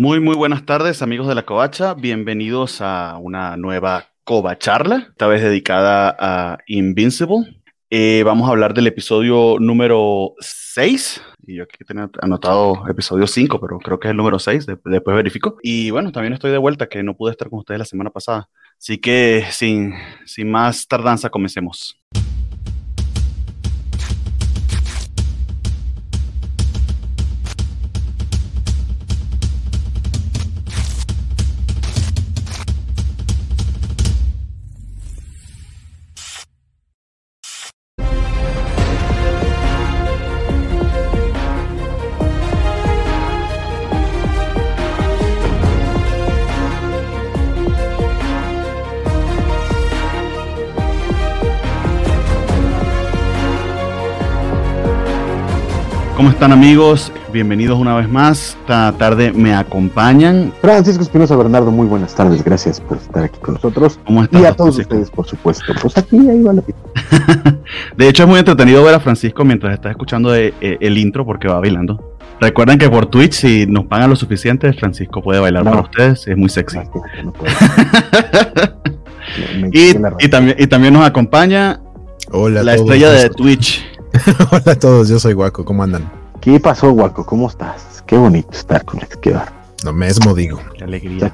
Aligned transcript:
Muy, 0.00 0.20
muy 0.20 0.36
buenas 0.36 0.64
tardes, 0.64 1.02
amigos 1.02 1.26
de 1.26 1.34
la 1.34 1.44
Covacha. 1.44 1.94
Bienvenidos 1.94 2.80
a 2.80 3.18
una 3.20 3.56
nueva 3.56 4.04
Covacharla, 4.22 5.08
esta 5.10 5.26
vez 5.26 5.42
dedicada 5.42 6.14
a 6.16 6.58
Invincible. 6.68 7.60
Eh, 7.90 8.22
vamos 8.24 8.46
a 8.46 8.52
hablar 8.52 8.74
del 8.74 8.86
episodio 8.86 9.56
número 9.58 10.34
6. 10.38 11.20
Y 11.48 11.56
yo 11.56 11.64
aquí 11.64 11.84
tenía 11.84 12.08
anotado 12.22 12.86
episodio 12.88 13.26
5, 13.26 13.60
pero 13.60 13.80
creo 13.80 13.98
que 13.98 14.06
es 14.06 14.12
el 14.12 14.16
número 14.16 14.38
6, 14.38 14.66
después 14.66 15.16
verifico. 15.16 15.56
Y 15.64 15.90
bueno, 15.90 16.12
también 16.12 16.32
estoy 16.32 16.52
de 16.52 16.58
vuelta, 16.58 16.88
que 16.88 17.02
no 17.02 17.16
pude 17.16 17.32
estar 17.32 17.50
con 17.50 17.58
ustedes 17.58 17.80
la 17.80 17.84
semana 17.84 18.10
pasada. 18.10 18.48
Así 18.78 18.98
que 18.98 19.46
sin, 19.50 19.94
sin 20.26 20.48
más 20.48 20.86
tardanza, 20.86 21.28
comencemos. 21.28 22.00
¿Cómo 56.28 56.36
están 56.36 56.52
amigos? 56.52 57.10
Bienvenidos 57.32 57.78
una 57.78 57.96
vez 57.96 58.06
más. 58.06 58.58
Esta 58.60 58.92
tarde 58.98 59.32
me 59.32 59.54
acompañan. 59.54 60.52
Francisco 60.60 61.02
Espinosa 61.02 61.34
Bernardo, 61.34 61.70
muy 61.70 61.86
buenas 61.86 62.14
tardes. 62.14 62.44
Gracias 62.44 62.82
por 62.82 62.98
estar 62.98 63.24
aquí 63.24 63.38
con 63.40 63.54
nosotros. 63.54 63.98
¿Cómo 64.04 64.22
están? 64.22 64.42
Y 64.42 64.44
a 64.44 64.52
todos 64.52 64.78
ustedes, 64.78 65.10
por 65.10 65.26
supuesto. 65.26 65.72
Pues 65.80 65.96
aquí, 65.96 66.18
ahí 66.28 66.42
va 66.42 66.52
la 66.52 66.62
De 67.96 68.08
hecho, 68.10 68.24
es 68.24 68.28
muy 68.28 68.38
entretenido 68.38 68.84
ver 68.84 68.96
a 68.96 69.00
Francisco 69.00 69.42
mientras 69.42 69.72
está 69.72 69.90
escuchando 69.90 70.36
eh, 70.36 70.52
el 70.60 70.98
intro 70.98 71.24
porque 71.24 71.48
va 71.48 71.60
bailando. 71.60 72.18
Recuerden 72.42 72.78
que 72.78 72.90
por 72.90 73.06
Twitch, 73.06 73.32
si 73.32 73.64
nos 73.64 73.86
pagan 73.86 74.10
lo 74.10 74.16
suficiente, 74.16 74.70
Francisco 74.74 75.22
puede 75.22 75.40
bailar 75.40 75.64
para 75.64 75.80
ustedes. 75.80 76.28
Es 76.28 76.36
muy 76.36 76.50
sexy. 76.50 76.78
y, 79.72 79.94
también, 80.28 80.56
y 80.58 80.66
también 80.66 80.92
nos 80.92 81.06
acompaña 81.06 81.80
Hola 82.30 82.62
la 82.62 82.74
estrella 82.74 83.12
de 83.12 83.30
Twitch. 83.30 83.87
Hola 84.50 84.72
a 84.72 84.78
todos, 84.78 85.08
yo 85.08 85.18
soy 85.18 85.34
Guaco, 85.34 85.64
¿cómo 85.64 85.82
andan? 85.82 86.10
¿Qué 86.40 86.58
pasó, 86.60 86.90
Guaco? 86.92 87.26
¿Cómo 87.26 87.48
estás? 87.48 88.02
Qué 88.06 88.16
bonito 88.16 88.50
estar 88.52 88.84
con 88.84 89.00
Exquedar. 89.00 89.52
Lo 89.84 89.92
mismo 89.92 90.34
digo. 90.34 90.60
Qué 90.76 90.84
alegría. 90.84 91.32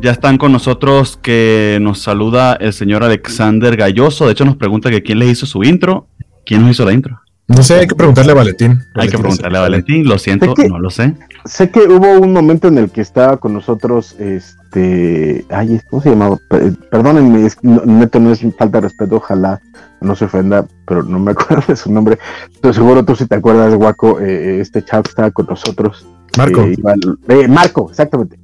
Ya 0.00 0.10
están 0.10 0.38
con 0.38 0.52
nosotros 0.52 1.18
que 1.20 1.78
nos 1.80 2.00
saluda 2.00 2.54
el 2.54 2.72
señor 2.72 3.04
Alexander 3.04 3.76
Galloso. 3.76 4.26
De 4.26 4.32
hecho, 4.32 4.44
nos 4.44 4.56
pregunta 4.56 4.90
que 4.90 5.02
quién 5.02 5.18
le 5.18 5.26
hizo 5.26 5.46
su 5.46 5.62
intro. 5.62 6.08
¿Quién 6.44 6.62
nos 6.62 6.72
hizo 6.72 6.84
la 6.84 6.92
intro? 6.92 7.20
No 7.46 7.62
sé, 7.62 7.80
hay 7.80 7.86
que 7.86 7.94
preguntarle 7.94 8.32
a 8.32 8.34
Valentín. 8.34 8.80
Hay 8.94 9.08
que 9.08 9.18
preguntarle 9.18 9.58
a 9.58 9.62
Valentín, 9.62 10.06
lo 10.06 10.18
siento, 10.18 10.54
no 10.68 10.78
lo 10.78 10.90
sé. 10.90 11.14
Sé 11.44 11.70
que 11.70 11.80
hubo 11.80 12.18
un 12.18 12.32
momento 12.32 12.68
en 12.68 12.78
el 12.78 12.90
que 12.90 13.00
estaba 13.00 13.38
con 13.38 13.52
nosotros, 13.52 14.14
este, 14.18 14.59
ay, 14.74 15.80
¿cómo 15.88 16.02
se 16.02 16.10
llamaba? 16.10 16.38
Perdónenme, 16.90 17.48
neto 17.62 18.20
no 18.20 18.32
es 18.32 18.40
falta 18.56 18.78
de 18.78 18.88
respeto, 18.88 19.16
ojalá 19.16 19.60
no 20.00 20.16
se 20.16 20.24
ofenda, 20.24 20.66
pero 20.86 21.02
no 21.02 21.18
me 21.18 21.30
acuerdo 21.32 21.64
de 21.68 21.76
su 21.76 21.92
nombre. 21.92 22.18
Pero 22.60 22.74
seguro 22.74 23.04
tú 23.04 23.16
si 23.16 23.26
te 23.26 23.36
acuerdas, 23.36 23.74
Guaco, 23.74 24.20
eh, 24.20 24.56
eh, 24.56 24.60
este 24.60 24.84
chavo 24.84 25.04
estaba 25.08 25.30
con 25.30 25.46
nosotros. 25.46 26.06
Marco. 26.36 26.64
Eh, 27.28 27.48
Marco, 27.48 27.90
exactamente. 27.90 28.38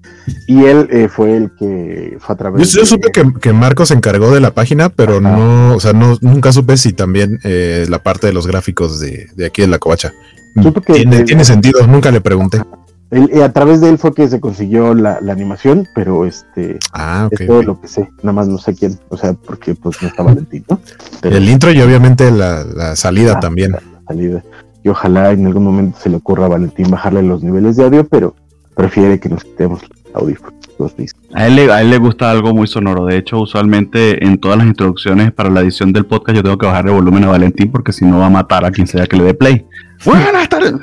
Y 0.49 0.65
él 0.65 1.09
fue 1.09 1.37
el 1.37 1.53
que 1.57 2.17
fue 2.19 2.35
a 2.35 2.37
través 2.37 2.73
Yo, 2.73 2.81
yo 2.81 2.87
supe 2.87 3.13
que, 3.13 3.33
que, 3.41 3.53
Marco 3.53 3.87
se 3.87 3.95
encargó 3.95 4.35
de 4.35 4.41
la 4.41 4.51
página, 4.51 4.89
pero 4.89 5.21
no, 5.21 5.77
o 5.77 5.79
sea, 5.79 5.93
no, 5.93 6.19
nunca 6.21 6.53
supe 6.53 6.77
si 6.77 6.93
también 6.93 7.39
la 7.45 8.03
parte 8.03 8.27
de 8.27 8.33
los 8.33 8.49
gráficos 8.49 8.99
de, 8.99 9.29
de 9.37 9.47
aquí 9.47 9.63
de 9.63 9.69
la 9.69 9.79
covacha. 9.79 10.13
Tiene, 10.87 11.23
tiene 11.23 11.45
sentido, 11.45 11.87
nunca 11.87 12.11
le 12.11 12.21
pregunté. 12.21 12.61
Eh, 13.11 13.43
a 13.43 13.53
través 13.53 13.81
de 13.81 13.89
él 13.89 13.99
fue 13.99 14.13
que 14.13 14.29
se 14.29 14.41
consiguió 14.41 14.93
la, 14.95 15.19
animación, 15.19 15.87
pero 15.95 16.27
este 16.27 16.79
ah, 16.93 17.29
es 17.31 17.47
todo 17.47 17.63
lo 17.63 17.81
que 17.81 17.87
sé, 17.87 18.11
nada 18.23 18.33
más 18.33 18.49
no 18.49 18.59
sé 18.59 18.75
quién, 18.75 18.99
o 19.11 19.17
sea, 19.17 19.33
porque 19.35 19.75
pues 19.75 20.03
no 20.03 20.09
está 20.09 20.25
Valentín, 20.25 20.65
¿no? 20.69 20.81
el 21.23 21.49
intro 21.49 21.71
y 21.73 21.81
obviamente 21.81 22.31
la, 22.33 22.97
salida 22.97 23.35
ah, 23.37 23.41
también. 23.41 23.73
La, 23.73 23.81
salida. 24.09 24.43
Y 24.83 24.89
ojalá 24.89 25.31
en 25.31 25.47
algún 25.47 25.65
momento 25.65 25.99
se 26.01 26.09
le 26.09 26.17
ocurra 26.17 26.47
a 26.47 26.49
Valentín 26.49 26.91
bajarle 26.91 27.23
los 27.23 27.43
niveles 27.43 27.77
de 27.77 27.85
audio, 27.85 28.07
pero 28.09 28.35
prefiere 28.75 29.21
que 29.21 29.29
nos 29.29 29.45
quitemos 29.45 29.83
audio. 30.15 30.37
A 31.33 31.47
él, 31.47 31.71
a 31.71 31.81
él 31.81 31.91
le 31.91 31.99
gusta 31.99 32.31
algo 32.31 32.55
muy 32.55 32.67
sonoro. 32.67 33.07
De 33.07 33.17
hecho, 33.17 33.41
usualmente 33.41 34.25
en 34.25 34.39
todas 34.39 34.59
las 34.59 34.67
introducciones 34.67 35.33
para 35.33 35.49
la 35.49 35.61
edición 35.61 35.93
del 35.93 36.05
podcast 36.05 36.37
yo 36.37 36.43
tengo 36.43 36.59
que 36.59 36.67
bajar 36.67 36.87
el 36.87 36.93
volumen 36.93 37.25
a 37.25 37.29
Valentín 37.29 37.71
porque 37.71 37.93
si 37.93 38.05
no 38.05 38.19
va 38.19 38.27
a 38.27 38.31
matar 38.31 38.65
a 38.65 38.71
quien 38.71 38.87
sea 38.87 39.07
que 39.07 39.17
le 39.17 39.25
dé 39.25 39.35
play. 39.35 39.65
Buenas 40.05 40.49
tardes. 40.49 40.75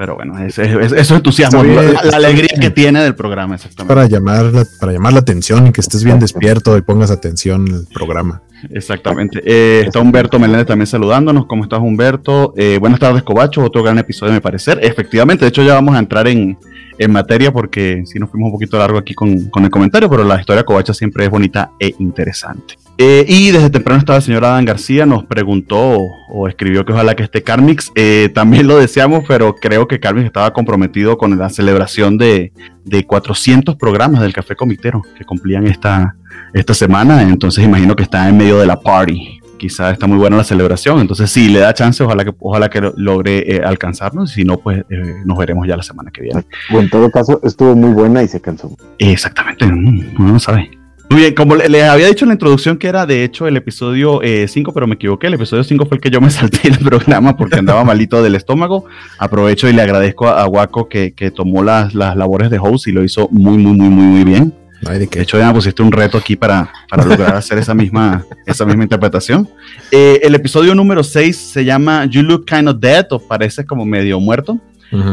Pero 0.00 0.14
bueno, 0.14 0.38
eso 0.38 0.62
es 0.62 1.10
entusiasmo, 1.10 1.62
la, 1.62 2.16
alegría 2.16 2.48
que 2.58 2.70
tiene 2.70 3.02
del 3.02 3.14
programa, 3.14 3.56
exactamente. 3.56 3.94
Para 3.94 4.06
llamar, 4.06 4.46
la, 4.46 4.64
para 4.80 4.92
llamar 4.92 5.12
la 5.12 5.18
atención 5.18 5.66
y 5.66 5.72
que 5.72 5.82
estés 5.82 6.04
bien 6.04 6.18
despierto 6.18 6.74
y 6.78 6.80
pongas 6.80 7.10
atención 7.10 7.70
al 7.70 7.86
programa. 7.92 8.40
Exactamente. 8.70 9.42
Eh, 9.44 9.82
está 9.84 10.00
Humberto 10.00 10.38
Meléndez 10.38 10.68
también 10.68 10.86
saludándonos. 10.86 11.44
¿Cómo 11.44 11.64
estás, 11.64 11.80
Humberto? 11.80 12.54
Eh, 12.56 12.78
buenas 12.80 12.98
tardes, 12.98 13.22
Cobacho. 13.24 13.62
Otro 13.62 13.82
gran 13.82 13.98
episodio, 13.98 14.32
me 14.32 14.40
parecer. 14.40 14.78
Efectivamente, 14.82 15.44
de 15.44 15.50
hecho, 15.50 15.62
ya 15.62 15.74
vamos 15.74 15.94
a 15.94 15.98
entrar 15.98 16.26
en, 16.28 16.56
en 16.98 17.12
materia 17.12 17.52
porque 17.52 18.02
sí 18.06 18.18
nos 18.18 18.30
fuimos 18.30 18.46
un 18.46 18.52
poquito 18.52 18.78
largo 18.78 18.96
aquí 18.96 19.12
con, 19.12 19.50
con 19.50 19.66
el 19.66 19.70
comentario, 19.70 20.08
pero 20.08 20.24
la 20.24 20.40
historia 20.40 20.64
Covacha 20.64 20.94
siempre 20.94 21.24
es 21.24 21.30
bonita 21.30 21.72
e 21.78 21.94
interesante. 21.98 22.76
Eh, 23.02 23.24
y 23.26 23.50
desde 23.50 23.70
temprano 23.70 23.98
estaba 23.98 24.18
el 24.18 24.22
señor 24.22 24.44
Adán 24.44 24.66
García, 24.66 25.06
nos 25.06 25.24
preguntó 25.24 25.96
o, 26.28 26.48
escribió 26.48 26.84
que 26.84 26.92
ojalá 26.92 27.14
que 27.14 27.22
esté 27.22 27.42
Carmix. 27.42 27.90
Eh, 27.94 28.30
también 28.34 28.66
lo 28.66 28.76
deseamos, 28.76 29.24
pero 29.26 29.54
creo 29.54 29.88
que 29.88 29.98
Carmix 29.98 30.26
estaba 30.26 30.52
comprometido 30.52 31.16
con 31.16 31.38
la 31.38 31.48
celebración 31.48 32.18
de, 32.18 32.52
de 32.84 33.06
400 33.06 33.76
programas 33.76 34.20
del 34.20 34.34
Café 34.34 34.54
Comitero 34.54 35.00
que 35.16 35.24
cumplían 35.24 35.66
esta, 35.66 36.14
esta 36.52 36.74
semana. 36.74 37.22
Entonces 37.22 37.64
imagino 37.64 37.96
que 37.96 38.02
está 38.02 38.28
en 38.28 38.36
medio 38.36 38.58
de 38.58 38.66
la 38.66 38.78
party. 38.78 39.40
Quizá 39.56 39.92
está 39.92 40.06
muy 40.06 40.18
buena 40.18 40.36
la 40.36 40.44
celebración. 40.44 41.00
Entonces, 41.00 41.30
si 41.30 41.48
le 41.48 41.60
da 41.60 41.72
chance, 41.72 42.02
ojalá 42.02 42.22
que, 42.22 42.34
ojalá 42.38 42.68
que 42.68 42.92
logre 42.96 43.56
eh, 43.56 43.62
alcanzarnos. 43.64 44.32
Si 44.32 44.44
no, 44.44 44.58
pues 44.58 44.84
nos 45.24 45.38
veremos 45.38 45.66
ya 45.66 45.74
la 45.74 45.82
semana 45.82 46.10
que 46.10 46.20
viene. 46.20 46.44
Bueno, 46.68 46.84
en 46.84 46.90
todo 46.90 47.10
caso, 47.10 47.40
estuvo 47.44 47.74
muy 47.74 47.94
buena 47.94 48.22
y 48.22 48.28
se 48.28 48.42
cansó. 48.42 48.76
Exactamente, 48.98 49.64
mm, 49.64 50.16
uno 50.18 50.32
no 50.34 50.38
sabe. 50.38 50.79
Muy 51.10 51.22
bien, 51.22 51.34
como 51.34 51.56
les 51.56 51.82
había 51.82 52.06
dicho 52.06 52.24
en 52.24 52.28
la 52.28 52.34
introducción 52.34 52.78
que 52.78 52.86
era 52.86 53.04
de 53.04 53.24
hecho 53.24 53.48
el 53.48 53.56
episodio 53.56 54.20
5, 54.22 54.70
eh, 54.70 54.72
pero 54.72 54.86
me 54.86 54.94
equivoqué. 54.94 55.26
El 55.26 55.34
episodio 55.34 55.64
5 55.64 55.86
fue 55.86 55.96
el 55.96 56.00
que 56.00 56.08
yo 56.08 56.20
me 56.20 56.30
salté 56.30 56.68
el 56.68 56.78
programa 56.78 57.36
porque 57.36 57.58
andaba 57.58 57.82
malito 57.82 58.22
del 58.22 58.36
estómago. 58.36 58.84
Aprovecho 59.18 59.68
y 59.68 59.72
le 59.72 59.82
agradezco 59.82 60.28
a, 60.28 60.46
Waco 60.46 60.88
que, 60.88 61.32
tomó 61.34 61.64
las, 61.64 61.94
las, 61.94 62.14
labores 62.14 62.48
de 62.48 62.60
host 62.60 62.86
y 62.86 62.92
lo 62.92 63.02
hizo 63.02 63.28
muy, 63.32 63.58
muy, 63.58 63.72
muy, 63.72 63.88
muy, 63.88 64.04
muy 64.04 64.24
bien. 64.24 64.54
de, 64.82 65.08
hecho, 65.20 65.36
ya 65.36 65.48
me 65.48 65.54
pusiste 65.54 65.82
un 65.82 65.90
reto 65.90 66.16
aquí 66.16 66.36
para, 66.36 66.70
para 66.88 67.04
lograr 67.04 67.34
hacer 67.34 67.58
esa 67.58 67.74
misma, 67.74 68.24
esa 68.46 68.64
misma 68.64 68.84
interpretación. 68.84 69.48
Eh, 69.90 70.20
el 70.22 70.36
episodio 70.36 70.76
número 70.76 71.02
6 71.02 71.36
se 71.36 71.64
llama 71.64 72.04
You 72.04 72.22
Look 72.22 72.46
Kind 72.46 72.68
of 72.68 72.76
Dead 72.78 73.06
o 73.10 73.18
parece 73.18 73.66
como 73.66 73.84
medio 73.84 74.20
muerto 74.20 74.60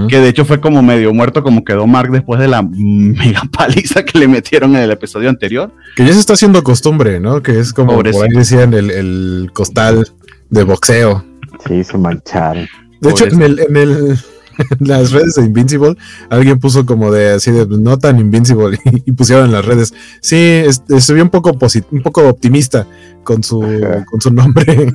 que 0.09 0.19
de 0.19 0.29
hecho 0.29 0.43
fue 0.45 0.59
como 0.59 0.81
medio 0.81 1.13
muerto 1.13 1.43
como 1.43 1.63
quedó 1.63 1.85
Mark 1.85 2.11
después 2.11 2.39
de 2.39 2.47
la 2.47 2.63
mega 2.63 3.43
paliza 3.51 4.03
que 4.03 4.17
le 4.17 4.27
metieron 4.27 4.75
en 4.75 4.83
el 4.83 4.91
episodio 4.91 5.29
anterior. 5.29 5.71
Que 5.95 6.05
ya 6.05 6.13
se 6.13 6.19
está 6.19 6.33
haciendo 6.33 6.63
costumbre, 6.63 7.19
¿no? 7.19 7.41
Que 7.41 7.59
es 7.59 7.73
como 7.73 7.93
por 7.93 8.07
ahí 8.07 8.13
decían 8.29 8.73
el, 8.73 8.89
el, 8.91 9.51
costal 9.53 10.07
de 10.49 10.63
boxeo. 10.63 11.23
Sí, 11.67 11.83
se 11.83 11.97
mancharon. 11.97 12.67
De 13.01 13.11
hecho, 13.11 13.25
en 13.25 13.41
el, 13.41 13.59
en 13.59 13.77
el, 13.77 14.19
las 14.79 15.11
redes 15.11 15.35
de 15.35 15.45
Invincible, 15.45 15.95
alguien 16.29 16.59
puso 16.59 16.85
como 16.85 17.11
de 17.11 17.33
así 17.33 17.51
de 17.51 17.65
no 17.67 17.97
tan 17.97 18.19
Invincible 18.19 18.77
y, 19.05 19.11
pusieron 19.11 19.45
en 19.45 19.51
las 19.51 19.65
redes. 19.65 19.93
Sí, 20.21 20.63
estuve 20.89 21.21
un 21.21 21.29
poco 21.29 21.57
un 21.91 22.01
poco 22.01 22.27
optimista 22.27 22.87
con 23.23 23.43
su, 23.43 23.61
con 24.09 24.21
su 24.21 24.31
nombre. 24.31 24.65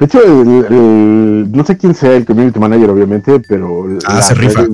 De 0.00 0.06
hecho, 0.06 0.18
no 0.26 1.64
sé 1.64 1.78
quién 1.78 1.94
sea 1.94 2.16
el 2.16 2.24
community 2.24 2.58
manager, 2.58 2.90
obviamente, 2.90 3.40
pero 3.48 3.86
ah, 4.06 4.20
se 4.22 4.34
rifa. 4.34 4.66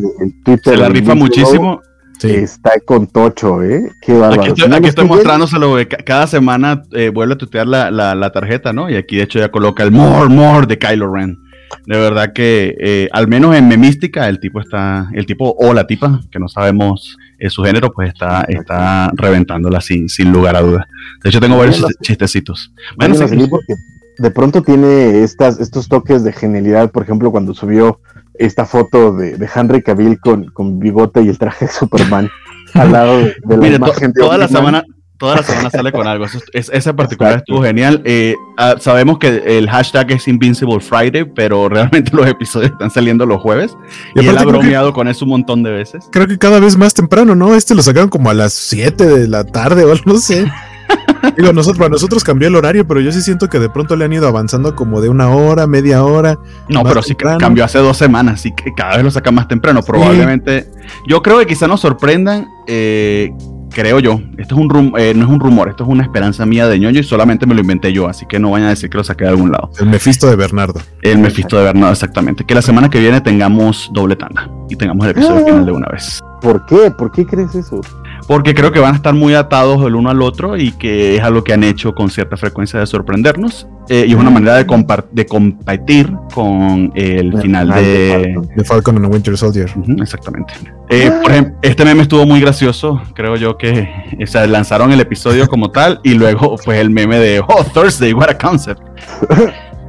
se 0.64 0.76
la 0.76 0.88
rifa 0.88 1.14
muchísimo. 1.14 1.80
Está 2.22 2.72
con 2.84 3.06
Tocho, 3.06 3.62
¿eh? 3.62 3.90
Qué 4.02 4.12
bárbaro. 4.12 4.42
Aquí 4.52 4.88
estoy, 4.88 5.06
mostrándoselo, 5.06 5.76
cada 6.04 6.26
semana 6.26 6.82
eh, 6.92 7.08
vuelve 7.08 7.34
a 7.34 7.38
tutear 7.38 7.66
la, 7.66 7.90
la, 7.90 8.14
la, 8.14 8.30
tarjeta, 8.30 8.72
¿no? 8.74 8.90
Y 8.90 8.96
aquí 8.96 9.16
de 9.16 9.22
hecho 9.22 9.38
ya 9.38 9.50
coloca 9.50 9.82
el 9.82 9.90
more, 9.90 10.28
more 10.28 10.66
de 10.66 10.78
Kylo 10.78 11.10
Ren 11.12 11.38
de 11.86 11.98
verdad 11.98 12.32
que 12.32 12.76
eh, 12.78 13.08
al 13.12 13.28
menos 13.28 13.54
en 13.56 13.68
memística 13.68 14.28
el 14.28 14.40
tipo 14.40 14.60
está, 14.60 15.08
el 15.12 15.26
tipo 15.26 15.54
o 15.58 15.72
la 15.72 15.86
tipa, 15.86 16.20
que 16.30 16.38
no 16.38 16.48
sabemos 16.48 17.16
eh, 17.38 17.50
su 17.50 17.62
género, 17.62 17.92
pues 17.92 18.08
está, 18.12 18.44
está 18.48 19.10
reventándola 19.14 19.80
sin, 19.80 20.08
sin 20.08 20.32
lugar 20.32 20.56
a 20.56 20.62
dudas. 20.62 20.86
De 21.22 21.30
hecho 21.30 21.40
tengo 21.40 21.56
varios 21.58 21.84
chistecitos. 22.02 22.72
Bueno, 22.96 23.14
sí, 23.14 23.46
porque 23.48 23.74
de 24.18 24.30
pronto 24.30 24.62
tiene 24.62 25.22
estas, 25.22 25.58
estos 25.60 25.88
toques 25.88 26.24
de 26.24 26.32
genialidad, 26.32 26.90
por 26.90 27.02
ejemplo, 27.02 27.30
cuando 27.30 27.54
subió 27.54 28.00
esta 28.34 28.64
foto 28.66 29.12
de, 29.14 29.36
de 29.36 29.48
Henry 29.54 29.82
Cavill 29.82 30.18
con, 30.20 30.46
con 30.46 30.78
bigote 30.78 31.22
y 31.22 31.28
el 31.28 31.38
traje 31.38 31.66
de 31.66 31.72
Superman 31.72 32.28
al 32.74 32.92
lado 32.92 33.18
de, 33.18 33.34
la 33.48 33.56
Mire, 33.56 33.78
to- 33.78 33.86
imagen 33.86 34.12
de 34.12 34.22
toda 34.22 34.38
la 34.38 34.48
semana, 34.48 34.84
toda 35.20 35.36
la 35.36 35.42
semana 35.44 35.70
sale 35.70 35.92
con 35.92 36.08
algo. 36.08 36.24
Eso 36.24 36.40
es- 36.52 36.70
ese 36.72 36.92
particular 36.94 37.34
Exacto. 37.34 37.52
estuvo 37.52 37.64
genial. 37.64 38.02
Eh, 38.04 38.34
ah, 38.56 38.74
sabemos 38.80 39.18
que 39.18 39.42
el 39.58 39.70
hashtag 39.70 40.10
es 40.10 40.26
Invincible 40.26 40.80
Friday, 40.80 41.24
pero 41.24 41.68
realmente 41.68 42.10
los 42.12 42.26
episodios 42.26 42.72
están 42.72 42.90
saliendo 42.90 43.24
los 43.26 43.40
jueves. 43.40 43.76
Y 44.16 44.24
Y, 44.24 44.28
él 44.28 44.36
ha 44.36 44.40
que- 44.40 44.46
bromeado 44.46 44.92
con 44.92 45.06
eso 45.06 45.24
un 45.26 45.30
montón 45.32 45.62
de 45.62 45.70
veces. 45.70 46.06
Creo 46.10 46.26
que 46.26 46.38
cada 46.38 46.58
vez 46.58 46.76
más 46.76 46.94
temprano, 46.94 47.36
¿no? 47.36 47.54
Este 47.54 47.74
lo 47.76 47.82
sacaron 47.82 48.08
como 48.08 48.30
a 48.30 48.34
las 48.34 48.52
7 48.54 49.06
de 49.06 49.28
la 49.28 49.44
tarde 49.44 49.84
o 49.84 49.92
algo, 49.92 50.02
no 50.06 50.18
sé. 50.18 50.50
Digo, 51.36 51.52
nosotros, 51.52 51.78
para 51.78 51.90
nosotros 51.90 52.24
cambió 52.24 52.48
el 52.48 52.56
horario, 52.56 52.86
pero 52.88 53.00
yo 53.00 53.12
sí 53.12 53.20
siento 53.20 53.48
que 53.48 53.58
de 53.60 53.68
pronto 53.70 53.94
le 53.94 54.06
han 54.06 54.12
ido 54.12 54.26
avanzando 54.26 54.74
como 54.74 55.00
de 55.00 55.08
una 55.08 55.28
hora, 55.30 55.66
media 55.66 56.02
hora. 56.02 56.38
No, 56.68 56.82
pero 56.82 57.02
sí 57.02 57.14
que 57.14 57.26
cambió 57.38 57.64
hace 57.64 57.78
dos 57.78 57.96
semanas, 57.96 58.34
así 58.40 58.52
que 58.54 58.72
cada 58.74 58.96
vez 58.96 59.04
lo 59.04 59.10
sacan 59.10 59.34
más 59.34 59.46
temprano. 59.46 59.82
Probablemente. 59.82 60.68
Yo 61.06 61.22
creo 61.22 61.38
que 61.38 61.46
quizá 61.46 61.68
nos 61.68 61.80
sorprendan. 61.80 62.48
eh, 62.66 63.30
creo 63.72 63.98
yo. 64.00 64.20
Esto 64.38 64.54
es 64.54 64.60
un 64.60 64.68
rum- 64.68 64.92
eh, 64.98 65.12
no 65.14 65.24
es 65.24 65.30
un 65.30 65.40
rumor, 65.40 65.68
esto 65.68 65.84
es 65.84 65.90
una 65.90 66.02
esperanza 66.02 66.44
mía 66.46 66.68
de 66.68 66.78
ñoño 66.78 67.00
y 67.00 67.02
solamente 67.04 67.46
me 67.46 67.54
lo 67.54 67.60
inventé 67.60 67.92
yo, 67.92 68.08
así 68.08 68.26
que 68.26 68.38
no 68.38 68.50
vayan 68.50 68.66
a 68.68 68.70
decir 68.70 68.90
que 68.90 68.98
lo 68.98 69.04
saqué 69.04 69.24
de 69.24 69.30
algún 69.30 69.50
lado. 69.52 69.70
El 69.78 69.86
Mefisto 69.86 70.28
de 70.28 70.36
Bernardo. 70.36 70.80
El 71.02 71.18
Mephisto 71.18 71.56
de 71.58 71.64
Bernardo, 71.64 71.92
exactamente. 71.92 72.44
Que 72.44 72.54
la 72.54 72.62
semana 72.62 72.88
que 72.90 73.00
viene 73.00 73.20
tengamos 73.20 73.90
doble 73.92 74.16
tanda 74.16 74.48
y 74.68 74.76
tengamos 74.76 75.04
el 75.06 75.12
episodio 75.12 75.42
Ah. 75.42 75.48
final 75.48 75.66
de 75.66 75.72
una 75.72 75.86
vez. 75.88 76.20
¿Por 76.40 76.64
qué? 76.66 76.90
¿Por 76.90 77.12
qué 77.12 77.26
crees 77.26 77.54
eso? 77.54 77.80
Porque 78.26 78.54
creo 78.54 78.70
que 78.72 78.78
van 78.80 78.92
a 78.92 78.96
estar 78.96 79.14
muy 79.14 79.34
atados 79.34 79.84
el 79.86 79.94
uno 79.94 80.10
al 80.10 80.22
otro 80.22 80.56
y 80.56 80.72
que 80.72 81.16
es 81.16 81.22
algo 81.22 81.42
que 81.44 81.52
han 81.52 81.64
hecho 81.64 81.94
con 81.94 82.10
cierta 82.10 82.36
frecuencia 82.36 82.78
de 82.80 82.86
sorprendernos. 82.86 83.66
eh, 83.88 84.04
y 84.06 84.12
es 84.12 84.18
una 84.18 84.30
manera 84.30 84.54
de, 84.56 84.64
de 85.12 85.26
competir 85.26 86.12
con 86.34 86.92
el 86.94 87.36
final 87.40 87.68
de, 87.70 88.32
Falcon. 88.34 88.56
De 88.56 88.64
Falcon 88.64 88.96
and 88.96 89.06
the 89.06 89.12
Winter 89.12 89.36
Soldier. 89.36 89.70
Ujú, 89.76 90.02
exactamente. 90.02 90.54
Eh, 90.88 91.10
por 91.22 91.30
ejemplo, 91.32 91.54
este 91.62 91.84
meme 91.84 92.02
estuvo 92.02 92.24
muy 92.26 92.40
gracioso. 92.40 93.00
Creo 93.14 93.36
yo 93.36 93.56
que 93.56 93.88
o 94.22 94.26
sea, 94.26 94.46
lanzaron 94.46 94.92
el 94.92 95.00
episodio 95.00 95.48
como 95.48 95.70
tal 95.70 96.00
y 96.04 96.14
luego, 96.14 96.56
pues, 96.64 96.78
el 96.78 96.90
meme 96.90 97.18
de 97.18 97.40
Oh, 97.40 97.64
Thursday, 97.64 98.12
what 98.12 98.28
a 98.30 98.38
concept. 98.38 98.80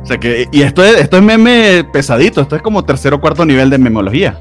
O 0.04 0.06
sea 0.06 0.18
que, 0.18 0.48
y 0.52 0.64
esto 0.64 0.84
es, 0.84 0.96
esto 1.00 1.18
es 1.18 1.24
meme 1.24 1.84
pesadito. 1.94 2.42
Esto 2.42 2.56
es 2.56 2.62
como 2.64 2.84
tercer 2.84 3.14
o 3.14 3.22
cuarto 3.22 3.46
nivel 3.46 3.70
de 3.70 3.78
memología. 3.78 4.40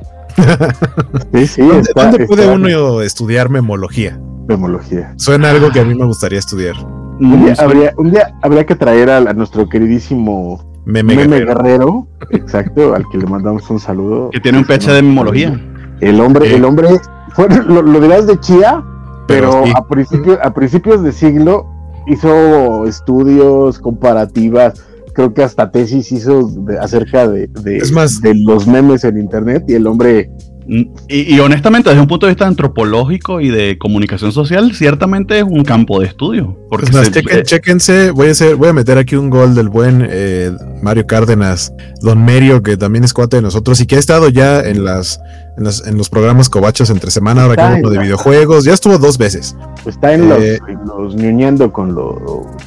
Sí, 1.32 1.46
sí, 1.46 1.62
¿Dónde, 1.62 1.80
está, 1.80 2.02
dónde 2.10 2.26
puede 2.26 2.42
está 2.42 2.54
uno 2.54 3.00
estudiar 3.02 3.48
memología? 3.50 4.18
memología. 4.48 5.12
Suena 5.16 5.50
algo 5.50 5.70
que 5.70 5.78
a 5.80 5.84
mí 5.84 5.94
me 5.94 6.04
gustaría 6.06 6.38
estudiar. 6.40 6.74
Un 7.20 7.44
día, 7.44 7.54
habría, 7.58 7.92
un 7.96 8.10
día 8.10 8.34
habría 8.42 8.66
que 8.66 8.74
traer 8.74 9.08
a, 9.10 9.18
a 9.18 9.32
nuestro 9.32 9.68
queridísimo 9.68 10.82
Meme, 10.86 11.14
Meme, 11.14 11.38
guerrero. 11.38 11.54
Guerrero, 11.62 12.06
exacto, 12.30 12.94
al 12.94 13.04
que 13.12 13.18
le 13.18 13.26
mandamos 13.26 13.68
un 13.70 13.78
saludo. 13.78 14.30
que 14.30 14.40
tiene 14.40 14.58
un 14.58 14.64
peche 14.64 14.90
de 14.90 15.02
memología. 15.02 15.60
El 16.00 16.20
hombre, 16.20 16.52
el 16.54 16.64
hombre, 16.64 16.88
fue, 17.34 17.48
lo, 17.48 17.82
lo 17.82 18.00
dirás 18.00 18.26
de 18.26 18.40
Chía, 18.40 18.82
pero, 19.28 19.50
Pero 19.50 19.64
sí. 19.66 19.72
a, 19.76 19.86
principio- 19.86 20.38
a 20.42 20.52
principios 20.52 21.02
de 21.04 21.12
siglo 21.12 21.66
hizo 22.08 22.86
estudios 22.86 23.78
comparativas, 23.78 24.82
creo 25.12 25.32
que 25.34 25.42
hasta 25.42 25.70
tesis 25.70 26.10
hizo 26.12 26.48
de- 26.48 26.78
acerca 26.78 27.28
de, 27.28 27.46
de- 27.48 27.78
Es 27.78 27.92
más- 27.92 28.20
de 28.20 28.34
los 28.34 28.66
memes 28.66 29.04
en 29.04 29.18
internet 29.18 29.64
y 29.68 29.74
el 29.74 29.86
hombre, 29.86 30.30
Mm, 30.68 30.82
Y, 31.08 31.34
y 31.34 31.40
honestamente, 31.40 31.88
desde 31.88 32.00
un 32.02 32.06
punto 32.06 32.26
de 32.26 32.32
vista 32.32 32.46
antropológico 32.46 33.40
y 33.40 33.48
de 33.48 33.76
comunicación 33.76 34.30
social, 34.30 34.72
ciertamente 34.72 35.38
es 35.38 35.42
un 35.42 35.64
campo 35.64 35.98
de 35.98 36.06
estudio. 36.06 36.56
Porque 36.70 36.86
Es 36.86 36.92
más, 36.92 37.06
se- 37.08 37.12
chequen- 37.12 37.38
eh, 37.38 37.42
chéquense, 37.42 38.10
voy 38.12 38.28
a 38.28 38.30
hacer, 38.30 38.54
voy 38.54 38.68
a 38.68 38.72
meter 38.72 38.96
aquí 38.96 39.16
un 39.16 39.30
gol 39.30 39.56
del 39.56 39.68
buen 39.68 40.06
eh, 40.08 40.52
Mario 40.80 41.06
Cárdenas, 41.08 41.72
Don 42.02 42.24
Merio, 42.24 42.62
que 42.62 42.76
también 42.76 43.02
es 43.02 43.12
cuate 43.12 43.36
de 43.36 43.42
nosotros 43.42 43.80
y 43.80 43.86
que 43.86 43.96
ha 43.96 43.98
estado 43.98 44.28
ya 44.28 44.60
en 44.60 44.84
las, 44.84 45.18
en 45.60 45.96
los 45.96 46.08
programas 46.08 46.48
cobachos 46.48 46.90
entre 46.90 47.10
semana, 47.10 47.42
ahora 47.44 47.56
que 47.56 47.78
uno 47.80 47.90
de 47.90 47.96
la- 47.96 48.02
videojuegos, 48.02 48.64
ya 48.64 48.72
estuvo 48.74 48.96
dos 48.98 49.18
veces 49.18 49.54
está 49.86 50.12
en 50.14 50.30
Eh, 50.32 50.58
los, 50.86 50.98
los 50.98 51.14
ñoñando 51.14 51.72
con 51.72 51.94
los, 51.94 52.14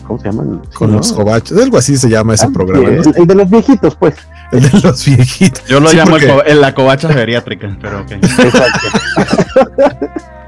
¿cómo 0.08 0.20
se 0.20 0.26
llaman? 0.26 0.62
con 0.76 0.92
los 0.92 1.12
cobachos, 1.14 1.58
algo 1.62 1.78
así 1.78 1.98
se 1.98 2.10
llama 2.10 2.34
ese 2.34 2.46
Ah, 2.46 2.50
programa, 2.54 2.88
sí, 2.90 2.96
¿no? 2.96 3.02
el, 3.12 3.22
el 3.22 3.28
de 3.28 3.36
los 3.36 3.50
viejitos, 3.50 3.96
pues. 3.96 4.16
el 4.52 4.62
de 4.70 4.80
los 4.82 5.06
viejitos. 5.06 5.66
yo 5.66 5.80
lo 5.80 5.90
Sí, 5.90 5.98
llamo 5.98 6.16
el 6.18 6.22
porque- 6.28 6.36
co- 6.44 6.44
el- 6.44 6.62
la 6.62 6.74
covacha 6.76 7.12
geriátrica, 7.14 7.78
pero 7.82 8.02
ok. 8.02 8.12
Exacto. 8.12 8.88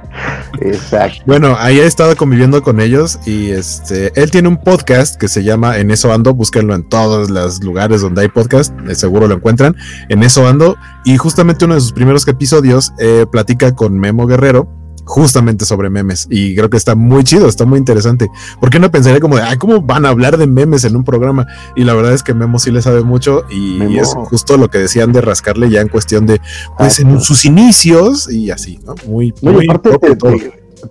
Exacto. 0.62 1.21
Bueno, 1.25 1.56
ahí 1.59 1.79
he 1.79 1.85
estado 1.85 2.15
conviviendo 2.15 2.62
con 2.62 2.79
ellos 2.79 3.19
y 3.25 3.51
este, 3.51 4.12
él 4.19 4.31
tiene 4.31 4.47
un 4.47 4.57
podcast 4.57 5.15
que 5.15 5.27
se 5.27 5.44
llama 5.44 5.77
En 5.77 5.91
eso 5.91 6.13
ando, 6.13 6.33
búsquenlo 6.33 6.73
en 6.75 6.88
todos 6.88 7.29
los 7.29 7.63
lugares 7.63 8.01
donde 8.01 8.21
hay 8.21 8.29
podcast, 8.29 8.73
seguro 8.94 9.27
lo 9.27 9.35
encuentran, 9.35 9.75
En 10.09 10.23
eso 10.23 10.47
ando, 10.47 10.77
y 11.03 11.17
justamente 11.17 11.65
uno 11.65 11.75
de 11.75 11.81
sus 11.81 11.91
primeros 11.91 12.27
episodios 12.27 12.94
eh, 13.00 13.25
platica 13.31 13.73
con 13.75 14.00
Memo 14.00 14.27
Guerrero 14.27 14.69
justamente 15.05 15.65
sobre 15.65 15.89
memes 15.89 16.27
y 16.29 16.55
creo 16.55 16.69
que 16.69 16.77
está 16.77 16.95
muy 16.95 17.23
chido, 17.23 17.47
está 17.47 17.65
muy 17.65 17.79
interesante, 17.79 18.27
porque 18.59 18.77
uno 18.79 18.91
pensaría 18.91 19.19
como 19.19 19.37
de, 19.37 19.43
ay, 19.43 19.57
¿cómo 19.57 19.81
van 19.81 20.05
a 20.05 20.09
hablar 20.09 20.37
de 20.37 20.47
memes 20.47 20.83
en 20.83 20.95
un 20.95 21.03
programa? 21.03 21.47
Y 21.75 21.83
la 21.83 21.93
verdad 21.93 22.13
es 22.13 22.23
que 22.23 22.33
Memo 22.33 22.59
sí 22.59 22.71
le 22.71 22.81
sabe 22.81 23.03
mucho 23.03 23.43
y, 23.49 23.77
Memo. 23.79 24.01
es 24.01 24.09
justo 24.15 24.57
lo 24.57 24.69
que 24.69 24.79
decían 24.79 25.11
de 25.13 25.21
rascarle 25.21 25.69
ya 25.69 25.81
en 25.81 25.87
cuestión 25.87 26.25
de, 26.25 26.41
pues 26.77 26.99
en 26.99 27.21
sus 27.21 27.45
inicios 27.45 28.29
y 28.31 28.51
así, 28.51 28.79
¿no? 28.85 28.95
Muy, 29.07 29.33
No, 29.41 29.53
muy 29.53 29.65
aparte 29.69 29.97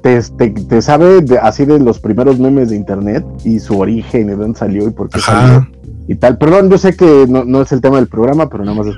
te, 0.02 0.22
te, 0.22 0.50
te- 0.50 0.82
sabe 0.82 1.20
de- 1.20 1.38
así 1.38 1.64
de 1.64 1.78
los 1.78 1.99
primeros 2.00 2.38
memes 2.38 2.70
de 2.70 2.76
internet 2.76 3.25
y 3.44 3.61
su 3.61 3.78
origen 3.78 4.22
y 4.22 4.31
de 4.31 4.37
dónde 4.37 4.58
salió 4.58 4.87
y 4.88 4.90
por 4.90 5.08
qué 5.08 5.19
Ajá. 5.19 5.32
salió 5.49 5.69
y 6.08 6.14
tal. 6.16 6.37
Perdón, 6.38 6.70
yo 6.70 6.78
sé 6.78 6.96
que 6.96 7.26
no, 7.28 7.44
no 7.44 7.62
es 7.62 7.72
el 7.72 7.81
tema 7.81 7.96
del 7.96 8.08
programa, 8.08 8.49
pero 8.49 8.64
nada 8.64 8.76
más 8.76 8.87
es 8.88 8.94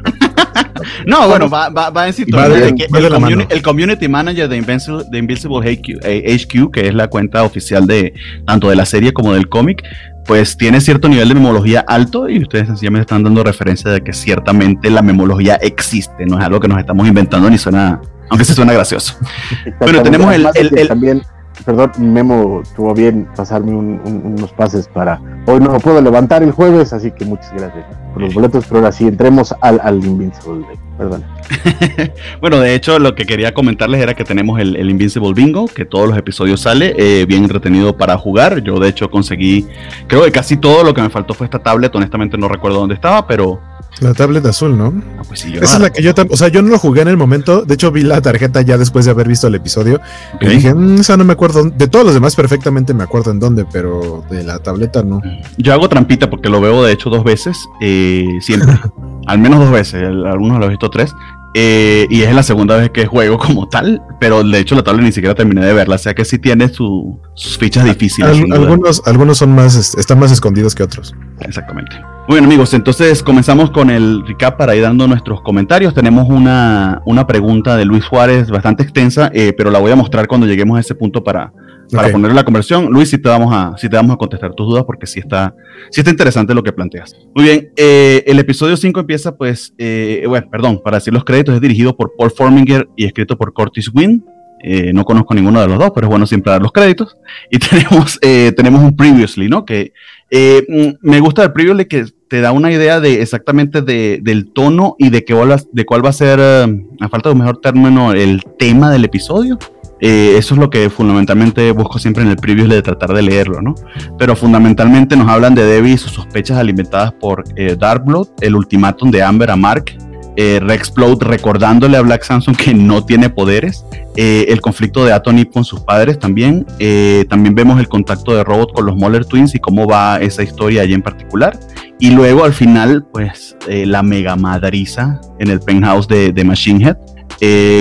No, 1.07 1.29
bueno, 1.29 1.49
va, 1.49 1.69
va, 1.69 1.91
va 1.91 2.07
en 2.07 2.11
Va 2.11 2.13
sintonía 2.13 2.49
de- 2.49 2.61
de 2.67 2.75
que 2.75 2.85
el, 2.85 2.91
communi- 3.11 3.63
community 3.63 4.09
manager 4.09 4.49
de 4.49 4.57
Invincible, 4.57 5.05
de 5.11 5.19
Invincible 5.19 5.59
HQ, 5.59 6.05
eh, 6.05 6.37
HQ, 6.39 6.71
que 6.73 6.89
es 6.89 6.95
la 6.95 7.09
cuenta 7.09 7.43
oficial 7.43 7.87
de 7.87 8.15
tanto 8.47 8.69
de 8.71 8.77
la 8.77 8.87
serie 8.87 9.13
como 9.13 9.33
del 9.35 9.49
cómic, 9.49 9.83
pues 10.27 10.57
tiene 10.57 10.81
cierto 10.81 11.09
nivel 11.09 11.29
de 11.29 11.35
memología 11.35 11.85
alto 11.87 12.29
y 12.29 12.41
ustedes 12.43 12.67
sencillamente 12.67 13.03
están 13.03 13.23
dando 13.23 13.45
referencia 13.45 13.91
de 13.91 14.01
que 14.01 14.13
ciertamente 14.13 14.91
la 14.91 15.03
memología 15.03 15.55
existe, 15.57 16.27
no 16.27 16.39
es 16.39 16.45
algo 16.45 16.59
que 16.61 16.67
nos 16.69 16.79
estamos 16.79 17.07
inventando 17.07 17.49
ni 17.49 17.59
suena, 17.59 18.01
aunque 18.31 18.45
se 18.45 18.55
suena 18.55 18.73
gracioso. 18.73 19.17
Bueno, 19.81 20.03
tenemos 20.03 20.35
el- 20.35 20.47
el- 20.55 20.79
el- 20.79 20.89
también, 20.89 21.23
perdón, 21.65 21.93
Memo 21.99 22.63
tuvo 22.75 22.95
bien 22.95 23.27
pasarme 23.37 23.73
un- 23.73 24.01
un- 24.05 24.35
unos 24.37 24.53
pases 24.53 24.89
para 24.89 25.21
hoy 25.47 25.61
no 25.61 25.79
puedo 25.81 26.01
levantar 26.01 26.43
el 26.43 26.51
jueves, 26.53 26.93
así 26.93 27.11
que 27.13 27.25
muchas 27.25 27.53
gracias 27.53 27.85
por 28.13 28.23
los 28.23 28.35
boletos, 28.35 28.65
pero 28.67 28.79
ahora 28.81 28.93
sí 28.93 29.07
entremos 29.07 29.55
al, 29.61 29.81
al 29.83 30.05
Invincible 30.05 30.67
Day. 30.67 30.77
Perdón. 30.99 31.25
Bueno, 32.41 32.59
de 32.61 32.75
hecho, 32.75 32.99
lo 32.99 33.15
que 33.15 33.25
quería 33.27 33.53
comentarles 33.55 34.01
era 34.01 34.15
que 34.15 34.25
tenemos 34.25 34.59
el, 34.61 34.77
el 34.77 34.91
Invincible 34.91 35.33
Bingo, 35.35 35.67
que 35.67 35.85
todos 35.85 36.09
los 36.09 36.17
episodios 36.19 36.61
sale, 36.61 36.95
eh, 36.99 37.25
bien 37.27 37.43
entretenido 37.43 37.97
para 37.97 38.17
jugar. 38.17 38.63
Yo, 38.63 38.79
de 38.79 38.89
hecho, 38.89 39.11
conseguí, 39.11 39.67
creo 40.07 40.25
que 40.25 40.33
casi 40.33 40.57
todo 40.57 40.85
lo 40.85 40.95
que 40.95 41.03
me 41.03 41.11
faltó 41.11 41.35
fue 41.35 41.47
esta 41.47 41.59
tablet. 41.59 41.95
Honestamente, 41.95 42.37
no 42.39 42.49
recuerdo 42.49 42.79
dónde 42.79 42.95
estaba, 42.95 43.27
pero. 43.27 43.61
La 44.01 44.13
tablet 44.13 44.45
azul, 44.45 44.77
¿no? 44.77 44.93
ah, 45.19 45.23
pues 45.27 45.41
sí, 45.41 45.51
yo 45.53 45.61
Esa 45.63 45.77
es 45.77 45.81
la 45.81 45.91
que 45.91 46.03
yo 46.03 46.15
tam- 46.15 46.29
o 46.31 46.37
sea, 46.37 46.49
yo 46.49 46.61
no 46.61 46.69
lo 46.69 46.79
jugué 46.79 47.01
en 47.03 47.09
el 47.09 47.17
momento. 47.17 47.65
De 47.65 47.75
hecho, 47.75 47.91
vi 47.91 48.03
la 48.03 48.21
tarjeta 48.21 48.61
ya 48.61 48.77
después 48.77 49.05
de 49.07 49.11
haber 49.13 49.27
visto 49.27 49.47
el 49.47 49.55
episodio. 49.55 50.01
Y 50.41 50.47
dije, 50.49 50.75
"Mm, 50.75 50.97
esa 51.01 51.17
no 51.17 51.25
me 51.25 51.33
acuerdo. 51.33 51.65
De 51.65 51.89
todos 51.89 52.05
los 52.05 52.13
demás, 52.15 52.37
perfectamente 52.37 52.93
me 52.93 53.05
acuerdo 53.05 53.31
en 53.31 53.41
dónde, 53.41 53.65
pero 53.73 54.23
de 54.31 54.45
la 54.45 54.59
tableta 54.59 55.03
no. 55.03 55.23
Yo 55.57 55.73
hago 55.73 55.89
trampita 55.89 56.29
porque 56.29 56.49
lo 56.51 56.61
veo, 56.61 56.85
de 56.85 56.93
hecho, 56.93 57.09
dos 57.09 57.25
veces, 57.25 57.67
eh, 57.81 58.27
siempre. 58.41 58.69
Al 59.27 59.39
menos 59.39 59.61
dos 59.61 59.71
veces, 59.71 60.03
algunos 60.03 60.59
lo 60.59 60.67
he 60.67 60.69
visto 60.71 60.91
tres. 60.91 61.15
eh, 61.59 62.07
y 62.11 62.21
es 62.21 62.35
la 62.35 62.43
segunda 62.43 62.77
vez 62.77 62.91
que 62.91 63.07
juego 63.07 63.39
como 63.39 63.67
tal, 63.67 64.03
pero 64.21 64.45
de 64.45 64.59
hecho 64.59 64.75
la 64.75 64.83
tablet 64.83 65.07
ni 65.07 65.13
siquiera 65.13 65.35
terminé 65.35 65.65
de 65.65 65.73
verla, 65.73 65.95
o 65.95 65.99
sea 65.99 66.13
que 66.13 66.27
sí 66.27 66.39
tiene 66.39 66.69
su- 66.69 67.19
sus 67.33 67.57
fichas 67.57 67.83
difíciles. 67.87 68.31
Al- 68.31 68.53
algunos, 68.53 69.01
algunos 69.07 69.39
son 69.39 69.55
más, 69.55 69.75
est- 69.75 69.99
están 69.99 70.19
más 70.19 70.31
escondidos 70.33 70.75
que 70.75 70.83
otros. 70.83 71.15
Exactamente. 71.41 71.97
Muy 72.29 72.39
bien 72.39 72.45
amigos, 72.47 72.75
entonces 72.75 73.23
comenzamos 73.23 73.71
con 73.71 73.89
el 73.89 74.27
recap 74.27 74.57
para 74.59 74.75
ir 74.75 74.83
dando 74.83 75.07
nuestros 75.07 75.43
comentarios. 75.43 75.95
Tenemos 75.95 76.29
una, 76.29 77.01
una 77.07 77.25
pregunta 77.25 77.77
de 77.77 77.85
Luis 77.85 78.05
Juárez 78.05 78.51
bastante 78.51 78.83
extensa, 78.83 79.31
eh, 79.33 79.53
pero 79.57 79.71
la 79.71 79.79
voy 79.79 79.93
a 79.93 79.97
mostrar 79.97 80.27
cuando 80.27 80.45
lleguemos 80.45 80.77
a 80.77 80.81
ese 80.81 80.97
punto 80.97 81.23
para, 81.23 81.53
para 81.93 82.09
Ok. 82.09 82.13
poner 82.15 82.33
la 82.35 82.43
conversión. 82.45 82.87
Luis, 82.91 83.11
si 83.11 83.19
te, 83.19 83.29
vamos 83.29 83.55
a, 83.55 83.75
si 83.79 83.89
te 83.89 83.95
vamos 83.95 84.13
a 84.13 84.17
contestar 84.17 84.55
tus 84.55 84.67
dudas 84.67 84.83
porque 84.85 85.07
sí 85.07 85.21
está, 85.21 85.55
sí 85.91 86.01
está 86.01 86.11
interesante 86.11 86.53
lo 86.53 86.65
que 86.65 86.73
planteas. 86.73 87.15
Muy 87.33 87.45
bien, 87.45 87.71
eh, 87.77 88.25
el 88.27 88.41
episodio 88.41 88.77
5 88.77 88.99
empieza 88.99 89.37
pues, 89.37 89.73
eh, 89.79 90.25
bueno, 90.27 90.49
perdón, 90.51 90.81
para 90.83 90.97
decir 90.97 91.13
los 91.13 91.23
créditos, 91.23 91.55
es 91.55 91.61
dirigido 91.61 91.97
por 91.97 92.13
Paul 92.19 92.33
Forminger 92.33 92.89
y 92.97 93.05
escrito 93.05 93.39
por 93.39 93.53
Curtis 93.53 93.89
Wynn. 93.95 94.25
Eh, 94.65 94.93
no 94.93 95.05
conozco 95.05 95.33
ninguno 95.33 95.61
de 95.61 95.69
los 95.69 95.79
dos, 95.79 95.93
pero 95.95 96.07
es 96.07 96.11
bueno 96.11 96.27
siempre 96.27 96.51
dar 96.51 96.61
los 96.61 96.73
créditos. 96.73 97.17
Y 97.53 97.59
tenemos, 97.61 98.19
eh, 98.21 98.53
tenemos 98.57 98.83
un 98.83 98.97
previously, 98.97 99.49
¿no? 99.49 99.65
Que 99.65 99.93
eh, 100.29 100.65
mm, 100.69 101.09
me 101.09 101.21
gusta 101.21 101.45
el 101.45 101.53
previously 101.53 101.85
que 101.85 102.05
te 102.29 102.41
da 102.41 102.53
una 102.53 102.73
idea 102.73 103.01
de 103.01 103.23
exactamente 103.23 103.83
de, 103.83 104.21
del 104.23 104.53
tono 104.53 104.97
y 104.99 105.11
de, 105.11 105.25
a- 105.55 105.63
de 105.73 105.85
cuál 105.87 106.05
va 106.05 106.11
a 106.11 106.13
ser, 106.13 106.39
eh, 106.41 106.85
a 107.01 107.09
falta 107.09 107.29
de 107.29 107.35
un 107.35 107.41
mejor 107.41 107.61
término, 107.61 108.13
el 108.13 108.43
tema 108.59 108.91
del 108.91 109.05
episodio. 109.05 109.59
Eh, 110.01 110.35
eso 110.37 110.53
es 110.55 110.61
lo 110.61 110.69
que 110.69 110.91
fundamentalmente 110.91 111.71
busco 111.73 111.99
siempre 111.99 112.23
en 112.23 112.29
el 112.29 112.37
preview 112.37 112.69
de 112.69 112.83
tratar 112.83 113.15
de 113.15 113.23
leerlo, 113.23 113.63
¿no? 113.63 113.75
Pero 114.19 114.37
fundamentalmente 114.37 115.17
nos 115.17 115.27
hablan 115.29 115.55
de 115.55 115.65
Debbie 115.65 115.95
y 115.95 115.99
sus 115.99 116.13
sospechas 116.13 116.59
alimentadas 116.59 117.13
por 117.13 117.45
eh, 117.57 117.77
Darkblood, 117.79 118.29
el 118.43 118.57
ultimátum 118.57 119.11
de 119.11 119.23
Amber 119.23 119.51
a 119.51 119.57
Mark, 119.57 119.97
eh, 120.37 120.61
Rexplode 120.63 121.25
recordándole 121.25 121.97
a 121.97 122.03
Black 122.03 122.23
Samson 122.23 122.55
que 122.55 122.75
no 122.75 123.05
tiene 123.05 123.31
poderes, 123.31 123.85
eh, 124.17 124.47
el 124.49 124.61
conflicto 124.61 125.05
de 125.05 125.13
Atony 125.13 125.45
con 125.53 125.65
sus 125.65 125.81
padres 125.81 126.19
también, 126.19 126.67
eh, 126.79 127.25
también 127.29 127.55
vemos 127.55 127.81
el 127.81 127.89
contacto 127.89 128.35
de 128.35 128.45
Robot 128.45 128.73
con 128.73 128.87
los 128.87 128.97
Moller 128.97 129.25
Twins 129.25 129.55
y 129.55 129.59
cómo 129.59 129.87
va 129.87 130.19
esa 130.19 130.43
historia 130.43 130.83
allí 130.83 130.95
en 130.95 131.03
particular, 131.03 131.59
y 131.99 132.11
luego 132.11 132.45
al 132.45 132.53
final, 132.53 133.05
pues 133.13 133.57
la 133.67 134.03
mega 134.03 134.37
madriza 134.37 135.21
en 135.39 135.51
el 135.51 135.61
penthouse 135.61 136.07
de, 136.07 136.33
de 136.33 136.45
Machine 136.45 136.85
Head, 136.85 136.97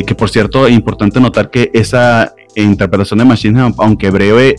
que 0.06 0.16
por 0.18 0.30
cierto, 0.30 0.68
es 0.68 0.74
importante 0.74 1.20
notar 1.20 1.50
que 1.50 1.70
esa 1.74 2.34
interpretación 2.64 3.20
de 3.20 3.26
Machine 3.26 3.60
Head, 3.60 3.74
aunque 3.78 4.10
breve, 4.10 4.56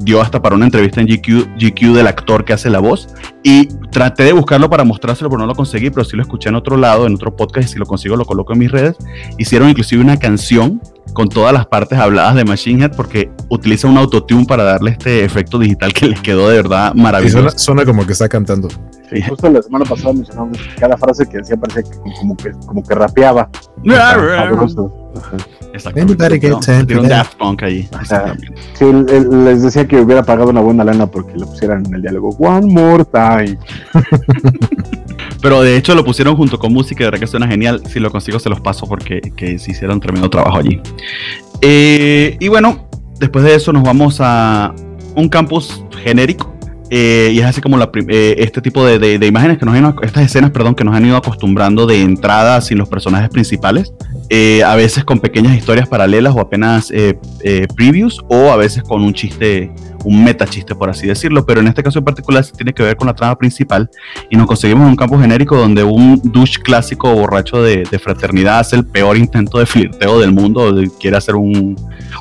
dio 0.00 0.20
hasta 0.20 0.42
para 0.42 0.56
una 0.56 0.66
entrevista 0.66 1.00
en 1.00 1.06
GQ, 1.06 1.56
GQ 1.58 1.94
del 1.94 2.06
actor 2.06 2.44
que 2.44 2.52
hace 2.52 2.70
la 2.70 2.80
voz. 2.80 3.08
Y 3.42 3.66
traté 3.90 4.24
de 4.24 4.32
buscarlo 4.32 4.68
para 4.68 4.84
mostrárselo, 4.84 5.30
pero 5.30 5.40
no 5.40 5.46
lo 5.46 5.54
conseguí, 5.54 5.90
pero 5.90 6.04
sí 6.04 6.16
lo 6.16 6.22
escuché 6.22 6.48
en 6.48 6.56
otro 6.56 6.76
lado, 6.76 7.06
en 7.06 7.14
otro 7.14 7.34
podcast, 7.34 7.68
y 7.68 7.72
si 7.72 7.78
lo 7.78 7.86
consigo 7.86 8.16
lo 8.16 8.24
coloco 8.24 8.52
en 8.52 8.58
mis 8.58 8.70
redes. 8.70 8.96
Hicieron 9.38 9.68
inclusive 9.68 10.02
una 10.02 10.18
canción 10.18 10.80
con 11.12 11.28
todas 11.28 11.52
las 11.52 11.66
partes 11.66 11.98
habladas 11.98 12.34
de 12.34 12.44
Machine 12.44 12.84
Head 12.84 12.94
porque 12.94 13.30
utiliza 13.48 13.88
un 13.88 13.96
autotune 13.96 14.44
para 14.44 14.64
darle 14.64 14.90
este 14.90 15.24
efecto 15.24 15.58
digital 15.58 15.92
que 15.94 16.06
les 16.06 16.20
quedó 16.20 16.50
de 16.50 16.56
verdad 16.56 16.92
maravilloso. 16.94 17.58
suena, 17.58 17.86
como 17.86 18.04
que 18.04 18.12
está 18.12 18.28
cantando. 18.28 18.68
Sí, 19.10 19.22
justo 19.22 19.48
la 19.48 19.62
semana 19.62 19.84
pasada 19.84 20.12
mencionamos 20.12 20.58
que 20.58 20.74
cada 20.80 20.96
frase 20.96 21.26
que 21.26 21.38
decía 21.38 21.56
parecía 21.56 21.84
como 22.18 22.36
que, 22.36 22.50
como 22.66 22.82
que 22.82 22.94
rapeaba. 22.94 23.48
Exactamente. 25.76 26.16
Tiene 26.86 27.00
un 27.00 27.08
Daft 27.08 27.36
Punk 27.36 27.62
ahí. 27.62 27.88
Sí, 28.74 28.84
les 28.84 29.62
decía 29.62 29.86
que 29.86 30.00
hubiera 30.00 30.22
pagado 30.22 30.50
una 30.50 30.60
buena 30.60 30.84
lana 30.84 31.06
porque 31.06 31.36
le 31.36 31.46
pusieran 31.46 31.84
en 31.86 31.94
el 31.94 32.02
diálogo 32.02 32.30
One 32.38 32.66
More 32.72 33.04
Time. 33.04 33.58
Pero 35.42 35.62
de 35.62 35.76
hecho 35.76 35.94
lo 35.94 36.04
pusieron 36.04 36.34
junto 36.36 36.58
con 36.58 36.72
música, 36.72 37.04
de 37.04 37.10
verdad 37.10 37.20
que 37.20 37.26
suena 37.26 37.46
genial. 37.46 37.82
Si 37.88 38.00
lo 38.00 38.10
consigo 38.10 38.38
se 38.38 38.48
los 38.48 38.60
paso 38.60 38.86
porque 38.86 39.20
que 39.36 39.58
se 39.58 39.70
hicieron 39.70 40.00
tremendo 40.00 40.30
trabajo 40.30 40.58
allí. 40.58 40.80
Eh, 41.60 42.36
y 42.40 42.48
bueno, 42.48 42.88
después 43.18 43.44
de 43.44 43.54
eso 43.54 43.72
nos 43.72 43.82
vamos 43.82 44.18
a 44.20 44.74
un 45.14 45.28
campus 45.28 45.84
genérico. 46.02 46.54
Eh, 46.88 47.32
y 47.32 47.40
es 47.40 47.44
así 47.44 47.60
como 47.60 47.76
la, 47.76 47.90
eh, 48.08 48.36
este 48.38 48.60
tipo 48.60 48.84
de, 48.86 49.18
de, 49.18 49.26
imágenes 49.26 49.58
que 49.58 49.66
nos 49.66 49.74
han 49.74 49.96
estas 50.02 50.24
escenas, 50.24 50.52
perdón, 50.52 50.76
que 50.76 50.84
nos 50.84 50.94
han 50.94 51.04
ido 51.04 51.16
acostumbrando 51.16 51.84
de 51.84 52.00
entrada 52.00 52.60
sin 52.60 52.78
los 52.78 52.88
personajes 52.88 53.28
principales. 53.28 53.92
Eh, 54.28 54.64
a 54.64 54.74
veces 54.74 55.04
con 55.04 55.20
pequeñas 55.20 55.56
historias 55.56 55.86
paralelas 55.88 56.34
o 56.34 56.40
apenas 56.40 56.90
eh, 56.90 57.18
eh, 57.42 57.68
previews, 57.76 58.20
o 58.28 58.50
a 58.50 58.56
veces 58.56 58.82
con 58.82 59.02
un 59.02 59.14
chiste, 59.14 59.70
un 60.04 60.24
meta 60.24 60.46
chiste, 60.46 60.74
por 60.74 60.90
así 60.90 61.06
decirlo. 61.06 61.46
Pero 61.46 61.60
en 61.60 61.68
este 61.68 61.82
caso 61.82 62.00
en 62.00 62.04
particular 62.04 62.42
se 62.42 62.52
tiene 62.52 62.72
que 62.72 62.82
ver 62.82 62.96
con 62.96 63.06
la 63.06 63.14
trama 63.14 63.38
principal 63.38 63.88
y 64.28 64.36
nos 64.36 64.46
conseguimos 64.46 64.88
un 64.88 64.96
campo 64.96 65.18
genérico 65.18 65.56
donde 65.56 65.84
un 65.84 66.20
douche 66.24 66.60
clásico 66.60 67.12
borracho 67.14 67.62
de, 67.62 67.84
fraternidad 68.02 68.58
hace 68.58 68.76
el 68.76 68.84
peor 68.84 69.16
intento 69.16 69.58
de 69.58 69.66
flirteo 69.66 70.20
del 70.20 70.30
mundo, 70.30 70.74
quiere 71.00 71.16
hacer 71.16 71.34
un, 71.34 71.76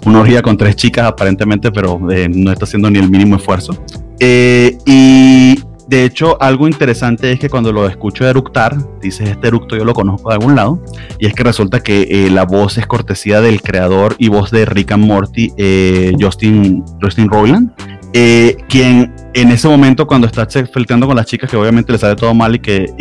una 0.05 0.21
orgía 0.21 0.41
con 0.41 0.57
tres 0.57 0.75
chicas 0.75 1.05
aparentemente, 1.05 1.71
pero 1.71 2.00
no 2.00 2.51
está 2.51 2.65
haciendo 2.65 2.89
ni 2.89 3.00
el 3.00 3.09
mínimo 3.09 3.35
esfuerzo. 3.35 3.77
y 4.19 5.59
de 5.88 6.04
hecho, 6.04 6.42
algo 6.42 6.68
interesante 6.68 7.32
es 7.32 7.39
que 7.39 7.50
cuando 7.50 7.72
lo 7.72 7.88
escucho 7.88 8.27
eructar, 8.27 8.75
dices, 9.01 9.30
este 9.30 9.48
eructo 9.48 9.75
yo 9.75 9.86
lo 9.86 9.94
conozco 9.94 10.30
de 10.30 10.36
algún 10.36 10.56
lado, 10.56 10.82
y 11.20 11.27
es 11.27 11.34
que 11.34 11.44
resulta 11.44 11.82
que 11.82 12.08
eh, 12.10 12.30
la 12.32 12.44
voz 12.44 12.77
es 12.77 12.88
cortesía 12.88 13.39
del 13.39 13.62
creador 13.62 14.15
y 14.18 14.30
voz 14.30 14.50
de 14.50 14.65
Rick 14.65 14.94
and 14.94 15.06
Morty, 15.06 15.54
eh, 15.58 16.13
Justin, 16.20 16.84
Justin 17.01 17.30
Roiland, 17.30 17.72
eh, 18.13 18.58
quien 18.68 19.13
en 19.34 19.51
ese 19.51 19.68
momento 19.68 20.08
cuando 20.08 20.25
está 20.25 20.48
flirteando 20.48 21.06
con 21.06 21.18
las 21.18 21.27
chicas, 21.27 21.51
que 21.51 21.58
obviamente 21.58 21.92
le 21.92 22.00
sale 22.00 22.15
todo 22.15 22.34
mal 22.34 22.56
y 22.56 22.60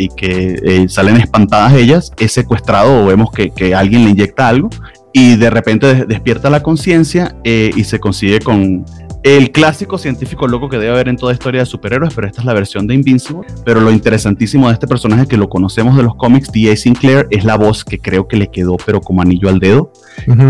que, 0.09 0.85
salen 0.87 1.17
espantadas 1.17 1.73
ellas, 1.73 2.11
es 2.19 2.33
secuestrado 2.33 3.03
o 3.03 3.07
vemos 3.07 3.29
que 3.31 3.73
alguien 3.73 4.03
le 4.03 4.11
inyecta 4.11 4.47
algo, 4.47 4.69
y 5.17 5.37
de 5.37 5.49
repente 5.49 6.05
despierta 6.05 6.49
la 6.49 6.61
conciencia 6.61 7.37
y 7.45 7.83
se 7.85 7.99
consigue 8.01 8.41
con 8.41 8.83
el 9.25 9.51
clásico 9.51 9.97
científico 9.97 10.47
loco 10.47 10.69
que 10.69 10.77
debe 10.77 10.91
haber 10.91 11.09
en 11.09 11.17
toda 11.17 11.33
historia 11.33 11.61
de 11.61 11.65
superhéroes, 11.65 12.13
pero 12.13 12.27
esta 12.27 12.41
es 12.41 12.45
la 12.45 12.53
versión 12.53 12.85
de 12.85 12.93
Invincible. 12.93 13.47
Pero 13.65 13.81
lo 13.81 13.89
interesantísimo 13.89 14.67
de 14.67 14.75
este 14.75 14.85
personaje 14.85 15.25
que 15.25 15.35
lo 15.35 15.49
conocemos 15.49 15.97
de 15.97 16.03
los 16.03 16.15
cómics, 16.15 16.51
D.A. 16.51 16.75
Sinclair, 16.75 17.27
es 17.31 17.43
la 17.43 17.57
voz 17.57 17.83
que 17.83 17.97
creo 17.97 18.27
que 18.27 18.37
le 18.37 18.51
quedó, 18.51 18.77
pero 18.85 19.01
como 19.01 19.23
anillo 19.23 19.49
al 19.49 19.57
dedo, 19.57 19.91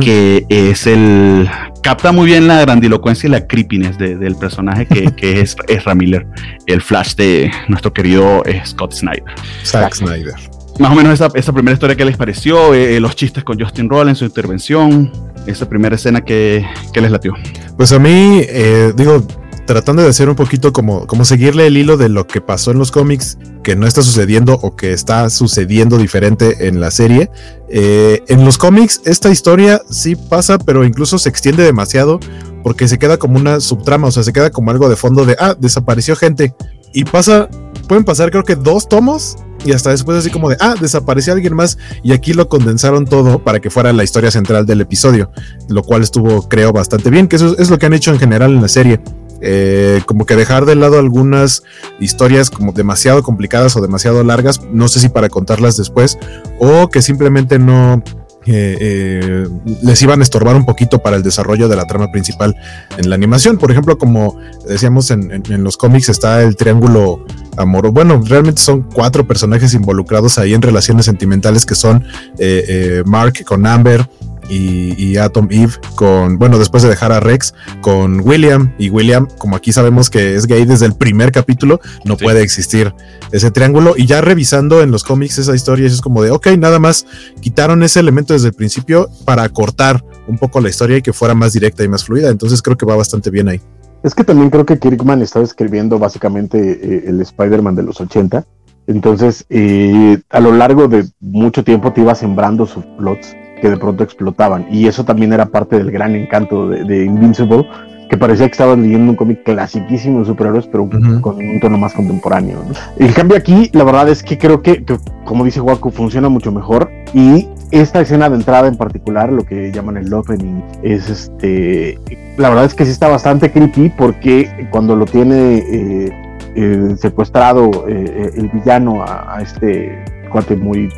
que 0.01 0.46
es 0.50 0.88
el. 0.88 1.50
capta 1.82 2.12
muy 2.12 2.25
bien 2.25 2.48
la 2.48 2.60
grandilocuencia 2.60 3.27
y 3.27 3.32
la 3.32 3.48
creepiness 3.48 3.98
del 3.98 4.36
personaje 4.36 4.86
que, 4.86 5.05
que 5.15 5.39
es 5.39 5.55
Ezra 5.70 5.96
Miller, 5.96 6.27
el 6.65 6.82
flash 6.82 7.15
de 7.15 7.50
nuestro 7.70 7.94
querido 7.94 8.44
eh, 8.46 8.62
Scott 8.65 8.91
Snyder. 8.91 9.24
Zack 9.63 9.96
Snyder 9.96 10.54
más 10.79 10.91
o 10.91 10.96
menos 10.96 11.13
esa, 11.13 11.29
esa, 11.36 11.53
primera 11.53 11.74
historia 11.74 11.96
que 11.96 12.05
les 12.05 12.17
pareció, 12.17 12.74
eh, 12.74 13.00
los 13.00 13.15
chistes 13.15 13.44
con 13.44 13.60
Justin 13.60 13.89
Roll 13.89 14.10
en 14.10 14.15
su 14.15 14.25
intervención, 14.25 15.12
esa 15.48 15.67
primera 15.70 15.96
escena 15.96 16.22
que, 16.22 16.65
que 16.94 17.01
les 17.01 17.12
latió. 17.12 17.34
Pues 17.77 17.91
a 17.91 18.00
mí, 18.00 18.41
eh, 18.44 18.94
digo, 18.96 19.25
tratando 19.65 20.03
de 20.03 20.10
hacer 20.10 20.29
un 20.29 20.36
poquito 20.36 20.72
como, 20.74 21.08
como 21.08 21.25
seguirle 21.25 21.67
el 21.67 21.77
hilo 21.77 21.98
de 21.98 22.10
lo 22.10 22.27
que 22.27 22.41
pasó 22.41 22.72
en 22.72 22.77
los 22.77 22.91
cómics, 22.91 23.38
que 23.63 23.75
no 23.75 23.88
está 23.88 24.01
sucediendo 24.03 24.60
o 24.62 24.75
que 24.75 24.94
está 24.94 25.29
sucediendo 25.29 25.98
diferente 25.98 26.67
en 26.67 26.79
la 26.79 26.91
serie. 26.91 27.32
Eh, 27.70 28.24
en 28.27 28.46
los 28.46 28.58
cómics, 28.58 29.01
esta 29.05 29.32
historia 29.32 29.82
sí 29.89 30.15
pasa, 30.15 30.58
pero 30.58 30.86
incluso 30.86 31.17
se 31.17 31.29
extiende 31.29 31.63
demasiado 31.63 32.20
porque 32.63 32.88
se 32.88 32.98
queda 32.98 33.17
como 33.17 33.38
una 33.38 33.60
subtrama, 33.60 34.08
o 34.08 34.12
sea, 34.12 34.24
se 34.24 34.34
queda 34.34 34.50
como 34.50 34.72
algo 34.72 34.89
de 34.89 34.96
fondo 34.96 35.25
de, 35.25 35.36
ah, 35.39 35.55
desapareció 35.58 36.15
gente. 36.15 36.53
Y 36.94 37.05
pasa, 37.05 37.50
pueden 37.88 38.03
pasar 38.03 38.32
creo 38.32 38.44
que 38.44 38.55
dos 38.55 38.88
tomos 38.88 39.38
y 39.65 39.74
hasta 39.74 39.89
después 39.89 40.17
así 40.17 40.29
como 40.29 40.50
de, 40.50 40.57
ah, 40.60 40.75
desapareció 40.79 41.34
alguien 41.34 41.55
más 41.55 41.77
y 42.03 42.13
aquí 42.13 42.34
lo 42.34 42.48
condensaron 42.48 43.05
todo 43.05 43.39
para 43.39 43.60
que 43.60 43.69
fuera 43.69 43.91
la 43.91 44.03
historia 44.03 44.31
central 44.31 44.65
del 44.65 44.81
episodio, 44.81 45.31
lo 45.67 45.84
cual 45.84 46.03
estuvo, 46.03 46.48
creo, 46.48 46.72
bastante 46.72 47.10
bien, 47.10 47.27
que 47.27 47.36
eso 47.36 47.57
es 47.57 47.69
lo 47.69 47.79
que 47.79 47.88
han 47.88 47.93
hecho 47.93 48.12
en 48.12 48.19
general 48.19 48.53
en 48.53 48.62
la 48.62 48.67
serie. 48.67 49.01
Eh, 49.41 50.01
como 50.05 50.25
que 50.25 50.36
dejar 50.36 50.65
de 50.65 50.75
lado 50.75 50.98
algunas 50.98 51.63
historias 52.00 52.50
como 52.50 52.72
demasiado 52.72 53.22
complicadas 53.22 53.75
o 53.75 53.81
demasiado 53.81 54.24
largas, 54.24 54.62
no 54.72 54.88
sé 54.88 55.00
si 55.00 55.10
para 55.10 55.29
contarlas 55.29 55.75
después, 55.75 56.17
o 56.60 56.89
que 56.89 57.01
simplemente 57.01 57.60
no, 57.60 58.01
eh, 58.48 59.48
les 59.82 60.02
iban 60.02 60.20
a 60.20 60.24
estorbar 60.24 60.56
un 60.56 60.66
poquito 60.66 61.00
para 61.00 61.16
el 61.16 61.24
desarrollo 61.24 61.68
de 61.68 61.75
la 61.75 61.86
trama 61.86 62.12
principal 62.12 62.56
en 62.98 63.10
la 63.10 63.16
animación. 63.16 63.58
Por 63.58 63.72
ejemplo, 63.72 63.98
como 63.98 64.38
decíamos 64.68 65.12
en, 65.12 65.44
los 65.64 65.78
cómics 65.78 66.10
está 66.10 66.42
el 66.42 66.56
triángulo 66.56 67.25
amoroso. 67.58 67.94
Bueno, 67.94 68.22
realmente 68.25 68.62
son 68.62 68.84
cuatro 68.84 69.28
personajes 69.28 69.74
involucrados 69.74 70.38
ahí 70.38 70.54
en 70.54 70.62
relaciones 70.62 71.06
sentimentales 71.06 71.66
que 71.66 71.75
son 71.75 72.04
eh, 72.38 72.66
eh, 72.68 73.04
Mark 73.06 73.44
con 73.46 73.66
Amber, 73.66 74.08
y, 74.50 75.18
Atom 75.18 75.48
Eve 75.50 75.74
con, 75.96 76.38
bueno, 76.38 76.60
después 76.60 76.84
de 76.84 76.90
dejar 76.90 77.12
a 77.12 77.20
Rex, 77.20 77.54
con 77.82 78.20
William. 78.22 78.74
Y 78.78 78.90
William, 78.90 79.28
como 79.38 79.56
aquí 79.56 79.72
sabemos 79.72 80.10
que 80.10 80.36
es 80.36 80.48
gay 80.48 80.66
desde 80.66 80.86
el 80.86 80.96
primer 80.96 81.32
capítulo, 81.32 81.80
no 82.04 82.18
puede 82.18 82.42
existir 82.42 82.94
ese 83.32 83.52
triángulo. 83.52 83.96
Y 83.98 84.06
ya 84.06 84.22
revisando 84.22 84.82
en 84.82 84.92
los 84.92 85.04
cómics 85.04 85.38
esa 85.38 85.56
historia, 85.56 85.88
es 85.88 86.02
como 86.02 86.22
de, 86.22 86.32
ok, 86.32 86.48
nada 86.58 86.80
más 86.80 87.06
quitaron 87.42 87.84
ese 87.84 88.00
elemento 88.00 88.34
desde 88.34 88.50
el 88.50 88.54
principio 88.54 89.10
para 89.25 89.48
cortar 89.50 90.04
un 90.28 90.38
poco 90.38 90.60
la 90.60 90.70
historia 90.70 90.98
y 90.98 91.02
que 91.02 91.14
fuera 91.14 91.34
más 91.34 91.54
directa 91.54 91.84
y 91.84 91.88
más 91.88 92.04
fluida. 92.04 92.30
Entonces 92.30 92.62
creo 92.62 92.78
que 92.78 92.86
va 92.86 92.96
bastante 92.96 93.30
bien 93.30 93.50
ahí. 93.50 93.62
Es 94.04 94.14
que 94.14 94.24
también 94.24 94.50
creo 94.50 94.66
que 94.66 94.78
Kirkman 94.78 95.22
estaba 95.22 95.46
escribiendo 95.46 95.98
básicamente 95.98 96.58
eh, 96.60 97.04
el 97.08 97.22
Spider-Man 97.22 97.75
de 97.75 97.84
los 97.84 98.00
80. 98.00 98.46
Entonces, 98.88 99.46
eh, 99.50 100.20
a 100.30 100.40
lo 100.40 100.52
largo 100.52 100.88
de 100.88 101.08
mucho 101.20 101.64
tiempo 101.64 101.92
te 101.92 102.02
iba 102.02 102.14
sembrando 102.14 102.68
sus 102.68 102.86
plots 102.98 103.36
que 103.65 103.72
de 103.72 103.77
pronto 103.77 104.03
explotaban. 104.03 104.67
Y 104.69 104.86
eso 104.86 105.03
también 105.05 105.34
era 105.34 105.48
parte 105.48 105.79
del 105.79 105.89
gran 105.89 106.15
encanto 106.15 106.69
de, 106.69 107.03
Invincible, 107.03 107.67
que 108.12 108.15
parecía 108.15 108.45
que 108.45 108.51
estabas 108.51 108.77
leyendo 108.77 109.10
un 109.10 109.15
cómic 109.15 109.41
clasiquísimo 109.41 110.19
de 110.19 110.25
superhéroes, 110.25 110.67
pero 110.67 110.88
con 111.22 111.38
un 111.38 111.60
tono 111.60 111.75
más 111.79 111.93
contemporáneo. 111.93 112.60
En 113.00 113.12
cambio 113.12 113.36
aquí, 113.36 113.72
la 113.74 113.84
verdad 113.84 114.07
es 114.10 114.22
que 114.22 114.38
creo 114.38 114.62
que, 114.62 114.86
como 115.24 115.43
dice 115.43 115.62
Waku, 115.62 115.89
funciona 115.89 116.29
mucho 116.29 116.51
mejor. 116.51 116.91
Y 117.15 117.50
esta 117.72 118.01
escena 118.01 118.29
de 118.29 118.36
entrada 118.36 118.67
en 118.67 118.77
particular, 118.77 119.31
lo 119.31 119.43
que 119.43 119.72
llaman 119.72 119.98
el 119.98 120.13
opening, 120.13 120.62
es 120.84 121.10
este... 121.10 121.98
La 122.38 122.50
verdad 122.50 122.65
es 122.65 122.75
que 122.75 122.86
sí 122.86 122.91
está 122.91 123.07
bastante 123.07 123.51
creepy 123.51 123.89
porque 123.98 124.67
cuando 124.69 124.95
lo 124.95 125.05
tiene 125.07 125.57
eh, 125.57 126.10
eh, 126.55 126.95
secuestrado 127.00 127.88
eh, 127.88 128.29
el 128.36 128.50
villano 128.50 129.01
a, 129.01 129.38
a 129.38 129.41
este 129.41 130.05
cuate 130.25 130.55
muy 130.55 130.89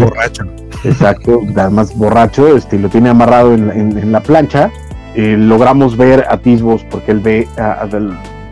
Borracho. 0.00 0.44
Exacto, 0.84 1.42
además 1.56 1.96
borracho, 1.96 2.56
este, 2.56 2.78
lo 2.78 2.88
tiene 2.88 3.10
amarrado 3.10 3.54
en, 3.54 4.12
la 4.12 4.20
plancha. 4.20 4.70
Eh, 5.14 5.36
logramos 5.38 5.96
ver 5.96 6.26
atisbos 6.28 6.84
porque 6.90 7.12
él 7.12 7.20
ve 7.20 7.48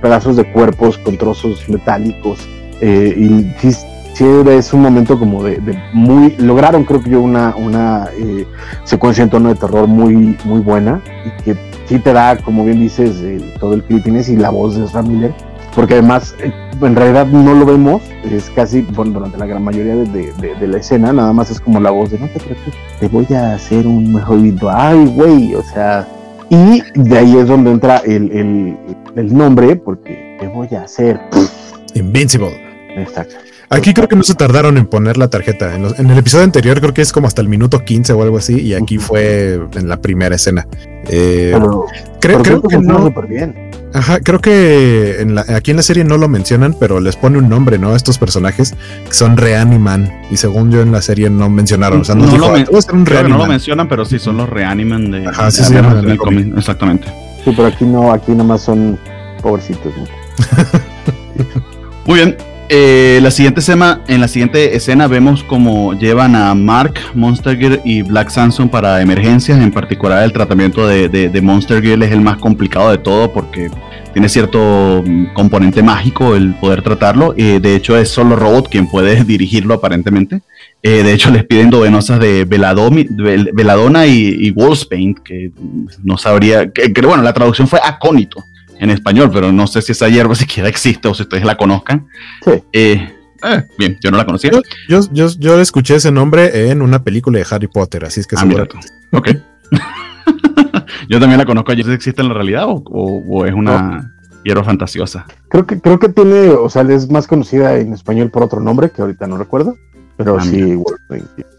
pedazos 0.00 0.37
de 0.37 0.50
cuerpos 0.50 0.99
con 0.99 1.16
trozos 1.16 1.69
metálicos. 1.69 2.49
Eh, 2.81 3.14
y 3.16 3.52
sí, 3.61 4.25
es 4.47 4.73
un 4.73 4.83
momento 4.83 5.19
como 5.19 5.43
de, 5.45 5.61
muy. 5.93 6.35
Lograron, 6.38 6.85
creo 6.85 7.02
que 7.02 7.11
yo, 7.11 7.21
una, 7.21 7.54
una 7.57 8.09
eh, 8.19 8.47
secuencia 8.85 9.23
en 9.25 9.31
tono 9.31 9.49
de 9.49 9.54
terror 9.54 9.87
muy, 9.87 10.37
muy 10.45 10.61
buena 10.61 11.00
y 11.25 11.43
que 11.43 11.57
sí 11.87 11.99
te 11.99 12.12
da, 12.12 12.37
como 12.38 12.64
bien 12.64 12.81
dices, 12.81 13.23
todo 13.61 13.75
el 13.75 13.85
creepiness 13.85 14.28
y 14.28 14.37
la 14.37 14.50
voz 14.50 14.76
de 14.76 14.85
Ezra 14.85 15.02
Miller 15.02 15.35
porque 15.75 15.95
además 15.95 16.35
en 16.83 16.97
realidad 16.97 17.26
no 17.26 17.54
lo 17.54 17.66
vemos, 17.66 18.02
es 18.25 18.50
casi, 18.50 18.83
bueno, 18.83 19.12
durante 19.12 19.38
la 19.38 19.47
gran 19.47 19.62
mayoría 19.62 19.97
de, 19.97 20.66
la 20.66 20.78
escena, 20.78 21.12
nada 21.12 21.33
más 21.33 21.50
es 21.50 21.61
como 21.61 21.81
la 21.81 21.90
voz 21.90 22.11
de 22.11 22.19
no 22.19 22.28
te 22.28 22.40
preocupes, 22.40 22.75
te 23.00 23.09
voy 23.09 23.26
a 23.35 23.54
hacer 23.54 23.87
un 23.87 24.12
mejor 24.12 24.38
ay, 24.71 25.07
güey, 25.14 25.54
o 25.54 25.62
sea, 25.62 26.07
y 26.50 26.83
de 26.95 27.19
ahí 27.19 27.37
es 27.37 27.49
donde 27.49 27.71
entra 27.71 27.99
el, 27.99 28.76
el 29.16 29.37
nombre, 29.37 29.76
porque 29.76 30.37
te 30.40 30.49
voy 30.49 30.69
a 30.75 30.83
hacer 30.83 31.21
Invincible. 31.95 32.61
Exacto. 32.97 33.37
Aquí 33.71 33.95
creo 33.95 34.09
que 34.09 34.16
no 34.16 34.23
se 34.23 34.35
tardaron 34.35 34.76
en 34.76 34.87
poner 34.87 35.16
la 35.16 35.28
tarjeta. 35.28 35.75
En, 35.75 36.11
el 36.11 36.19
episodio 36.19 36.45
anterior 36.45 36.81
creo 36.81 36.95
que 36.95 37.02
es 37.02 37.12
como 37.12 37.26
hasta 37.26 37.40
el 37.40 37.49
minuto 37.49 37.85
15 37.85 38.12
o 38.12 38.23
algo 38.23 38.38
así, 38.38 38.61
y 38.61 38.75
aquí 38.75 38.99
fue 38.99 39.61
en 39.75 39.88
la 39.88 40.00
primera 40.00 40.37
escena. 40.37 40.66
Eh, 41.09 41.57
creo, 42.21 42.43
que 42.43 42.78
no. 42.78 43.12
Ajá, 43.95 44.19
creo 44.19 44.41
que 44.41 45.21
en 45.21 45.39
aquí 45.39 45.71
en 45.71 45.77
la 45.77 45.85
serie 45.85 46.03
no 46.03 46.19
lo 46.19 46.29
mencionan, 46.29 46.75
pero 46.79 46.99
les 46.99 47.15
pone 47.15 47.39
un 47.39 47.49
nombre, 47.49 47.79
¿no? 47.79 47.93
A 47.93 47.97
estos 47.97 48.19
personajes 48.19 48.75
que 49.07 49.15
son 49.15 49.37
Reaniman. 49.37 50.13
Y 50.33 50.37
según 50.37 50.73
yo 50.73 50.83
en 50.83 50.91
la 50.91 51.01
serie 51.01 51.31
no 51.31 51.49
mencionaron. 51.49 52.01
O 52.01 52.05
sea, 52.05 52.17
no, 52.17 52.27
lo, 52.27 52.57
no 52.59 53.39
lo 53.39 53.47
mencionan, 53.47 53.89
pero 53.89 54.05
sí 54.05 54.19
son 54.19 54.39
los 54.39 54.49
Reaniman 54.49 55.13
de. 55.13 55.29
Ajá, 55.29 55.49
sí 55.53 55.63
se 55.63 55.75
llaman 55.75 56.05
Exactamente. 56.57 57.07
Sí, 57.45 57.53
pero 57.55 57.69
aquí 57.69 57.85
no, 57.85 58.13
aquí 58.13 58.33
nomás 58.33 58.63
son 58.63 58.99
pobrecitos. 59.41 59.93
Muy 62.07 62.17
bien, 62.17 62.37
eh, 62.68 63.18
la 63.23 63.30
siguiente 63.30 63.61
escena, 63.61 64.00
en 64.09 64.21
la 64.21 64.28
siguiente 64.28 64.75
escena 64.76 65.06
vemos 65.06 65.44
cómo 65.44 65.92
llevan 65.92 66.35
a 66.35 66.54
Mark, 66.54 66.94
Monster 67.14 67.59
Girl 67.59 67.80
y 67.85 68.02
Black 68.02 68.30
Samson 68.30 68.68
para 68.68 69.00
emergencias, 69.02 69.59
en 69.61 69.71
particular 69.71 70.23
el 70.23 70.33
tratamiento 70.33 70.87
de, 70.87 71.40
Monster 71.42 71.83
Girl 71.83 72.02
es 72.02 72.12
el 72.12 72.21
más 72.21 72.38
complicado 72.38 72.90
de 72.90 72.99
todo 72.99 73.33
porque 73.33 73.71
tiene 74.12 74.28
cierto 74.28 75.02
mm, 75.04 75.35
componente 75.35 75.83
mágico 75.83 76.37
el 76.37 76.54
poder 76.54 76.83
tratarlo. 76.83 77.35
Eh, 77.37 77.61
de 77.61 77.76
hecho 77.76 77.97
es 77.99 78.09
solo 78.09 78.37
Robot 78.37 78.68
quien 78.68 78.88
puede 78.88 79.25
dirigirlo 79.25 79.75
aparentemente. 79.75 80.40
Eh, 80.83 81.02
de 81.02 81.12
hecho 81.12 81.30
les 81.30 81.44
piden 81.44 81.71
dovenosas 81.71 82.18
de 82.21 82.44
Veladona 82.44 84.06
y, 84.06 84.37
y 84.38 84.50
Wolfspaint, 84.50 85.18
que 85.21 85.50
no 86.02 86.16
sabría, 86.16 86.71
que, 86.71 86.92
bueno, 87.02 87.23
la 87.23 87.33
traducción 87.33 87.68
fue 87.68 87.80
acónito 87.83 88.44
en 88.78 88.90
español, 88.90 89.31
pero 89.33 89.52
no 89.52 89.66
sé 89.66 89.83
si 89.83 89.93
esa 89.93 90.09
hierba 90.09 90.35
siquiera 90.35 90.69
existe 90.69 91.09
o 91.09 91.14
si 91.14 91.23
ustedes 91.23 91.45
la 91.45 91.57
conozcan. 91.57 92.07
Sí. 92.45 92.62
Eh, 92.73 93.14
eh, 93.45 93.62
bien, 93.78 93.99
yo 94.02 94.11
no 94.11 94.16
la 94.16 94.25
conocía. 94.25 94.50
Yo, 94.88 95.00
yo, 95.12 95.28
yo, 95.38 95.61
escuché 95.61 95.97
ese 95.97 96.11
nombre 96.11 96.71
en 96.71 96.81
una 96.81 97.02
película 97.02 97.38
de 97.38 97.47
Harry 97.50 97.66
Potter, 97.66 98.04
así 98.04 98.21
es 98.21 98.26
que 98.26 98.37
ah, 98.38 98.45
mira 98.45 98.66
Ok. 99.12 99.28
yo 101.09 101.21
también 101.21 101.38
la 101.38 101.45
conozco 101.45 101.73
allí. 101.73 101.83
¿Existe 101.93 102.23
en 102.23 102.28
la 102.28 102.35
realidad 102.35 102.66
o, 102.69 103.45
es 103.45 103.52
una 103.52 104.14
hierba 104.45 104.64
fantasiosa? 104.64 105.26
Creo 105.49 105.66
que, 105.66 105.78
creo 105.78 105.99
que 105.99 106.09
tiene, 106.09 106.49
o 106.50 106.71
sea, 106.71 106.83
es 106.83 107.11
más 107.11 107.26
conocida 107.26 107.76
en 107.76 107.93
español 107.93 108.31
por 108.31 108.43
otro 108.43 108.61
nombre 108.61 108.90
que 108.90 109.02
ahorita 109.02 109.26
no 109.26 109.37
recuerdo. 109.37 109.76
Pero 110.16 110.38
ah, 110.38 110.45
sí, 110.45 110.78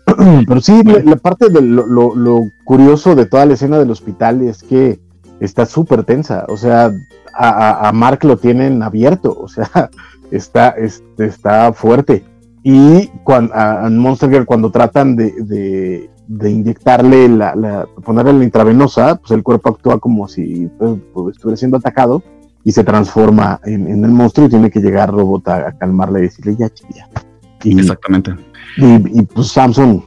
pero 0.48 0.62
sí, 0.62 0.82
la, 0.84 1.18
parte 1.18 1.50
de 1.50 1.62
lo, 1.62 2.16
lo, 2.16 2.50
curioso 2.64 3.14
de 3.16 3.26
toda 3.26 3.46
la 3.46 3.54
escena 3.54 3.78
del 3.78 3.92
hospital 3.92 4.42
es 4.42 4.64
que 4.64 5.00
está 5.40 5.66
súper 5.66 6.04
tensa. 6.04 6.46
O 6.50 6.58
sea, 6.58 6.92
a, 7.34 7.92
Mark 7.94 8.24
lo 8.24 8.38
tienen 8.38 8.82
abierto, 8.82 9.38
o 9.38 9.48
sea, 9.48 9.70
está, 10.32 10.76
está 11.18 11.74
fuerte. 11.74 12.24
Y 12.64 13.08
cuando, 13.24 13.54
a 13.54 13.90
Monster 13.90 14.30
Girl, 14.30 14.46
cuando 14.46 14.72
tratan 14.72 15.16
de, 15.16 16.10
de, 16.28 16.50
inyectarle, 16.50 17.30
la, 17.30 17.88
ponerle 18.04 18.34
la 18.34 18.44
intravenosa, 18.44 19.16
pues 19.16 19.32
el 19.32 19.44
cuerpo 19.44 19.70
actúa 19.70 20.00
como 20.00 20.28
si 20.28 20.68
pues, 20.80 20.98
pues, 21.14 21.36
estuviera 21.36 21.58
siendo 21.58 21.78
atacado 21.78 22.24
y 22.64 22.72
se 22.72 22.84
transforma 22.84 23.60
en, 23.66 24.04
el 24.04 24.12
monstruo 24.12 24.48
y 24.48 24.50
tiene 24.50 24.72
que 24.72 24.80
llegar 24.80 25.12
Robot 25.12 25.48
a, 25.48 25.72
calmarle 25.74 26.20
y 26.20 26.24
decirle 26.24 26.56
ya, 26.58 26.70
chilla. 26.70 27.08
Exactamente. 27.64 28.36
Y, 28.78 29.20
y, 29.20 29.22
pues 29.24 29.48
Samson, 29.50 30.04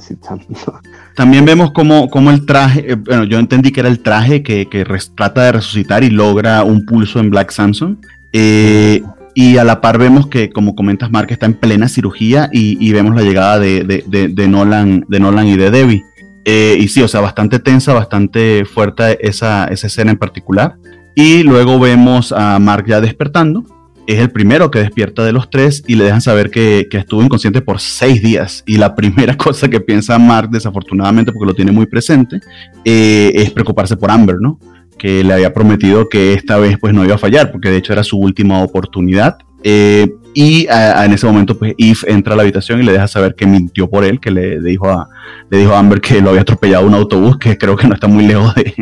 Samson, 0.00 0.40
también 1.16 1.44
vemos 1.44 1.72
cómo, 1.72 2.08
el 2.30 2.46
traje, 2.46 2.92
eh, 2.92 2.94
bueno, 2.94 3.24
yo 3.24 3.38
entendí 3.38 3.72
que 3.72 3.80
era 3.80 3.88
el 3.88 4.00
traje 4.00 4.42
que, 4.42 4.66
trata 5.14 5.44
de 5.44 5.52
resucitar 5.52 6.04
y 6.04 6.10
logra 6.10 6.62
un 6.64 6.86
pulso 6.86 7.18
en 7.20 7.30
Black 7.30 7.50
Samson. 7.50 7.98
Eh, 8.32 9.02
y 9.34 9.56
a 9.56 9.64
la 9.64 9.80
par 9.80 9.98
vemos 9.98 10.26
que, 10.26 10.50
como 10.50 10.74
comentas, 10.74 11.10
Mark 11.10 11.28
está 11.30 11.46
en 11.46 11.54
plena 11.54 11.88
cirugía 11.88 12.50
y, 12.52 12.92
vemos 12.92 13.14
la 13.14 13.22
llegada 13.22 13.58
de, 13.58 14.46
Nolan, 14.48 15.04
de 15.08 15.20
Nolan 15.20 15.46
y 15.46 15.56
de 15.56 15.70
Debbie. 15.70 16.04
Eh, 16.44 16.76
y 16.78 16.88
sí, 16.88 17.02
o 17.02 17.08
sea, 17.08 17.20
bastante 17.20 17.58
tensa, 17.58 17.94
bastante 17.94 18.64
fuerte 18.64 19.26
esa, 19.26 19.66
esa 19.66 19.86
escena 19.86 20.10
en 20.10 20.18
particular. 20.18 20.76
Y 21.14 21.42
luego 21.42 21.78
vemos 21.78 22.32
a 22.32 22.58
Mark 22.58 22.86
ya 22.86 23.00
despertando 23.00 23.64
es 24.06 24.18
el 24.18 24.30
primero 24.30 24.70
que 24.70 24.80
despierta 24.80 25.24
de 25.24 25.32
los 25.32 25.50
tres 25.50 25.82
y 25.86 25.94
le 25.94 26.04
dejan 26.04 26.20
saber 26.20 26.50
que, 26.50 26.88
estuvo 26.90 27.22
inconsciente 27.22 27.60
por 27.60 27.80
seis 27.80 28.22
días. 28.22 28.62
Y 28.66 28.76
la 28.76 28.94
primera 28.96 29.36
cosa 29.36 29.68
que 29.68 29.80
piensa 29.80 30.18
Mark, 30.18 30.50
desafortunadamente, 30.50 31.32
porque 31.32 31.46
lo 31.46 31.54
tiene 31.54 31.72
muy 31.72 31.86
presente, 31.86 32.40
eh, 32.84 33.32
es 33.34 33.50
preocuparse 33.50 33.96
por 33.96 34.10
Amber, 34.10 34.36
¿no? 34.40 34.58
Que 34.98 35.24
le 35.24 35.32
había 35.32 35.52
prometido 35.52 36.08
que 36.08 36.34
esta 36.34 36.58
vez 36.58 36.78
pues 36.78 36.94
no 36.94 37.04
iba 37.04 37.14
a 37.14 37.18
fallar, 37.18 37.50
porque 37.50 37.70
de 37.70 37.78
hecho 37.78 37.92
era 37.92 38.04
su 38.04 38.18
última 38.18 38.62
oportunidad. 38.62 39.38
Eh, 39.64 40.08
y 40.34 40.66
en 40.70 41.12
ese 41.12 41.26
momento, 41.26 41.58
pues 41.58 41.74
Eve 41.76 41.98
entra 42.06 42.32
a 42.32 42.36
la 42.36 42.42
habitación 42.42 42.80
y 42.80 42.84
le 42.84 42.92
deja 42.92 43.06
saber 43.06 43.34
que 43.34 43.46
mintió 43.46 43.88
por 43.90 44.02
él, 44.04 44.18
que 44.18 44.30
le, 44.30 44.60
dijo, 44.60 44.88
a, 44.88 45.08
le 45.50 45.58
dijo 45.58 45.74
a 45.74 45.78
Amber 45.78 46.00
que 46.00 46.22
lo 46.22 46.30
había 46.30 46.40
atropellado 46.40 46.86
un 46.86 46.94
autobús, 46.94 47.36
que 47.36 47.58
creo 47.58 47.76
que 47.76 47.86
no 47.86 47.94
está 47.94 48.06
muy 48.06 48.26
lejos 48.26 48.54
de, 48.54 48.74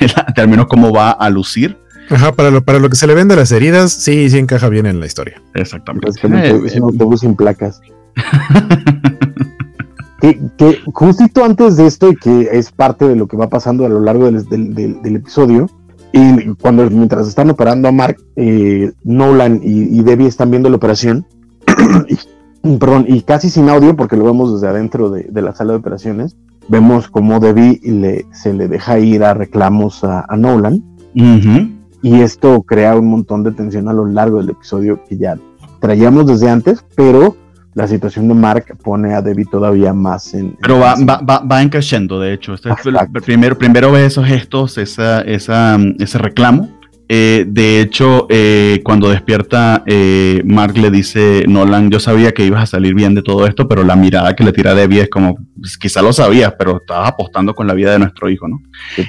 de, 0.00 0.42
al 0.42 0.48
menos 0.48 0.66
cómo 0.66 0.92
va 0.92 1.12
a 1.12 1.30
lucir. 1.30 1.78
Ajá, 2.10 2.32
para 2.32 2.50
lo, 2.50 2.62
para 2.62 2.78
lo 2.78 2.88
que 2.88 2.96
se 2.96 3.06
le 3.06 3.14
ven 3.14 3.28
de 3.28 3.36
las 3.36 3.52
heridas, 3.52 3.92
sí, 3.92 4.30
sí 4.30 4.38
encaja 4.38 4.68
bien 4.68 4.86
en 4.86 5.00
la 5.00 5.06
historia. 5.06 5.42
Exactamente. 5.54 6.08
Es 6.08 6.16
que 6.16 6.26
es 6.66 6.76
un 6.76 6.84
autobús 6.84 7.20
sin 7.20 7.36
placas. 7.36 7.80
que, 10.20 10.40
que, 10.56 10.78
justito 10.92 11.44
antes 11.44 11.76
de 11.76 11.86
esto, 11.86 12.10
y 12.10 12.16
que 12.16 12.48
es 12.52 12.72
parte 12.72 13.06
de 13.06 13.16
lo 13.16 13.26
que 13.26 13.36
va 13.36 13.48
pasando 13.48 13.84
a 13.84 13.88
lo 13.88 14.00
largo 14.00 14.30
del, 14.30 14.74
del, 14.74 15.16
episodio, 15.16 15.68
y 16.12 16.54
cuando 16.54 16.88
mientras 16.90 17.28
están 17.28 17.50
operando 17.50 17.88
a 17.88 17.92
Mark, 17.92 18.16
eh, 18.36 18.92
Nolan 19.04 19.60
y, 19.62 20.02
Debbie 20.02 20.26
están 20.26 20.50
viendo 20.50 20.70
la 20.70 20.76
operación, 20.76 21.26
y, 22.62 22.76
perdón, 22.78 23.04
y 23.06 23.20
casi 23.22 23.50
sin 23.50 23.68
audio, 23.68 23.94
porque 23.94 24.16
lo 24.16 24.24
vemos 24.24 24.54
desde 24.54 24.68
adentro 24.68 25.10
de, 25.10 25.42
la 25.42 25.54
sala 25.54 25.72
de 25.72 25.78
operaciones, 25.78 26.36
vemos 26.68 27.08
como 27.08 27.38
Debbie 27.38 27.80
le, 27.82 28.26
se 28.32 28.54
le 28.54 28.68
deja 28.68 28.98
ir 28.98 29.24
a 29.24 29.34
reclamos 29.34 30.02
a, 30.04 30.26
Nolan 30.36 30.82
y 32.02 32.20
esto 32.20 32.62
crea 32.62 32.96
un 32.96 33.08
montón 33.08 33.42
de 33.44 33.52
tensión 33.52 33.88
a 33.88 33.92
lo 33.92 34.06
largo 34.06 34.38
del 34.38 34.50
episodio 34.50 35.00
que 35.08 35.16
ya 35.16 35.38
traíamos 35.80 36.26
desde 36.26 36.48
antes, 36.48 36.84
pero 36.94 37.36
la 37.74 37.86
situación 37.86 38.28
de 38.28 38.34
Mark 38.34 38.76
pone 38.82 39.14
a 39.14 39.22
Debbie 39.22 39.44
todavía 39.44 39.92
más 39.92 40.34
en... 40.34 40.56
Pero 40.60 40.80
va, 40.80 40.94
va, 40.96 41.18
va, 41.18 41.40
va 41.40 41.60
de 41.62 42.32
hecho. 42.32 42.54
Este 42.54 42.70
primero, 43.24 43.56
primero 43.56 43.92
ve 43.92 44.06
esos 44.06 44.26
gestos, 44.26 44.78
esa, 44.78 45.20
esa, 45.20 45.78
ese 45.98 46.18
reclamo, 46.18 46.68
eh, 47.10 47.46
de 47.48 47.80
hecho, 47.80 48.26
eh, 48.28 48.82
cuando 48.84 49.08
despierta, 49.08 49.82
eh, 49.86 50.42
Mark 50.44 50.76
le 50.76 50.90
dice, 50.90 51.44
Nolan, 51.48 51.90
yo 51.90 52.00
sabía 52.00 52.32
que 52.32 52.44
ibas 52.44 52.62
a 52.62 52.66
salir 52.66 52.94
bien 52.94 53.14
de 53.14 53.22
todo 53.22 53.46
esto, 53.46 53.66
pero 53.66 53.82
la 53.82 53.96
mirada 53.96 54.36
que 54.36 54.44
le 54.44 54.52
tira 54.52 54.74
Debbie 54.74 55.02
es 55.02 55.08
como, 55.08 55.38
pues, 55.58 55.78
quizá 55.78 56.02
lo 56.02 56.12
sabías, 56.12 56.52
pero 56.58 56.78
estabas 56.78 57.08
apostando 57.08 57.54
con 57.54 57.66
la 57.66 57.72
vida 57.72 57.92
de 57.92 57.98
nuestro 57.98 58.28
hijo, 58.28 58.46
¿no? 58.46 58.60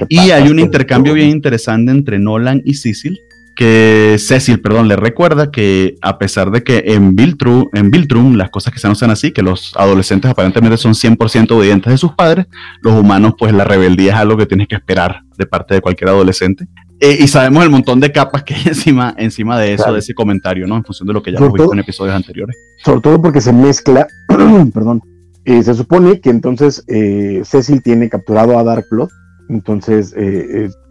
Y 0.07 0.31
hay 0.31 0.47
un 0.49 0.59
intercambio 0.59 1.13
bien 1.13 1.29
interesante 1.29 1.91
entre 1.91 2.19
Nolan 2.19 2.61
y 2.63 2.75
Cecil, 2.75 3.19
que 3.57 4.15
Cecil, 4.17 4.61
perdón, 4.61 4.87
le 4.87 4.95
recuerda 4.95 5.51
que 5.51 5.95
a 6.01 6.17
pesar 6.17 6.51
de 6.51 6.63
que 6.63 6.81
en 6.85 7.17
Viltrum, 7.17 7.67
en 7.73 7.91
Viltrum 7.91 8.35
las 8.35 8.49
cosas 8.49 8.73
que 8.73 8.79
se 8.79 8.95
sean 8.95 9.11
así, 9.11 9.31
que 9.33 9.41
los 9.41 9.73
adolescentes 9.75 10.31
aparentemente 10.31 10.77
son 10.77 10.93
100% 10.93 11.51
obedientes 11.51 11.91
de 11.91 11.97
sus 11.97 12.13
padres, 12.13 12.45
los 12.81 12.93
humanos, 12.93 13.33
pues 13.37 13.51
la 13.51 13.65
rebeldía 13.65 14.13
es 14.13 14.17
algo 14.19 14.37
que 14.37 14.45
tienes 14.45 14.69
que 14.69 14.75
esperar 14.75 15.23
de 15.37 15.45
parte 15.45 15.73
de 15.73 15.81
cualquier 15.81 16.11
adolescente. 16.11 16.69
Eh, 17.01 17.17
y 17.21 17.27
sabemos 17.27 17.63
el 17.63 17.69
montón 17.69 17.99
de 17.99 18.11
capas 18.11 18.43
que 18.43 18.53
hay 18.53 18.63
encima, 18.67 19.13
encima 19.17 19.57
de 19.57 19.73
eso, 19.73 19.91
de 19.93 19.99
ese 19.99 20.13
comentario, 20.13 20.67
¿no? 20.67 20.75
En 20.75 20.83
función 20.83 21.07
de 21.07 21.13
lo 21.13 21.23
que 21.23 21.31
ya 21.31 21.37
hemos 21.37 21.53
visto 21.53 21.73
en 21.73 21.79
episodios 21.79 22.15
anteriores. 22.15 22.55
Sobre 22.83 23.01
todo 23.01 23.21
porque 23.21 23.41
se 23.41 23.53
mezcla, 23.53 24.07
perdón, 24.73 25.01
eh, 25.45 25.63
se 25.63 25.73
supone 25.73 26.19
que 26.19 26.29
entonces 26.29 26.83
eh, 26.87 27.41
Cecil 27.45 27.81
tiene 27.81 28.09
capturado 28.09 28.57
a 28.57 28.63
Darkblood, 28.63 29.09
entonces, 29.49 30.13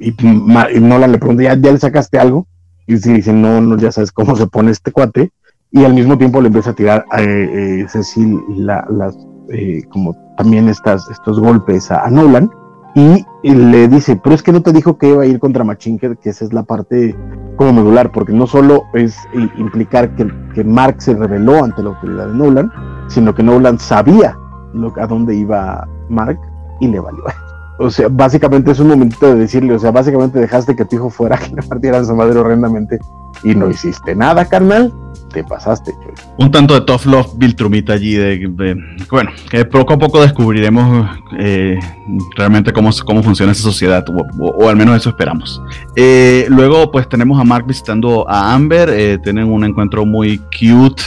y, 0.01 0.11
Nolan 0.81 1.13
le 1.13 1.19
pregunta, 1.19 1.45
¿ya, 1.45 1.55
le 1.55 1.79
sacaste 1.79 2.19
algo? 2.19 2.49
Y 2.89 2.97
si 2.97 3.13
dice, 3.13 3.33
no, 3.33 3.61
no, 3.61 3.77
ya 3.77 3.93
sabes 3.93 4.11
cómo 4.11 4.35
se 4.35 4.49
pone 4.49 4.73
este 4.73 4.91
cuate, 4.91 5.31
y 5.71 5.85
al 5.85 5.95
mismo 5.95 6.19
tiempo 6.19 6.41
le 6.41 6.49
empieza 6.49 6.71
a 6.71 6.75
tirar 6.75 7.05
a 7.13 7.19
Cecil 7.87 8.41
las, 8.57 9.17
como 9.91 10.17
también 10.37 10.69
estas, 10.69 11.09
estos 11.09 11.39
golpes 11.39 11.93
a 11.93 12.11
Nolan, 12.11 12.51
y, 12.95 13.25
le 13.43 13.89
dice, 13.89 14.17
pero 14.17 14.35
es 14.35 14.43
que 14.43 14.53
no 14.53 14.63
te 14.63 14.73
dijo 14.73 14.99
que 14.99 15.11
iba 15.11 15.23
a 15.23 15.27
ir 15.27 15.39
contra 15.39 15.65
Machinker, 15.65 16.17
que 16.17 16.31
esa 16.31 16.45
es 16.45 16.53
la 16.53 16.65
parte 16.65 17.17
como 17.57 17.73
medular, 17.73 18.11
porque 18.11 18.33
no 18.33 18.47
solo 18.47 18.85
es 18.95 19.17
implicar 19.57 20.15
que, 20.17 20.29
que 20.55 20.65
Mark 20.65 21.01
se 21.01 21.15
rebeló 21.15 21.65
ante 21.65 21.83
la 21.83 21.91
autoridad 21.91 22.27
de 22.27 22.35
Nolan, 22.35 22.73
sino 23.09 23.35
que 23.35 23.43
Nolan 23.43 23.79
sabía 23.79 24.37
a 25.01 25.07
dónde 25.07 25.35
iba 25.35 25.87
Mark 26.09 26.39
y 26.81 26.89
le 26.89 27.01
valió. 27.01 27.23
O 27.79 27.91
sea, 27.91 28.09
básicamente 28.11 28.73
es 28.73 28.81
un 28.81 28.89
momento 28.89 29.27
de 29.27 29.37
decirle, 29.37 29.75
o 29.75 29.79
sea, 29.79 29.93
básicamente 29.93 30.39
dejaste 30.39 30.75
que 30.75 30.85
tu 30.85 30.97
hijo 30.97 31.11
fuera 31.11 31.39
que 31.39 31.55
le 31.55 31.63
partieran 31.63 32.05
su 32.05 32.15
madre 32.15 32.39
horrendamente 32.39 32.99
y 33.43 33.55
no 33.55 33.71
hiciste 33.71 34.15
nada, 34.15 34.45
carnal. 34.47 34.93
Te 35.33 35.45
pasaste, 35.45 35.93
Un 36.39 36.51
tanto 36.51 36.73
de 36.73 36.81
tough 36.81 37.05
love 37.05 37.29
Viltrumita 37.37 37.93
allí, 37.93 38.15
de, 38.15 38.49
bueno, 39.11 39.31
que 39.51 39.67
poco 39.67 39.93
a 39.93 39.99
poco 39.99 40.23
descubriremos 40.23 41.07
eh, 41.39 41.79
realmente 42.35 42.73
cómo, 42.73 42.89
cómo 43.05 43.23
funciona 43.23 43.53
esa 43.53 43.63
sociedad, 43.63 44.03
o, 44.09 44.67
al 44.67 44.77
menos 44.77 44.97
eso 44.97 45.11
esperamos. 45.11 45.63
Eh, 45.97 46.47
luego, 46.49 46.91
pues 46.91 47.07
tenemos 47.11 47.39
a 47.39 47.45
Mark 47.45 47.67
visitando 47.67 48.27
a 48.27 48.55
Amber, 48.55 48.89
eh, 48.89 49.19
tienen 49.23 49.53
un 49.53 49.65
encuentro 49.65 50.07
muy 50.07 50.39
cute 50.39 51.03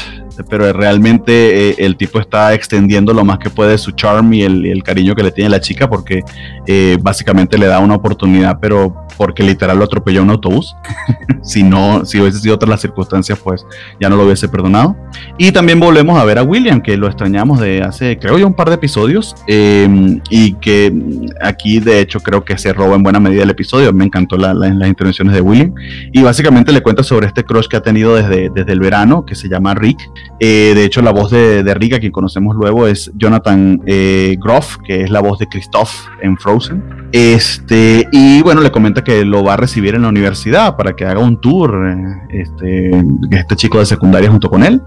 pero 0.49 0.71
realmente 0.73 1.69
eh, 1.69 1.75
el 1.79 1.97
tipo 1.97 2.19
está 2.19 2.53
extendiendo 2.53 3.13
lo 3.13 3.23
más 3.23 3.39
que 3.39 3.49
puede 3.49 3.77
su 3.77 3.91
charm 3.91 4.33
y 4.33 4.43
el, 4.43 4.81
cariño 4.83 5.15
que 5.15 5.23
le 5.23 5.31
tiene 5.31 5.49
la 5.49 5.61
chica 5.61 5.89
porque 5.89 6.23
eh, 6.67 6.97
básicamente 7.01 7.57
le 7.57 7.67
da 7.67 7.79
una 7.79 7.95
oportunidad, 7.95 8.59
pero 8.59 8.95
porque 9.17 9.43
literal 9.43 9.77
lo 9.77 9.85
atropelló 9.85 10.23
un 10.23 10.29
autobús. 10.31 10.75
si 11.43 11.63
no, 11.63 12.05
si 12.05 12.19
hubiese 12.19 12.39
sido 12.39 12.55
otras 12.55 12.69
las 12.69 12.81
circunstancias, 12.81 13.39
pues 13.39 13.65
ya 13.99 14.09
no 14.09 14.15
lo 14.15 14.25
hubiese 14.25 14.49
perdonado. 14.49 14.95
Y 15.37 15.51
también 15.51 15.79
volvemos 15.79 16.19
a 16.19 16.25
ver 16.25 16.39
a 16.39 16.43
William, 16.43 16.81
que 16.81 16.97
lo 16.97 17.07
extrañamos 17.07 17.59
de 17.59 17.81
hace, 17.81 18.17
creo 18.17 18.37
yo, 18.37 18.47
un 18.47 18.53
par 18.53 18.69
de 18.69 18.75
episodios, 18.75 19.35
em, 19.47 20.19
y 20.29 20.53
que 20.53 20.93
aquí 21.41 21.79
de 21.79 21.99
hecho 21.99 22.19
creo 22.19 22.43
que 22.43 22.57
se 22.57 22.73
roba 22.73 22.95
en 22.95 23.03
buena 23.03 23.19
medida 23.19 23.43
el 23.43 23.49
episodio. 23.49 23.93
Me 23.93 24.05
encantó 24.05 24.37
las 24.37 24.55
intervenciones 24.87 25.33
de 25.33 25.41
William. 25.41 25.73
Y 26.11 26.21
básicamente 26.23 26.71
le 26.71 26.81
cuenta 26.81 27.03
sobre 27.03 27.27
este 27.27 27.43
crush 27.43 27.67
que 27.67 27.77
ha 27.77 27.81
tenido 27.81 28.15
desde, 28.15 28.49
desde 28.49 28.71
el 28.71 28.79
verano, 28.79 29.25
que 29.25 29.35
se 29.35 29.47
llama 29.47 29.73
Rick 29.75 29.99
eh, 30.43 30.73
de 30.73 30.85
hecho, 30.85 31.03
la 31.03 31.11
voz 31.11 31.29
de, 31.29 31.61
de 31.61 31.73
Rick, 31.75 31.99
quien 31.99 32.11
conocemos 32.11 32.55
luego, 32.55 32.87
es 32.87 33.11
Jonathan 33.15 33.79
eh, 33.85 34.35
Groff, 34.39 34.77
que 34.83 35.03
es 35.03 35.11
la 35.11 35.19
voz 35.19 35.37
de 35.37 35.45
Christoph 35.45 35.91
en 36.23 36.35
Frozen. 36.35 36.83
Este, 37.11 38.07
y 38.11 38.41
bueno, 38.41 38.61
le 38.61 38.71
comenta 38.71 39.03
que 39.03 39.23
lo 39.23 39.43
va 39.43 39.53
a 39.53 39.57
recibir 39.57 39.93
en 39.93 40.01
la 40.01 40.09
universidad 40.09 40.75
para 40.77 40.95
que 40.95 41.05
haga 41.05 41.19
un 41.19 41.39
tour, 41.39 41.87
eh, 41.87 42.41
este, 42.41 42.91
este 43.29 43.55
chico 43.55 43.77
de 43.77 43.85
secundaria 43.85 44.31
junto 44.31 44.49
con 44.49 44.63
él. 44.63 44.81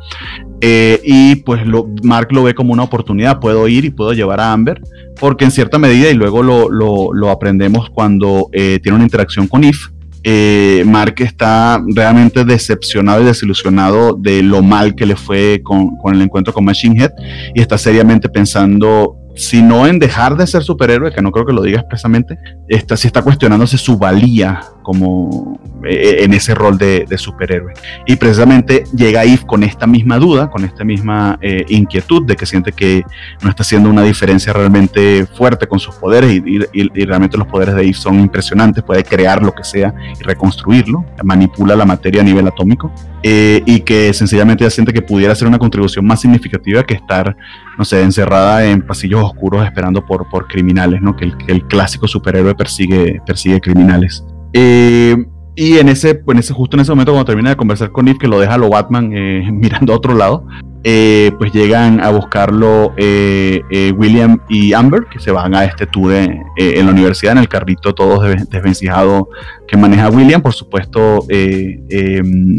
y 0.61 1.37
pues 1.37 1.62
Mark 2.03 2.29
lo 2.33 2.42
ve 2.42 2.55
como 2.55 2.73
una 2.73 2.83
oportunidad, 2.83 3.38
puedo 3.38 3.68
ir 3.68 3.85
y 3.85 3.90
puedo 3.90 4.12
llevar 4.12 4.40
a 4.40 4.53
Amber, 4.53 4.81
porque 5.20 5.44
en 5.44 5.53
cierta 5.53 5.79
medida, 5.79 6.11
y 6.11 6.14
luego 6.14 6.42
lo, 6.42 7.31
aprendemos 7.31 7.90
cuando 7.90 8.49
tiene 8.51 8.92
una 8.92 9.05
interacción 9.05 9.47
con 9.47 9.62
Eve, 9.62 9.79
eh, 10.25 10.83
Mark 10.87 11.15
está 11.19 11.83
realmente 11.95 12.45
decepcionado 12.45 13.21
y 13.21 13.25
desilusionado 13.27 14.15
de 14.15 14.43
lo 14.43 14.63
mal 14.63 14.95
que 14.95 15.05
le 15.05 15.17
fue 15.17 15.61
con, 15.63 15.97
con 15.99 16.15
el 16.15 16.23
encuentro 16.23 16.53
con 16.53 16.65
Machine 16.65 16.99
Head 16.99 17.13
y 17.55 17.61
está 17.61 17.77
seriamente 17.77 18.29
pensando 18.29 19.19
sino 19.37 19.87
en 19.87 19.99
dejar 19.99 20.37
de 20.37 20.47
ser 20.47 20.63
superhéroe, 20.63 21.13
que 21.13 21.21
no 21.21 21.33
creo 21.33 21.45
que 21.45 21.53
lo 21.53 21.63
diga 21.63 21.81
expresamente, 21.81 22.39
está, 22.68 22.96
si 22.96 23.07
está 23.07 23.22
cuestionándose 23.22 23.79
su 23.79 23.98
valía 23.98 24.61
como 24.83 25.59
eh, 25.85 26.18
en 26.20 26.35
ese 26.35 26.55
rol 26.55 26.79
de, 26.79 27.07
superhéroe. 27.16 27.72
Y 28.07 28.16
precisamente 28.16 28.85
llega 28.94 29.24
Eve 29.24 29.40
con 29.46 29.62
esta 29.62 29.87
misma 29.87 30.18
duda, 30.18 30.50
con 30.50 30.64
esta 30.64 30.85
misma 30.85 31.38
eh, 31.40 31.64
inquietud 31.68 32.24
de 32.27 32.37
que 32.37 32.46
siente 32.46 32.72
que 32.72 33.03
no 33.42 33.50
está 33.50 33.62
haciendo 33.62 33.88
una 33.88 34.03
diferencia 34.03 34.53
realmente 34.53 35.27
fuerte 35.27 35.66
con 35.66 35.79
sus 35.79 35.94
poderes 35.94 36.33
y, 36.33 37.05
realmente 37.05 37.37
los 37.37 37.46
poderes 37.46 37.74
de 37.74 37.83
Eve 37.83 37.94
son 37.94 38.20
impresionantes, 38.20 38.85
puede 38.85 39.05
crear 39.05 39.42
lo 39.42 39.53
que 39.53 39.64
sea 39.64 39.94
y 40.18 40.22
reconstruirlo, 40.22 41.05
manipula 41.22 41.77
la 41.77 41.85
materia 41.85 42.20
a 42.20 42.24
nivel 42.24 42.46
atómico 42.46 42.92
eh, 43.22 43.62
y 43.64 43.81
que 43.81 44.12
sencillamente 44.12 44.64
ya 44.64 44.70
siente 44.70 44.92
que 44.92 45.03
pudiera 45.03 45.35
ser 45.35 45.48
una 45.48 45.59
contribución 45.59 46.05
más 46.05 46.20
significativa 46.20 46.83
que 46.83 46.94
estar, 46.94 47.37
no 47.79 47.85
sé, 47.85 48.03
encerrada 48.03 48.66
en 48.66 48.83
pasillos 48.83 49.22
oscuros 49.22 49.64
esperando 49.64 50.05
por, 50.05 50.29
por 50.29 50.46
criminales, 50.46 51.00
¿no? 51.00 51.16
Que 51.16 51.24
el, 51.24 51.37
que 51.38 51.53
el 51.53 51.66
clásico 51.66 52.07
superhéroe 52.07 52.54
persigue, 52.55 53.21
persigue 53.27 53.61
criminales. 53.61 54.25
Eh, 54.53 55.17
y 55.57 55.79
en 55.79 55.88
ese, 55.88 56.23
en 56.27 56.38
ese, 56.38 56.53
justo 56.53 56.77
en 56.77 56.81
ese 56.81 56.93
momento, 56.93 57.12
cuando 57.12 57.27
termina 57.27 57.51
de 57.51 57.57
conversar 57.57 57.93
con 57.93 58.09
Eve, 58.09 58.19
que 58.19 58.29
lo 58.29 58.40
deja 58.40 58.59
lo 58.59 58.71
Batman 58.71 59.12
eh, 59.14 59.49
mirando 59.53 59.93
a 59.93 59.97
otro 59.97 60.14
lado, 60.14 60.47
eh, 60.87 61.33
pues 61.38 61.51
llegan 61.51 62.05
a 62.05 62.11
buscarlo 62.11 62.92
eh, 62.99 63.62
eh, 63.70 63.90
William 63.97 64.38
y 64.51 64.75
Amber, 64.75 65.07
que 65.11 65.18
se 65.18 65.31
van 65.31 65.55
a 65.55 65.64
este 65.64 65.87
tour 65.87 66.12
en 66.12 66.85
la 66.85 66.92
universidad, 66.92 67.33
en 67.33 67.38
el 67.38 67.49
carrito 67.49 67.94
todos 67.94 68.23
desvencijado 68.51 69.31
que 69.66 69.79
maneja 69.79 70.11
William. 70.11 70.42
Por 70.42 70.53
supuesto, 70.53 71.25
em, 71.31 72.57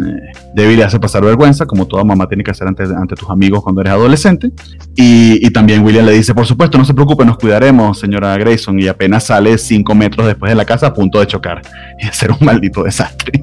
Debbie 0.56 0.76
le 0.76 0.84
hace 0.84 1.00
pasar 1.00 1.24
vergüenza, 1.24 1.68
como 1.68 1.86
toda 1.86 2.04
mamá 2.04 2.28
tiene 2.28 2.44
que 2.44 2.50
hacer 2.50 2.68
ante, 2.68 3.16
tus 3.16 3.30
amigos 3.30 3.62
cuando 3.62 3.82
eres 3.82 3.94
adolescente. 3.94 4.50
Y, 4.96 5.48
también 5.52 5.86
William 5.86 6.06
le 6.06 6.14
dice, 6.14 6.34
por 6.34 6.48
supuesto, 6.48 6.80
no 6.80 6.86
se 6.86 6.96
preocupe, 6.96 7.24
nos 7.26 7.38
cuidaremos, 7.38 8.00
señora 8.00 8.36
Grayson. 8.38 8.80
Y 8.80 8.88
apenas 8.88 9.26
sale 9.26 9.56
cinco 9.60 9.94
metros 9.94 10.26
después 10.26 10.50
de 10.50 10.56
la 10.56 10.66
casa 10.66 10.88
a 10.88 10.94
punto 10.94 11.20
de 11.20 11.28
chocar 11.28 11.62
y 12.02 12.08
hacer 12.08 12.32
un 12.32 12.40
maldito 12.42 12.84
desastre. 12.84 13.42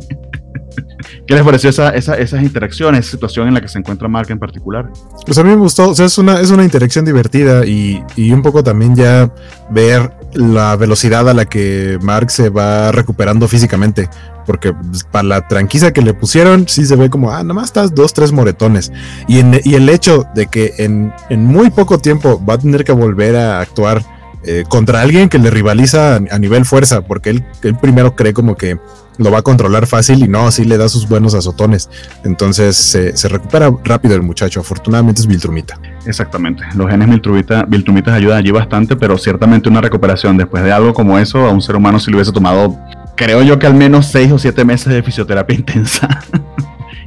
¿Qué 1.27 1.35
les 1.35 1.43
pareció 1.43 1.71
esa, 1.71 1.91
esas 1.91 2.43
interacciones, 2.43 3.01
esa 3.01 3.13
situación 3.13 3.49
en 3.49 3.55
la 3.55 3.61
que 3.61 3.69
se 3.69 3.79
encuentra 3.79 4.09
Mark 4.09 4.31
en 4.31 4.39
particular? 4.39 4.91
Pues 5.25 5.39
a 5.39 5.43
mí 5.43 5.51
me 5.51 5.57
gustó, 5.57 5.91
o 5.91 5.95
sea, 5.95 6.07
es 6.07 6.19
una, 6.19 6.41
es 6.41 6.51
una 6.51 6.65
interacción 6.65 7.05
divertida 7.05 7.65
y, 7.67 8.03
y 8.17 8.33
un 8.33 8.43
poco 8.43 8.63
también 8.63 8.95
ya 8.95 9.33
ver 9.71 10.13
la 10.35 10.77
velocidad 10.77 11.29
a 11.29 11.35
la 11.35 11.45
que 11.45 11.99
Mark 12.01 12.31
se 12.31 12.49
va 12.49 12.93
recuperando 12.93 13.49
físicamente. 13.49 14.09
Porque 14.47 14.73
pues, 14.73 15.05
para 15.05 15.25
la 15.25 15.49
tranquila 15.49 15.93
que 15.93 16.03
le 16.03 16.15
pusieron, 16.15 16.67
sí 16.67 16.85
se 16.85 16.97
ve 16.97 17.11
como, 17.11 17.31
ah, 17.31 17.43
nada 17.43 17.55
más 17.55 17.67
estás 17.67 17.95
dos, 17.95 18.13
tres 18.13 18.33
moretones. 18.33 18.93
Y, 19.29 19.39
en, 19.39 19.61
y 19.65 19.75
el 19.75 19.89
hecho 19.89 20.27
de 20.35 20.47
que 20.47 20.75
en, 20.79 21.13
en, 21.29 21.45
muy 21.45 21.71
poco 21.71 21.99
tiempo 21.99 22.45
va 22.45 22.55
a 22.55 22.59
tener 22.59 22.85
que 22.85 22.93
volver 22.93 23.37
a 23.37 23.61
actuar 23.61 24.03
eh, 24.45 24.65
contra 24.69 25.01
alguien 25.01 25.29
que 25.29 25.39
le 25.39 25.51
rivaliza 25.51 26.17
a, 26.17 26.39
nivel 26.39 26.65
fuerza, 26.65 27.03
porque 27.03 27.31
él, 27.31 27.45
primero 27.81 28.17
cree 28.17 28.33
como 28.33 28.57
que 28.57 28.79
lo 29.19 29.31
va 29.31 29.39
a 29.39 29.43
controlar 29.43 29.87
fácil 29.87 30.25
y 30.25 30.29
no, 30.29 30.51
sí 30.51 30.65
le 30.65 30.79
da 30.79 30.89
sus 30.89 31.09
buenos 31.09 31.35
azotones. 31.35 31.89
Entonces 32.25 32.77
se, 32.77 33.29
recupera 33.29 33.71
rápido 33.85 34.17
el 34.17 34.23
muchacho. 34.23 34.61
Afortunadamente 34.61 35.21
es 35.21 35.27
Viltrumita. 35.27 35.79
Exactamente. 36.07 36.65
Los 36.75 36.91
genes 36.91 37.09
Viltrumita, 37.09 37.65
Viltrumitas 37.65 38.15
ayudan 38.15 38.39
allí 38.39 38.51
bastante, 38.51 38.97
pero 38.97 39.17
ciertamente 39.19 39.69
una 39.69 39.81
recuperación 39.81 40.37
después 40.37 40.65
de 40.65 40.73
algo 40.73 40.93
como 40.93 41.19
eso, 41.19 41.47
a 41.47 41.51
un 41.51 41.63
ser 41.63 41.77
humano 41.77 42.01
si 42.01 42.11
le 42.11 42.17
hubiese 42.17 42.33
tomado, 42.33 42.77
creo 43.17 43.43
yo 43.43 43.59
que 43.59 43.67
al 43.67 43.75
menos 43.75 44.07
seis 44.07 44.33
o 44.33 44.39
siete 44.39 44.65
meses 44.65 44.93
de 44.93 45.03
fisioterapia 45.03 45.57
intensa 45.59 46.09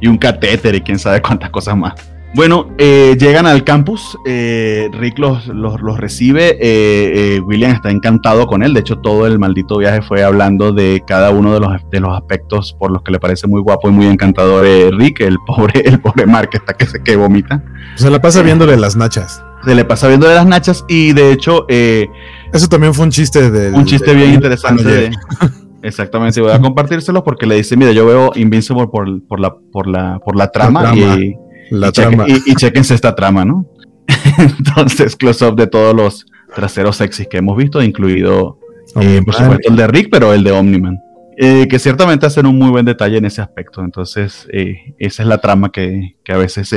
y 0.00 0.08
un 0.08 0.16
catéter 0.16 0.74
y 0.74 0.80
quién 0.80 0.98
sabe 0.98 1.20
cuántas 1.20 1.50
cosas 1.50 1.76
más. 1.76 1.94
Bueno, 2.34 2.68
eh, 2.76 3.16
llegan 3.18 3.46
al 3.46 3.64
campus, 3.64 4.18
eh, 4.26 4.90
Rick 4.92 5.18
los, 5.18 5.46
los, 5.46 5.80
recibe, 5.98 6.58
eh, 6.60 7.40
William 7.40 7.72
está 7.72 7.90
encantado 7.90 8.46
con 8.46 8.62
él, 8.62 8.74
de 8.74 8.80
hecho 8.80 8.96
todo 8.96 9.26
el 9.26 9.38
maldito 9.38 9.78
viaje 9.78 10.02
fue 10.02 10.22
hablando 10.22 10.72
de 10.72 11.02
cada 11.06 11.30
uno 11.30 11.54
de 11.54 11.60
los, 11.60 11.72
de 11.90 12.00
los 12.00 12.14
aspectos 12.14 12.76
por 12.78 12.90
los 12.90 13.02
que 13.02 13.12
le 13.12 13.20
parece 13.20 13.46
muy 13.46 13.62
guapo 13.62 13.88
y 13.88 13.92
muy 13.92 14.06
encantador 14.06 14.66
Rick, 14.98 15.20
el 15.20 15.38
pobre, 15.46 15.80
el 15.84 15.98
pobre 15.98 16.26
Mark 16.26 16.50
está 16.52 16.74
que 16.74 16.86
se 16.86 17.02
que 17.02 17.16
vomita. 17.16 17.62
Se 17.94 18.10
la 18.10 18.20
pasa 18.20 18.42
viéndole 18.42 18.76
las 18.76 18.96
nachas. 18.96 19.42
Se 19.64 19.74
le 19.74 19.84
pasa 19.86 20.08
viéndole 20.08 20.34
las 20.34 20.46
nachas 20.46 20.84
y 20.88 21.12
de 21.12 21.32
hecho... 21.32 21.66
Eso 21.68 22.68
también 22.68 22.92
fue 22.92 23.04
un 23.06 23.10
chiste 23.10 23.50
de... 23.50 23.70
Un 23.70 23.86
chiste 23.86 24.14
bien 24.14 24.34
interesante. 24.34 25.10
exactamente, 25.82 26.40
voy 26.40 26.52
a 26.52 26.60
compartírselo 26.60 27.24
porque 27.24 27.46
le 27.46 27.56
dice, 27.56 27.76
mira, 27.76 27.92
yo 27.92 28.04
veo 28.06 28.32
Invincible 28.34 28.88
por, 28.88 29.22
por, 29.26 29.40
la, 29.40 29.54
por, 29.72 29.86
la, 29.86 30.18
por 30.18 30.36
la 30.36 30.50
trama, 30.50 30.94
y 30.94 31.34
la 31.70 31.88
y, 31.88 31.92
trama. 31.92 32.26
y, 32.28 32.54
chequense 32.54 32.94
esta 32.94 33.14
trama, 33.14 33.44
¿no? 33.44 33.66
Entonces, 34.38 35.16
close-up 35.16 35.56
de 35.56 35.66
todos 35.66 35.94
los 35.94 36.26
traseros 36.54 36.96
sexys 36.96 37.28
que 37.28 37.38
hemos 37.38 37.56
visto, 37.56 37.82
incluido, 37.82 38.58
eh, 39.00 39.20
por 39.24 39.34
supuesto, 39.34 39.68
el 39.68 39.76
de 39.76 39.86
Rick, 39.86 40.08
pero 40.10 40.32
el 40.32 40.44
de 40.44 40.52
Omniman. 40.52 40.98
Eh, 41.38 41.66
que 41.68 41.78
ciertamente 41.78 42.24
hacen 42.24 42.46
un 42.46 42.58
muy 42.58 42.70
buen 42.70 42.86
detalle 42.86 43.18
en 43.18 43.26
ese 43.26 43.42
aspecto. 43.42 43.82
Entonces, 43.82 44.48
eh, 44.52 44.94
esa 44.98 45.22
es 45.22 45.28
la 45.28 45.38
trama 45.38 45.70
que, 45.70 46.16
que 46.24 46.32
a 46.32 46.38
veces 46.38 46.72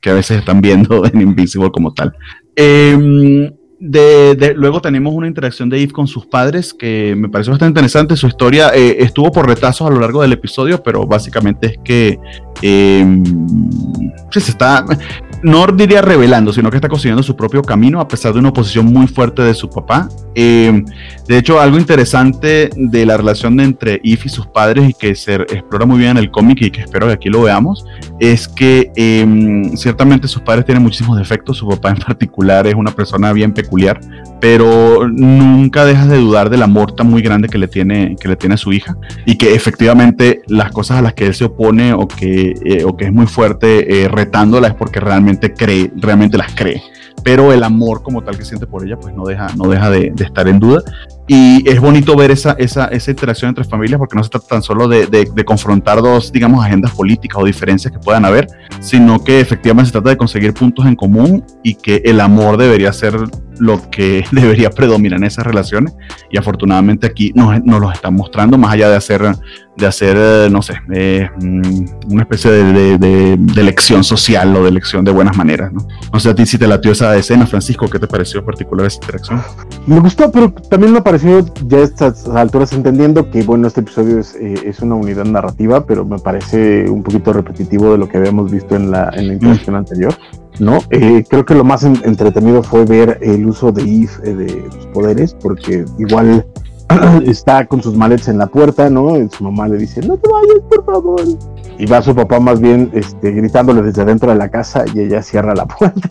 que 0.00 0.10
a 0.10 0.14
veces 0.14 0.38
están 0.38 0.60
viendo 0.60 1.04
en 1.12 1.20
Invisible 1.20 1.70
como 1.70 1.92
tal. 1.92 2.14
Eh, 2.56 3.52
de, 3.80 4.54
luego 4.56 4.80
tenemos 4.80 5.14
una 5.14 5.28
interacción 5.28 5.68
de 5.68 5.80
Eve 5.80 5.92
con 5.92 6.08
sus 6.08 6.26
padres 6.26 6.74
que 6.74 7.14
me 7.16 7.28
pareció 7.28 7.52
bastante 7.52 7.70
interesante. 7.70 8.16
Su 8.16 8.26
historia 8.26 8.70
eh, 8.74 8.96
estuvo 9.00 9.30
por 9.30 9.46
retazos 9.46 9.88
a 9.88 9.90
lo 9.90 10.00
largo 10.00 10.22
del 10.22 10.32
episodio, 10.32 10.82
pero 10.82 11.06
básicamente 11.06 11.66
es 11.68 11.78
que 11.84 12.18
eh, 12.62 13.22
se 14.30 14.50
está, 14.50 14.84
no 15.42 15.66
diría 15.68 16.02
revelando, 16.02 16.52
sino 16.52 16.70
que 16.70 16.76
está 16.76 16.88
consiguiendo 16.88 17.22
su 17.22 17.36
propio 17.36 17.62
camino 17.62 18.00
a 18.00 18.08
pesar 18.08 18.32
de 18.32 18.40
una 18.40 18.48
oposición 18.48 18.86
muy 18.86 19.06
fuerte 19.06 19.42
de 19.42 19.54
su 19.54 19.70
papá. 19.70 20.08
Eh, 20.40 20.84
de 21.26 21.36
hecho, 21.36 21.60
algo 21.60 21.78
interesante 21.78 22.70
de 22.76 23.04
la 23.04 23.16
relación 23.16 23.58
entre 23.58 23.94
Eve 24.04 24.22
y 24.24 24.28
sus 24.28 24.46
padres 24.46 24.90
y 24.90 24.94
que 24.94 25.16
se 25.16 25.34
explora 25.34 25.84
muy 25.84 25.98
bien 25.98 26.12
en 26.12 26.18
el 26.18 26.30
cómic 26.30 26.62
y 26.62 26.70
que 26.70 26.82
espero 26.82 27.08
que 27.08 27.14
aquí 27.14 27.28
lo 27.28 27.42
veamos, 27.42 27.84
es 28.20 28.46
que 28.46 28.92
em, 28.94 29.76
ciertamente 29.76 30.28
sus 30.28 30.42
padres 30.42 30.64
tienen 30.64 30.84
muchísimos 30.84 31.18
defectos, 31.18 31.56
su 31.56 31.68
papá 31.68 31.90
en 31.90 31.96
particular 31.96 32.68
es 32.68 32.76
una 32.76 32.92
persona 32.92 33.32
bien 33.32 33.52
peculiar, 33.52 33.98
pero 34.40 35.08
nunca 35.08 35.84
dejas 35.84 36.08
de 36.08 36.18
dudar 36.18 36.50
del 36.50 36.62
amor 36.62 36.92
tan 36.92 37.10
muy 37.10 37.20
grande 37.20 37.48
que 37.48 37.58
le 37.58 37.66
tiene, 37.66 38.14
que 38.14 38.28
le 38.28 38.36
tiene 38.36 38.54
a 38.54 38.58
su 38.58 38.72
hija 38.72 38.96
y 39.26 39.36
que 39.36 39.56
efectivamente 39.56 40.42
las 40.46 40.70
cosas 40.70 40.98
a 40.98 41.02
las 41.02 41.14
que 41.14 41.26
él 41.26 41.34
se 41.34 41.46
opone 41.46 41.92
o 41.94 42.06
que, 42.06 42.54
eh, 42.64 42.84
o 42.84 42.96
que 42.96 43.06
es 43.06 43.12
muy 43.12 43.26
fuerte 43.26 44.04
eh, 44.04 44.08
retándola 44.08 44.68
es 44.68 44.74
porque 44.74 45.00
realmente 45.00 45.52
cree, 45.52 45.90
realmente 45.96 46.38
las 46.38 46.54
cree. 46.54 46.80
Pero 47.22 47.52
el 47.52 47.62
amor 47.62 48.02
como 48.02 48.22
tal 48.22 48.36
que 48.36 48.44
siente 48.44 48.66
por 48.66 48.84
ella, 48.86 48.98
pues 48.98 49.14
no 49.14 49.24
deja, 49.24 49.48
no 49.56 49.68
deja 49.68 49.90
de, 49.90 50.12
estar 50.18 50.48
en 50.48 50.58
duda. 50.58 50.82
Y 51.26 51.68
es 51.68 51.80
bonito 51.80 52.16
ver 52.16 52.30
esa, 52.30 52.52
esa, 52.52 52.86
esa 52.86 53.10
interacción 53.10 53.50
entre 53.50 53.64
familias 53.64 53.98
porque 53.98 54.16
no 54.16 54.24
se 54.24 54.30
trata 54.30 54.46
tan 54.46 54.62
solo 54.62 54.88
de, 54.88 55.06
de, 55.06 55.28
de, 55.34 55.44
confrontar 55.44 56.00
dos, 56.00 56.32
digamos, 56.32 56.64
agendas 56.64 56.92
políticas 56.92 57.42
o 57.42 57.44
diferencias 57.44 57.92
que 57.92 57.98
puedan 57.98 58.24
haber, 58.24 58.48
sino 58.80 59.22
que 59.22 59.40
efectivamente 59.40 59.88
se 59.88 59.92
trata 59.92 60.10
de 60.10 60.16
conseguir 60.16 60.54
puntos 60.54 60.86
en 60.86 60.96
común 60.96 61.44
y 61.62 61.74
que 61.74 62.00
el 62.04 62.20
amor 62.20 62.56
debería 62.56 62.92
ser 62.94 63.14
lo 63.58 63.90
que 63.90 64.24
debería 64.32 64.70
predominar 64.70 65.18
en 65.18 65.24
esas 65.24 65.46
relaciones. 65.46 65.94
Y 66.30 66.38
afortunadamente 66.38 67.06
aquí 67.06 67.32
nos, 67.34 67.62
nos 67.64 67.80
los 67.80 67.92
están 67.92 68.14
mostrando, 68.14 68.58
más 68.58 68.72
allá 68.72 68.88
de 68.88 68.96
hacer, 68.96 69.22
de 69.76 69.86
hacer 69.86 70.16
eh, 70.18 70.48
no 70.50 70.62
sé, 70.62 70.74
eh, 70.92 71.28
mm, 71.40 72.12
una 72.12 72.22
especie 72.22 72.50
de, 72.50 72.98
de, 72.98 73.36
de, 73.38 73.60
elección 73.60 74.02
social 74.04 74.54
o 74.56 74.62
de 74.62 74.68
elección 74.68 75.04
de 75.04 75.12
buenas 75.12 75.36
maneras. 75.36 75.72
¿no? 75.72 75.86
no 76.12 76.20
sé 76.20 76.30
a 76.30 76.34
ti 76.34 76.46
si 76.46 76.58
te 76.58 76.66
latió 76.66 76.92
esa 76.92 77.16
escena, 77.16 77.46
Francisco, 77.46 77.88
¿qué 77.88 77.98
te 77.98 78.06
pareció 78.06 78.44
particular 78.44 78.86
esa 78.86 78.96
interacción? 78.96 79.42
Me 79.86 80.00
gustó, 80.00 80.30
pero 80.30 80.52
también 80.52 80.92
me 80.92 81.02
pareció 81.02 81.44
ya 81.66 81.78
a 81.78 81.82
estas 81.82 82.26
alturas 82.28 82.72
entendiendo 82.72 83.30
que, 83.30 83.42
bueno, 83.42 83.68
este 83.68 83.80
episodio 83.80 84.18
es, 84.18 84.34
eh, 84.34 84.54
es 84.64 84.80
una 84.80 84.94
unidad 84.96 85.24
narrativa, 85.24 85.84
pero 85.86 86.04
me 86.04 86.18
parece 86.18 86.88
un 86.88 87.02
poquito 87.02 87.32
repetitivo 87.32 87.92
de 87.92 87.98
lo 87.98 88.08
que 88.08 88.18
habíamos 88.18 88.50
visto 88.50 88.76
en 88.76 88.90
la, 88.90 89.10
en 89.14 89.28
la 89.28 89.34
interacción 89.34 89.74
mm. 89.74 89.78
anterior. 89.78 90.14
¿No? 90.58 90.78
Eh, 90.90 91.24
creo 91.28 91.44
que 91.44 91.54
lo 91.54 91.64
más 91.64 91.84
en, 91.84 92.00
entretenido 92.04 92.62
fue 92.62 92.84
ver 92.84 93.18
el 93.20 93.46
uso 93.46 93.72
de 93.72 93.82
Eve 93.82 94.08
eh, 94.24 94.34
de 94.34 94.72
sus 94.72 94.86
poderes, 94.86 95.34
porque 95.34 95.84
igual 95.98 96.46
está 97.26 97.66
con 97.66 97.82
sus 97.82 97.94
maletas 97.94 98.28
en 98.28 98.38
la 98.38 98.46
puerta, 98.46 98.88
¿no? 98.90 99.18
Y 99.18 99.28
su 99.28 99.44
mamá 99.44 99.68
le 99.68 99.78
dice, 99.78 100.00
no 100.00 100.16
te 100.16 100.28
vayas, 100.30 100.60
por 100.68 100.84
favor. 100.84 101.22
Y 101.78 101.86
va 101.86 102.02
su 102.02 102.14
papá 102.14 102.40
más 102.40 102.60
bien 102.60 102.90
este, 102.92 103.30
gritándole 103.30 103.82
desde 103.82 104.02
adentro 104.02 104.30
de 104.30 104.36
la 104.36 104.48
casa 104.48 104.84
y 104.92 105.00
ella 105.00 105.22
cierra 105.22 105.54
la 105.54 105.66
puerta 105.66 106.08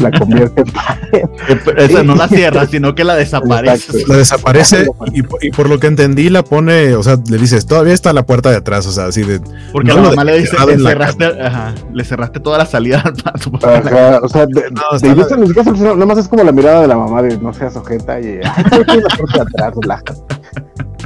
la 0.00 0.10
convierte 0.10 0.62
en 0.62 1.58
pared. 1.64 1.78
Esa 1.78 2.02
no 2.02 2.14
la 2.14 2.28
cierra, 2.28 2.66
sino 2.66 2.94
que 2.94 3.04
la 3.04 3.14
desaparece. 3.14 4.04
La 4.06 4.16
desaparece 4.16 4.88
y, 5.12 5.20
y, 5.46 5.50
por 5.50 5.68
lo 5.68 5.78
que 5.78 5.86
entendí 5.86 6.28
la 6.28 6.42
pone, 6.42 6.94
o 6.94 7.02
sea, 7.02 7.18
le 7.28 7.38
dices, 7.38 7.66
todavía 7.66 7.94
está 7.94 8.12
la 8.12 8.24
puerta 8.24 8.50
de 8.50 8.56
atrás, 8.56 8.86
o 8.86 8.92
sea, 8.92 9.06
así 9.06 9.22
de... 9.22 9.40
Porque 9.72 9.88
no, 9.88 9.96
la 9.96 10.10
mamá 10.10 10.24
le 10.24 10.38
dice, 10.38 10.56
le 10.66 10.78
cerraste, 10.78 11.24
ajá, 11.24 11.74
le 11.92 12.04
cerraste 12.04 12.40
toda 12.40 12.58
la 12.58 12.66
salida 12.66 13.02
a 13.24 13.32
tu 13.38 13.52
papá. 13.52 13.78
Ajá, 13.78 14.20
o 14.22 14.28
sea, 14.28 14.46
de, 14.46 14.70
no, 14.70 14.98
de, 14.98 15.14
de, 15.14 15.44
en 15.46 15.54
caso, 15.54 15.72
nada 15.72 16.06
más 16.06 16.18
es 16.18 16.28
como 16.28 16.44
la 16.44 16.52
mirada 16.52 16.82
de 16.82 16.88
la 16.88 16.96
mamá 16.96 17.22
de 17.22 17.36
no 17.38 17.52
seas 17.52 17.76
ojeta 17.76 18.20
y, 18.20 18.26
ay, 18.44 19.00
la 19.00 19.16
puerta 19.16 19.34
de 19.34 19.40
atrás, 19.40 19.74
relájate. 19.80 20.36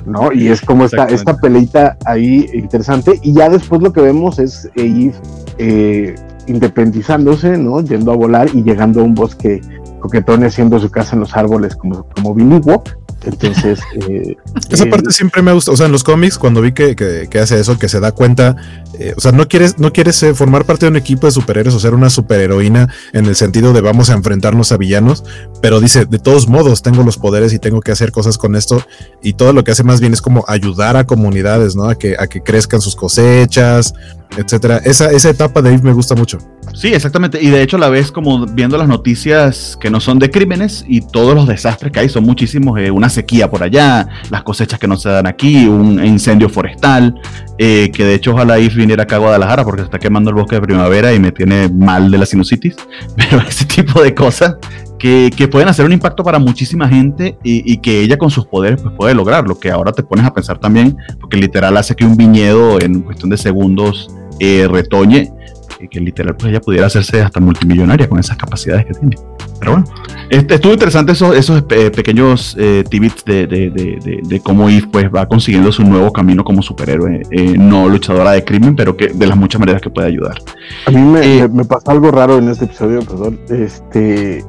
¿no? 0.07 0.33
Y 0.33 0.49
es 0.49 0.61
como 0.61 0.85
esta, 0.85 1.07
esta 1.07 1.37
peleita 1.37 1.97
ahí 2.05 2.49
interesante. 2.55 3.19
Y 3.23 3.35
ya 3.35 3.49
después 3.49 3.83
lo 3.83 3.93
que 3.93 4.01
vemos 4.01 4.39
es 4.39 4.69
Eve 4.75 5.13
eh, 5.59 6.15
independizándose, 6.47 7.59
¿no? 7.59 7.81
Yendo 7.81 8.13
a 8.13 8.17
volar 8.17 8.51
y 8.53 8.63
llegando 8.63 9.01
a 9.01 9.05
un 9.05 9.15
bosque 9.15 9.61
coquetón 10.01 10.45
haciendo 10.45 10.79
su 10.81 10.91
casa 10.91 11.15
en 11.15 11.21
los 11.21 11.37
árboles 11.37 11.77
como, 11.77 12.05
como 12.15 12.35
bilingüe. 12.35 12.81
Entonces, 13.25 13.81
eh, 14.09 14.37
esa 14.71 14.87
parte 14.87 15.11
eh, 15.11 15.13
siempre 15.13 15.43
me 15.43 15.53
gusta. 15.53 15.73
O 15.73 15.77
sea, 15.77 15.87
en 15.87 15.93
los 15.93 16.03
cómics, 16.03 16.39
cuando 16.39 16.63
vi 16.63 16.73
que, 16.73 16.97
que, 16.97 17.29
que 17.31 17.39
hace 17.39 17.61
eso, 17.61 17.79
que 17.79 17.89
se 17.89 18.01
da 18.01 18.13
cuenta, 18.13 18.57
eh, 18.99 19.15
o 19.17 19.21
sea, 19.21 19.33
no 19.33 19.47
quieres, 19.47 19.79
no 19.79 19.93
quieres 19.93 20.23
eh, 20.23 20.35
formar 20.35 20.65
parte 20.65 20.87
de 20.87 20.91
un 20.91 20.97
equipo 20.97 21.27
de 21.27 21.33
superhéroes 21.33 21.75
o 21.75 21.81
ser 21.81 21.95
una 21.95 22.11
superheroína 22.11 22.89
en 23.13 23.27
el 23.27 23.37
sentido 23.37 23.73
de 23.73 23.83
vamos 23.83 24.11
a 24.11 24.15
enfrentarnos 24.15 24.73
a 24.73 24.79
villanos, 24.79 25.25
pero 25.61 25.81
dice, 25.81 26.07
de 26.07 26.19
todos 26.19 26.49
modos, 26.49 26.83
tengo 26.83 27.03
los 27.03 27.19
poderes 27.19 27.53
y 27.53 27.59
tengo 27.59 27.81
que 27.81 27.93
hacer 27.93 28.11
cosas 28.11 28.39
con 28.39 28.57
esto. 28.57 28.83
Y 29.23 29.35
todo 29.35 29.53
lo 29.53 29.65
que 29.65 29.73
hace 29.73 29.85
más 29.85 30.01
bien 30.01 30.13
es 30.13 30.23
como 30.23 30.45
ayudar 30.49 30.97
a 30.97 31.05
comunidades, 31.05 31.77
¿no? 31.77 31.85
A 31.85 31.97
que, 31.97 32.17
a 32.19 32.27
que 32.27 32.43
crezcan 32.43 32.81
sus 32.81 32.97
cosechas, 32.97 33.93
etcétera. 34.37 34.79
Esa, 34.85 35.11
esa 35.11 35.31
etapa 35.31 35.63
de 35.63 35.75
Eve 35.75 35.83
me 35.83 35.93
gusta 35.93 36.15
mucho. 36.15 36.39
Sí, 36.75 36.89
exactamente. 36.89 37.43
Y 37.43 37.51
de 37.51 37.63
hecho 37.63 37.79
la 37.79 37.89
ves 37.89 38.13
como 38.13 38.47
viendo 38.47 38.79
las 38.79 38.89
noticias 38.89 39.77
que 39.81 39.91
no 39.91 40.01
son 40.01 40.19
de 40.19 40.31
crímenes 40.31 40.85
y 40.87 41.01
todos 41.01 41.35
los 41.35 41.47
desastres 41.47 41.93
que 41.93 42.01
hay 42.01 42.09
son 42.09 42.25
muchísimos. 42.25 42.79
Eh, 42.79 42.91
una 42.91 43.09
sequía 43.09 43.51
por 43.51 43.63
allá, 43.63 44.09
las 44.31 44.43
cosechas 44.43 44.79
que 44.79 44.87
no 44.87 44.97
se 44.97 45.09
dan 45.09 45.27
aquí, 45.27 45.67
un 45.67 46.05
incendio 46.05 46.49
forestal, 46.49 47.15
eh, 47.59 47.91
que 47.93 48.05
de 48.05 48.15
hecho 48.15 48.33
ojalá 48.33 48.59
Eve 48.59 48.75
viniera 48.75 49.03
acá 49.03 49.17
a 49.17 49.19
Guadalajara 49.19 49.65
porque 49.65 49.83
se 49.83 49.87
está 49.87 49.99
quemando 49.99 50.31
el 50.31 50.37
bosque 50.37 50.57
de 50.57 50.63
primavera 50.63 51.13
y 51.13 51.19
me 51.19 51.33
tiene 51.33 51.69
mal 51.69 52.11
de 52.11 52.19
la 52.19 52.27
sinusitis. 52.27 52.77
Pero 53.17 53.43
ese 53.47 53.65
tipo 53.65 54.03
de 54.03 54.15
cosas 54.15 54.57
que, 54.99 55.33
que, 55.35 55.49
pueden 55.49 55.69
hacer 55.69 55.87
un 55.87 55.93
impacto 55.93 56.23
para 56.23 56.39
muchísima 56.39 56.87
gente 56.87 57.39
y, 57.43 57.79
que 57.79 58.03
ella 58.03 58.19
con 58.19 58.31
sus 58.31 58.47
poderes 58.47 58.83
pues 58.83 58.95
puede 58.95 59.15
lograr, 59.15 59.49
lo 59.49 59.59
que 59.59 59.71
ahora 59.71 59.93
te 59.93 60.03
pones 60.03 60.27
a 60.27 60.35
pensar 60.35 60.59
también, 60.59 60.97
porque 61.19 61.39
literal 61.39 61.77
hace 61.79 61.97
que 61.97 62.05
un 62.05 62.17
viñedo 62.17 62.79
en 62.81 63.01
cuestión 63.01 63.31
de 63.31 63.39
segundos 63.39 64.11
eh, 64.41 64.67
retoñe, 64.69 65.33
que, 65.79 65.89
que, 65.89 66.01
literal 66.01 66.35
pues 66.37 66.51
ella 66.51 66.61
pudiera 66.61 66.87
hacerse 66.87 67.23
hasta 67.23 67.41
multimillonaria 67.41 68.09
con 68.09 68.19
esas 68.19 68.37
capacidades 68.37 68.87
que 68.87 68.95
tiene. 68.95 69.17
Pero 69.61 69.73
bueno, 69.73 69.87
este, 70.31 70.55
estuvo 70.55 70.73
interesante 70.73 71.13
esos, 71.13 71.37
esos 71.37 71.65
eh, 71.71 71.91
pequeños 71.91 72.57
eh, 72.59 72.83
tidbits 72.89 73.25
de, 73.25 73.47
de, 73.47 73.71
de, 73.71 74.21
de, 74.23 74.41
cómo 74.41 74.71
Eve 74.71 74.87
pues, 74.91 75.07
va 75.15 75.27
consiguiendo 75.27 75.71
su 75.71 75.83
nuevo 75.85 76.13
camino 76.13 76.45
como 76.45 76.63
superhéroe, 76.63 77.23
eh, 77.31 77.55
no 77.59 77.89
luchadora 77.89 78.31
de 78.31 78.45
crimen, 78.45 78.75
pero 78.75 78.97
que 78.97 79.09
de 79.09 79.27
las 79.27 79.37
muchas 79.37 79.59
maneras 79.59 79.83
que 79.83 79.91
puede 79.91 80.09
ayudar. 80.09 80.39
A 80.87 80.91
mí 80.91 81.01
me, 81.01 81.41
eh, 81.41 81.49
me 81.49 81.65
pasó 81.65 81.91
algo 81.91 82.11
raro 82.11 82.39
en 82.39 82.49
este 82.49 82.65
episodio, 82.65 83.01
perdón. 83.01 83.39
Este, 83.51 84.45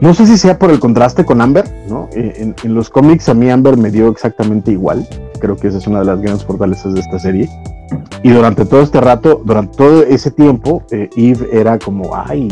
no 0.00 0.14
sé 0.14 0.26
si 0.26 0.38
sea 0.38 0.58
por 0.58 0.70
el 0.70 0.78
contraste 0.78 1.24
con 1.24 1.40
Amber, 1.40 1.64
¿no? 1.88 2.08
En, 2.14 2.54
en 2.62 2.74
los 2.74 2.88
cómics 2.88 3.28
a 3.28 3.34
mí 3.34 3.50
Amber 3.50 3.76
me 3.76 3.90
dio 3.90 4.08
exactamente 4.08 4.70
igual. 4.70 5.06
Creo 5.42 5.56
que 5.56 5.66
esa 5.66 5.78
es 5.78 5.88
una 5.88 5.98
de 5.98 6.04
las 6.04 6.20
grandes 6.20 6.44
fortalezas 6.44 6.94
de 6.94 7.00
esta 7.00 7.18
serie. 7.18 7.50
Y 8.22 8.30
durante 8.30 8.64
todo 8.64 8.80
este 8.80 9.00
rato, 9.00 9.42
durante 9.44 9.76
todo 9.76 10.04
ese 10.04 10.30
tiempo, 10.30 10.84
Eve 10.90 11.48
era 11.50 11.80
como, 11.80 12.14
ay, 12.14 12.46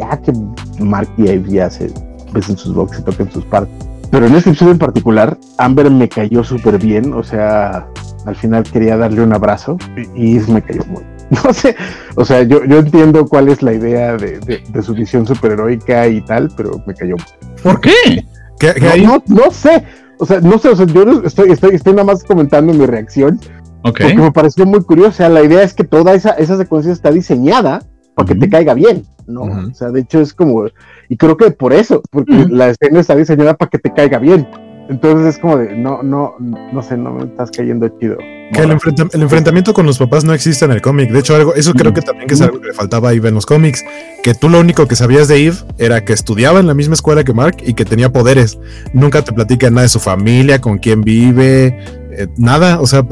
ya 0.00 0.20
que 0.20 0.32
Mark 0.80 1.08
y 1.16 1.28
Eve 1.28 1.48
ya 1.48 1.70
se 1.70 1.92
besen 2.32 2.56
sus 2.56 2.74
boxes 2.74 2.98
y 2.98 3.02
toquen 3.04 3.30
sus 3.30 3.44
partes. 3.44 3.72
Pero 4.10 4.26
en 4.26 4.34
este 4.34 4.50
episodio 4.50 4.72
en 4.72 4.78
particular, 4.78 5.38
Amber 5.58 5.88
me 5.92 6.08
cayó 6.08 6.42
súper 6.42 6.76
bien, 6.78 7.12
o 7.12 7.22
sea, 7.22 7.86
al 8.26 8.34
final 8.34 8.64
quería 8.64 8.96
darle 8.96 9.22
un 9.22 9.32
abrazo 9.32 9.76
y 10.16 10.36
Eve 10.36 10.52
me 10.54 10.62
cayó 10.62 10.82
muy 10.86 11.04
no 11.44 11.52
sé, 11.54 11.74
o 12.16 12.24
sea, 12.24 12.42
yo, 12.42 12.64
yo 12.64 12.80
entiendo 12.80 13.26
cuál 13.26 13.48
es 13.48 13.62
la 13.62 13.72
idea 13.72 14.16
de, 14.16 14.40
de, 14.40 14.62
de 14.68 14.82
su 14.82 14.92
visión 14.92 15.26
superheroica 15.26 16.06
y 16.06 16.20
tal, 16.20 16.50
pero 16.54 16.82
me 16.86 16.94
cayó. 16.94 17.14
¿Por 17.62 17.80
qué? 17.80 18.26
¿Qué, 18.58 18.74
qué 18.74 19.02
no, 19.02 19.22
no, 19.26 19.44
no, 19.44 19.50
sé, 19.50 19.84
o 20.18 20.26
sea, 20.26 20.40
no 20.40 20.58
sé, 20.58 20.68
o 20.68 20.76
sea, 20.76 20.86
yo 20.86 21.22
estoy, 21.24 21.50
estoy, 21.50 21.74
estoy 21.74 21.92
nada 21.92 22.04
más 22.04 22.24
comentando 22.24 22.72
mi 22.72 22.86
reacción, 22.86 23.40
okay. 23.82 24.08
porque 24.08 24.22
me 24.22 24.32
pareció 24.32 24.66
muy 24.66 24.82
curioso, 24.82 25.10
o 25.10 25.12
sea, 25.12 25.28
la 25.28 25.42
idea 25.42 25.62
es 25.62 25.74
que 25.74 25.84
toda 25.84 26.14
esa, 26.14 26.30
esa 26.30 26.56
secuencia 26.56 26.92
está 26.92 27.10
diseñada 27.10 27.82
para 28.14 28.26
que 28.26 28.34
uh 28.34 28.36
-huh. 28.36 28.40
te 28.40 28.48
caiga 28.48 28.74
bien, 28.74 29.04
¿no? 29.26 29.42
Uh 29.42 29.48
-huh. 29.48 29.70
O 29.72 29.74
sea, 29.74 29.90
de 29.90 30.00
hecho 30.00 30.20
es 30.20 30.32
como, 30.32 30.66
y 31.08 31.16
creo 31.16 31.36
que 31.36 31.50
por 31.50 31.72
eso, 31.72 32.02
porque 32.10 32.32
uh 32.32 32.46
-huh. 32.46 32.50
la 32.50 32.68
escena 32.68 33.00
está 33.00 33.16
diseñada 33.16 33.54
para 33.54 33.70
que 33.70 33.78
te 33.78 33.92
caiga 33.92 34.18
bien. 34.18 34.46
Entonces 34.88 35.34
es 35.34 35.38
como 35.38 35.56
de, 35.56 35.74
no, 35.76 36.02
no, 36.02 36.34
no 36.38 36.82
sé, 36.82 36.96
no 36.96 37.12
me 37.12 37.24
estás 37.24 37.50
cayendo 37.50 37.88
chido. 37.88 38.18
Que 38.52 38.60
el, 38.60 38.70
enfrenta 38.70 39.04
el, 39.12 39.22
enfrentamiento 39.22 39.74
con 39.74 39.86
los 39.86 39.98
papás 39.98 40.24
no 40.24 40.32
existe 40.32 40.64
en 40.64 40.70
el 40.70 40.82
cómic. 40.82 41.10
De 41.10 41.20
hecho, 41.20 41.34
algo, 41.34 41.54
eso 41.54 41.72
creo 41.72 41.92
que 41.92 42.02
también 42.02 42.28
que 42.28 42.34
es 42.34 42.40
algo 42.40 42.60
que 42.60 42.68
le 42.68 42.74
faltaba 42.74 43.10
a 43.10 43.12
Eve 43.12 43.28
en 43.28 43.34
los 43.34 43.46
cómics. 43.46 43.84
Que 44.22 44.34
tú 44.34 44.48
lo 44.48 44.60
único 44.60 44.86
que 44.86 44.96
sabías 44.96 45.28
de 45.28 45.46
Eve 45.46 45.56
era 45.78 46.04
que 46.04 46.12
estudiaba 46.12 46.60
en 46.60 46.66
la 46.66 46.74
misma 46.74 46.94
escuela 46.94 47.24
que 47.24 47.32
Mark 47.32 47.56
y 47.64 47.74
que 47.74 47.84
tenía 47.84 48.12
poderes. 48.12 48.58
Nunca 48.92 49.22
te 49.22 49.32
platica 49.32 49.70
nada 49.70 49.82
de 49.82 49.88
su 49.88 50.00
familia, 50.00 50.60
con 50.60 50.78
quién 50.78 51.02
vive, 51.02 51.78
eh, 52.12 52.28
nada. 52.36 52.80
O 52.80 52.86
sea, 52.86 53.04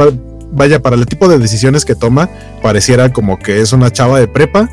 vaya, 0.53 0.81
para 0.81 0.97
el 0.97 1.07
tipo 1.07 1.29
de 1.29 1.39
decisiones 1.39 1.85
que 1.85 1.95
toma, 1.95 2.29
pareciera 2.63 3.13
como 3.13 3.39
que 3.39 3.61
es 3.61 3.73
una 3.73 3.91
chava 3.91 4.21
de 4.21 4.29
prepa 4.29 4.69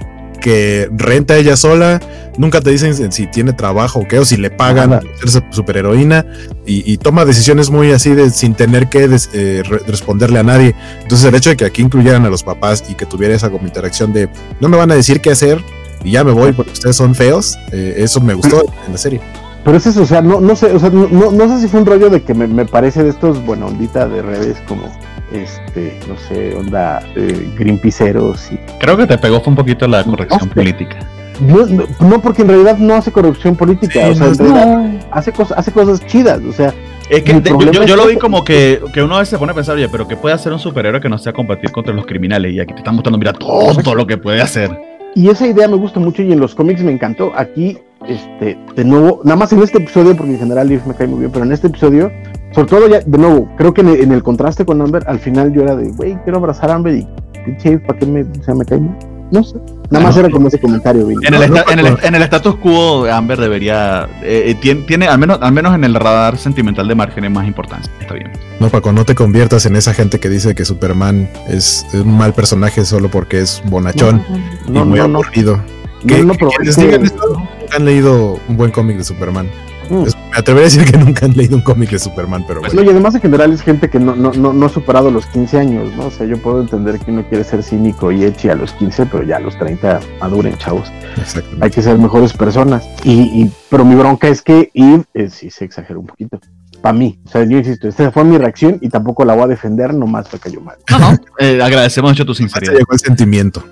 que 0.49 0.89
renta 0.91 1.37
ella 1.37 1.55
sola, 1.55 1.99
nunca 2.39 2.59
te 2.59 2.71
dicen 2.71 3.11
si 3.11 3.27
tiene 3.27 3.53
trabajo 3.53 3.99
o 3.99 4.07
qué, 4.07 4.17
o 4.17 4.25
si 4.25 4.35
le 4.35 4.49
pagan 4.49 4.89
Nada. 4.89 5.01
ser 5.27 5.43
superheroína, 5.51 6.25
y, 6.65 6.91
y, 6.91 6.97
toma 6.97 7.23
decisiones 7.23 7.69
muy 7.69 7.91
así 7.91 8.15
de 8.15 8.31
sin 8.31 8.55
tener 8.55 8.89
que 8.89 9.07
des, 9.07 9.29
eh, 9.33 9.61
re 9.63 9.77
responderle 9.85 10.39
a 10.39 10.43
nadie. 10.43 10.73
Entonces 11.03 11.27
el 11.27 11.35
hecho 11.35 11.51
de 11.51 11.57
que 11.57 11.65
aquí 11.65 11.83
incluyeran 11.83 12.25
a 12.25 12.29
los 12.29 12.41
papás 12.41 12.83
y 12.89 12.95
que 12.95 13.05
tuviera 13.05 13.35
esa 13.35 13.51
como 13.51 13.67
interacción 13.67 14.11
de 14.11 14.27
no 14.59 14.69
me 14.69 14.77
van 14.77 14.89
a 14.91 14.95
decir 14.95 15.21
qué 15.21 15.29
hacer 15.29 15.63
y 16.03 16.13
ya 16.13 16.23
me 16.23 16.31
voy 16.31 16.51
porque 16.51 16.71
ustedes 16.71 16.95
son 16.95 17.13
feos, 17.13 17.55
eh, 17.71 17.93
eso 17.97 18.19
me 18.19 18.33
gustó 18.33 18.63
en 18.87 18.91
la 18.91 18.97
serie. 18.97 19.21
Pero 19.63 19.77
es 19.77 19.85
eso, 19.85 20.01
o 20.01 20.07
sea, 20.07 20.23
no, 20.23 20.41
no 20.41 20.55
sé, 20.55 20.71
o 20.71 20.79
sea, 20.79 20.89
no, 20.89 21.31
no, 21.31 21.47
sé 21.47 21.61
si 21.61 21.67
fue 21.67 21.81
un 21.81 21.85
rollo 21.85 22.09
de 22.09 22.23
que 22.23 22.33
me, 22.33 22.47
me 22.47 22.65
parece 22.65 23.03
de 23.03 23.11
estos, 23.11 23.45
bueno, 23.45 23.67
ondita 23.67 24.07
de 24.07 24.23
redes 24.23 24.57
como 24.67 24.89
este, 25.31 25.99
no 26.07 26.17
sé, 26.17 26.55
onda 26.55 27.01
eh, 27.15 27.51
greenpeaceros. 27.57 28.51
Y... 28.51 28.57
Creo 28.79 28.97
que 28.97 29.07
te 29.07 29.17
pegó 29.17 29.39
fue 29.41 29.51
un 29.51 29.57
poquito 29.57 29.87
la 29.87 30.03
corrección 30.03 30.49
política. 30.49 30.99
No, 31.39 31.65
no, 31.65 31.83
no, 32.01 32.21
porque 32.21 32.41
en 32.41 32.49
realidad 32.49 32.77
no 32.77 32.95
hace 32.95 33.11
corrupción 33.11 33.55
política, 33.55 33.93
sí, 33.93 34.11
o 34.11 34.15
sea, 34.15 34.27
en 34.27 34.37
realidad 34.37 35.07
hace, 35.11 35.31
cosas, 35.31 35.57
hace 35.57 35.71
cosas 35.71 36.05
chidas, 36.05 36.41
o 36.41 36.51
sea. 36.51 36.73
Es 37.09 37.23
que 37.23 37.39
de, 37.39 37.49
yo, 37.49 37.83
yo, 37.85 37.95
lo 37.95 38.07
vi 38.07 38.17
como 38.17 38.43
que, 38.43 38.81
que 38.93 39.01
uno 39.01 39.15
a 39.15 39.19
veces 39.19 39.31
se 39.31 39.37
pone 39.37 39.53
a 39.53 39.55
pensar, 39.55 39.75
oye, 39.75 39.87
pero 39.89 40.07
que 40.07 40.15
puede 40.15 40.35
hacer 40.35 40.51
un 40.51 40.59
superhéroe 40.59 40.99
que 40.99 41.09
no 41.09 41.17
sea 41.17 41.33
combatir 41.33 41.71
contra 41.71 41.93
los 41.93 42.05
criminales? 42.05 42.53
Y 42.53 42.59
aquí 42.59 42.73
te 42.73 42.79
están 42.79 42.95
mostrando, 42.95 43.17
mira, 43.17 43.33
todo, 43.33 43.81
todo 43.81 43.95
lo 43.95 44.05
que 44.05 44.17
puede 44.17 44.41
hacer. 44.41 44.69
Y 45.15 45.29
esa 45.29 45.47
idea 45.47 45.67
me 45.67 45.77
gusta 45.77 45.99
mucho 45.99 46.21
y 46.21 46.31
en 46.31 46.39
los 46.39 46.53
cómics 46.53 46.83
me 46.83 46.91
encantó. 46.91 47.31
Aquí, 47.35 47.79
este, 48.07 48.59
de 48.75 48.83
nuevo, 48.85 49.21
nada 49.23 49.37
más 49.37 49.51
en 49.53 49.63
este 49.63 49.79
episodio, 49.79 50.15
porque 50.15 50.33
en 50.33 50.39
general 50.39 50.67
Leaf 50.67 50.85
me 50.85 50.93
cae 50.93 51.07
muy 51.07 51.19
bien, 51.19 51.31
pero 51.31 51.45
en 51.45 51.51
este 51.51 51.67
episodio 51.67 52.11
sobre 52.53 52.67
todo 52.67 52.87
ya, 52.89 52.99
de 53.01 53.17
nuevo, 53.17 53.47
creo 53.57 53.73
que 53.73 53.81
en 53.81 53.89
el, 53.89 54.01
en 54.01 54.11
el 54.11 54.23
contraste 54.23 54.65
con 54.65 54.81
Amber, 54.81 55.03
al 55.07 55.19
final 55.19 55.53
yo 55.53 55.61
era 55.63 55.75
de, 55.75 55.89
güey, 55.91 56.17
quiero 56.23 56.37
abrazar 56.39 56.71
a 56.71 56.75
Amber 56.75 56.95
y 56.95 57.07
pinche, 57.45 57.77
¿para 57.79 57.97
qué 57.99 58.05
me, 58.05 58.21
o 58.23 58.43
sea, 58.43 58.55
me 58.55 58.65
cae 58.65 58.79
mal? 58.79 58.97
No 59.31 59.43
sé. 59.43 59.57
Nada 59.91 60.05
más 60.05 60.17
era 60.17 60.27
como 60.31 60.47
ese 60.47 60.59
comentario, 60.59 61.05
Billy. 61.05 61.19
En 61.27 61.35
el, 61.35 61.39
No, 61.51 61.57
esta- 61.57 61.75
no, 61.75 61.81
en 61.81 61.85
el- 61.85 61.97
en 62.03 62.15
el 62.15 62.21
status 62.23 62.55
quo, 62.55 63.05
Amber 63.05 63.39
debería. 63.39 64.07
eh, 64.23 64.45
eh, 64.47 64.55
tiene, 64.59 64.81
tiene, 64.81 65.07
al, 65.07 65.19
menos, 65.19 65.37
al 65.41 65.51
menos 65.51 65.75
en 65.75 65.83
el 65.83 65.93
radar 65.93 66.35
sentimental 66.37 66.87
de 66.87 66.95
Mark, 66.95 67.13
tiene 67.13 67.29
más 67.29 67.45
importancia. 67.47 67.91
Está 68.01 68.15
bien. 68.15 68.31
No, 68.59 68.69
Paco, 68.69 68.91
no 68.91 69.05
te 69.05 69.13
conviertas 69.13 69.67
en 69.67 69.75
esa 69.75 69.93
gente 69.93 70.19
que 70.19 70.29
dice 70.29 70.55
que 70.55 70.65
Superman 70.65 71.29
es 71.47 71.85
un 71.93 72.17
mal 72.17 72.33
personaje 72.33 72.83
solo 72.85 73.09
porque 73.09 73.39
es 73.41 73.61
bonachón 73.69 74.23
No, 74.67 74.81
y 74.81 74.85
muy 74.85 74.97
no, 74.99 75.07
no. 75.07 75.19
aburrido. 75.19 75.57
No, 75.57 76.07
Que, 76.07 76.15
digan 76.15 77.03
esto 77.05 77.27
nunca 77.27 77.75
han 77.75 77.85
leído 77.85 78.39
un 78.47 78.57
buen 78.57 78.71
cómic 78.71 78.97
de 78.97 79.03
Superman. 79.03 79.47
Mm. 79.89 80.03
Es- 80.05 80.15
me 80.15 80.37
atrevería 80.37 80.67
a 80.67 80.71
decir 80.71 80.91
que 80.91 80.97
nunca 81.03 81.25
han 81.25 81.35
leído 81.35 81.55
un 81.55 81.61
cómic 81.63 81.89
de 81.89 81.99
Superman, 81.99 82.45
pero 82.47 82.61
No, 82.61 82.67
bueno. 82.67 82.83
y 82.83 82.89
además 82.89 83.15
en 83.15 83.21
general 83.21 83.51
es 83.53 83.61
gente 83.61 83.89
que 83.89 83.99
no, 83.99 84.15
no, 84.15 84.31
no, 84.33 84.53
no 84.53 84.65
ha 84.65 84.69
superado 84.69 85.09
los 85.11 85.25
15 85.27 85.57
años, 85.57 85.91
¿no? 85.95 86.05
O 86.07 86.11
sea, 86.11 86.25
yo 86.25 86.37
puedo 86.37 86.61
entender 86.61 86.99
que 86.99 87.11
uno 87.11 87.25
quiere 87.27 87.43
ser 87.43 87.63
cínico 87.63 88.11
y 88.11 88.23
echi 88.23 88.49
a 88.49 88.55
los 88.55 88.71
15, 88.73 89.07
pero 89.07 89.23
ya 89.23 89.37
a 89.37 89.39
los 89.39 89.57
30 89.57 89.99
maduren, 90.21 90.57
chavos. 90.57 90.91
Exactamente. 91.17 91.65
Hay 91.65 91.71
que 91.71 91.81
ser 91.81 91.97
mejores 91.97 92.33
personas. 92.33 92.87
Y, 93.03 93.13
y- 93.43 93.51
pero 93.69 93.83
mi 93.83 93.95
bronca 93.95 94.27
es 94.27 94.41
que 94.41 94.69
Eve 94.73 95.03
eh, 95.13 95.29
sí 95.29 95.49
se 95.49 95.65
exageró 95.65 95.99
un 96.01 96.07
poquito. 96.07 96.39
Para 96.81 96.93
mí. 96.93 97.19
O 97.25 97.29
sea, 97.29 97.43
yo 97.43 97.57
insisto, 97.57 97.89
esta 97.89 98.09
fue 98.11 98.23
mi 98.23 98.37
reacción 98.37 98.77
y 98.81 98.87
tampoco 98.87 99.25
la 99.25 99.33
voy 99.33 99.43
a 99.43 99.47
defender, 99.47 99.93
nomás 99.93 100.31
me 100.31 100.39
cayó 100.39 100.61
mal. 100.61 100.77
No, 100.89 100.99
no. 100.99 101.17
eh, 101.39 101.59
agradecemos 101.61 102.11
mucho 102.11 102.25
tu 102.25 102.33
Se 102.33 102.43
sinceridad. 102.43 102.73
llegó 102.73 102.93
el 102.93 102.99
sentimiento. 102.99 103.63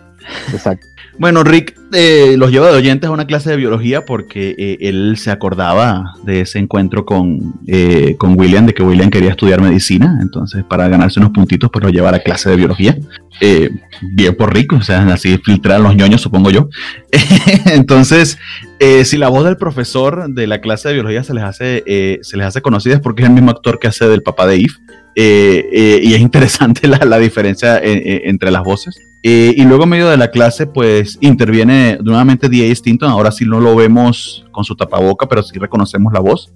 Exacto. 0.51 0.87
Bueno, 1.19 1.43
Rick 1.43 1.75
eh, 1.93 2.35
los 2.37 2.51
lleva 2.51 2.69
de 2.69 2.77
oyentes 2.77 3.09
a 3.09 3.11
una 3.11 3.25
clase 3.25 3.49
de 3.49 3.57
biología 3.57 4.05
porque 4.05 4.53
eh, 4.57 4.77
él 4.81 5.17
se 5.17 5.31
acordaba 5.31 6.13
de 6.23 6.41
ese 6.41 6.59
encuentro 6.59 7.05
con, 7.05 7.55
eh, 7.65 8.15
con 8.19 8.39
William, 8.39 8.67
de 8.67 8.73
que 8.75 8.83
William 8.83 9.09
quería 9.09 9.31
estudiar 9.31 9.59
medicina. 9.59 10.19
Entonces, 10.21 10.63
para 10.63 10.87
ganarse 10.89 11.19
unos 11.19 11.31
puntitos, 11.31 11.71
pues 11.71 11.83
lo 11.83 11.89
lleva 11.89 12.09
a 12.09 12.11
la 12.11 12.19
clase 12.19 12.51
de 12.51 12.57
biología. 12.57 12.97
Eh, 13.41 13.71
bien 14.01 14.35
por 14.35 14.53
Rick, 14.53 14.73
o 14.73 14.81
sea, 14.81 15.07
así 15.11 15.39
filtrar 15.39 15.79
los 15.79 15.95
ñoños, 15.95 16.21
supongo 16.21 16.51
yo. 16.51 16.69
Entonces, 17.65 18.37
eh, 18.79 19.03
si 19.03 19.17
la 19.17 19.29
voz 19.29 19.43
del 19.43 19.57
profesor 19.57 20.29
de 20.29 20.45
la 20.45 20.61
clase 20.61 20.89
de 20.89 20.95
biología 20.95 21.23
se 21.23 21.33
les 21.33 21.43
hace, 21.43 22.19
se 22.21 22.37
les 22.37 22.45
hace 22.45 22.61
conocida 22.61 22.95
es 22.95 22.99
porque 22.99 23.23
es 23.23 23.29
el 23.29 23.33
mismo 23.33 23.49
actor 23.49 23.79
que 23.79 23.87
hace 23.87 24.07
del 24.07 24.21
papá 24.21 24.45
de 24.45 24.55
Eve. 24.55 24.73
Eh, 25.19 25.67
eh, 25.71 25.99
y 26.03 26.13
es 26.13 26.21
interesante 26.21 26.87
la, 26.87 26.99
la 26.99 27.17
diferencia 27.17 27.77
eh, 27.79 27.91
eh, 28.05 28.21
entre 28.25 28.51
las 28.51 28.63
voces. 28.63 28.95
Eh, 29.23 29.51
y 29.57 29.63
luego 29.63 29.83
en 29.85 29.89
medio 29.89 30.07
de 30.09 30.15
la 30.15 30.29
clase, 30.29 30.67
pues 30.67 31.17
interviene 31.21 31.97
nuevamente 32.03 32.47
D.A. 32.49 32.73
Stinton. 32.75 33.09
Ahora 33.09 33.31
sí 33.31 33.43
no 33.45 33.59
lo 33.59 33.75
vemos 33.75 34.45
con 34.51 34.63
su 34.63 34.75
tapaboca, 34.75 35.27
pero 35.27 35.41
sí 35.41 35.57
reconocemos 35.57 36.13
la 36.13 36.19
voz. 36.19 36.53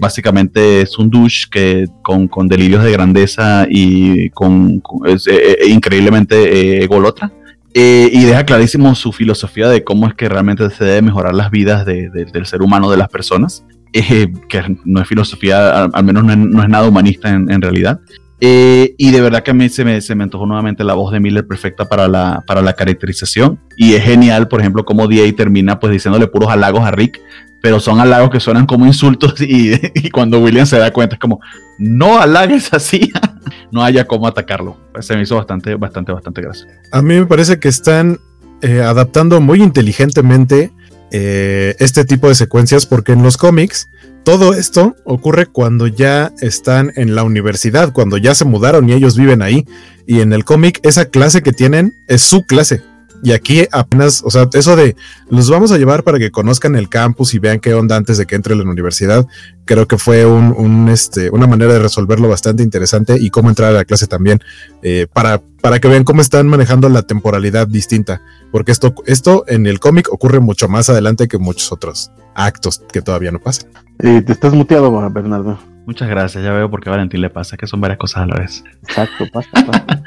Básicamente 0.00 0.80
es 0.82 0.96
un 0.98 1.10
douche 1.10 1.46
que 1.50 1.86
con, 2.02 2.28
con 2.28 2.46
delirios 2.48 2.82
de 2.84 2.92
grandeza 2.92 3.66
y 3.68 4.30
con, 4.30 4.78
con- 4.80 5.06
es, 5.08 5.26
increíblemente 5.68 6.82
ególatra. 6.82 7.32
Eh, 7.74 8.08
y 8.10 8.24
deja 8.24 8.46
clarísimo 8.46 8.94
su 8.94 9.12
filosofía 9.12 9.68
de 9.68 9.84
cómo 9.84 10.06
es 10.08 10.14
que 10.14 10.28
realmente 10.30 10.70
se 10.70 10.84
debe 10.84 11.02
mejorar 11.02 11.34
las 11.34 11.50
vidas 11.50 11.84
de- 11.84 12.08
de- 12.08 12.24
del 12.24 12.46
ser 12.46 12.62
humano, 12.62 12.90
de 12.90 12.96
las 12.96 13.08
personas. 13.08 13.64
Eh, 13.98 14.30
que 14.48 14.76
no 14.84 15.00
es 15.00 15.08
filosofía, 15.08 15.84
al, 15.84 15.90
al 15.94 16.04
menos 16.04 16.22
no 16.22 16.32
es, 16.32 16.38
no 16.38 16.62
es 16.62 16.68
nada 16.68 16.86
humanista 16.86 17.30
en, 17.30 17.50
en 17.50 17.62
realidad. 17.62 17.98
Eh, 18.40 18.94
y 18.98 19.10
de 19.10 19.20
verdad 19.22 19.42
que 19.42 19.52
a 19.52 19.54
mí 19.54 19.70
se 19.70 19.84
me, 19.84 20.00
se 20.02 20.14
me 20.14 20.24
antojó 20.24 20.44
nuevamente 20.44 20.84
la 20.84 20.92
voz 20.92 21.12
de 21.12 21.20
Miller 21.20 21.46
perfecta 21.46 21.86
para 21.86 22.06
la, 22.06 22.44
para 22.46 22.60
la 22.60 22.74
caracterización. 22.74 23.58
Y 23.76 23.94
es 23.94 24.04
genial, 24.04 24.48
por 24.48 24.60
ejemplo, 24.60 24.84
como 24.84 25.08
D.A. 25.08 25.34
termina 25.34 25.80
pues 25.80 25.92
diciéndole 25.92 26.26
puros 26.26 26.50
halagos 26.50 26.82
a 26.82 26.90
Rick, 26.90 27.20
pero 27.62 27.80
son 27.80 27.98
halagos 27.98 28.28
que 28.28 28.38
suenan 28.38 28.66
como 28.66 28.84
insultos 28.86 29.40
y, 29.40 29.72
y 29.94 30.10
cuando 30.10 30.40
William 30.40 30.66
se 30.66 30.78
da 30.78 30.92
cuenta 30.92 31.14
es 31.14 31.20
como, 31.20 31.40
no 31.78 32.20
halagues 32.20 32.74
así, 32.74 33.10
no 33.72 33.82
haya 33.82 34.06
cómo 34.06 34.26
atacarlo. 34.26 34.76
Pues 34.92 35.06
se 35.06 35.16
me 35.16 35.22
hizo 35.22 35.36
bastante, 35.36 35.74
bastante, 35.76 36.12
bastante 36.12 36.42
gracioso. 36.42 36.68
A 36.92 37.00
mí 37.00 37.14
me 37.14 37.24
parece 37.24 37.58
que 37.58 37.68
están 37.68 38.18
eh, 38.60 38.82
adaptando 38.82 39.40
muy 39.40 39.62
inteligentemente 39.62 40.72
eh, 41.10 41.76
este 41.78 42.04
tipo 42.04 42.28
de 42.28 42.34
secuencias 42.34 42.86
porque 42.86 43.12
en 43.12 43.22
los 43.22 43.36
cómics 43.36 43.88
todo 44.24 44.54
esto 44.54 44.96
ocurre 45.04 45.46
cuando 45.46 45.86
ya 45.86 46.32
están 46.40 46.92
en 46.96 47.14
la 47.14 47.22
universidad, 47.22 47.92
cuando 47.92 48.16
ya 48.16 48.34
se 48.34 48.44
mudaron 48.44 48.88
y 48.88 48.92
ellos 48.92 49.16
viven 49.16 49.40
ahí. 49.40 49.66
Y 50.04 50.20
en 50.20 50.32
el 50.32 50.44
cómic 50.44 50.80
esa 50.82 51.04
clase 51.04 51.42
que 51.42 51.52
tienen 51.52 51.94
es 52.08 52.22
su 52.22 52.44
clase. 52.44 52.82
Y 53.22 53.32
aquí 53.32 53.66
apenas, 53.72 54.22
o 54.24 54.30
sea, 54.30 54.48
eso 54.52 54.76
de 54.76 54.96
los 55.30 55.50
vamos 55.50 55.72
a 55.72 55.78
llevar 55.78 56.04
para 56.04 56.18
que 56.18 56.30
conozcan 56.30 56.76
el 56.76 56.88
campus 56.88 57.34
y 57.34 57.38
vean 57.38 57.60
qué 57.60 57.74
onda 57.74 57.96
antes 57.96 58.18
de 58.18 58.26
que 58.26 58.34
entre 58.34 58.54
a 58.54 58.56
la 58.56 58.64
universidad, 58.64 59.26
creo 59.64 59.86
que 59.86 59.98
fue 59.98 60.26
un, 60.26 60.54
un, 60.56 60.88
este, 60.88 61.30
una 61.30 61.46
manera 61.46 61.72
de 61.72 61.78
resolverlo 61.78 62.28
bastante 62.28 62.62
interesante 62.62 63.16
y 63.18 63.30
cómo 63.30 63.48
entrar 63.48 63.70
a 63.70 63.74
la 63.74 63.84
clase 63.84 64.06
también, 64.06 64.40
eh, 64.82 65.06
para, 65.12 65.42
para 65.60 65.80
que 65.80 65.88
vean 65.88 66.04
cómo 66.04 66.20
están 66.20 66.46
manejando 66.46 66.88
la 66.88 67.02
temporalidad 67.02 67.66
distinta, 67.66 68.22
porque 68.52 68.72
esto, 68.72 68.94
esto 69.06 69.44
en 69.48 69.66
el 69.66 69.80
cómic 69.80 70.12
ocurre 70.12 70.40
mucho 70.40 70.68
más 70.68 70.88
adelante 70.90 71.28
que 71.28 71.38
muchos 71.38 71.72
otros 71.72 72.10
actos 72.34 72.82
que 72.92 73.02
todavía 73.02 73.32
no 73.32 73.40
pasan. 73.40 73.70
Eh, 73.98 74.22
te 74.22 74.32
estás 74.32 74.52
muteado, 74.52 74.92
Bernardo. 75.10 75.58
Muchas 75.86 76.08
gracias, 76.08 76.42
ya 76.42 76.52
veo 76.52 76.68
por 76.70 76.80
qué 76.82 76.88
a 76.88 76.92
Valentín 76.92 77.20
le 77.20 77.30
pasa, 77.30 77.56
que 77.56 77.66
son 77.66 77.80
varias 77.80 77.98
cosas 77.98 78.24
a 78.24 78.26
la 78.26 78.36
vez. 78.36 78.64
Exacto, 78.82 79.24
pasa, 79.32 79.48
pasa. 79.52 80.02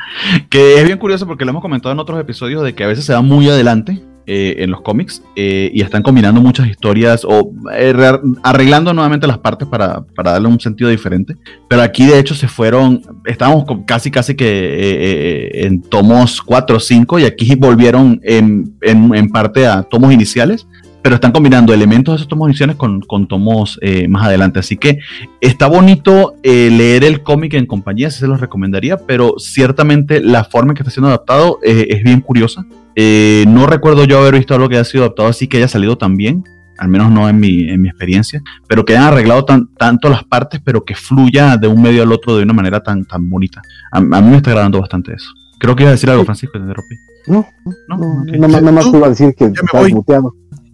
Que 0.50 0.78
es 0.80 0.84
bien 0.86 0.98
curioso 0.98 1.26
porque 1.26 1.46
lo 1.46 1.52
hemos 1.52 1.62
comentado 1.62 1.94
en 1.94 2.00
otros 2.00 2.20
episodios 2.20 2.64
de 2.64 2.76
que 2.76 2.84
a 2.84 2.88
veces 2.88 3.06
se 3.06 3.14
va 3.14 3.22
muy 3.22 3.48
adelante 3.50 4.02
eh, 4.28 4.58
en 4.60 4.70
los 4.72 4.82
cómics 4.82 5.24
eh, 5.36 5.72
y 5.74 5.82
están 5.82 6.04
combinando 6.04 6.40
muchas 6.42 6.68
historias 6.68 7.24
o 7.26 7.52
eh, 7.74 7.94
re- 7.94 8.20
arreglando 8.44 8.94
nuevamente 8.94 9.26
las 9.26 9.40
partes 9.40 9.68
para, 9.68 10.02
para 10.16 10.34
darle 10.34 10.50
un 10.50 10.60
sentido 10.60 10.90
diferente. 10.90 11.36
Pero 11.70 11.82
aquí 11.82 12.06
de 12.06 12.20
hecho 12.20 12.36
se 12.36 12.48
fueron, 12.48 13.02
estábamos 13.26 13.64
con- 13.66 13.84
casi 13.86 14.12
casi 14.12 14.36
que 14.36 15.66
en 15.66 15.82
tomos 15.82 16.42
4 16.42 16.76
o 16.78 16.80
5 16.80 17.20
y 17.20 17.24
aquí 17.24 17.56
volvieron 17.56 18.20
en, 18.24 18.76
en- 18.82 19.16
en 19.16 19.30
parte 19.30 19.66
a 19.66 19.82
tomos 19.84 20.12
iniciales. 20.14 20.68
Pero 21.02 21.16
están 21.16 21.32
combinando 21.32 21.74
elementos 21.74 22.14
de 22.14 22.16
esos 22.18 22.28
tomos 22.28 22.50
iniciales 22.50 22.76
con, 22.76 23.00
con 23.02 23.28
tomos 23.28 23.80
eh, 23.82 24.08
más 24.10 24.26
adelante. 24.26 24.60
Así 24.60 24.76
que 24.78 25.00
está 25.40 25.68
bonito 25.68 26.36
eh, 26.44 26.70
leer 26.72 27.04
el 27.06 27.24
cómic 27.24 27.54
en 27.54 27.66
compañía, 27.66 28.12
sí 28.12 28.20
se 28.20 28.28
los 28.28 28.42
recomendaría, 28.42 28.98
pero 28.98 29.36
ciertamente 29.38 30.20
la 30.22 30.44
forma 30.44 30.72
en 30.72 30.76
que 30.76 30.84
está 30.84 30.92
siendo 30.92 31.08
adaptado 31.08 31.60
eh, 31.64 31.88
es 31.90 32.04
bien 32.04 32.20
curiosa. 32.22 32.66
Eh, 32.96 33.46
no 33.48 33.66
recuerdo 33.66 34.04
yo 34.04 34.20
haber 34.20 34.34
visto 34.36 34.54
algo 34.54 34.68
que 34.68 34.76
haya 34.76 34.84
sido 34.84 35.06
adaptado 35.06 35.30
así 35.30 35.48
que 35.48 35.58
haya 35.58 35.68
salido 35.70 35.98
tan 35.98 36.18
bien, 36.18 36.44
al 36.78 36.90
menos 36.90 37.10
no 37.12 37.30
en 37.30 37.40
mi, 37.40 37.70
en 37.70 37.82
mi 37.82 37.88
experiencia, 37.90 38.42
pero 38.68 38.84
que 38.84 38.94
hayan 38.98 39.08
arreglado 39.14 39.46
tan- 39.46 39.70
tanto 39.78 40.10
las 40.10 40.24
partes, 40.26 40.60
pero 40.64 40.84
que 40.84 40.96
fluya 40.96 41.56
de 41.58 41.68
un 41.68 41.82
medio 41.82 42.04
al 42.04 42.12
otro 42.12 42.36
de 42.36 42.44
una 42.44 42.54
manera 42.54 42.82
tan, 42.84 43.06
tan 43.06 43.30
bonita. 43.30 43.62
A, 43.92 43.98
a 44.00 44.02
mí 44.02 44.30
me 44.32 44.38
está 44.38 44.50
agradando 44.52 44.80
bastante 44.82 45.14
eso. 45.14 45.30
Creo 45.60 45.76
que 45.76 45.84
iba 45.84 45.90
a 45.90 45.94
decir 45.94 46.10
algo, 46.10 46.24
Francisco, 46.26 46.54
te 46.58 46.60
interrumpí. 46.64 46.96
No, 47.28 47.46
No, 47.90 47.98
no, 47.98 48.22
ok. 48.22 48.28
nada, 48.32 48.48
más- 48.48 48.62
nada 48.64 48.72
más 48.72 48.86
iba 48.94 49.08
a 49.08 49.10
decir 49.10 49.36
que 49.38 49.46
estás 49.46 49.92
muteado. 49.92 50.34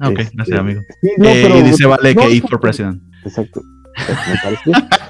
Ok, 0.09 0.19
Este, 0.19 0.35
gracias, 0.35 0.59
amigo. 0.59 0.81
Sí, 1.01 1.09
no, 1.17 1.25
Eh, 1.25 1.39
pero- 1.43 1.57
y 1.59 1.61
dice 1.63 1.85
Vale 1.85 2.15
no, 2.15 2.21
que 2.21 2.39
no, 2.41 2.47
for 2.47 2.59
President. 2.59 3.01
Exacto. 3.23 3.61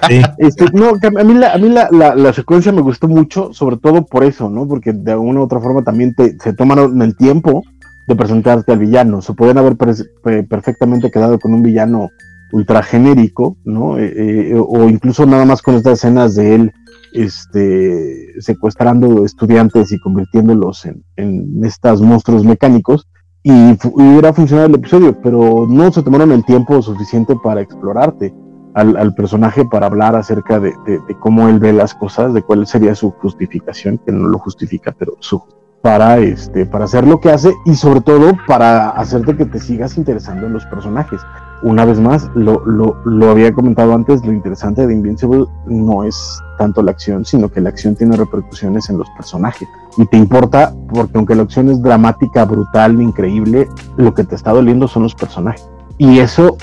Sí. 0.08 0.22
Este, 0.38 0.66
no, 0.72 0.90
a 0.90 1.24
mí, 1.24 1.34
la, 1.34 1.54
a 1.54 1.58
mí 1.58 1.68
la, 1.68 1.88
la, 1.90 2.14
la 2.14 2.32
secuencia 2.32 2.70
me 2.70 2.80
gustó 2.80 3.08
mucho, 3.08 3.52
sobre 3.52 3.76
todo 3.78 4.06
por 4.06 4.22
eso, 4.22 4.48
¿no? 4.48 4.68
Porque 4.68 4.92
de 4.92 5.10
alguna 5.12 5.40
u 5.40 5.42
otra 5.42 5.58
forma 5.58 5.82
también 5.82 6.14
te, 6.14 6.36
se 6.38 6.52
tomaron 6.52 7.02
el 7.02 7.16
tiempo 7.16 7.64
de 8.06 8.14
presentarte 8.14 8.70
al 8.70 8.78
villano. 8.78 9.20
Se 9.22 9.32
pueden 9.32 9.58
haber 9.58 9.76
perfectamente 9.76 11.10
quedado 11.10 11.40
con 11.40 11.52
un 11.54 11.62
villano 11.64 12.10
ultra 12.52 12.84
genérico, 12.84 13.56
¿no? 13.64 13.98
Eh, 13.98 14.12
eh, 14.52 14.54
o 14.56 14.88
incluso 14.88 15.26
nada 15.26 15.44
más 15.44 15.60
con 15.62 15.74
estas 15.74 15.94
escenas 15.98 16.36
de 16.36 16.54
él 16.54 16.72
este, 17.12 18.40
secuestrando 18.40 19.24
estudiantes 19.24 19.90
y 19.90 19.98
convirtiéndolos 19.98 20.84
en, 20.86 21.02
en 21.16 21.64
estos 21.64 22.00
monstruos 22.02 22.44
mecánicos 22.44 23.08
y, 23.48 23.78
hubiera 23.92 24.32
funcionado 24.32 24.66
el 24.66 24.74
episodio, 24.74 25.16
pero 25.22 25.66
no 25.68 25.92
se 25.92 26.02
tomaron 26.02 26.32
el 26.32 26.44
tiempo 26.44 26.82
suficiente 26.82 27.36
para 27.36 27.60
explorarte 27.60 28.34
al, 28.74 28.96
al 28.96 29.14
personaje 29.14 29.64
para 29.64 29.86
hablar 29.86 30.16
acerca 30.16 30.58
de- 30.58 30.74
de 30.84 31.14
cómo 31.20 31.48
él 31.48 31.60
ve 31.60 31.72
las 31.72 31.94
cosas, 31.94 32.34
de 32.34 32.42
cuál 32.42 32.66
sería 32.66 32.96
su 32.96 33.12
justificación, 33.12 33.98
que 34.04 34.10
no 34.10 34.26
lo 34.26 34.38
justifica, 34.38 34.92
pero 34.98 35.12
su 35.20 35.40
para 35.82 36.18
este 36.18 36.66
para 36.66 36.86
hacer 36.86 37.06
lo 37.06 37.20
que 37.20 37.30
hace 37.30 37.54
y 37.64 37.74
sobre 37.74 38.00
todo 38.00 38.32
para 38.46 38.90
hacerte 38.90 39.36
que 39.36 39.44
te 39.44 39.60
sigas 39.60 39.96
interesando 39.96 40.46
en 40.46 40.52
los 40.52 40.64
personajes. 40.66 41.20
Una 41.62 41.84
vez 41.84 41.98
más, 41.98 42.28
lo, 42.34 42.64
lo, 42.66 42.96
lo 43.04 43.30
había 43.30 43.50
comentado 43.52 43.94
antes, 43.94 44.24
lo 44.26 44.32
interesante 44.32 44.86
de 44.86 44.92
Invincible 44.92 45.46
no 45.66 46.04
es 46.04 46.38
tanto 46.58 46.82
la 46.82 46.90
acción, 46.90 47.24
sino 47.24 47.48
que 47.48 47.60
la 47.60 47.70
acción 47.70 47.94
tiene 47.94 48.16
repercusiones 48.16 48.90
en 48.90 48.98
los 48.98 49.08
personajes. 49.10 49.66
Y 49.96 50.04
te 50.06 50.18
importa 50.18 50.74
porque 50.92 51.16
aunque 51.16 51.34
la 51.34 51.44
acción 51.44 51.70
es 51.70 51.80
dramática, 51.80 52.44
brutal, 52.44 53.00
increíble, 53.00 53.68
lo 53.96 54.12
que 54.12 54.24
te 54.24 54.34
está 54.34 54.52
doliendo 54.52 54.86
son 54.86 55.04
los 55.04 55.14
personajes. 55.14 55.66
Y 55.96 56.18
eso 56.18 56.58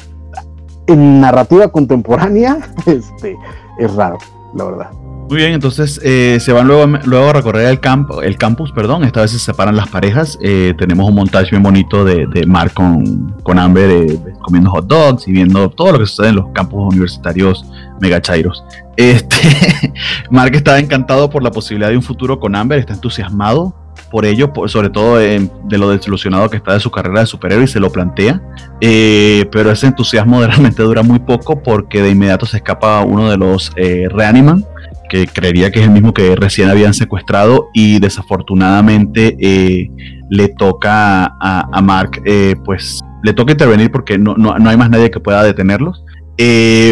en 0.86 1.22
narrativa 1.22 1.70
contemporánea 1.70 2.60
este, 2.86 3.38
es 3.80 3.96
raro, 3.96 4.18
la 4.54 4.66
verdad. 4.66 5.03
Muy 5.34 5.42
bien, 5.42 5.54
entonces 5.54 6.00
eh, 6.04 6.38
se 6.40 6.54
van 6.54 6.68
luego, 6.68 6.86
luego 7.06 7.30
a 7.32 7.34
recorrer 7.34 7.66
el, 7.66 7.80
campo, 7.80 8.22
el 8.22 8.38
campus, 8.38 8.72
perdón. 8.72 9.04
Esta 9.04 9.22
vez 9.22 9.32
se 9.32 9.40
separan 9.40 9.76
las 9.76 9.88
parejas. 9.90 10.38
Eh, 10.44 10.76
tenemos 10.78 11.10
un 11.10 11.16
montaje 11.16 11.50
bien 11.50 11.64
bonito 11.64 12.06
de, 12.06 12.28
de 12.28 12.46
Mark 12.46 12.76
con, 12.76 13.32
con 13.42 13.58
Amber 13.58 13.90
eh, 13.90 14.20
comiendo 14.44 14.70
hot 14.70 14.86
dogs 14.86 15.28
y 15.28 15.32
viendo 15.32 15.72
todo 15.72 15.94
lo 15.94 15.98
que 15.98 16.06
sucede 16.06 16.28
en 16.28 16.36
los 16.36 16.50
campus 16.54 16.94
universitarios 16.94 17.66
megachairos. 18.00 18.64
Este, 18.96 19.92
Mark 20.30 20.54
está 20.54 20.78
encantado 20.78 21.32
por 21.32 21.42
la 21.42 21.50
posibilidad 21.50 21.90
de 21.90 21.98
un 21.98 22.04
futuro 22.04 22.40
con 22.40 22.56
Amber, 22.56 22.78
está 22.78 22.94
entusiasmado. 22.94 23.74
por 24.12 24.26
ello, 24.26 24.54
sobre 24.68 24.92
todo 24.92 25.18
de 25.18 25.50
lo 25.80 25.90
desilusionado 25.90 26.48
que 26.48 26.58
está 26.58 26.74
de 26.74 26.80
su 26.80 26.92
carrera 26.92 27.22
de 27.22 27.26
superhéroe 27.26 27.64
y 27.64 27.68
se 27.68 27.80
lo 27.80 27.92
plantea. 27.92 28.40
Eh, 28.82 29.50
pero 29.52 29.72
ese 29.72 29.88
entusiasmo 29.88 30.42
realmente 30.46 30.84
dura 30.84 31.02
muy 31.02 31.18
poco 31.18 31.64
porque 31.64 32.04
de 32.04 32.12
inmediato 32.12 32.46
se 32.46 32.58
escapa 32.58 33.02
uno 33.02 33.32
de 33.32 33.38
los 33.38 33.72
eh, 33.78 34.08
Reaniman, 34.12 34.64
que 35.10 35.28
creería 35.28 35.72
que 35.72 35.80
es 35.80 35.86
el 35.86 35.92
mismo 35.92 36.14
que 36.14 36.36
recién 36.36 36.70
habían 36.70 36.94
secuestrado 36.94 37.70
y 37.74 38.00
desafortunadamente 38.00 39.38
eh, 39.40 39.90
le 40.30 40.50
toca 40.50 41.36
a, 41.40 41.82
Mark, 41.82 42.22
pues 42.66 43.00
le 43.24 43.34
toca 43.34 43.52
intervenir 43.52 43.92
porque 43.92 44.18
no, 44.18 44.36
no, 44.36 44.54
hay 44.70 44.78
más 44.78 44.90
nadie 44.90 45.12
que 45.12 45.20
pueda 45.20 45.44
detenerlos. 45.44 46.04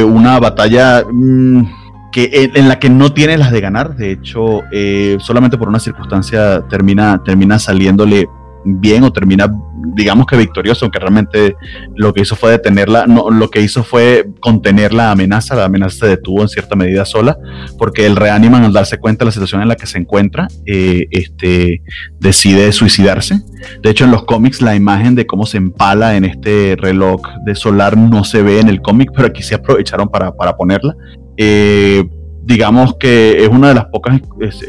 una 0.06 0.40
batalla... 0.40 1.04
Mm, 1.12 1.82
que 2.12 2.52
en, 2.54 2.68
la 2.68 2.78
que 2.78 2.90
no 2.90 3.14
tiene 3.14 3.38
las 3.38 3.52
de 3.52 3.62
ganar. 3.62 3.96
De 3.96 4.12
hecho, 4.12 4.62
eh, 4.72 5.18
solamente 5.20 5.58
por 5.58 5.70
una 5.70 5.80
circunstancia 5.80 6.62
termina, 6.68 7.24
termina 7.24 7.58
saliéndole 7.58 8.28
bien 8.66 9.04
o 9.04 9.12
termina, 9.12 9.52
digamos 9.96 10.26
que 10.26 10.38
victorioso, 10.38 10.86
aunque 10.86 11.00
realmente 11.00 11.56
lo 11.96 12.14
que 12.14 12.22
hizo 12.22 12.36
fue 12.36 12.52
detenerla, 12.52 13.06
no, 13.08 13.30
lo 13.30 13.50
que 13.50 13.62
hizo 13.62 13.84
fue 13.84 14.26
contener 14.40 14.94
la 14.94 15.12
amenaza, 15.12 15.56
la 15.56 15.66
amenaza 15.66 15.98
se 16.00 16.08
detuvo 16.08 16.42
en 16.42 16.50
cierta 16.50 16.76
medida 16.76 17.06
sola, 17.06 17.38
porque 17.78 18.06
el 18.06 18.16
reaniman 18.16 18.64
al 18.64 18.74
darse 18.74 18.98
cuenta 18.98 19.24
de 19.24 19.28
la 19.28 19.32
situación 19.32 19.62
en 19.62 19.68
la 19.68 19.76
que 19.76 19.86
se 19.86 19.98
encuentra, 19.98 20.48
eh, 20.66 21.08
este, 21.12 21.82
decide 22.20 22.72
suicidarse. 22.72 23.42
De 23.82 23.90
hecho, 23.90 24.06
en 24.06 24.12
los 24.12 24.26
cómics 24.26 24.62
la 24.62 24.76
imagen 24.76 25.16
de 25.16 25.26
cómo 25.26 25.46
se 25.46 25.58
empala 25.58 26.16
en 26.16 26.26
este 26.26 26.76
reloj 26.80 27.22
de 27.46 27.56
solar 27.56 27.98
no 27.98 28.24
se 28.24 28.42
ve 28.42 28.60
en 28.60 28.70
el 28.70 28.82
cómic, 28.82 29.12
pero 29.16 29.28
aquí 29.28 29.44
se 29.44 29.56
aprovecharon 29.56 30.10
para, 30.10 30.32
para 30.36 30.56
ponerla. 30.56 30.96
Eh, 31.38 32.04
digamos 32.44 32.96
que 32.96 33.44
es 33.44 33.50
una 33.50 33.70
de 33.70 33.76
las 33.76 33.86
pocas 33.86 34.20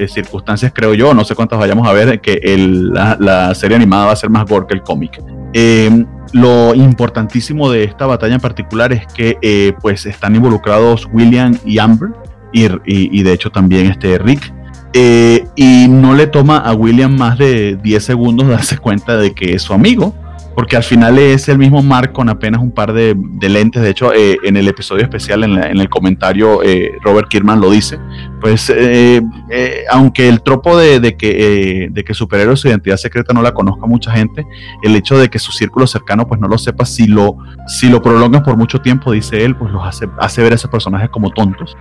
circunstancias, 0.09 0.73
creo 0.75 0.95
yo, 0.95 1.15
no 1.15 1.25
sé 1.25 1.35
cuántas 1.35 1.59
vayamos 1.59 1.87
a 1.89 1.93
ver, 1.93 2.21
que 2.21 2.41
la, 2.57 3.55
serie 3.55 3.77
animada 3.77 4.07
va 4.07 4.13
a 4.13 4.17
ser 4.17 4.31
más 4.31 4.45
gore 4.47 4.67
que 4.67 4.75
el 4.75 4.83
cómic. 4.83 5.23
Eh, 5.55 6.05
lo 6.33 6.75
importantísimo 6.75 7.71
de 7.71 7.85
esta 7.85 8.07
batalla 8.07 8.35
en 8.35 8.41
particular 8.41 8.93
es 8.93 9.07
que 9.07 9.37
eh, 9.43 9.73
pues 9.81 10.07
están 10.07 10.35
involucrados 10.35 11.09
William 11.13 11.57
y 11.65 11.79
Amber, 11.79 12.11
y, 12.53 13.23
de 13.23 13.33
hecho 13.33 13.51
también 13.51 13.87
este 13.87 14.19
Rick. 14.19 14.53
y 15.57 15.87
no 15.89 16.15
le 16.15 16.27
toma 16.27 16.59
a 16.59 16.75
William 16.75 17.17
más 17.17 17.39
de 17.39 17.79
10 17.83 18.05
segundos 18.05 18.49
darse 18.49 18.77
cuenta 18.79 19.17
de 19.17 19.33
que 19.33 19.55
es 19.55 19.63
su 19.63 19.73
amigo 19.73 20.15
porque 20.55 20.77
al 20.77 20.83
final 20.83 21.19
es 21.19 21.49
el 21.49 21.59
mismo 21.59 21.83
Mark 21.83 22.13
con 22.13 22.29
apenas 22.29 22.61
un 22.61 22.71
par 22.71 22.93
de, 22.93 23.17
lentes. 23.41 23.83
De 23.83 23.91
hecho, 23.91 24.13
eh, 24.13 24.39
en 24.43 24.57
el 24.57 24.69
episodio 24.69 25.03
especial, 25.03 25.45
en, 25.45 25.81
el 25.81 25.89
comentario, 25.89 26.63
eh, 26.63 26.93
Robert 27.03 27.29
Kierman 27.29 27.61
lo 27.61 27.71
dice. 27.71 27.99
Pues, 28.41 28.73
eh, 28.75 29.23
aunque 29.91 30.29
el 30.29 30.43
tropo 30.43 30.77
de, 30.77 31.17
que, 31.17 31.89
de 31.91 32.05
que 32.05 32.13
superhéroe 32.13 32.57
su 32.57 32.69
identidad 32.69 32.97
secreta 32.97 33.33
no 33.33 33.41
la 33.41 33.55
conozca 33.55 33.87
mucha 33.87 34.13
gente, 34.13 34.45
el 34.83 34.97
hecho 34.97 35.17
de 35.17 35.29
que 35.29 35.39
su 35.39 35.53
círculo 35.53 35.87
cercano 35.87 36.27
pues 36.27 36.41
no 36.41 36.49
lo 36.49 36.59
sepa, 36.59 36.85
si 36.85 37.07
lo, 37.07 37.37
si 37.69 37.89
lo 37.89 38.03
prolongan 38.03 38.43
por 38.43 38.57
mucho 38.57 38.81
tiempo, 38.81 39.13
dice 39.13 39.45
él, 39.45 39.55
pues 39.57 39.73
los 39.73 39.85
hace, 39.85 40.09
hace 40.19 40.43
ver 40.43 40.53
a 40.53 40.55
esos 40.57 40.71
personajes 40.71 41.09
como 41.11 41.31
tontos. 41.31 41.77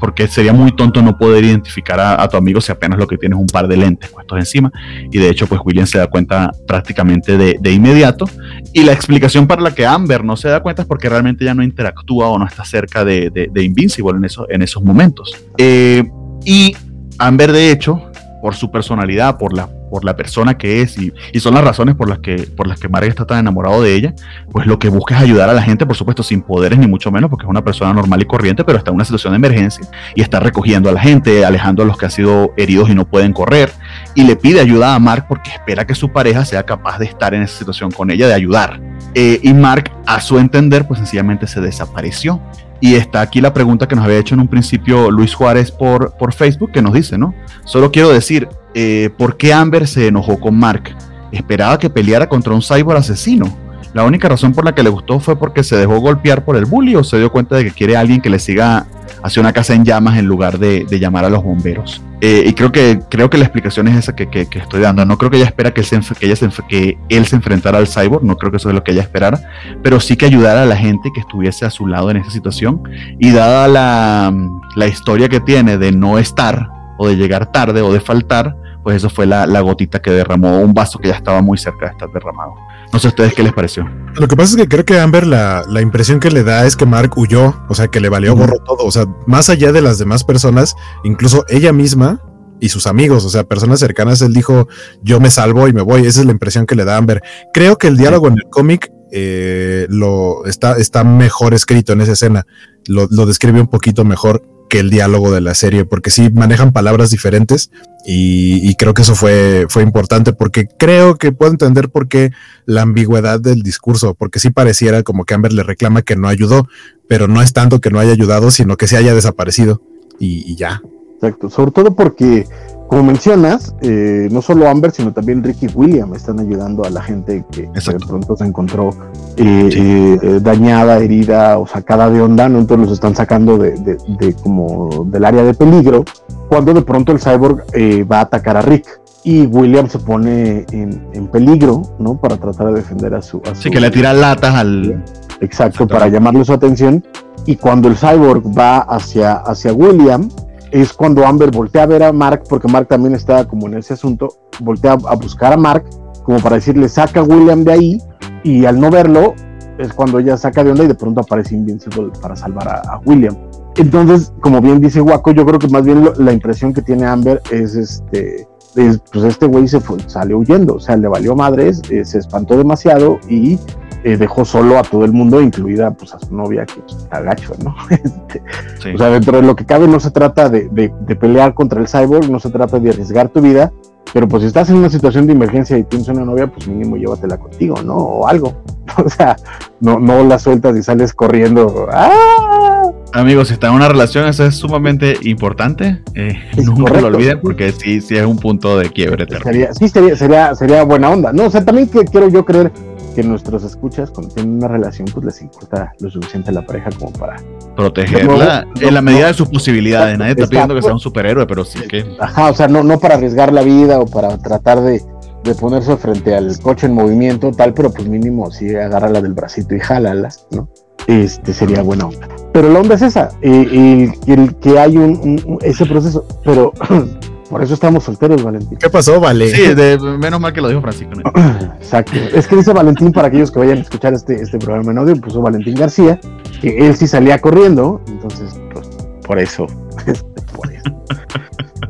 porque 0.00 0.26
sería 0.26 0.52
muy 0.52 0.72
tonto 0.72 1.00
no 1.00 1.16
poder 1.16 1.44
identificar 1.44 2.00
a, 2.00 2.28
tu 2.28 2.36
amigo 2.36 2.60
si 2.60 2.72
apenas 2.72 2.98
lo 2.98 3.06
que 3.06 3.16
tienes 3.16 3.38
es 3.38 3.42
un 3.42 3.48
par 3.48 3.68
de 3.68 3.76
lentes 3.76 4.10
puestos 4.10 4.38
encima. 4.38 4.70
Y 5.12 5.18
de 5.18 5.28
hecho, 5.28 5.46
pues 5.46 5.60
William 5.64 5.86
se 5.86 5.98
da 5.98 6.08
cuenta 6.08 6.50
prácticamente 6.66 7.36
de 7.38 7.56
de 7.62 7.72
inmediato. 7.72 8.26
Y 8.72 8.82
la 8.82 8.92
explicación 8.92 9.46
para 9.46 9.62
la 9.62 9.74
que 9.74 9.86
Amber 9.86 10.24
no 10.24 10.36
se 10.36 10.48
da 10.48 10.60
cuenta 10.60 10.82
es 10.82 10.88
porque 10.88 11.08
realmente 11.08 11.44
ya 11.44 11.54
no 11.54 11.62
interactúa 11.62 12.28
o 12.28 12.38
no 12.38 12.46
está 12.46 12.64
cerca 12.64 13.04
de, 13.04 13.30
de, 13.30 13.64
Invincible 13.64 14.16
en, 14.16 14.24
eso, 14.24 14.46
en 14.50 14.62
esos 14.62 14.82
momentos. 14.82 15.32
Eh, 15.58 16.04
y 16.44 16.76
Amber, 17.18 17.52
de 17.52 17.70
hecho, 17.70 18.02
por 18.40 18.54
su 18.54 18.70
personalidad, 18.70 19.38
por 19.38 19.54
la 19.54 19.68
por 19.92 20.06
la 20.06 20.16
persona 20.16 20.56
que 20.56 20.80
es 20.80 20.96
y, 20.96 21.12
son 21.38 21.52
las 21.52 21.62
razones 21.62 21.96
por 21.96 22.08
las 22.08 22.20
que 22.20 22.48
por 22.56 22.66
las 22.66 22.80
que 22.80 22.88
Marek 22.88 23.10
está 23.10 23.26
tan 23.26 23.40
enamorado 23.40 23.82
de 23.82 23.94
ella, 23.94 24.14
pues 24.50 24.66
lo 24.66 24.78
que 24.78 24.88
busca 24.88 25.16
es 25.16 25.22
ayudar 25.22 25.50
a 25.50 25.52
la 25.52 25.60
gente, 25.60 25.84
por 25.84 25.96
supuesto 25.96 26.22
sin 26.22 26.40
poderes 26.40 26.78
ni 26.78 26.86
mucho 26.86 27.12
menos, 27.12 27.28
porque 27.28 27.44
es 27.44 27.50
una 27.50 27.62
persona 27.62 27.92
normal 27.92 28.22
y 28.22 28.24
corriente, 28.24 28.64
pero 28.64 28.78
está 28.78 28.90
en 28.90 28.94
una 28.94 29.04
situación 29.04 29.34
de 29.34 29.36
emergencia 29.36 29.86
y 30.14 30.22
está 30.22 30.40
recogiendo 30.40 30.88
a 30.88 30.92
la 30.92 31.00
gente, 31.00 31.44
alejando 31.44 31.82
a 31.82 31.86
los 31.86 31.98
que 31.98 32.06
han 32.06 32.10
sido 32.10 32.54
heridos 32.56 32.88
y 32.88 32.94
no 32.94 33.04
pueden 33.04 33.34
correr 33.34 33.70
y 34.14 34.24
le 34.24 34.36
pide 34.36 34.60
ayuda 34.60 34.94
a 34.94 34.98
Mark 34.98 35.26
porque 35.28 35.50
espera 35.50 35.86
que 35.86 35.94
su 35.94 36.10
pareja 36.10 36.44
sea 36.44 36.62
capaz 36.64 36.98
de 36.98 37.06
estar 37.06 37.34
en 37.34 37.42
esa 37.42 37.58
situación 37.58 37.90
con 37.90 38.10
ella, 38.10 38.26
de 38.28 38.34
ayudar. 38.34 38.80
Eh, 39.14 39.40
y 39.42 39.52
Mark, 39.52 39.90
a 40.06 40.20
su 40.20 40.38
entender, 40.38 40.86
pues 40.86 40.98
sencillamente 40.98 41.46
se 41.46 41.60
desapareció. 41.60 42.40
Y 42.80 42.96
está 42.96 43.20
aquí 43.20 43.40
la 43.40 43.54
pregunta 43.54 43.86
que 43.86 43.94
nos 43.94 44.04
había 44.04 44.18
hecho 44.18 44.34
en 44.34 44.40
un 44.40 44.48
principio 44.48 45.10
Luis 45.10 45.34
Juárez 45.34 45.70
por, 45.70 46.16
por 46.16 46.32
Facebook, 46.32 46.72
que 46.72 46.82
nos 46.82 46.92
dice, 46.92 47.16
¿no? 47.16 47.32
Solo 47.64 47.92
quiero 47.92 48.08
decir, 48.08 48.48
eh, 48.74 49.10
¿por 49.16 49.36
qué 49.36 49.52
Amber 49.52 49.86
se 49.86 50.08
enojó 50.08 50.40
con 50.40 50.58
Mark? 50.58 50.96
Esperaba 51.30 51.78
que 51.78 51.88
peleara 51.88 52.28
contra 52.28 52.52
un 52.52 52.60
cyborg 52.60 52.98
asesino. 52.98 53.56
La 53.94 54.04
única 54.04 54.28
razón 54.28 54.52
por 54.52 54.64
la 54.64 54.74
que 54.74 54.82
le 54.82 54.88
gustó 54.88 55.20
fue 55.20 55.36
porque 55.38 55.62
se 55.62 55.76
dejó 55.76 55.98
golpear 56.00 56.44
por 56.44 56.56
el 56.56 56.64
bully 56.64 56.96
o 56.96 57.04
se 57.04 57.18
dio 57.18 57.30
cuenta 57.30 57.56
de 57.56 57.64
que 57.64 57.70
quiere 57.72 57.96
a 57.96 58.00
alguien 58.00 58.20
que 58.20 58.30
le 58.30 58.38
siga 58.38 58.86
hacia 59.22 59.40
una 59.40 59.52
casa 59.52 59.74
en 59.74 59.84
llamas 59.84 60.18
en 60.18 60.26
lugar 60.26 60.58
de, 60.58 60.86
llamar 60.98 61.24
a 61.24 61.30
los 61.30 61.42
bomberos. 61.42 62.02
Eh, 62.20 62.44
y 62.46 62.52
creo 62.54 62.72
que, 62.72 63.00
creo 63.10 63.28
que 63.28 63.36
la 63.36 63.44
explicación 63.44 63.88
es 63.88 63.96
esa 63.96 64.14
que, 64.14 64.48
estoy 64.50 64.80
dando. 64.80 65.04
No 65.04 65.18
creo 65.18 65.30
que 65.30 65.36
ella 65.36 65.46
espera 65.46 65.72
que, 65.72 65.82
que, 65.82 66.26
ella 66.26 66.36
que 66.68 66.98
él 67.08 67.26
se 67.26 67.36
enfrentara 67.36 67.78
al 67.78 67.86
cyborg, 67.86 68.24
no 68.24 68.36
creo 68.36 68.50
que 68.50 68.56
eso 68.56 68.68
es 68.68 68.74
lo 68.74 68.82
que 68.82 68.92
ella 68.92 69.02
esperara, 69.02 69.40
pero 69.82 70.00
sí 70.00 70.16
que 70.16 70.26
ayudara 70.26 70.62
a 70.62 70.66
la 70.66 70.76
gente 70.76 71.10
que 71.14 71.20
estuviese 71.20 71.64
a 71.64 71.70
su 71.70 71.86
lado 71.86 72.10
en 72.10 72.16
esa 72.16 72.30
situación. 72.30 72.82
Y 73.18 73.30
dada 73.32 73.68
la, 73.68 74.34
la 74.76 74.86
historia 74.86 75.28
que 75.28 75.40
tiene 75.40 75.78
de 75.78 75.92
no 75.92 76.18
estar, 76.18 76.68
o 76.98 77.08
de 77.08 77.16
llegar 77.16 77.52
tarde, 77.52 77.82
o 77.82 77.92
de 77.92 78.00
faltar, 78.00 78.56
pues 78.82 78.96
eso 78.96 79.10
fue 79.10 79.26
la, 79.26 79.46
la 79.46 79.60
gotita 79.60 80.00
que 80.00 80.10
derramó 80.10 80.60
un 80.60 80.74
vaso 80.74 80.98
que 80.98 81.08
ya 81.08 81.14
estaba 81.14 81.40
muy 81.42 81.58
cerca 81.58 81.86
de 81.86 81.92
estar 81.92 82.10
derramado. 82.12 82.54
No 82.92 82.98
sé 82.98 83.06
a 83.06 83.10
ustedes 83.10 83.34
qué 83.34 83.42
les 83.42 83.52
pareció. 83.52 83.88
Lo 84.14 84.28
que 84.28 84.36
pasa 84.36 84.50
es 84.50 84.56
que 84.56 84.68
creo 84.68 84.84
que 84.84 85.00
Amber 85.00 85.26
la, 85.26 85.64
la 85.68 85.80
impresión 85.80 86.20
que 86.20 86.30
le 86.30 86.42
da 86.42 86.66
es 86.66 86.76
que 86.76 86.84
Mark 86.84 87.12
huyó, 87.16 87.54
o 87.68 87.74
sea, 87.74 87.88
que 87.88 88.00
le 88.00 88.08
valió 88.08 88.34
gorro 88.36 88.58
todo. 88.64 88.84
O 88.84 88.90
sea, 88.90 89.06
más 89.26 89.48
allá 89.48 89.72
de 89.72 89.80
las 89.80 89.98
demás 89.98 90.24
personas, 90.24 90.74
incluso 91.04 91.44
ella 91.48 91.72
misma 91.72 92.20
y 92.60 92.68
sus 92.68 92.86
amigos, 92.86 93.24
o 93.24 93.30
sea, 93.30 93.44
personas 93.44 93.80
cercanas, 93.80 94.20
él 94.20 94.34
dijo, 94.34 94.68
yo 95.02 95.20
me 95.20 95.30
salvo 95.30 95.68
y 95.68 95.72
me 95.72 95.80
voy. 95.80 96.06
Esa 96.06 96.20
es 96.20 96.26
la 96.26 96.32
impresión 96.32 96.66
que 96.66 96.74
le 96.74 96.84
da 96.84 96.96
Amber. 96.96 97.22
Creo 97.54 97.78
que 97.78 97.88
el 97.88 97.96
diálogo 97.96 98.28
en 98.28 98.34
el 98.34 98.44
cómic 98.50 98.92
eh, 99.10 99.86
lo 99.88 100.44
está, 100.44 100.72
está 100.72 101.02
mejor 101.02 101.54
escrito 101.54 101.92
en 101.92 102.02
esa 102.02 102.12
escena. 102.12 102.46
Lo, 102.86 103.08
lo 103.10 103.26
describe 103.26 103.60
un 103.60 103.68
poquito 103.68 104.04
mejor 104.04 104.42
que 104.72 104.78
el 104.78 104.88
diálogo 104.88 105.30
de 105.30 105.42
la 105.42 105.52
serie, 105.54 105.84
porque 105.84 106.08
sí 106.08 106.30
manejan 106.32 106.72
palabras 106.72 107.10
diferentes 107.10 107.70
y, 108.06 108.74
creo 108.76 108.94
que 108.94 109.02
eso 109.02 109.14
fue, 109.14 109.66
fue 109.68 109.82
importante 109.82 110.32
porque 110.32 110.66
creo 110.66 111.18
que 111.18 111.30
puedo 111.30 111.52
entender 111.52 111.90
por 111.90 112.08
qué 112.08 112.30
la 112.64 112.80
ambigüedad 112.80 113.38
del 113.38 113.62
discurso, 113.62 114.14
porque 114.14 114.38
sí 114.38 114.48
pareciera 114.48 115.02
como 115.02 115.26
que 115.26 115.34
Amber 115.34 115.52
le 115.52 115.62
reclama 115.62 116.00
que 116.00 116.16
no 116.16 116.26
ayudó, 116.26 116.68
pero 117.06 117.28
no 117.28 117.42
es 117.42 117.52
tanto 117.52 117.82
que 117.82 117.90
no 117.90 117.98
haya 118.00 118.12
ayudado, 118.12 118.50
sino 118.50 118.78
que 118.78 118.86
se 118.86 118.96
haya 118.96 119.14
desaparecido 119.14 119.82
y 120.18 120.56
ya. 120.56 120.80
Exacto, 121.16 121.50
sobre 121.50 121.72
todo 121.72 121.94
porque 121.94 122.46
como 122.92 123.04
mencionas, 123.04 123.74
eh, 123.80 124.28
no 124.30 124.42
solo 124.42 124.68
Amber, 124.68 124.90
sino 124.90 125.14
también 125.14 125.42
Ricky 125.42 125.66
William 125.74 126.12
están 126.12 126.38
ayudando 126.38 126.84
a 126.84 126.90
la 126.90 127.00
gente 127.00 127.42
que, 127.50 127.62
de 127.62 127.98
pronto 128.06 128.36
se 128.36 128.44
encontró 128.44 128.90
eh, 129.38 130.18
eh, 130.22 130.40
dañada, 130.42 130.98
herida 130.98 131.56
o 131.56 131.66
sacada 131.66 132.10
de 132.10 132.20
onda, 132.20 132.50
¿no? 132.50 132.58
Entonces 132.58 132.88
los 132.88 132.92
están 132.92 133.16
sacando 133.16 133.56
de, 133.56 133.96
como 134.42 135.06
del 135.06 135.24
área 135.24 135.42
de 135.42 135.54
peligro, 135.54 136.04
cuando 136.50 136.74
de 136.74 136.82
pronto 136.82 137.12
el 137.12 137.18
cyborg 137.18 137.64
va 138.12 138.18
a 138.18 138.20
atacar 138.20 138.58
a 138.58 138.60
Rick. 138.60 139.00
Y 139.24 139.46
William 139.46 139.88
se 139.88 139.98
pone 139.98 140.66
en, 140.70 141.28
peligro, 141.28 141.80
¿no? 141.98 142.20
Para 142.20 142.36
tratar 142.36 142.66
de 142.66 142.74
defender 142.74 143.14
a 143.14 143.22
su... 143.22 143.40
sí, 143.54 143.70
que 143.70 143.80
le 143.80 143.90
tira 143.90 144.12
latas 144.12 144.54
al... 144.54 145.02
Exacto, 145.40 145.88
para 145.88 146.08
llamarle 146.08 146.44
su 146.44 146.52
atención. 146.52 147.02
Y 147.46 147.56
cuando 147.56 147.88
el 147.88 147.96
cyborg 147.96 148.42
va 148.46 148.80
hacia, 148.80 149.36
hacia 149.36 149.72
William, 149.72 150.28
es 150.72 150.92
cuando 150.94 151.26
Amber 151.26 151.50
voltea 151.50 151.82
a 151.82 151.86
ver 151.86 152.02
a 152.02 152.12
Mark, 152.12 152.44
porque 152.48 152.66
Mark 152.66 152.88
también 152.88 153.14
está 153.14 153.46
como 153.46 153.68
en 153.68 153.74
ese 153.74 153.92
asunto, 153.92 154.28
voltea 154.60 154.92
a 154.92 155.14
buscar 155.14 155.52
a 155.52 155.56
Mark, 155.56 155.84
como 156.24 156.40
para 156.40 156.56
decirle, 156.56 156.88
saca 156.88 157.20
a 157.20 157.22
William 157.22 157.62
de 157.62 157.72
ahí, 157.72 158.02
y 158.42 158.64
al 158.64 158.80
no 158.80 158.90
verlo, 158.90 159.34
es 159.78 159.92
cuando 159.92 160.18
ella 160.18 160.36
saca 160.36 160.64
de 160.64 160.70
onda 160.70 160.84
y 160.84 160.88
de 160.88 160.94
pronto 160.94 161.20
aparece 161.20 161.54
Invincible 161.54 162.10
para 162.20 162.34
salvar 162.34 162.68
a, 162.68 163.00
William. 163.04 163.36
Entonces, 163.76 164.32
como 164.40 164.60
bien 164.60 164.80
dice 164.80 165.00
Waco, 165.00 165.32
yo 165.32 165.44
creo 165.44 165.58
que 165.58 165.68
más 165.68 165.84
bien 165.84 166.08
la 166.18 166.32
impresión 166.32 166.72
que 166.72 166.82
tiene 166.82 167.06
Amber 167.06 167.40
es 167.50 167.74
este, 167.74 168.46
pues 168.74 169.24
este 169.24 169.46
güey 169.46 169.68
se 169.68 169.80
fue, 169.80 169.98
sale 170.06 170.34
huyendo, 170.34 170.76
o 170.76 170.80
sea, 170.80 170.96
le 170.96 171.08
valió 171.08 171.34
madres, 171.34 171.82
eh, 171.90 172.04
se 172.04 172.18
espantó 172.18 172.56
demasiado 172.56 173.18
y 173.28 173.58
eh, 174.04 174.16
dejó 174.16 174.44
solo 174.44 174.78
a 174.78 174.82
todo 174.82 175.04
el 175.04 175.12
mundo, 175.12 175.40
incluida 175.40 175.92
pues 175.92 176.14
a 176.14 176.18
su 176.18 176.34
novia, 176.34 176.66
que 176.66 176.80
está 176.86 177.20
gacho, 177.20 177.52
¿no? 177.62 177.74
Este, 177.90 178.94
o 178.94 178.98
sea, 178.98 179.10
dentro 179.10 179.40
de 179.40 179.46
lo 179.46 179.54
que 179.54 179.64
cabe 179.64 179.86
no 179.86 180.00
se 180.00 180.10
trata 180.10 180.48
de, 180.48 180.92
pelear 181.20 181.54
contra 181.54 181.80
el 181.80 181.88
cyborg, 181.88 182.30
no 182.30 182.40
se 182.40 182.50
trata 182.50 182.78
de 182.78 182.90
arriesgar 182.90 183.28
tu 183.28 183.40
vida, 183.40 183.72
pero 184.12 184.26
pues 184.28 184.42
si 184.42 184.48
estás 184.48 184.68
en 184.70 184.76
una 184.76 184.90
situación 184.90 185.26
de 185.26 185.32
emergencia 185.32 185.78
y 185.78 185.84
tienes 185.84 186.08
una 186.08 186.24
novia, 186.24 186.46
pues 186.46 186.66
mínimo 186.66 186.96
llévatela 186.96 187.38
contigo, 187.38 187.76
¿no? 187.82 187.96
O 187.96 188.26
algo. 188.26 188.52
O 189.02 189.08
sea, 189.08 189.36
no, 189.80 189.98
no 189.98 190.22
la 190.22 190.38
sueltas 190.38 190.76
y 190.76 190.82
sales 190.82 191.14
corriendo. 191.14 191.88
¡Ah! 191.90 192.81
Amigos, 193.14 193.48
si 193.48 193.54
están 193.54 193.70
en 193.70 193.76
una 193.76 193.88
relación, 193.88 194.26
eso 194.26 194.46
es 194.46 194.54
sumamente 194.54 195.18
importante. 195.22 196.02
Eh, 196.14 196.34
nunca 196.56 197.00
lo 197.00 197.08
olviden 197.08 197.40
porque 197.40 197.72
sí, 197.72 198.00
sí 198.00 198.16
es 198.16 198.24
un 198.24 198.38
punto 198.38 198.78
de 198.78 198.90
quiebre. 198.90 199.26
Sería, 199.42 199.72
sí, 199.74 199.88
sería, 199.88 200.16
sería, 200.16 200.54
sería 200.54 200.82
buena 200.82 201.10
onda. 201.10 201.32
No, 201.32 201.44
o 201.44 201.50
sea, 201.50 201.64
también 201.64 201.88
que 201.88 202.04
quiero 202.04 202.28
yo 202.28 202.44
creer 202.44 202.72
que 203.14 203.22
nuestros 203.22 203.64
escuchas, 203.64 204.10
cuando 204.10 204.34
tienen 204.34 204.56
una 204.56 204.68
relación, 204.68 205.06
pues 205.12 205.26
les 205.26 205.42
importa 205.42 205.92
lo 206.00 206.10
suficiente 206.10 206.50
a 206.50 206.54
la 206.54 206.64
pareja 206.64 206.88
como 206.98 207.12
para 207.12 207.36
protegerla 207.76 208.66
en 208.80 208.94
la 208.94 209.02
medida 209.02 209.26
de 209.26 209.34
sus 209.34 209.48
posibilidades. 209.48 210.18
Nadie 210.18 210.32
está 210.32 210.46
pidiendo 210.46 210.74
que 210.74 210.82
sea 210.82 210.94
un 210.94 211.00
superhéroe, 211.00 211.46
pero 211.46 211.64
sí 211.64 211.80
que. 211.88 212.16
Ajá, 212.18 212.50
o 212.50 212.54
sea, 212.54 212.68
no, 212.68 212.82
no 212.82 212.98
para 212.98 213.16
arriesgar 213.16 213.52
la 213.52 213.62
vida 213.62 214.00
o 214.00 214.06
para 214.06 214.38
tratar 214.38 214.80
de, 214.80 215.02
de 215.44 215.54
ponerse 215.54 215.96
frente 215.98 216.34
al 216.34 216.58
coche 216.60 216.86
en 216.86 216.94
movimiento, 216.94 217.52
tal, 217.52 217.74
pero 217.74 217.92
pues 217.92 218.08
mínimo 218.08 218.50
sí 218.50 218.74
agárrala 218.74 219.20
del 219.20 219.34
bracito 219.34 219.74
y 219.74 219.80
jálala, 219.80 220.30
¿no? 220.50 220.68
Este 221.06 221.52
sería 221.52 221.82
bueno. 221.82 222.10
Pero 222.52 222.68
la 222.68 222.80
onda 222.80 222.94
es 222.96 223.02
esa, 223.02 223.30
y, 223.42 224.10
el 224.30 224.54
que 224.56 224.78
hay 224.78 224.96
un, 224.98 225.58
ese 225.62 225.86
proceso, 225.86 226.26
pero 226.44 226.72
por 227.50 227.62
eso 227.62 227.74
estamos 227.74 228.04
solteros, 228.04 228.42
Valentín. 228.42 228.78
¿Qué 228.78 228.90
pasó, 228.90 229.18
Vale? 229.20 229.48
Sí, 229.48 229.74
de, 229.74 229.98
menos 229.98 230.38
mal 230.38 230.52
que 230.52 230.60
lo 230.60 230.68
dijo 230.68 230.82
Francisco. 230.82 231.12
Exacto. 231.80 232.12
Es 232.34 232.46
que 232.46 232.56
dice 232.56 232.72
Valentín, 232.72 233.10
para 233.10 233.28
aquellos 233.28 233.50
que 233.50 233.58
vayan 233.58 233.78
a 233.78 233.80
escuchar 233.80 234.12
este, 234.12 234.34
este 234.34 234.58
programa 234.58 234.92
en 234.92 234.98
audio, 234.98 235.16
puso 235.16 235.40
Valentín 235.40 235.74
García, 235.74 236.20
que 236.60 236.86
él 236.86 236.94
sí 236.94 237.06
salía 237.06 237.40
corriendo, 237.40 238.02
entonces, 238.06 238.60
pues, 238.72 238.88
por 239.26 239.38
eso. 239.38 239.66
por 240.56 240.72
eso. 240.72 241.02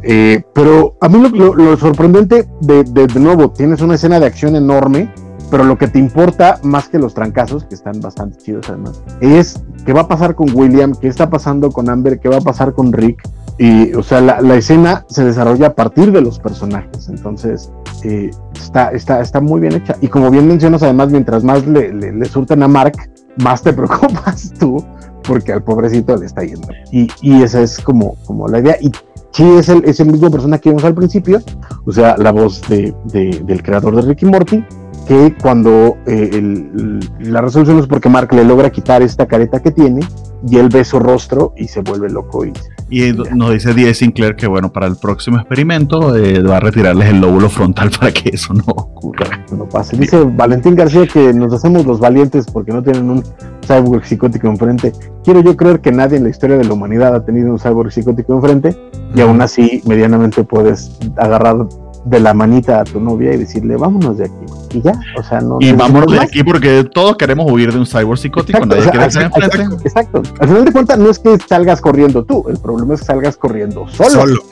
Eh, 0.05 0.43
pero 0.53 0.97
a 1.01 1.09
mí 1.09 1.29
lo, 1.29 1.77
sorprendente 1.77 2.49
de, 2.61 2.85
de, 2.85 3.21
nuevo, 3.21 3.51
tienes 3.51 3.81
una 3.81 3.95
escena 3.95 4.19
de 4.19 4.27
acción 4.27 4.57
enorme, 4.57 5.13
pero 5.53 5.65
lo 5.65 5.77
que 5.77 5.87
te 5.87 5.99
importa 5.99 6.59
más 6.63 6.89
que 6.89 6.99
los 6.99 7.13
trancazos, 7.13 7.67
que 7.67 7.75
están 7.75 8.01
bastante 8.01 8.39
chidos 8.39 8.71
además, 8.71 9.03
es 9.21 9.63
qué 9.85 9.93
va 9.93 10.01
a 10.01 10.09
pasar 10.09 10.35
con 10.35 10.49
William, 10.55 10.95
qué 10.99 11.09
está 11.09 11.29
pasando 11.29 11.71
con 11.71 11.91
Amber, 11.91 12.19
qué 12.21 12.31
va 12.31 12.39
a 12.39 12.41
pasar 12.41 12.73
con 12.73 12.91
Rick. 12.91 13.23
Y, 13.59 13.93
o 13.93 14.03
sea, 14.03 14.23
la, 14.23 14.55
escena 14.55 15.05
se 15.11 15.27
desarrolla 15.27 15.67
a 15.67 15.75
partir 15.75 16.11
de 16.11 16.23
los 16.23 16.39
personajes, 16.39 17.11
entonces 17.11 17.71
eh, 18.03 18.31
está, 18.55 18.93
está, 18.93 19.21
está 19.21 19.43
muy 19.43 19.61
bien 19.61 19.75
hecha. 19.75 19.95
Y 20.01 20.09
como 20.09 20.31
bien 20.31 20.49
mencionas, 20.49 20.83
además, 20.83 21.11
mientras 21.11 21.45
más 21.45 21.67
le, 21.67 21.93
le, 21.93 22.25
surten 22.25 22.63
a 22.63 22.69
Mark, 22.69 22.95
más 23.37 23.61
te 23.61 23.73
preocupas 23.75 24.55
tú, 24.59 24.83
porque 25.23 25.53
al 25.53 25.63
pobrecito 25.63 26.17
le 26.17 26.25
está 26.25 26.45
yendo. 26.45 26.67
Y, 26.91 27.11
y 27.21 27.43
esa 27.43 27.61
es 27.61 27.79
como, 27.79 28.17
como 28.25 28.49
la 28.49 28.61
idea. 28.61 28.77
Y 28.81 28.91
sí 29.33 29.45
es 29.59 29.69
el, 29.69 29.85
es 29.85 30.01
el 30.01 30.07
mismo 30.07 30.31
persona 30.31 30.57
que 30.57 30.71
vimos 30.71 30.85
al 30.85 30.95
principio, 30.95 31.43
o 31.85 31.93
sea, 31.93 32.17
la 32.17 32.33
voz 32.33 32.63
de, 32.71 32.95
del 33.05 33.63
creador 33.63 33.97
de 33.97 34.01
Ricky 34.01 34.25
Morty, 34.25 34.65
que 35.13 35.35
cuando 35.43 35.99
eh, 36.07 37.01
la 37.21 37.43
resolución 37.43 37.79
es 37.79 37.87
porque 37.87 38.09
Mark 38.09 38.33
le 38.33 38.45
logra 38.45 38.71
quitar 38.71 39.03
esta 39.03 39.27
careta 39.27 39.61
que 39.61 39.71
tiene 39.71 40.01
y 40.49 40.57
él 40.57 40.71
ve 40.71 40.85
su 40.85 40.99
rostro 40.99 41.53
y 41.55 41.69
se 41.69 41.83
vuelve 41.83 42.09
loco. 42.09 42.47
Y, 42.47 42.53
y 42.89 43.13
nos 43.13 43.51
dice 43.53 43.75
Die 43.75 43.93
Sinclair 43.93 44.37
que, 44.37 44.47
bueno, 44.47 44.73
para 44.73 44.87
el 44.87 44.97
próximo 44.97 45.37
experimento 45.37 46.17
eh, 46.17 46.43
va 46.43 46.57
a 46.57 46.61
retirarles 46.61 47.11
el 47.11 47.21
lóbulo 47.21 47.51
frontal 47.51 47.91
para 48.01 48.11
que 48.11 48.31
eso 48.31 48.55
no 48.55 48.65
ocurra. 48.67 49.45
No 49.55 49.69
pase. 49.69 49.99
Dice 49.99 50.25
Valentín 50.25 50.77
García 50.77 51.07
que 51.07 51.35
nos 51.35 51.53
hacemos 51.53 51.85
los 51.85 52.01
valientes 52.01 52.47
porque 52.51 52.73
no 52.73 52.83
tienen 52.83 53.11
un 53.11 53.23
cyborg 53.67 54.07
psicótico 54.07 54.49
enfrente. 54.49 54.95
Quiero 55.25 55.43
yo 55.43 55.55
creer 55.59 55.81
que 55.83 55.93
nadie 55.93 56.17
en 56.17 56.25
la 56.25 56.31
historia 56.31 56.57
de 56.57 56.65
la 56.65 56.73
humanidad 56.73 57.15
ha 57.15 57.23
tenido 57.23 57.51
un 57.51 57.59
cyborg 57.59 57.93
psicótico 57.93 58.33
enfrente 58.33 58.75
y 59.15 59.21
aún 59.21 59.43
así 59.43 59.83
medianamente 59.85 60.43
puedes 60.43 60.99
agarrar 61.19 61.67
de 62.05 62.21
la 62.21 62.35
manita 62.35 62.81
a 62.81 62.85
tu 62.85 63.01
novia 63.01 63.33
y 63.33 63.39
decirle 63.39 63.77
vámonos 63.77 64.19
de 64.19 64.25
aquí 64.25 64.47
y 64.75 64.83
ya, 64.83 64.93
o 65.19 65.23
sea, 65.23 65.41
no. 65.41 65.59
Y 65.61 65.73
vámonos 65.73 66.13
de 66.13 66.21
aquí 66.21 66.43
porque 66.43 66.85
todos 66.93 67.17
queremos 67.17 67.51
huir 67.51 67.73
de 67.73 67.79
un 67.79 67.87
cyborg 67.87 68.19
psicótico, 68.19 68.59
exacto, 68.59 68.77
nadie 68.77 68.91
quiere 68.91 69.07
estar 69.07 69.23
enfrente. 69.23 69.89
Exacto, 69.89 70.23
al 70.41 70.49
final 70.49 70.65
de 70.65 70.73
cuentas 70.73 70.99
no 70.99 71.11
es 71.11 71.19
que 71.19 71.39
salgas 71.39 71.81
corriendo 71.81 72.25
tú, 72.25 72.45
el 72.49 72.59
problema 72.59 72.95
es 72.95 73.01
que 73.01 73.07
salgas 73.07 73.37
corriendo 73.37 73.87
solo. 73.89 74.11
Solo. 74.11 74.43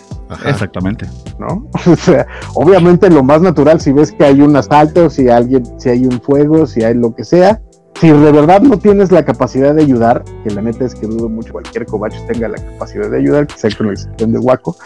Exactamente. 0.46 1.06
¿No? 1.38 1.66
O 1.90 1.96
sea, 1.96 2.26
obviamente 2.54 3.10
lo 3.10 3.22
más 3.22 3.40
natural 3.40 3.80
si 3.80 3.92
ves 3.92 4.12
que 4.12 4.24
hay 4.24 4.40
un 4.40 4.54
asalto, 4.56 5.10
si 5.10 5.28
alguien, 5.28 5.64
si 5.78 5.88
hay 5.88 6.06
un 6.06 6.20
fuego, 6.20 6.66
si 6.66 6.84
hay 6.84 6.94
lo 6.94 7.14
que 7.14 7.24
sea, 7.24 7.60
si 8.00 8.08
de 8.08 8.32
verdad 8.32 8.62
no 8.62 8.78
tienes 8.78 9.12
la 9.12 9.24
capacidad 9.24 9.74
de 9.74 9.82
ayudar, 9.82 10.24
que 10.44 10.50
la 10.54 10.62
neta 10.62 10.84
es 10.84 10.94
que 10.94 11.06
dudo 11.06 11.28
mucho 11.28 11.52
cualquier 11.52 11.84
cobacho 11.86 12.18
tenga 12.26 12.48
la 12.48 12.56
capacidad 12.56 13.10
de 13.10 13.18
ayudar, 13.18 13.46
quizá 13.46 13.68
con 13.76 13.88
la 13.88 13.92
excepción 13.92 14.32
de 14.32 14.38
Guaco, 14.38 14.76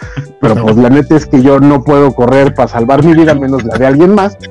pero 0.40 0.56
pues 0.56 0.76
la 0.76 0.90
neta 0.90 1.16
es 1.16 1.26
que 1.26 1.40
yo 1.40 1.60
no 1.60 1.82
puedo 1.82 2.12
correr 2.12 2.54
para 2.54 2.68
salvar 2.68 3.04
mi 3.04 3.14
vida 3.14 3.34
menos 3.34 3.62
la 3.64 3.78
de 3.78 3.86
alguien 3.86 4.14
más. 4.14 4.36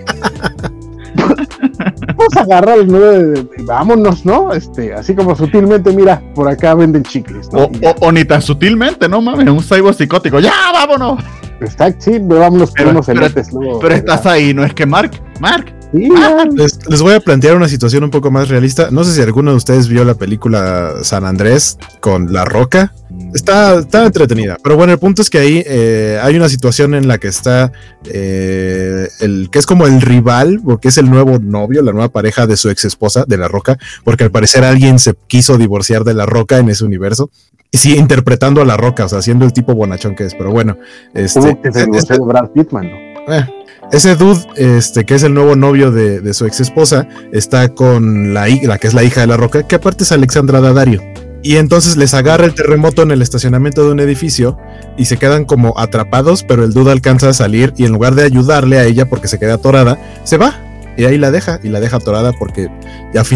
pues 2.16 2.38
agarra 2.38 2.76
el 2.76 2.88
nudo 2.88 3.34
y 3.58 3.64
vámonos, 3.64 4.26
¿no? 4.26 4.54
Este, 4.54 4.94
así 4.94 5.14
como 5.16 5.36
sutilmente, 5.36 5.92
mira, 5.92 6.22
por 6.34 6.48
acá 6.48 6.74
venden 6.74 7.04
chicles. 7.04 7.50
O, 7.52 7.70
o, 8.00 8.12
ni 8.12 8.24
tan 8.24 8.42
sutilmente, 8.42 9.10
no 9.10 9.22
mames, 9.22 9.50
un 9.50 9.62
cyborg 9.62 9.96
psicótico, 9.96 10.40
ya, 10.40 10.54
vámonos. 10.72 11.24
Está, 11.60 11.94
sí, 12.00 12.20
vámonos 12.20 12.72
pero, 12.72 12.90
unos 12.92 13.06
pero, 13.06 13.80
pero 13.80 13.96
estás 13.96 14.26
ahí, 14.26 14.54
¿no 14.54 14.64
es 14.64 14.74
que 14.74 14.86
Mark? 14.86 15.12
Mark, 15.40 15.74
les, 15.94 17.02
voy 17.02 17.14
a 17.14 17.20
plantear 17.20 17.56
una 17.56 17.68
situación 17.68 18.04
un 18.04 18.10
poco 18.10 18.32
más 18.32 18.50
realista. 18.50 18.90
No 18.92 19.04
sé 19.04 19.14
si 19.14 19.22
alguno 19.22 19.52
de 19.52 19.58
ustedes 19.58 19.88
vio 19.88 20.04
la 20.04 20.16
película 20.16 20.96
San 21.04 21.26
Andrés 21.26 21.78
con 22.00 22.34
La 22.34 22.46
Roca. 22.46 22.94
Está, 23.34 23.80
está 23.80 24.06
entretenida. 24.06 24.58
Pero 24.64 24.76
bueno, 24.76 24.94
el 24.94 25.00
punto 25.00 25.22
es 25.22 25.30
que 25.30 25.38
ahí 25.38 25.64
eh, 25.66 26.20
hay 26.22 26.36
una 26.36 26.50
situación 26.50 26.96
en 26.96 27.08
la 27.08 27.20
que 27.20 27.28
está 27.28 27.72
eh, 28.06 29.08
el 29.20 29.50
que 29.52 29.60
es 29.60 29.66
como 29.68 29.86
el 29.86 30.02
rival, 30.02 30.62
porque 30.64 30.88
es 30.88 30.98
el 30.98 31.10
nuevo 31.10 31.38
novio, 31.38 31.84
la 31.84 31.92
nueva 31.92 32.10
pareja 32.10 32.48
de 32.48 32.58
su 32.58 32.70
ex 32.70 32.86
esposa, 32.86 33.26
de 33.28 33.38
La 33.38 33.48
Roca, 33.48 33.78
porque 34.04 34.24
al 34.24 34.32
parecer 34.32 34.64
alguien 34.64 34.98
se 34.98 35.14
quiso 35.28 35.58
divorciar 35.58 36.04
de 36.04 36.16
La 36.16 36.26
Roca 36.26 36.58
en 36.58 36.70
ese 36.70 36.86
universo. 36.86 37.30
Y 37.72 37.78
sí, 37.78 37.96
interpretando 37.98 38.62
a 38.62 38.66
La 38.66 38.78
Roca, 38.78 39.06
o 39.06 39.10
sea, 39.10 39.22
siendo 39.22 39.46
el 39.46 39.54
tipo 39.54 39.74
bonachón 39.74 40.16
que 40.16 40.26
es. 40.26 40.36
Pero 40.36 40.52
bueno, 40.52 40.78
este. 41.14 41.58
este 41.64 42.20
Brad 42.20 42.50
Pittman, 42.50 42.92
¿no? 42.92 43.34
Eh, 43.34 43.63
ese 43.92 44.16
dude, 44.16 44.42
este, 44.56 45.06
que 45.06 45.16
es 45.16 45.24
el 45.24 45.34
nuevo 45.34 45.56
novio 45.56 45.92
de, 45.92 46.34
su 46.34 46.46
ex 46.46 46.60
esposa, 46.60 47.08
está 47.32 47.70
con 47.70 48.34
la, 48.34 48.48
la 48.64 48.78
que 48.78 48.88
es 48.88 48.94
la 48.94 49.04
hija 49.04 49.22
de 49.22 49.28
la 49.28 49.38
roca, 49.38 49.64
que 49.64 49.76
aparte 49.76 50.04
es 50.04 50.12
Alexandra 50.12 50.62
Daddario. 50.62 51.02
Y 51.44 51.58
entonces 51.58 51.98
les 51.98 52.14
agarra 52.14 52.46
el 52.46 52.56
terremoto 52.56 53.04
en 53.04 53.12
el 53.12 53.22
estacionamiento 53.22 53.84
de 53.86 53.92
un 53.92 54.00
edificio 54.00 54.58
y 54.98 55.06
se 55.06 55.18
quedan 55.18 55.44
como 55.44 55.78
atrapados, 55.78 56.44
pero 56.44 56.64
el 56.64 56.72
dude 56.72 56.92
alcanza 56.92 57.30
a 57.30 57.34
salir 57.34 57.74
y 57.76 57.84
en 57.86 57.92
lugar 57.92 58.16
de 58.16 58.24
ayudarle 58.24 58.78
a 58.78 58.86
ella 58.86 59.10
porque 59.10 59.28
se 59.28 59.40
queda 59.40 59.56
atorada, 59.56 60.00
se 60.24 60.38
va 60.38 60.56
y 60.98 61.06
ahí 61.06 61.18
la 61.18 61.32
deja, 61.32 61.60
y 61.64 61.70
la 61.70 61.80
deja 61.80 61.98
atorada 61.98 62.34
porque 62.34 62.70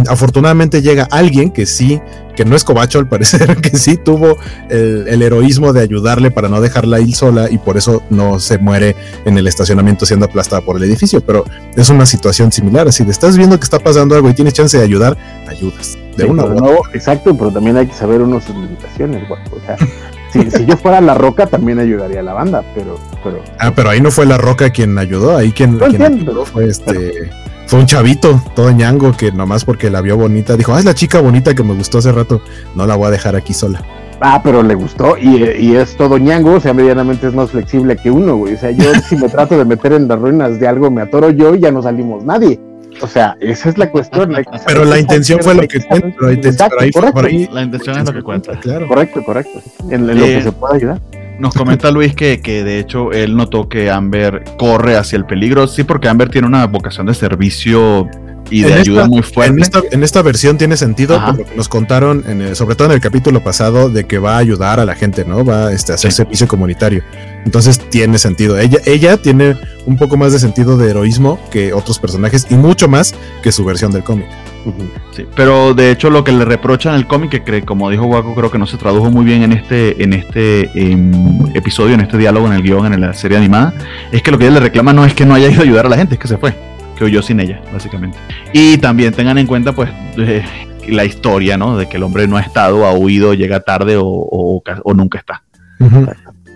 afortunadamente 0.09 0.81
llega 0.81 1.07
alguien 1.11 1.51
que 1.51 1.65
sí, 1.65 2.01
que 2.35 2.45
no 2.45 2.55
es 2.55 2.63
cobacho 2.63 2.99
al 2.99 3.07
parecer, 3.07 3.55
que 3.57 3.77
sí 3.77 3.97
tuvo 3.97 4.37
el, 4.69 5.21
heroísmo 5.21 5.73
de 5.73 5.81
ayudarle 5.81 6.31
para 6.31 6.49
no 6.49 6.61
dejarla 6.61 6.99
ir 6.99 7.15
sola 7.15 7.49
y 7.49 7.57
por 7.57 7.77
eso 7.77 8.03
no 8.09 8.39
se 8.39 8.57
muere 8.57 8.95
en 9.25 9.37
el 9.37 9.47
estacionamiento 9.47 10.05
siendo 10.05 10.25
aplastada 10.25 10.61
por 10.61 10.77
el 10.77 10.83
edificio. 10.83 11.21
Pero 11.21 11.45
es 11.75 11.89
una 11.89 12.05
situación 12.05 12.51
similar, 12.51 12.87
así 12.87 13.03
de 13.03 13.11
estás 13.11 13.37
viendo 13.37 13.57
que 13.57 13.63
está 13.63 13.79
pasando 13.79 14.15
algo 14.15 14.29
y 14.29 14.33
tienes 14.33 14.53
chance 14.53 14.77
de 14.77 14.83
ayudar, 14.83 15.17
ayudas. 15.47 15.97
De 16.15 16.25
una 16.25 16.45
no, 16.45 16.79
exacto, 16.93 17.37
pero 17.37 17.51
también 17.51 17.77
hay 17.77 17.87
que 17.87 17.93
saber 17.93 18.21
uno 18.21 18.41
sus 18.41 18.55
limitaciones, 18.55 19.23
O 19.29 19.59
sea, 19.65 19.77
si, 20.31 20.65
yo 20.65 20.75
fuera 20.77 20.99
la 20.99 21.13
roca 21.13 21.47
también 21.47 21.79
ayudaría 21.79 22.19
a 22.19 22.23
la 22.23 22.33
banda, 22.33 22.63
pero, 22.75 22.99
pero. 23.23 23.43
Ah, 23.59 23.71
pero 23.75 23.89
ahí 23.89 24.01
no 24.01 24.11
fue 24.11 24.25
la 24.25 24.37
roca 24.37 24.71
quien 24.71 24.97
ayudó, 24.97 25.37
ahí 25.37 25.51
quien, 25.51 25.79
ayudó 25.81 26.45
fue 26.45 26.67
este. 26.67 27.29
Fue 27.67 27.79
un 27.79 27.85
chavito, 27.85 28.41
todo 28.55 28.71
ñango, 28.71 29.11
que 29.11 29.31
nomás 29.31 29.65
porque 29.65 29.89
la 29.89 29.99
vio 29.99 30.15
bonita, 30.15 30.55
dijo, 30.55 30.73
ah, 30.73 30.79
es 30.79 30.85
la 30.85 30.95
chica 30.95 31.19
bonita 31.19 31.53
que 31.53 31.63
me 31.63 31.73
gustó 31.73 31.97
hace 31.97 32.13
rato, 32.13 32.41
no 32.75 32.87
la 32.87 32.95
voy 32.95 33.07
a 33.07 33.11
dejar 33.11 33.35
aquí 33.35 33.53
sola. 33.53 33.83
Ah, 34.21 34.39
pero 34.41 34.63
le 34.63 34.73
gustó 34.73 35.17
y, 35.17 35.75
es 35.75 35.97
todo 35.97 36.17
ñango, 36.17 36.53
o 36.53 36.59
sea, 36.61 36.73
medianamente 36.73 37.27
es 37.27 37.33
más 37.33 37.51
flexible 37.51 37.97
que 37.97 38.09
uno, 38.09 38.37
güey. 38.37 38.53
O 38.53 38.57
sea, 38.57 38.71
yo 38.71 38.85
si 39.09 39.17
me 39.17 39.27
trato 39.27 39.57
de 39.57 39.65
meter 39.65 39.91
en 39.91 40.07
las 40.07 40.17
ruinas 40.17 40.59
de 40.61 40.67
algo, 40.67 40.89
me 40.89 41.01
atoro 41.01 41.29
yo 41.29 41.55
y 41.55 41.59
ya 41.59 41.71
no 41.71 41.83
salimos 41.83 42.23
nadie. 42.23 42.57
O 43.01 43.07
sea, 43.07 43.35
esa 43.41 43.69
es 43.69 43.77
la 43.77 43.91
cuestión. 43.91 44.33
pero 44.65 44.85
la 44.85 44.97
intención 44.97 45.39
fue 45.41 45.53
lo 45.53 45.67
que 45.67 45.81
cuenta. 45.81 46.15
La 46.21 46.33
intención, 46.33 46.69
la 47.51 47.61
intención 47.63 47.97
es 47.99 48.05
lo 48.05 48.13
que 48.13 48.23
cuenta. 48.23 48.59
Claro. 48.59 48.87
Correcto, 48.87 49.23
correcto. 49.23 49.61
En, 49.89 50.07
lo 50.07 50.13
que 50.13 50.37
eh, 50.37 50.41
se 50.41 50.51
pueda 50.53 50.75
ayudar. 50.75 51.01
Nos 51.39 51.53
comenta 51.53 51.91
Luis 51.91 52.15
que, 52.15 52.41
que, 52.41 52.63
de 52.63 52.79
hecho 52.79 53.11
él 53.11 53.35
notó 53.35 53.69
que 53.69 53.91
Amber 53.91 54.43
corre 54.57 54.95
hacia 54.95 55.17
el 55.17 55.25
peligro. 55.25 55.67
Sí, 55.67 55.83
porque 55.83 56.07
Amber 56.07 56.29
tiene 56.29 56.47
una 56.47 56.65
vocación 56.67 57.05
de 57.05 57.13
servicio 57.13 58.09
y 58.49 58.61
de 58.61 58.73
ayuda 58.73 59.07
muy 59.07 59.21
fuerte. 59.21 59.61
En 59.91 60.03
esta, 60.03 60.21
versión 60.21 60.57
tiene 60.57 60.77
sentido, 60.77 61.19
nos 61.55 61.67
contaron, 61.67 62.23
en 62.27 62.55
sobre 62.55 62.75
todo 62.75 62.87
en 62.87 62.93
el 62.93 63.01
capítulo 63.01 63.43
pasado, 63.43 63.89
de 63.89 64.05
que 64.05 64.19
va 64.19 64.35
a 64.35 64.37
ayudar 64.37 64.79
a 64.79 64.85
la 64.85 64.95
gente, 64.95 65.25
¿no? 65.25 65.43
Va 65.43 65.71
este, 65.71 65.91
a 65.91 65.95
hacer 65.95 66.11
servicio 66.11 66.47
comunitario. 66.47 67.03
Entonces 67.45 67.79
tiene 67.89 68.17
sentido. 68.17 68.57
Ella, 68.57 68.79
ella 68.85 69.17
tiene 69.17 69.55
un 69.85 69.97
poco 69.97 70.17
más 70.17 70.33
de 70.33 70.39
sentido 70.39 70.77
de 70.77 70.89
heroísmo 70.89 71.39
que 71.51 71.73
otros 71.73 71.99
personajes 71.99 72.47
y 72.49 72.55
mucho 72.55 72.87
más 72.87 73.15
que 73.41 73.51
su 73.51 73.63
versión 73.63 73.91
del 73.91 74.03
cómic. 74.03 74.27
Sí, 75.11 75.25
pero 75.35 75.73
de 75.73 75.91
hecho 75.91 76.09
lo 76.09 76.23
que 76.23 76.31
le 76.31 76.45
reprochan 76.45 76.95
el 76.95 77.07
cómic, 77.07 77.43
que 77.43 77.61
como 77.63 77.89
dijo 77.89 78.05
Waco, 78.05 78.33
creo 78.35 78.51
que 78.51 78.57
no 78.57 78.65
se 78.67 78.77
tradujo 78.77 79.09
muy 79.11 79.25
bien 79.25 79.43
en 79.43 79.51
este, 79.53 80.01
en 80.03 80.13
este 80.13 80.69
em, 80.75 81.11
episodio, 81.55 81.93
en 81.95 82.01
este 82.01 82.17
diálogo, 82.17 82.47
en 82.47 82.53
el 82.53 82.61
guion, 82.63 82.93
en 82.93 83.01
la 83.01 83.13
serie 83.13 83.37
animada, 83.37 83.73
es 84.11 84.21
que 84.21 84.31
lo 84.31 84.37
que 84.37 84.45
ella 84.45 84.55
le 84.55 84.59
reclama 84.61 84.93
no 84.93 85.05
es 85.05 85.13
que 85.13 85.25
no 85.25 85.33
haya 85.33 85.49
ido 85.49 85.61
a 85.61 85.63
ayudar 85.63 85.85
a 85.85 85.89
la 85.89 85.97
gente, 85.97 86.15
es 86.15 86.19
que 86.19 86.27
se 86.27 86.37
fue, 86.37 86.53
que 86.97 87.03
huyó 87.05 87.21
sin 87.21 87.39
ella, 87.39 87.61
básicamente. 87.71 88.17
Y 88.53 88.77
también 88.77 89.13
tengan 89.13 89.37
en 89.37 89.47
cuenta, 89.47 89.73
pues, 89.73 89.89
la 90.87 91.03
historia, 91.05 91.57
¿no? 91.57 91.77
De 91.77 91.87
que 91.89 91.97
el 91.97 92.03
hombre 92.03 92.27
no 92.27 92.37
ha 92.37 92.41
estado, 92.41 92.85
ha 92.85 92.93
huido, 92.93 93.33
llega 93.33 93.59
tarde 93.59 93.97
o, 93.97 94.05
o- 94.05 94.63
o 94.83 94.93
nunca 94.93 95.17
está. 95.19 95.43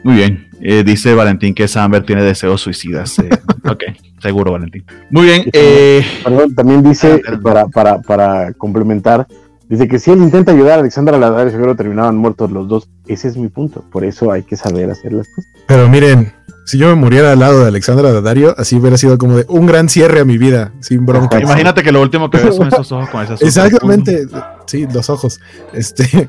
Muy 0.04 0.16
bien. 0.16 0.48
Eh, 0.62 0.84
dice 0.84 1.14
Valentín 1.16 1.54
que 1.54 1.68
Samber 1.68 2.04
tiene 2.04 2.24
deseos 2.24 2.62
suicidas. 2.62 3.20
eh, 3.20 3.30
ok, 3.70 3.84
seguro, 4.22 4.52
Valentín. 4.52 4.84
Muy 5.10 5.26
bien. 5.26 5.44
eh, 5.54 6.04
Perdón, 6.24 6.56
también 6.56 6.84
dice, 6.84 7.22
Ah, 7.28 7.40
para, 7.42 7.68
para, 7.68 8.02
para 8.02 8.54
complementar, 8.54 9.28
dice 9.68 9.88
que 9.88 10.00
si 10.00 10.12
él 10.12 10.20
intenta 10.22 10.52
ayudar 10.52 10.78
a 10.78 10.82
Alexandra 10.82 11.18
Ladario, 11.18 11.52
seguro 11.52 11.76
terminaban 11.76 12.16
muertos 12.18 12.52
los 12.52 12.68
dos. 12.68 12.90
Ese 13.08 13.28
es 13.28 13.38
mi 13.38 13.48
punto. 13.50 13.84
Por 13.92 14.06
eso 14.06 14.32
hay 14.32 14.44
que 14.44 14.56
saber 14.56 14.90
hacer 14.90 15.14
las 15.14 15.28
cosas. 15.28 15.52
Pero 15.68 15.90
miren, 15.90 16.34
si 16.66 16.78
yo 16.78 16.88
me 16.88 16.96
muriera 16.96 17.32
al 17.34 17.40
lado 17.40 17.62
de 17.62 17.68
Alexandra 17.68 18.12
Daddario, 18.14 18.54
así 18.58 18.76
hubiera 18.78 18.96
sido 18.98 19.18
como 19.18 19.36
de 19.38 19.46
un 19.50 19.66
gran 19.66 19.90
cierre 19.90 20.20
a 20.22 20.26
mi 20.26 20.38
vida, 20.38 20.72
sin 20.80 21.06
bronca. 21.06 21.40
Imagínate 21.42 21.82
que 21.84 21.92
lo 21.92 22.02
último 22.02 22.30
que 22.30 22.38
ves 22.38 22.56
son 22.56 22.68
esos 22.68 22.92
ojos 22.92 23.10
con 23.10 23.24
esas 23.24 23.42
Exactamente, 23.42 24.26
sí, 24.68 24.88
los 24.94 25.10
ojos. 25.10 25.40
Este, 25.74 26.28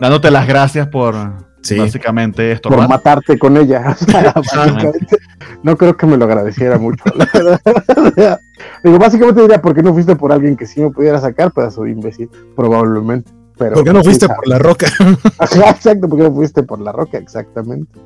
Dándote 0.00 0.30
las 0.30 0.46
gracias 0.46 0.86
por 0.88 1.16
Sí. 1.64 1.78
básicamente 1.78 2.56
Por 2.62 2.88
matarte 2.88 3.38
con 3.38 3.56
ella. 3.56 3.96
O 4.04 4.04
sea, 4.04 4.32
básicamente, 4.34 5.16
no 5.62 5.76
creo 5.76 5.96
que 5.96 6.06
me 6.06 6.16
lo 6.16 6.26
agradeciera 6.26 6.78
mucho. 6.78 7.04
la 7.14 7.28
verdad. 7.32 8.40
Digo, 8.84 8.98
básicamente 8.98 9.40
diría, 9.40 9.60
¿por 9.60 9.74
qué 9.74 9.82
no 9.82 9.92
fuiste 9.92 10.14
por 10.14 10.32
alguien 10.32 10.56
que 10.56 10.66
sí 10.66 10.80
me 10.80 10.90
pudiera 10.90 11.20
sacar, 11.20 11.52
pedazo 11.52 11.84
de 11.84 11.90
imbécil? 11.90 12.28
Probablemente. 12.54 13.30
Pero, 13.56 13.74
¿Por 13.74 13.84
qué 13.84 13.92
no 13.92 14.02
fuiste 14.02 14.28
por 14.28 14.46
la 14.46 14.58
roca? 14.58 14.86
Exacto, 15.40 16.08
¿por 16.08 16.18
qué 16.18 16.24
no 16.24 16.34
fuiste 16.34 16.62
por 16.62 16.80
la 16.80 16.92
roca? 16.92 17.18
Exactamente. 17.18 17.98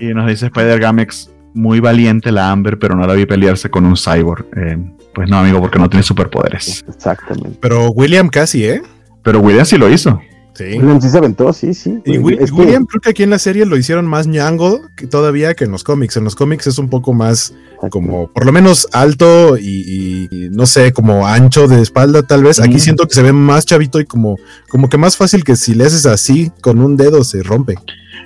Y 0.00 0.14
nos 0.14 0.26
dice 0.26 0.46
Spider 0.46 0.80
Gamex, 0.80 1.30
muy 1.54 1.80
valiente 1.80 2.32
la 2.32 2.50
Amber, 2.50 2.78
pero 2.78 2.96
no 2.96 3.06
la 3.06 3.14
vi 3.14 3.26
pelearse 3.26 3.70
con 3.70 3.84
un 3.84 3.96
cyborg. 3.96 4.46
Eh, 4.56 4.78
pues 5.14 5.28
no, 5.28 5.38
amigo, 5.38 5.60
porque 5.60 5.78
no 5.78 5.88
tiene 5.88 6.02
superpoderes. 6.02 6.84
Exactamente. 6.88 7.58
Pero 7.60 7.90
William 7.90 8.28
casi, 8.28 8.64
¿eh? 8.64 8.82
Pero 9.22 9.40
William 9.40 9.66
sí 9.66 9.76
lo 9.76 9.88
hizo. 9.90 10.20
Sí. 10.56 10.64
William 10.78 11.00
sí 11.00 11.08
se 11.10 11.18
aventó, 11.18 11.52
sí, 11.52 11.74
sí. 11.74 11.98
Y 12.04 12.18
Wi- 12.18 12.38
Es 12.40 12.50
que- 12.50 12.56
William 12.56 12.86
creo 12.86 13.00
que 13.00 13.10
aquí 13.10 13.22
en 13.22 13.30
la 13.30 13.38
serie 13.38 13.66
lo 13.66 13.76
hicieron 13.76 14.06
más 14.06 14.26
ñango 14.26 14.80
que 14.96 15.06
todavía 15.06 15.54
que 15.54 15.64
en 15.64 15.70
los 15.72 15.84
cómics. 15.84 16.16
En 16.16 16.24
los 16.24 16.34
cómics 16.34 16.66
es 16.66 16.78
un 16.78 16.88
poco 16.88 17.12
más 17.12 17.52
como, 17.90 18.28
por 18.32 18.46
lo 18.46 18.52
menos 18.52 18.88
alto 18.92 19.58
y, 19.58 19.64
y- 19.68 20.28
y 20.30 20.48
no 20.50 20.64
sé, 20.66 20.92
como 20.92 21.26
ancho 21.26 21.68
de 21.68 21.82
espalda 21.82 22.22
tal 22.22 22.42
vez. 22.42 22.58
Aquí 22.58 22.78
siento 22.80 23.06
que 23.06 23.14
se 23.14 23.22
ve 23.22 23.32
más 23.32 23.66
chavito 23.66 24.00
y 24.00 24.06
como, 24.06 24.36
como 24.68 24.88
que 24.88 24.96
más 24.96 25.16
fácil 25.16 25.44
que 25.44 25.56
si 25.56 25.74
le 25.74 25.84
haces 25.84 26.06
así 26.06 26.50
con 26.62 26.80
un 26.80 26.96
dedo 26.96 27.22
se 27.22 27.42
rompe. 27.42 27.74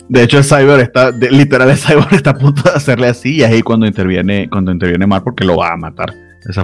De 0.09 0.23
hecho, 0.23 0.39
el 0.39 0.45
cyber 0.45 0.79
está, 0.81 1.11
de- 1.11 1.31
literal, 1.31 1.71
el 1.71 1.77
cyber 1.79 2.07
está 2.13 2.31
a 2.31 2.39
punto 2.39 2.63
de 2.63 2.71
hacerle 2.71 3.09
así 3.09 3.37
y 3.37 3.43
es 3.43 3.49
ahí 3.51 3.63
cuando 3.63 3.87
interviene, 3.87 4.49
cuando 4.49 4.71
interviene 4.71 5.07
Mark 5.07 5.25
porque 5.25 5.45
lo 5.45 5.57
va 5.57 5.73
a 5.73 5.77
matar, 5.77 6.15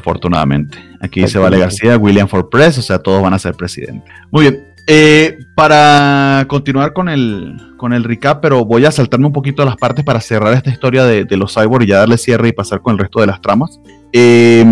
desafortunadamente. 0.01 0.79
Aquí 1.01 1.21
dice 1.23 1.39
Vale 1.39 1.59
García, 1.59 1.97
William 1.97 2.29
for 2.29 2.49
Press, 2.49 2.79
o 2.79 2.83
sea, 2.83 2.99
todos 2.99 3.23
van 3.23 3.35
a 3.35 3.39
ser 3.39 3.55
presidente. 3.55 4.05
Muy 4.31 4.43
bien. 4.43 4.65
Eh, 4.87 5.39
para 5.55 6.45
continuar 6.49 6.93
con 6.93 7.09
el, 7.09 7.57
con 7.77 7.93
el 7.93 8.05
recap, 8.05 8.41
pero 8.41 8.65
voy 8.65 8.85
a 8.85 8.91
saltarme 8.91 9.27
un 9.27 9.33
poquito 9.33 9.65
las 9.65 9.77
partes 9.77 10.05
para 10.05 10.21
cerrar 10.21 10.53
esta 10.55 10.71
historia 10.71 11.05
de, 11.05 11.25
de 11.25 11.37
los 11.37 11.55
cyborg 11.55 11.85
y 11.85 11.89
ya 11.89 11.99
darle 11.99 12.19
cierre 12.19 12.49
y 12.49 12.53
pasar 12.53 12.81
con 12.81 12.93
el 12.93 12.99
resto 12.99 13.21
de 13.21 13.27
las 13.27 13.41
tramas. 13.41 13.81
Eh, 14.13 14.65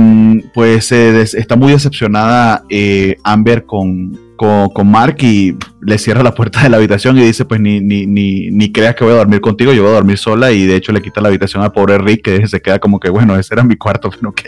pues 0.54 0.90
eh, 0.92 1.20
está 1.22 1.56
muy 1.56 1.72
decepcionada 1.72 2.62
eh, 2.70 3.16
Amber 3.24 3.66
con, 3.66 4.18
con, 4.36 4.70
con 4.70 4.90
Mark 4.90 5.16
y 5.20 5.56
le 5.82 5.98
cierra 5.98 6.22
la 6.22 6.34
puerta 6.34 6.62
de 6.62 6.70
la 6.70 6.76
habitación 6.78 7.18
y 7.18 7.22
dice 7.22 7.44
pues 7.44 7.60
ni, 7.60 7.80
ni, 7.80 8.06
ni, 8.06 8.50
ni 8.50 8.72
creas 8.72 8.94
que 8.94 9.04
voy 9.04 9.12
a 9.12 9.16
dormir 9.16 9.40
contigo, 9.40 9.72
yo 9.72 9.82
voy 9.82 9.90
a 9.90 9.96
dormir 9.96 10.18
sola 10.18 10.52
y 10.52 10.64
de 10.64 10.76
hecho 10.76 10.92
le 10.92 11.02
quita 11.02 11.20
la 11.20 11.28
habitación 11.28 11.62
al 11.62 11.72
pobre 11.72 11.98
Rick 11.98 12.22
que 12.22 12.46
se 12.46 12.62
queda 12.62 12.78
como 12.78 13.00
que 13.00 13.10
bueno, 13.10 13.36
ese 13.36 13.54
era 13.54 13.64
mi 13.64 13.76
cuarto, 13.76 14.08
pero 14.16 14.30
ok. 14.30 14.42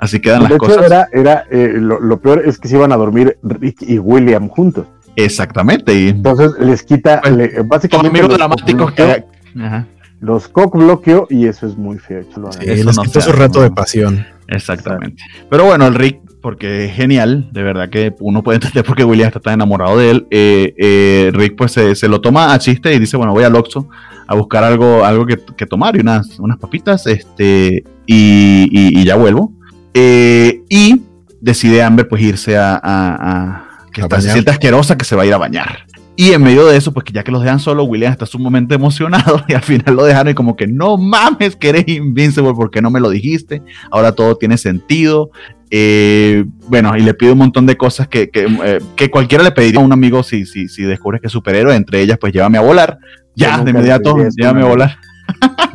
Así 0.00 0.18
quedan 0.20 0.38
de 0.38 0.44
las 0.44 0.52
hecho, 0.52 0.58
cosas. 0.58 0.86
era, 0.86 1.08
era 1.12 1.44
eh, 1.50 1.74
lo, 1.76 2.00
lo 2.00 2.18
peor 2.18 2.42
es 2.44 2.58
que 2.58 2.66
se 2.68 2.76
iban 2.76 2.90
a 2.90 2.96
dormir 2.96 3.36
Rick 3.42 3.82
y 3.82 3.98
William 3.98 4.48
juntos. 4.48 4.86
Exactamente. 5.16 5.94
Y 5.94 6.08
Entonces 6.08 6.52
les 6.60 6.82
quita, 6.82 7.20
Pues, 7.20 7.36
le- 7.36 7.54
con 7.56 7.68
básicamente 7.68 8.08
amigos 8.08 8.28
los 8.30 8.38
dramáticos 8.38 8.92
que... 8.92 9.24
Ajá, 9.60 9.86
los 10.20 10.46
cock 10.46 10.76
bloqueó 10.76 11.26
y 11.30 11.46
eso 11.46 11.66
es 11.66 11.76
muy 11.76 11.98
feo. 11.98 12.22
Sí, 12.22 12.40
Eso 12.60 12.84
les 12.86 12.96
no 12.96 13.02
quitó 13.02 13.20
su 13.20 13.32
rato 13.32 13.58
no. 13.58 13.64
de 13.64 13.70
pasión. 13.72 14.24
exactamente. 14.46 15.20
Pero 15.50 15.64
bueno, 15.64 15.84
el 15.88 15.94
Rick, 15.96 16.20
porque 16.40 16.84
es 16.84 16.94
genial, 16.94 17.48
de 17.52 17.62
verdad 17.64 17.90
que 17.90 18.14
uno 18.20 18.42
puede 18.44 18.56
entender 18.58 18.84
por 18.84 18.94
qué 18.96 19.02
William 19.04 19.26
está 19.26 19.40
tan 19.40 19.54
enamorado 19.54 19.98
de 19.98 20.10
él. 20.10 20.26
eh, 20.30 20.74
eh, 20.78 21.30
Rick 21.34 21.56
pues 21.56 21.72
se, 21.72 21.96
se 21.96 22.06
lo 22.06 22.20
toma 22.20 22.54
a 22.54 22.58
chiste 22.60 22.94
y 22.94 23.00
dice, 23.00 23.16
bueno, 23.16 23.32
voy 23.32 23.42
al 23.42 23.56
Oxxo 23.56 23.88
a 24.28 24.34
buscar 24.36 24.62
algo, 24.62 25.04
algo 25.04 25.26
que, 25.26 25.38
que 25.56 25.66
tomar 25.66 25.96
y 25.96 26.00
unas, 26.00 26.38
unas 26.38 26.56
papitas, 26.58 27.04
este, 27.08 27.82
y, 28.06 28.68
y- 28.70 29.00
y 29.00 29.04
ya 29.04 29.16
vuelvo. 29.16 29.52
Eh, 29.92 30.62
y 30.68 31.02
decide 31.40 31.82
Amber 31.82 32.06
pues 32.08 32.22
irse 32.22 32.56
a, 32.56 32.74
a- 32.74 32.78
a- 33.16 33.68
que 33.92 34.00
está, 34.00 34.20
se 34.20 34.32
siente 34.32 34.50
asquerosa 34.50 34.96
que 34.96 35.04
se 35.04 35.16
va 35.16 35.22
a 35.22 35.26
ir 35.26 35.34
a 35.34 35.38
bañar. 35.38 35.86
Y 36.14 36.32
en 36.32 36.42
medio 36.42 36.66
de 36.66 36.76
eso, 36.76 36.92
pues 36.92 37.04
que 37.04 37.12
ya 37.12 37.24
que 37.24 37.32
los 37.32 37.42
dejan 37.42 37.58
solo, 37.58 37.84
William 37.84 38.12
está 38.12 38.26
sumamente 38.26 38.74
emocionado 38.76 39.44
y 39.48 39.54
al 39.54 39.62
final 39.62 39.96
lo 39.96 40.04
dejaron 40.04 40.32
y 40.32 40.34
como 40.34 40.56
que 40.56 40.66
no 40.66 40.96
mames 40.96 41.56
que 41.56 41.70
eres 41.70 41.88
invincible 41.88 42.52
porque 42.54 42.82
no 42.82 42.90
me 42.90 43.00
lo 43.00 43.10
dijiste, 43.10 43.62
ahora 43.90 44.12
todo 44.12 44.36
tiene 44.36 44.58
sentido. 44.58 45.30
Eh, 45.74 46.44
bueno, 46.68 46.94
y 46.98 47.00
le 47.00 47.14
pide 47.14 47.32
un 47.32 47.38
montón 47.38 47.64
de 47.64 47.78
cosas 47.78 48.06
que, 48.06 48.28
que, 48.28 48.44
eh, 48.62 48.78
que 48.94 49.10
cualquiera 49.10 49.42
le 49.42 49.52
pediría 49.52 49.80
a 49.80 49.82
un 49.82 49.92
amigo 49.92 50.22
si, 50.22 50.44
si, 50.44 50.68
si 50.68 50.82
descubres 50.82 51.22
que 51.22 51.28
es 51.28 51.32
superhéroe, 51.32 51.74
entre 51.74 52.02
ellas 52.02 52.18
pues 52.20 52.34
llévame 52.34 52.58
a 52.58 52.60
volar, 52.60 52.98
ya, 53.34 53.64
de 53.64 53.70
inmediato, 53.70 54.14
llévame 54.36 54.62
a 54.62 54.66
volar. 54.66 54.98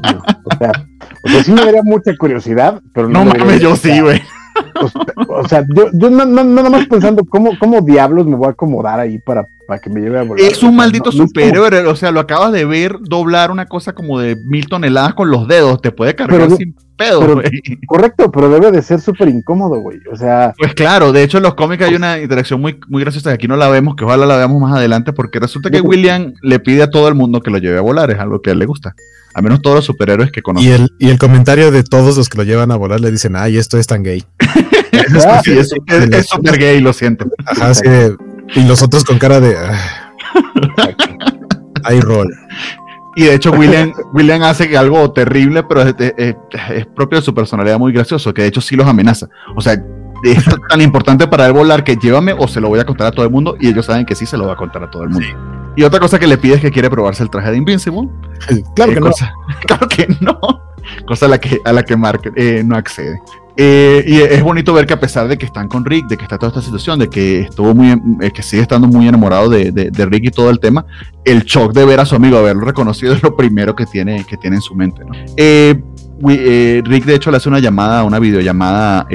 No, 0.04 0.22
o 0.44 0.58
sea, 0.60 0.72
o 1.24 1.30
sea, 1.30 1.44
sí 1.44 1.52
me 1.52 1.66
daría 1.66 1.82
mucha 1.84 2.16
curiosidad, 2.16 2.80
pero 2.94 3.10
no, 3.10 3.26
No 3.26 3.34
me 3.34 3.40
mames, 3.40 3.60
yo 3.60 3.76
sí, 3.76 4.00
güey. 4.00 4.22
O 4.82 4.88
sea, 4.90 5.14
o 5.28 5.48
sea, 5.48 5.66
yo, 5.76 5.88
yo 5.94 6.10
no, 6.10 6.26
no- 6.26 6.44
nada 6.44 6.70
más 6.70 6.86
pensando 6.88 7.24
cómo, 7.26 7.52
cómo 7.60 7.82
diablos 7.82 8.26
me 8.28 8.36
voy 8.36 8.48
a 8.48 8.52
acomodar 8.52 9.00
ahí 9.00 9.18
para, 9.20 9.48
para 9.68 9.80
que 9.80 9.90
me 9.90 10.02
lleve 10.02 10.20
a 10.20 10.24
volar. 10.24 10.44
Es 10.46 10.62
un 10.64 10.76
maldito 10.76 11.06
no- 11.06 11.12
como- 11.12 11.28
superhéroe, 11.28 11.88
o 11.88 11.96
sea, 11.96 12.12
lo 12.12 12.20
acabas 12.20 12.52
de 12.52 12.66
ver 12.66 12.98
doblar 13.02 13.52
una 13.52 13.66
cosa 13.66 13.94
como 13.94 14.20
de 14.20 14.36
mil 14.36 14.68
toneladas 14.68 15.14
con 15.14 15.32
los 15.32 15.48
dedos, 15.48 15.82
te 15.82 15.92
puede 15.92 16.16
cargar 16.16 16.42
Pero 16.42 16.56
sin 16.56 16.76
pedo, 16.96 17.20
pero- 17.22 17.34
güey. 17.36 17.46
Correcto, 17.88 18.32
pero 18.32 18.50
debe 18.50 18.72
de 18.72 18.82
ser 18.82 19.00
súper 19.02 19.28
incómodo, 19.30 19.80
güey. 19.80 20.00
O 20.12 20.16
sea, 20.16 20.54
Pues 20.58 20.74
claro, 20.74 21.12
de 21.12 21.24
hecho 21.24 21.38
en 21.38 21.44
los 21.44 21.56
cómics 21.56 21.84
hay 21.84 21.96
una 21.96 22.20
interacción 22.20 22.60
muy, 22.62 22.80
muy 22.88 23.02
graciosa 23.04 23.30
que 23.32 23.36
aquí 23.36 23.48
no 23.48 23.56
la 23.58 23.70
vemos, 23.70 23.96
que 23.96 24.04
ojalá 24.06 24.26
la 24.26 24.38
veamos 24.38 24.62
más 24.62 24.74
adelante, 24.76 25.14
porque 25.14 25.40
resulta 25.40 25.70
que 25.70 25.82
William 25.82 26.34
le 26.42 26.60
pide 26.60 26.84
a 26.84 26.90
todo 26.90 27.08
el 27.08 27.16
mundo 27.16 27.42
que 27.42 27.52
lo 27.52 27.58
lleve 27.58 27.78
a 27.78 27.82
volar, 27.82 28.10
es 28.12 28.20
algo 28.20 28.42
que 28.42 28.50
a 28.50 28.54
él 28.54 28.60
le 28.60 28.66
gusta. 28.66 28.96
A 29.38 29.42
menos 29.44 29.62
todos 29.62 29.76
los 29.76 29.86
superhéroes 29.86 30.32
que 30.32 30.40
Y 30.40 30.44
conoce. 30.44 30.74
el, 30.76 30.90
y 30.98 31.10
el 31.10 31.20
comentario 31.20 31.70
de 31.70 31.84
todos 31.84 32.18
los 32.18 32.28
que 32.28 32.38
lo 32.40 32.44
llevan 32.44 32.72
a 32.72 32.76
volar 32.76 33.00
le 33.00 33.12
dicen, 33.12 33.36
ay, 33.36 33.58
esto 33.58 33.78
es 33.78 33.86
tan 33.86 34.02
gay. 34.02 34.24
ah, 35.28 35.42
Sí, 35.44 35.52
es 35.58 35.72
es- 35.88 36.10
es 36.12 36.26
súper 36.28 36.58
gay, 36.58 36.82
lo 36.82 36.92
siento. 36.92 37.28
Ajá, 37.46 37.72
y 38.56 38.64
los 38.66 38.82
otros 38.82 39.04
con 39.04 39.20
cara 39.20 39.40
de, 39.40 39.56
"Ah, 39.58 39.78
hay 41.84 42.00
rol. 42.02 42.28
Y 43.16 43.24
de 43.26 43.34
hecho 43.36 43.52
William, 43.52 43.92
William 44.14 44.44
hace 44.44 44.76
algo 44.78 45.12
terrible, 45.12 45.64
pero 45.64 45.82
es, 45.84 45.96
es- 46.18 46.36
es 46.70 46.86
propio 46.88 47.20
de 47.20 47.26
su 47.26 47.34
personalidad 47.34 47.80
muy 47.80 47.92
gracioso, 47.92 48.34
que 48.34 48.44
de 48.44 48.48
hecho 48.50 48.62
sí 48.62 48.76
los 48.76 48.88
amenaza. 48.88 49.28
O 49.56 49.62
sea, 49.62 49.76
es 50.24 50.44
tan 50.70 50.82
importante 50.82 51.28
para 51.28 51.46
él 51.48 51.54
volar 51.54 51.84
que 51.84 51.96
llévame 51.96 52.34
o 52.38 52.48
se 52.48 52.60
lo 52.62 52.70
voy 52.70 52.80
a 52.80 52.86
contar 52.86 53.08
a 53.08 53.12
todo 53.12 53.26
el 53.26 53.32
mundo 53.32 53.56
y 53.60 53.68
ellos 53.70 53.86
saben 53.86 54.06
que 54.06 54.16
sí 54.16 54.26
se 54.26 54.38
lo 54.38 54.48
va 54.48 54.54
a 54.54 54.56
contar 54.58 54.84
a 54.84 54.90
todo 54.92 55.04
el 55.04 55.10
mundo. 55.10 55.28
Y 55.76 55.84
otra 55.84 56.00
cosa 56.00 56.18
que 56.18 56.26
le 56.28 56.38
pide 56.38 56.56
es 56.56 56.62
que 56.62 56.72
quiere 56.72 56.90
probarse 56.90 57.22
el 57.24 57.30
traje 57.30 57.52
de 57.52 57.58
Invincible. 57.58 58.10
Claro 58.76 58.92
Eh, 58.92 58.96
que 58.96 59.00
no. 59.00 59.08
cosa- 59.08 59.32
claro 59.68 59.88
que 59.88 60.08
no. 60.22 60.40
Cosa 61.06 61.26
a 61.26 61.30
la 61.30 61.38
que, 61.40 61.60
a 61.66 61.74
la 61.74 61.84
que 61.84 61.96
Mark 61.98 62.22
eh, 62.36 62.64
no 62.66 62.76
accede. 62.78 63.20
Eh, 63.60 64.04
y 64.08 64.16
es 64.22 64.42
bonito 64.44 64.72
ver 64.74 64.86
que 64.86 64.94
a 64.94 65.00
pesar 65.00 65.28
de 65.28 65.38
que 65.38 65.46
están 65.48 65.68
con 65.68 65.84
Rick, 65.84 66.08
de 66.08 66.16
que 66.16 66.24
está 66.24 66.38
toda 66.38 66.50
esta 66.50 66.62
situación, 66.62 66.98
de 67.00 67.10
que 67.10 67.42
estuvo 67.42 67.74
muy, 67.76 67.92
en- 67.92 68.18
eh, 68.22 68.32
que 68.32 68.42
sigue 68.44 68.62
estando 68.62 68.88
muy 68.88 69.08
enamorado 69.08 69.50
de, 69.50 69.72
de- 69.72 69.90
de 69.92 70.06
Rick 70.06 70.26
y 70.26 70.32
todo 70.32 70.50
el 70.50 70.60
tema, 70.60 70.86
el 71.26 71.42
shock 71.44 71.74
de 71.74 71.84
ver 71.86 72.00
a 72.00 72.06
su 72.06 72.16
amigo, 72.16 72.38
haberlo 72.38 72.66
reconocido 72.66 73.14
es 73.14 73.22
lo 73.24 73.36
primero 73.36 73.76
que 73.76 73.86
tiene, 73.86 74.24
que 74.26 74.38
tiene 74.38 74.58
en 74.58 74.62
su 74.62 74.76
mente. 74.76 75.02
Rick 76.22 77.06
de 77.06 77.16
hecho 77.16 77.32
le 77.32 77.38
hace 77.38 77.50
una 77.50 77.60
llamada, 77.60 78.04
una 78.04 78.20
videollamada 78.20 79.08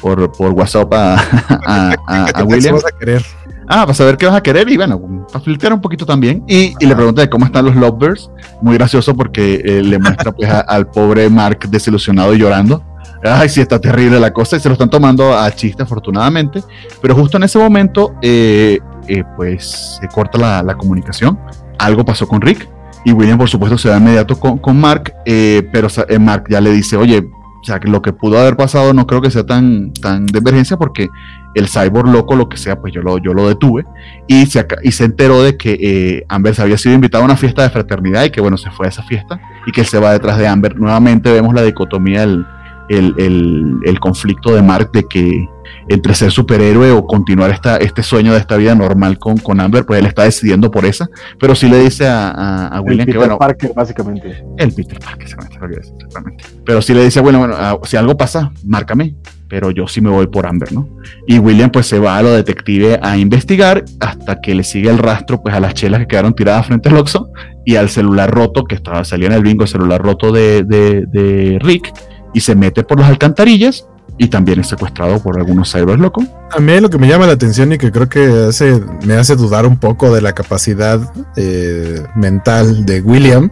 por, 0.00 0.30
por 0.32 0.50
WhatsApp 0.52 0.92
a, 0.92 1.14
a- 1.14 1.94
a- 2.06 2.24
a 2.28 2.32
¿Qué 2.32 2.42
William. 2.42 2.74
vas 2.74 2.84
a 2.86 2.98
querer? 2.98 3.24
Ah, 3.72 3.82
para 3.82 3.94
saber 3.94 4.16
qué 4.16 4.26
vas 4.26 4.34
a 4.34 4.42
querer 4.42 4.68
y 4.68 4.76
bueno, 4.76 5.26
para 5.32 5.44
filtrar 5.44 5.72
un 5.72 5.80
poquito 5.80 6.04
también. 6.04 6.42
Y, 6.48 6.74
y 6.80 6.86
le 6.86 6.96
pregunta 6.96 7.22
de 7.22 7.30
cómo 7.30 7.44
están 7.46 7.64
los 7.66 7.76
Lovebirds. 7.76 8.28
Muy 8.62 8.74
gracioso 8.74 9.14
porque 9.14 9.62
eh, 9.64 9.82
le 9.82 9.98
muestra 9.98 10.32
pues 10.32 10.50
al 10.68 10.88
pobre 10.88 11.28
Mark 11.30 11.60
desilusionado 11.70 12.34
y 12.34 12.38
llorando. 12.38 12.82
Ay, 13.22 13.48
sí, 13.48 13.60
está 13.60 13.78
terrible 13.80 14.18
la 14.18 14.32
cosa 14.32 14.56
y 14.56 14.60
se 14.60 14.68
lo 14.68 14.72
están 14.72 14.90
tomando 14.90 15.36
a 15.38 15.50
chiste 15.52 15.82
afortunadamente. 15.84 16.62
Pero 17.00 17.14
justo 17.14 17.36
en 17.36 17.44
ese 17.44 17.58
momento, 17.58 18.14
eh, 18.22 18.78
eh, 19.06 19.22
pues 19.36 19.98
se 20.00 20.08
corta 20.08 20.36
la, 20.38 20.62
la 20.64 20.74
comunicación. 20.76 21.38
Algo 21.78 22.04
pasó 22.04 22.26
con 22.26 22.40
Rick 22.40 22.68
y 23.04 23.12
William 23.12 23.38
por 23.38 23.48
supuesto 23.48 23.78
se 23.78 23.88
de 23.88 23.96
inmediato 23.98 24.38
con, 24.38 24.58
con 24.58 24.78
Mark, 24.80 25.14
eh, 25.24 25.66
pero 25.72 25.88
eh, 26.08 26.18
Mark 26.18 26.44
ya 26.50 26.60
le 26.60 26.70
dice, 26.72 26.96
oye, 26.96 27.24
o 27.60 27.64
sea, 27.64 27.78
lo 27.82 28.00
que 28.00 28.12
pudo 28.12 28.38
haber 28.38 28.56
pasado 28.56 28.94
no 28.94 29.06
creo 29.06 29.20
que 29.20 29.30
sea 29.30 29.44
tan, 29.44 29.92
tan 29.92 30.26
de 30.26 30.38
emergencia 30.38 30.78
porque 30.78 31.10
el 31.54 31.68
cyborg 31.68 32.08
loco, 32.08 32.34
lo 32.34 32.48
que 32.48 32.56
sea, 32.56 32.80
pues 32.80 32.92
yo 32.94 33.02
lo, 33.02 33.18
yo 33.18 33.34
lo 33.34 33.48
detuve 33.48 33.84
y 34.26 34.46
se, 34.46 34.66
y 34.82 34.92
se 34.92 35.04
enteró 35.04 35.42
de 35.42 35.56
que 35.56 35.78
eh, 35.80 36.24
Amber 36.28 36.54
se 36.54 36.62
había 36.62 36.78
sido 36.78 36.94
invitado 36.94 37.22
a 37.22 37.26
una 37.26 37.36
fiesta 37.36 37.62
de 37.62 37.70
fraternidad 37.70 38.24
y 38.24 38.30
que 38.30 38.40
bueno, 38.40 38.56
se 38.56 38.70
fue 38.70 38.86
a 38.86 38.88
esa 38.88 39.02
fiesta 39.02 39.40
y 39.66 39.72
que 39.72 39.84
se 39.84 39.98
va 39.98 40.12
detrás 40.12 40.38
de 40.38 40.46
Amber. 40.46 40.78
Nuevamente 40.78 41.30
vemos 41.30 41.52
la 41.54 41.62
dicotomía, 41.62 42.22
el, 42.22 42.46
el, 42.88 43.14
el, 43.18 43.76
el 43.84 44.00
conflicto 44.00 44.54
de 44.54 44.62
Mark 44.62 44.90
de 44.92 45.04
que 45.04 45.48
entre 45.88 46.14
ser 46.14 46.30
superhéroe 46.30 46.92
o 46.92 47.06
continuar 47.06 47.50
esta, 47.50 47.76
este 47.76 48.02
sueño 48.02 48.32
de 48.32 48.38
esta 48.38 48.56
vida 48.56 48.74
normal 48.74 49.18
con, 49.18 49.36
con 49.38 49.60
Amber, 49.60 49.84
pues 49.84 50.00
él 50.00 50.06
está 50.06 50.24
decidiendo 50.24 50.70
por 50.70 50.84
esa, 50.84 51.08
pero 51.38 51.54
sí 51.54 51.68
le 51.68 51.80
dice 51.80 52.06
a, 52.06 52.68
a, 52.68 52.80
William 52.80 53.06
que 53.06 53.18
bueno... 53.18 53.38
Parker, 53.38 53.72
básicamente. 53.74 54.44
El 54.58 54.72
Peter 54.72 54.98
Parker, 54.98 55.26
exactamente. 55.26 56.44
Pero 56.64 56.82
sí 56.82 56.94
le 56.94 57.04
dice, 57.04 57.20
bueno, 57.20 57.40
bueno, 57.40 57.54
ah, 57.58 57.78
si 57.84 57.96
algo 57.96 58.16
pasa, 58.16 58.52
márcame, 58.64 59.14
pero 59.50 59.72
yo 59.72 59.88
sí 59.88 60.00
me 60.00 60.10
voy 60.10 60.28
por 60.28 60.46
Amber, 60.46 60.72
¿no? 60.72 60.88
Y 61.26 61.38
William 61.38 61.70
pues 61.70 61.86
se 61.86 61.98
va 61.98 62.16
a 62.16 62.22
lo 62.22 62.32
detective 62.32 63.00
a 63.02 63.16
investigar 63.16 63.84
hasta 63.98 64.40
que 64.40 64.54
le 64.54 64.62
sigue 64.62 64.88
el 64.88 64.98
rastro 64.98 65.42
pues 65.42 65.54
a 65.54 65.60
las 65.60 65.74
chelas 65.74 66.00
que 66.00 66.06
quedaron 66.06 66.34
tiradas 66.34 66.68
frente 66.68 66.88
al 66.88 66.96
Oxxo 66.96 67.30
y 67.66 67.74
al 67.74 67.88
celular 67.88 68.30
roto 68.30 68.64
que 68.64 68.76
estaba 68.76 69.04
salía 69.04 69.26
en 69.26 69.32
el 69.32 69.42
bingo, 69.42 69.64
el 69.64 69.68
celular 69.68 70.00
roto 70.00 70.30
de, 70.30 70.62
de, 70.62 71.04
de 71.06 71.58
Rick 71.60 71.92
y 72.32 72.40
se 72.40 72.54
mete 72.54 72.84
por 72.84 73.00
las 73.00 73.10
alcantarillas 73.10 73.89
y 74.22 74.28
también 74.28 74.60
es 74.60 74.68
secuestrado 74.68 75.18
por 75.18 75.38
algunos 75.38 75.72
cyber 75.72 75.98
locos. 75.98 76.26
A 76.50 76.60
mí 76.60 76.78
lo 76.78 76.90
que 76.90 76.98
me 76.98 77.08
llama 77.08 77.26
la 77.26 77.32
atención 77.32 77.72
y 77.72 77.78
que 77.78 77.90
creo 77.90 78.06
que 78.06 78.48
hace, 78.50 78.78
me 79.06 79.14
hace 79.14 79.34
dudar 79.34 79.64
un 79.64 79.78
poco 79.78 80.14
de 80.14 80.20
la 80.20 80.34
capacidad 80.34 81.00
eh, 81.36 82.02
mental 82.14 82.84
de 82.84 83.00
William 83.00 83.50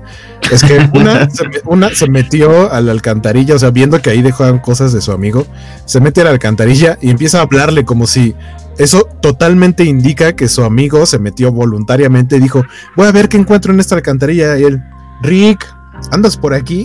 es 0.52 0.62
que 0.62 0.78
una 0.92 1.30
se, 1.30 1.44
una 1.64 1.88
se 1.88 2.10
metió 2.10 2.70
a 2.70 2.82
la 2.82 2.92
alcantarilla, 2.92 3.54
o 3.54 3.58
sea, 3.58 3.70
viendo 3.70 4.02
que 4.02 4.10
ahí 4.10 4.20
dejaban 4.20 4.58
cosas 4.58 4.92
de 4.92 5.00
su 5.00 5.10
amigo, 5.10 5.46
se 5.86 6.00
mete 6.00 6.20
a 6.20 6.24
la 6.24 6.30
alcantarilla 6.30 6.98
y 7.00 7.08
empieza 7.08 7.38
a 7.38 7.42
hablarle 7.44 7.86
como 7.86 8.06
si 8.06 8.34
eso 8.76 9.08
totalmente 9.22 9.84
indica 9.84 10.36
que 10.36 10.48
su 10.48 10.64
amigo 10.64 11.06
se 11.06 11.18
metió 11.18 11.50
voluntariamente 11.50 12.36
y 12.36 12.40
dijo, 12.40 12.62
voy 12.94 13.06
a 13.06 13.12
ver 13.12 13.30
qué 13.30 13.38
encuentro 13.38 13.72
en 13.72 13.80
esta 13.80 13.94
alcantarilla. 13.94 14.58
Y 14.58 14.64
él, 14.64 14.82
Rick, 15.22 15.66
¿andas 16.12 16.36
por 16.36 16.52
aquí? 16.52 16.84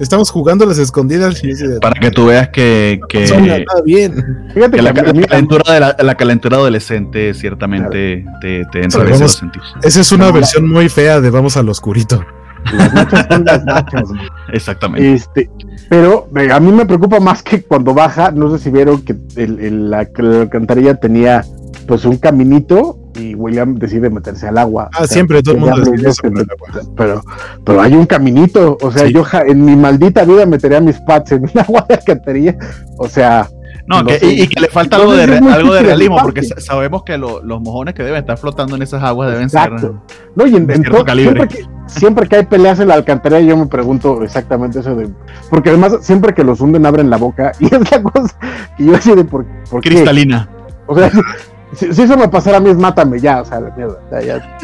Estamos 0.00 0.30
jugando 0.30 0.66
las 0.66 0.78
escondidas. 0.78 1.42
Para 1.80 1.98
que 2.00 2.10
tú 2.10 2.26
veas 2.26 2.48
que, 2.48 3.00
que, 3.08 3.26
bien. 3.84 4.48
Fíjate 4.54 4.76
que, 4.76 4.82
la, 4.82 4.92
calentura 4.92 5.72
de 5.72 5.80
la, 5.80 5.96
la, 5.98 6.14
calentura 6.14 6.56
adolescente 6.56 7.34
ciertamente 7.34 8.24
te, 8.40 8.64
te 8.72 8.82
entra 8.82 9.04
vamos, 9.04 9.20
los 9.20 9.32
sentidos. 9.32 9.74
Esa 9.82 10.00
es 10.00 10.12
una 10.12 10.30
versión 10.30 10.68
muy 10.68 10.88
fea 10.88 11.20
de 11.20 11.30
Vamos 11.30 11.56
al 11.56 11.68
Oscurito. 11.68 12.24
Las 12.72 12.92
nachas 12.92 13.26
son 13.30 13.44
las 13.44 13.64
nachas. 13.64 14.08
Exactamente. 14.52 15.14
Este, 15.14 15.50
pero 15.88 16.28
a 16.52 16.60
mí 16.60 16.72
me 16.72 16.86
preocupa 16.86 17.20
más 17.20 17.42
que 17.42 17.62
cuando 17.62 17.94
baja, 17.94 18.30
no 18.30 18.50
sé 18.50 18.62
si 18.62 18.70
vieron 18.70 19.02
que 19.02 19.14
el, 19.36 19.60
el, 19.60 19.90
la, 19.90 20.08
la 20.16 20.40
alcantarilla 20.42 20.94
tenía 20.96 21.44
pues 21.86 22.04
un 22.04 22.16
caminito 22.16 22.98
y 23.18 23.34
William 23.34 23.74
decide 23.74 24.10
meterse 24.10 24.48
al 24.48 24.58
agua. 24.58 24.88
Ah, 24.92 25.02
o 25.02 25.06
sea, 25.06 25.14
siempre 25.14 25.42
todo 25.42 25.54
el 25.54 25.60
mundo 25.60 25.80
decide 25.80 26.46
pero, 26.96 27.22
pero 27.64 27.80
hay 27.80 27.94
un 27.94 28.06
caminito, 28.06 28.76
o 28.80 28.92
sea, 28.92 29.06
sí. 29.06 29.12
yo 29.12 29.24
en 29.46 29.64
mi 29.64 29.76
maldita 29.76 30.24
vida 30.24 30.46
metería 30.46 30.80
mis 30.80 31.00
pads 31.00 31.32
en 31.32 31.44
un 31.44 31.50
agua 31.58 31.84
de 31.88 31.94
alcantarilla, 31.94 32.56
o 32.98 33.08
sea... 33.08 33.48
No, 33.88 34.02
no 34.02 34.08
que, 34.08 34.18
sé. 34.18 34.26
y, 34.26 34.42
y, 34.42 34.48
que 34.48 34.60
le 34.60 34.66
falta 34.66 34.96
algo 34.96 35.12
de, 35.12 35.22
algo 35.22 35.72
de 35.72 35.82
realismo, 35.82 36.18
porque 36.20 36.42
sabemos 36.42 37.04
que 37.04 37.16
lo, 37.16 37.40
los 37.40 37.60
mojones 37.60 37.94
que 37.94 38.02
deben 38.02 38.18
estar 38.18 38.36
flotando 38.36 38.74
en 38.74 38.82
esas 38.82 39.00
aguas 39.00 39.30
deben 39.30 39.44
Exacto. 39.44 39.78
ser 39.78 39.92
no, 40.34 40.46
y 40.46 40.56
en, 40.56 40.70
en 40.70 40.82
todo, 40.82 41.04
siempre, 41.06 41.48
que, 41.48 41.64
siempre 41.86 42.28
que 42.28 42.36
hay 42.36 42.44
peleas 42.44 42.78
en 42.80 42.88
la 42.88 42.94
alcantarilla, 42.94 43.40
yo 43.40 43.56
me 43.56 43.66
pregunto 43.66 44.22
exactamente 44.22 44.80
eso 44.80 44.94
de. 44.94 45.08
Porque 45.48 45.70
además, 45.70 45.98
siempre 46.02 46.34
que 46.34 46.44
los 46.44 46.60
hunden, 46.60 46.84
abren 46.84 47.10
la 47.10 47.16
boca. 47.16 47.52
Y 47.60 47.66
es 47.66 47.90
la 47.90 48.02
cosa 48.02 48.38
que 48.76 48.84
yo 48.84 48.94
así 48.94 49.14
de 49.14 49.24
por, 49.24 49.46
por 49.70 49.80
Cristalina. 49.82 50.48
Qué? 50.48 50.66
O 50.88 50.98
sea, 50.98 51.10
si, 51.74 51.92
si, 51.92 52.02
eso 52.02 52.16
me 52.16 52.28
pasara 52.28 52.58
a 52.58 52.60
mí, 52.60 52.72
mátame 52.74 53.20
ya, 53.20 53.42
o 53.42 53.44
sea, 53.44 53.60
la 53.60 53.70
mierda. 53.76 53.98
Ya, 54.12 54.20
ya. 54.20 54.58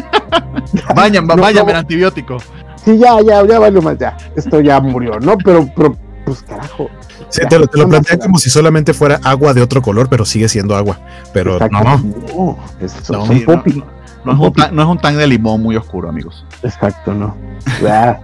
Vayan, 0.94 1.26
no, 1.26 1.36
váyame 1.36 1.72
no, 1.72 1.78
antibiótico. 1.78 2.38
Sí, 2.84 2.98
ya, 2.98 3.20
ya, 3.20 3.44
ya 3.46 3.58
vale 3.58 3.80
más, 3.80 3.98
ya. 3.98 4.16
Esto 4.34 4.60
ya 4.60 4.80
murió, 4.80 5.18
¿no? 5.20 5.36
Pero, 5.38 5.68
pero 5.76 5.96
pues 6.24 6.42
carajo. 6.42 6.88
Sí, 7.28 7.42
te 7.48 7.58
lo, 7.58 7.66
te 7.66 7.78
lo 7.78 7.88
plantean 7.88 8.18
como 8.18 8.38
si 8.38 8.50
solamente 8.50 8.92
fuera 8.92 9.20
agua 9.22 9.54
de 9.54 9.62
otro 9.62 9.82
color, 9.82 10.08
pero 10.08 10.24
sigue 10.24 10.48
siendo 10.48 10.76
agua. 10.76 10.98
Pero 11.32 11.58
no, 11.70 11.98
no. 12.34 12.58
Es, 12.80 12.92
son 12.92 13.28
sí, 13.28 13.40
popi. 13.40 13.82
No, 14.24 14.32
no, 14.32 14.32
es 14.32 14.38
un 14.38 14.52
tan, 14.52 14.76
no 14.76 14.82
es 14.82 14.88
un 14.88 14.98
tan 14.98 15.16
de 15.16 15.26
limón 15.26 15.62
muy 15.62 15.76
oscuro, 15.76 16.08
amigos. 16.08 16.44
Exacto, 16.62 17.12
no. 17.12 17.36
Ya. 17.82 18.20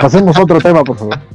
Pasemos 0.00 0.36
a 0.36 0.42
otro 0.42 0.60
tema, 0.60 0.82
por 0.82 0.96
favor. 0.96 1.18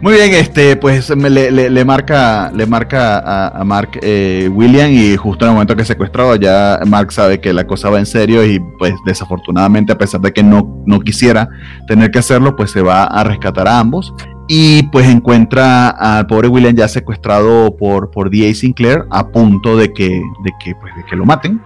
Muy 0.00 0.14
bien, 0.14 0.32
este, 0.34 0.76
pues 0.76 1.10
le, 1.10 1.84
marca, 1.84 2.50
le 2.54 2.66
marca 2.66 3.18
a, 3.18 3.60
a 3.60 3.64
Mark 3.64 3.98
eh, 4.02 4.50
William 4.52 4.90
y 4.90 5.16
justo 5.16 5.44
en 5.44 5.50
el 5.50 5.54
momento 5.54 5.76
que 5.76 5.82
es 5.82 5.88
secuestrado 5.88 6.36
ya 6.36 6.80
Mark 6.86 7.12
sabe 7.12 7.40
que 7.40 7.52
la 7.52 7.66
cosa 7.66 7.90
va 7.90 7.98
en 7.98 8.06
serio 8.06 8.44
y 8.44 8.60
pues 8.78 8.94
desafortunadamente 9.04 9.92
a 9.92 9.98
pesar 9.98 10.20
de 10.20 10.32
que 10.32 10.42
no, 10.42 10.82
no 10.86 11.00
quisiera 11.00 11.48
tener 11.86 12.10
que 12.10 12.18
hacerlo, 12.18 12.56
pues 12.56 12.70
se 12.70 12.82
va 12.82 13.04
a 13.04 13.24
rescatar 13.24 13.68
a 13.68 13.78
ambos 13.78 14.12
y 14.48 14.84
pues 14.84 15.08
encuentra 15.08 15.88
al 15.88 16.26
pobre 16.26 16.48
William 16.48 16.74
ya 16.74 16.88
secuestrado 16.88 17.76
por, 17.76 18.10
por 18.10 18.30
D.A. 18.30 18.54
Sinclair 18.54 19.04
a 19.10 19.28
punto 19.28 19.76
de 19.76 19.92
que, 19.92 20.08
de 20.08 20.52
que, 20.62 20.74
pues, 20.76 20.94
de 20.96 21.04
que 21.04 21.16
lo 21.16 21.24
maten. 21.24 21.60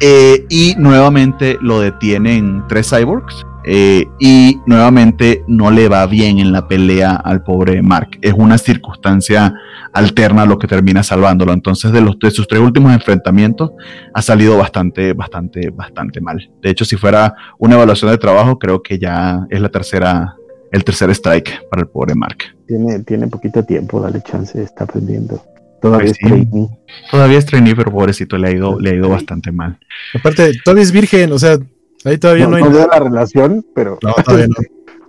Eh, 0.00 0.44
y 0.48 0.74
nuevamente 0.78 1.58
lo 1.60 1.80
detienen 1.80 2.62
tres 2.68 2.90
cyborgs. 2.90 3.44
Eh, 3.66 4.04
y 4.20 4.60
nuevamente 4.66 5.42
no 5.48 5.70
le 5.70 5.88
va 5.88 6.06
bien 6.06 6.38
en 6.38 6.52
la 6.52 6.68
pelea 6.68 7.14
al 7.14 7.42
pobre 7.42 7.82
Mark. 7.82 8.18
Es 8.20 8.34
una 8.34 8.58
circunstancia 8.58 9.54
alterna 9.92 10.44
lo 10.44 10.58
que 10.58 10.66
termina 10.66 11.02
salvándolo. 11.02 11.52
Entonces, 11.52 11.92
de, 11.92 12.00
los, 12.00 12.18
de 12.18 12.30
sus 12.30 12.46
tres 12.46 12.60
últimos 12.60 12.92
enfrentamientos, 12.92 13.72
ha 14.12 14.20
salido 14.20 14.58
bastante, 14.58 15.14
bastante, 15.14 15.70
bastante 15.70 16.20
mal. 16.20 16.50
De 16.62 16.70
hecho, 16.70 16.84
si 16.84 16.96
fuera 16.96 17.34
una 17.58 17.76
evaluación 17.76 18.10
de 18.10 18.18
trabajo, 18.18 18.58
creo 18.58 18.82
que 18.82 18.98
ya 18.98 19.46
es 19.48 19.60
la 19.60 19.70
tercera, 19.70 20.36
el 20.70 20.84
tercer 20.84 21.10
strike 21.10 21.68
para 21.70 21.82
el 21.82 21.88
pobre 21.88 22.14
Mark. 22.14 22.38
Tiene, 22.66 23.00
tiene 23.00 23.28
poquito 23.28 23.64
tiempo, 23.64 24.00
dale 24.00 24.20
chance, 24.22 24.62
está 24.62 24.84
aprendiendo. 24.84 25.42
Todavía 25.80 26.06
pues 26.06 26.16
sí, 26.18 26.26
es 26.26 26.30
trainee. 26.30 26.68
Todavía 27.10 27.38
es 27.38 27.46
trainee, 27.46 27.76
pero 27.76 27.92
pobrecito, 27.92 28.38
le 28.38 28.48
ha 28.48 28.52
ido, 28.52 28.80
le 28.80 28.90
ha 28.90 28.94
ido 28.94 29.08
bastante 29.08 29.52
mal. 29.52 29.78
Aparte, 30.14 30.52
todavía 30.64 30.82
es 30.82 30.92
virgen, 30.92 31.30
o 31.32 31.38
sea, 31.38 31.58
Ahí 32.04 32.18
todavía 32.18 32.44
no, 32.44 32.52
no 32.52 32.56
hay 32.56 32.62
no 32.64 32.70
veo 32.70 32.86
la 32.86 32.98
relación, 32.98 33.66
pero. 33.74 33.98
No, 34.02 34.12
todavía 34.14 34.46
no. 34.46 34.54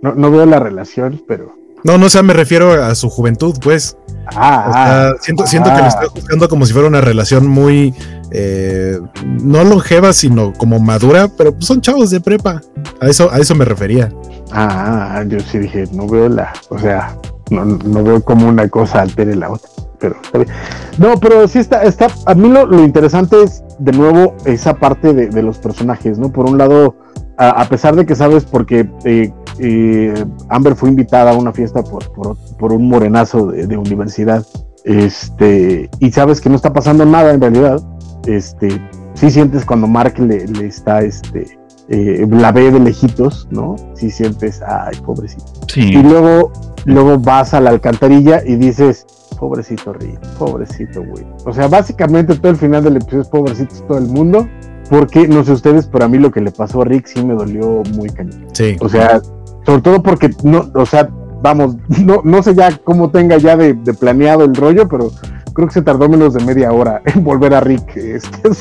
no. 0.02 0.14
no. 0.14 0.30
veo 0.30 0.46
la 0.46 0.58
relación, 0.58 1.22
pero. 1.26 1.54
No, 1.84 1.98
no, 1.98 2.06
o 2.06 2.08
sea, 2.08 2.22
me 2.22 2.32
refiero 2.32 2.72
a 2.72 2.94
su 2.94 3.08
juventud, 3.08 3.54
pues. 3.62 3.96
Ah, 4.34 4.66
o 4.68 4.72
sea, 4.72 5.14
siento, 5.20 5.44
ah, 5.44 5.46
siento 5.46 5.74
que 5.74 5.82
le 5.82 5.88
estoy 5.88 6.08
buscando 6.14 6.48
como 6.48 6.66
si 6.66 6.72
fuera 6.72 6.88
una 6.88 7.00
relación 7.00 7.46
muy. 7.46 7.94
Eh, 8.32 8.98
no 9.22 9.62
longeva, 9.62 10.12
sino 10.12 10.52
como 10.54 10.80
madura, 10.80 11.28
pero 11.36 11.54
son 11.60 11.80
chavos 11.80 12.10
de 12.10 12.20
prepa. 12.20 12.60
A 13.00 13.06
eso, 13.08 13.30
a 13.30 13.38
eso 13.38 13.54
me 13.54 13.64
refería. 13.64 14.12
Ah, 14.52 15.22
yo 15.28 15.38
sí 15.40 15.58
dije, 15.58 15.84
no 15.92 16.08
veo 16.08 16.28
la. 16.28 16.52
O 16.70 16.78
sea, 16.78 17.16
no, 17.50 17.64
no 17.64 18.02
veo 18.02 18.22
como 18.22 18.48
una 18.48 18.68
cosa 18.68 19.02
altere 19.02 19.36
la 19.36 19.50
otra 19.50 19.70
pero 19.98 20.16
está 20.22 20.38
bien. 20.38 20.50
No, 20.98 21.18
pero 21.18 21.46
sí 21.48 21.58
está, 21.58 21.82
está, 21.82 22.08
a 22.26 22.34
mí 22.34 22.48
lo, 22.48 22.66
lo 22.66 22.84
interesante 22.84 23.42
es 23.42 23.62
de 23.78 23.92
nuevo 23.92 24.34
esa 24.44 24.74
parte 24.74 25.12
de, 25.12 25.28
de, 25.28 25.42
los 25.42 25.58
personajes, 25.58 26.18
¿no? 26.18 26.30
Por 26.30 26.48
un 26.48 26.58
lado, 26.58 26.96
a, 27.36 27.62
a 27.62 27.68
pesar 27.68 27.96
de 27.96 28.06
que 28.06 28.14
sabes 28.14 28.44
porque 28.44 28.88
eh, 29.04 29.32
eh, 29.58 30.24
Amber 30.48 30.74
fue 30.74 30.88
invitada 30.88 31.32
a 31.32 31.34
una 31.36 31.52
fiesta 31.52 31.82
por, 31.82 32.12
por, 32.12 32.36
por 32.58 32.72
un 32.72 32.88
morenazo 32.88 33.46
de, 33.46 33.66
de, 33.66 33.76
universidad, 33.76 34.44
este, 34.84 35.90
y 35.98 36.12
sabes 36.12 36.40
que 36.40 36.48
no 36.48 36.56
está 36.56 36.72
pasando 36.72 37.04
nada 37.04 37.32
en 37.32 37.40
realidad, 37.40 37.80
este, 38.26 38.68
sí 39.14 39.30
sientes 39.30 39.64
cuando 39.64 39.86
Mark 39.86 40.18
le, 40.18 40.46
le 40.46 40.66
está, 40.66 41.00
este, 41.00 41.58
eh, 41.88 42.26
la 42.28 42.52
ve 42.52 42.70
de 42.70 42.80
lejitos, 42.80 43.48
¿no? 43.50 43.76
Sí 43.94 44.10
sientes, 44.10 44.60
ay, 44.62 44.96
pobrecito. 45.04 45.44
Sí. 45.72 45.82
Y 45.82 46.02
luego, 46.02 46.52
luego 46.84 47.18
vas 47.18 47.54
a 47.54 47.60
la 47.60 47.70
alcantarilla 47.70 48.42
y 48.44 48.56
dices, 48.56 49.06
pobrecito 49.36 49.92
Rick, 49.92 50.20
pobrecito 50.38 51.02
güey. 51.02 51.24
O 51.44 51.52
sea, 51.52 51.68
básicamente 51.68 52.34
todo 52.36 52.52
el 52.52 52.58
final 52.58 52.84
del 52.84 52.96
episodio 52.96 53.22
es 53.22 53.28
pobrecito 53.28 53.74
todo 53.86 53.98
el 53.98 54.06
mundo. 54.06 54.48
Porque, 54.88 55.26
no 55.26 55.42
sé 55.42 55.52
ustedes, 55.52 55.86
pero 55.88 56.04
a 56.04 56.08
mí 56.08 56.16
lo 56.16 56.30
que 56.30 56.40
le 56.40 56.52
pasó 56.52 56.82
a 56.82 56.84
Rick 56.84 57.06
sí 57.06 57.24
me 57.24 57.34
dolió 57.34 57.82
muy 57.94 58.08
cañón. 58.08 58.46
Sí. 58.52 58.76
O 58.80 58.88
sea, 58.88 59.20
sobre 59.64 59.82
todo 59.82 60.02
porque, 60.02 60.30
no, 60.44 60.70
o 60.74 60.86
sea, 60.86 61.08
vamos, 61.42 61.76
no, 62.04 62.20
no 62.24 62.42
sé 62.42 62.54
ya 62.54 62.76
cómo 62.84 63.10
tenga 63.10 63.36
ya 63.38 63.56
de, 63.56 63.74
de 63.74 63.94
planeado 63.94 64.44
el 64.44 64.54
rollo, 64.54 64.88
pero 64.88 65.10
creo 65.56 65.68
que 65.68 65.74
se 65.74 65.82
tardó 65.82 66.06
menos 66.08 66.34
de 66.34 66.44
media 66.44 66.70
hora 66.70 67.00
en 67.06 67.24
volver 67.24 67.54
a 67.54 67.60
Rick 67.60 67.96
este. 67.96 68.54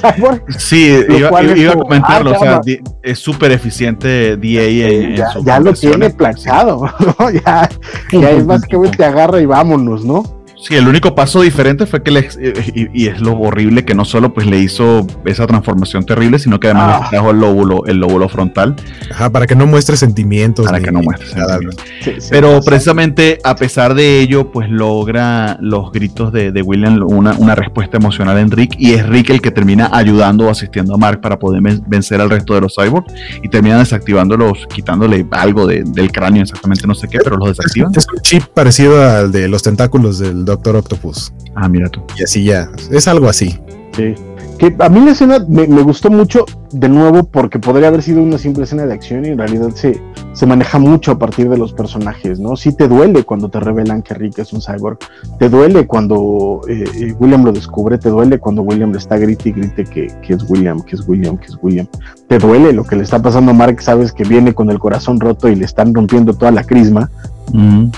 Sí, 0.57 0.97
iba, 1.09 1.43
iba 1.43 1.73
a 1.73 1.77
comentarlo, 1.77 2.31
ah, 2.31 2.37
o 2.37 2.39
sea, 2.39 2.61
es 3.03 3.19
súper 3.19 3.51
eficiente 3.51 4.37
DA 4.37 4.63
en, 4.63 5.03
en 5.03 5.15
ya, 5.17 5.29
su 5.29 5.43
ya 5.43 5.59
lo 5.59 5.73
tiene 5.73 6.09
planchado, 6.09 6.85
¿no? 7.19 7.29
ya, 7.29 7.69
ya 8.11 8.31
es 8.31 8.45
básicamente 8.45 9.03
agarra 9.03 9.41
y 9.41 9.45
vámonos, 9.45 10.05
¿no? 10.05 10.23
Sí, 10.57 10.75
el 10.75 10.87
único 10.87 11.15
paso 11.15 11.41
diferente 11.41 11.85
fue 11.85 12.01
que 12.01 12.11
le, 12.11 12.29
eh, 12.39 12.89
y, 12.93 13.07
es 13.07 13.19
lo 13.19 13.37
horrible 13.37 13.83
que 13.85 13.93
no 13.93 14.05
solo 14.05 14.33
pues 14.33 14.47
le 14.47 14.59
hizo 14.59 15.05
esa 15.25 15.45
transformación 15.47 16.05
terrible, 16.05 16.39
sino 16.39 16.59
que 16.59 16.67
además 16.67 16.87
le 16.87 17.05
ah. 17.05 17.09
trajo 17.09 17.31
el 17.31 17.39
lóbulo, 17.39 17.85
el 17.85 17.97
lóbulo 17.97 18.29
frontal. 18.29 18.75
Ajá, 19.11 19.29
para 19.29 19.47
que 19.47 19.55
no 19.55 19.67
muestre 19.67 19.97
sentimientos. 19.97 20.65
Para 20.65 20.79
que 20.79 20.91
no 20.91 21.01
muestre 21.01 21.27
sentimientos. 21.27 21.85
Pero 22.29 22.61
precisamente 22.61 23.39
a 23.43 23.55
pesar 23.55 23.93
de 23.95 24.21
ello, 24.21 24.51
pues 24.51 24.69
logra 24.69 25.57
los 25.59 25.91
gritos 25.91 26.31
de, 26.31 26.51
de 26.51 26.61
William 26.61 27.01
una, 27.03 27.33
una, 27.33 27.55
respuesta 27.55 27.97
emocional 27.97 28.37
en 28.37 28.51
Rick 28.51 28.75
y 28.77 28.93
es 28.93 29.07
Rick 29.07 29.29
el 29.29 29.41
que 29.41 29.51
termina 29.51 29.89
ayudando 29.91 30.47
o 30.47 30.49
asistiendo 30.49 30.95
a 30.95 30.97
Mark 30.97 31.21
para 31.21 31.39
poder 31.39 31.61
vencer 31.87 32.21
al 32.21 32.29
resto 32.29 32.53
de 32.53 32.61
los 32.61 32.75
cyborgs 32.75 33.13
y 33.41 33.49
termina 33.49 33.77
desactivándolos, 33.79 34.67
quitándole 34.73 35.25
algo 35.31 35.67
del 35.67 36.11
cráneo, 36.11 36.43
exactamente 36.43 36.87
no 36.87 36.95
sé 36.95 37.07
qué, 37.07 37.19
pero 37.23 37.37
los 37.37 37.49
desactivan. 37.49 37.91
Es 37.95 38.05
un 38.13 38.21
chip 38.21 38.43
parecido 38.53 39.01
al 39.01 39.31
de 39.31 39.47
los 39.47 39.63
tentáculos 39.63 40.19
del 40.19 40.44
Doctor 40.45 40.75
Octopus. 40.75 41.33
Ah, 41.55 41.67
mira 41.67 41.89
tú. 41.89 42.01
Y 42.17 42.23
así 42.23 42.43
ya, 42.43 42.69
es 42.91 43.07
algo 43.07 43.27
así. 43.27 43.59
Sí. 43.95 44.15
Que 44.57 44.73
a 44.79 44.87
mí 44.87 45.01
la 45.01 45.11
escena 45.11 45.45
me, 45.49 45.65
gustó 45.65 46.09
mucho, 46.09 46.45
de 46.71 46.87
nuevo, 46.87 47.25
porque 47.25 47.59
podría 47.59 47.89
haber 47.89 48.01
sido 48.01 48.21
una 48.21 48.37
simple 48.37 48.63
escena 48.63 48.85
de 48.85 48.93
acción 48.93 49.25
y 49.25 49.29
en 49.29 49.37
realidad 49.37 49.71
se, 49.75 49.99
se 50.31 50.45
maneja 50.45 50.79
mucho 50.79 51.11
a 51.11 51.19
partir 51.19 51.49
de 51.49 51.57
los 51.57 51.73
personajes, 51.73 52.39
¿no? 52.39 52.55
Sí 52.55 52.71
te 52.71 52.87
duele 52.87 53.23
cuando 53.23 53.49
te 53.49 53.59
revelan 53.59 54.01
que 54.01 54.13
Rick 54.13 54.39
es 54.39 54.53
un 54.53 54.61
cyborg, 54.61 54.97
te 55.39 55.49
duele 55.49 55.85
cuando 55.87 56.61
eh, 56.69 56.85
eh, 56.95 57.13
William 57.19 57.43
lo 57.43 57.51
descubre, 57.51 57.97
te 57.97 58.07
duele 58.07 58.39
cuando 58.39 58.61
William 58.61 58.93
le 58.93 58.97
está 58.97 59.17
grite 59.17 59.49
y 59.49 59.51
grite 59.51 59.83
que, 59.83 60.07
que, 60.25 60.33
es 60.33 60.49
William, 60.49 60.81
que 60.83 60.95
es 60.95 61.05
William, 61.05 61.37
que 61.37 61.47
es 61.47 61.57
William. 61.61 61.87
Te 62.29 62.39
duele 62.39 62.71
lo 62.71 62.85
que 62.85 62.95
le 62.95 63.03
está 63.03 63.21
pasando 63.21 63.51
a 63.51 63.53
Mark, 63.53 63.81
sabes 63.81 64.13
que 64.13 64.23
viene 64.23 64.53
con 64.53 64.69
el 64.69 64.79
corazón 64.79 65.19
roto 65.19 65.49
y 65.49 65.55
le 65.55 65.65
están 65.65 65.93
rompiendo 65.93 66.33
toda 66.33 66.51
la 66.51 66.63
crisma. 66.63 67.09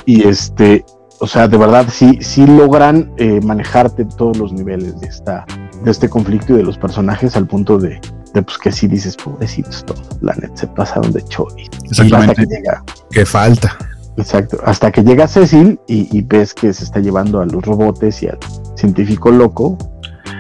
Y 0.06 0.28
este, 0.28 0.86
o 1.20 1.28
sea, 1.28 1.48
de 1.48 1.58
verdad 1.58 1.88
sí, 1.92 2.20
sí 2.22 2.46
logran 2.46 3.12
eh, 3.18 3.40
manejarte 3.42 4.06
todos 4.06 4.38
los 4.38 4.54
niveles 4.54 5.00
de, 5.00 5.08
esta, 5.08 5.46
de 5.84 5.92
este 5.92 6.10
conflicto 6.10 6.54
y 6.54 6.58
de 6.58 6.64
los 6.64 6.78
personajes 6.78 7.36
al 7.36 7.48
punto 7.48 7.78
de, 7.78 8.00
pues 8.34 8.58
que 8.58 8.72
sí 8.72 8.88
dices, 8.88 9.16
pobrecitos 9.16 9.84
todos, 9.86 10.08
la 10.22 10.34
net 10.36 10.52
se 10.56 10.68
pasaron 10.68 11.12
de 11.12 11.24
choy. 11.24 11.70
Exactamente. 11.86 12.32
Hasta 12.32 12.44
que 12.44 12.46
llega. 12.48 12.84
Que 13.12 13.26
falta. 13.26 13.78
Exacto. 14.18 14.58
Hasta 14.64 14.92
que 14.92 15.04
llega 15.04 15.28
Cecil 15.28 15.80
y, 15.88 16.22
ves 16.22 16.54
que 16.54 16.74
se 16.74 16.84
está 16.84 17.00
llevando 17.00 17.40
a 17.40 17.46
los 17.46 17.64
robots 17.64 18.24
y 18.24 18.28
al 18.28 18.40
científico 18.76 19.32
loco. 19.32 19.78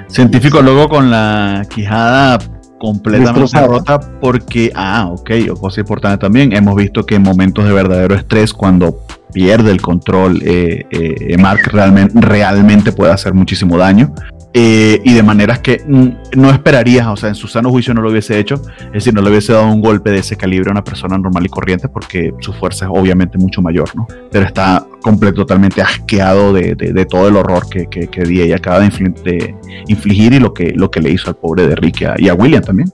Científico 0.07 0.61
loco 0.61 0.89
con 0.89 1.11
la 1.11 1.65
quijada 1.69 2.39
completamente 2.77 3.65
rota 3.65 3.99
porque, 4.19 4.71
ah, 4.75 5.09
ok, 5.11 5.31
cosa 5.59 5.81
importante 5.81 6.17
también, 6.19 6.53
hemos 6.53 6.75
visto 6.75 7.05
que 7.05 7.15
en 7.15 7.23
momentos 7.23 7.65
de 7.65 7.73
verdadero 7.73 8.15
estrés, 8.15 8.53
cuando 8.53 8.99
pierde 9.33 9.71
el 9.71 9.81
control, 9.81 10.41
eh, 10.43 10.85
eh, 10.89 11.37
Mark 11.37 11.61
realmente, 11.71 12.19
realmente 12.19 12.91
puede 12.91 13.11
hacer 13.11 13.33
muchísimo 13.33 13.77
daño. 13.77 14.13
Eh, 14.53 15.01
y 15.03 15.13
de 15.13 15.23
maneras 15.23 15.59
que 15.59 15.83
no 15.85 16.49
esperarías, 16.49 17.05
o 17.07 17.15
sea, 17.15 17.29
en 17.29 17.35
su 17.35 17.47
sano 17.47 17.69
juicio 17.69 17.93
no 17.93 18.01
lo 18.01 18.09
hubiese 18.09 18.39
hecho, 18.39 18.55
es 18.87 18.93
decir, 18.93 19.13
no 19.13 19.21
le 19.21 19.29
hubiese 19.29 19.53
dado 19.53 19.67
un 19.67 19.81
golpe 19.81 20.09
de 20.09 20.19
ese 20.19 20.35
calibre 20.35 20.69
a 20.69 20.71
una 20.71 20.83
persona 20.83 21.17
normal 21.17 21.45
y 21.45 21.49
corriente 21.49 21.89
porque 21.89 22.33
su 22.39 22.53
fuerza 22.53 22.85
es 22.85 22.91
obviamente 22.93 23.37
mucho 23.37 23.61
mayor, 23.61 23.93
¿no? 23.95 24.07
Pero 24.31 24.45
está 24.45 24.85
completo, 25.01 25.41
totalmente 25.41 25.81
asqueado 25.81 26.53
de, 26.53 26.75
de, 26.75 27.05
todo 27.05 27.27
el 27.27 27.35
horror 27.35 27.69
que, 27.69 27.87
que, 27.87 28.07
que 28.07 28.21
ella 28.23 28.55
acaba 28.55 28.79
de, 28.79 29.55
infligir 29.87 30.33
y 30.33 30.39
lo 30.39 30.53
que, 30.53 30.73
lo 30.75 30.89
que 30.89 31.01
le 31.01 31.11
hizo 31.11 31.29
al 31.29 31.35
pobre 31.35 31.67
de 31.67 31.75
Rick 31.75 32.05
y 32.17 32.29
a 32.29 32.33
William 32.33 32.63
también. 32.63 32.91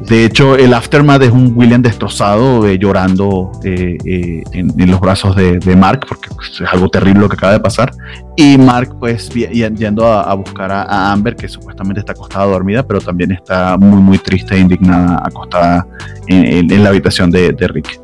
De 0.00 0.24
hecho, 0.24 0.56
el 0.56 0.74
aftermath 0.74 1.22
es 1.22 1.30
un 1.30 1.52
William 1.56 1.80
destrozado, 1.80 2.66
eh, 2.66 2.78
llorando 2.78 3.52
eh, 3.64 3.96
eh, 4.04 4.42
en, 4.52 4.90
los 4.90 5.00
brazos 5.00 5.34
de, 5.34 5.76
Mark, 5.76 6.04
porque 6.06 6.28
pues, 6.34 6.60
es 6.60 6.72
algo 6.72 6.88
terrible 6.88 7.20
lo 7.20 7.28
que 7.28 7.34
acaba 7.34 7.54
de 7.54 7.60
pasar. 7.60 7.90
Y 8.36 8.58
Mark, 8.58 8.96
pues, 8.98 9.28
yendo 9.30 10.06
a, 10.06 10.34
buscar 10.34 10.70
a, 10.70 11.12
Amber, 11.12 11.34
que 11.34 11.48
supuestamente 11.48 12.00
está 12.00 12.12
acostada 12.12 12.46
dormida, 12.46 12.86
pero 12.86 13.00
también 13.00 13.32
está 13.32 13.76
muy, 13.78 14.00
muy 14.00 14.18
triste 14.18 14.54
e 14.54 14.58
indignada, 14.58 15.22
acostada 15.24 15.86
en, 16.28 16.82
la 16.82 16.90
habitación 16.90 17.30
de, 17.30 17.54
Rick. 17.68 18.00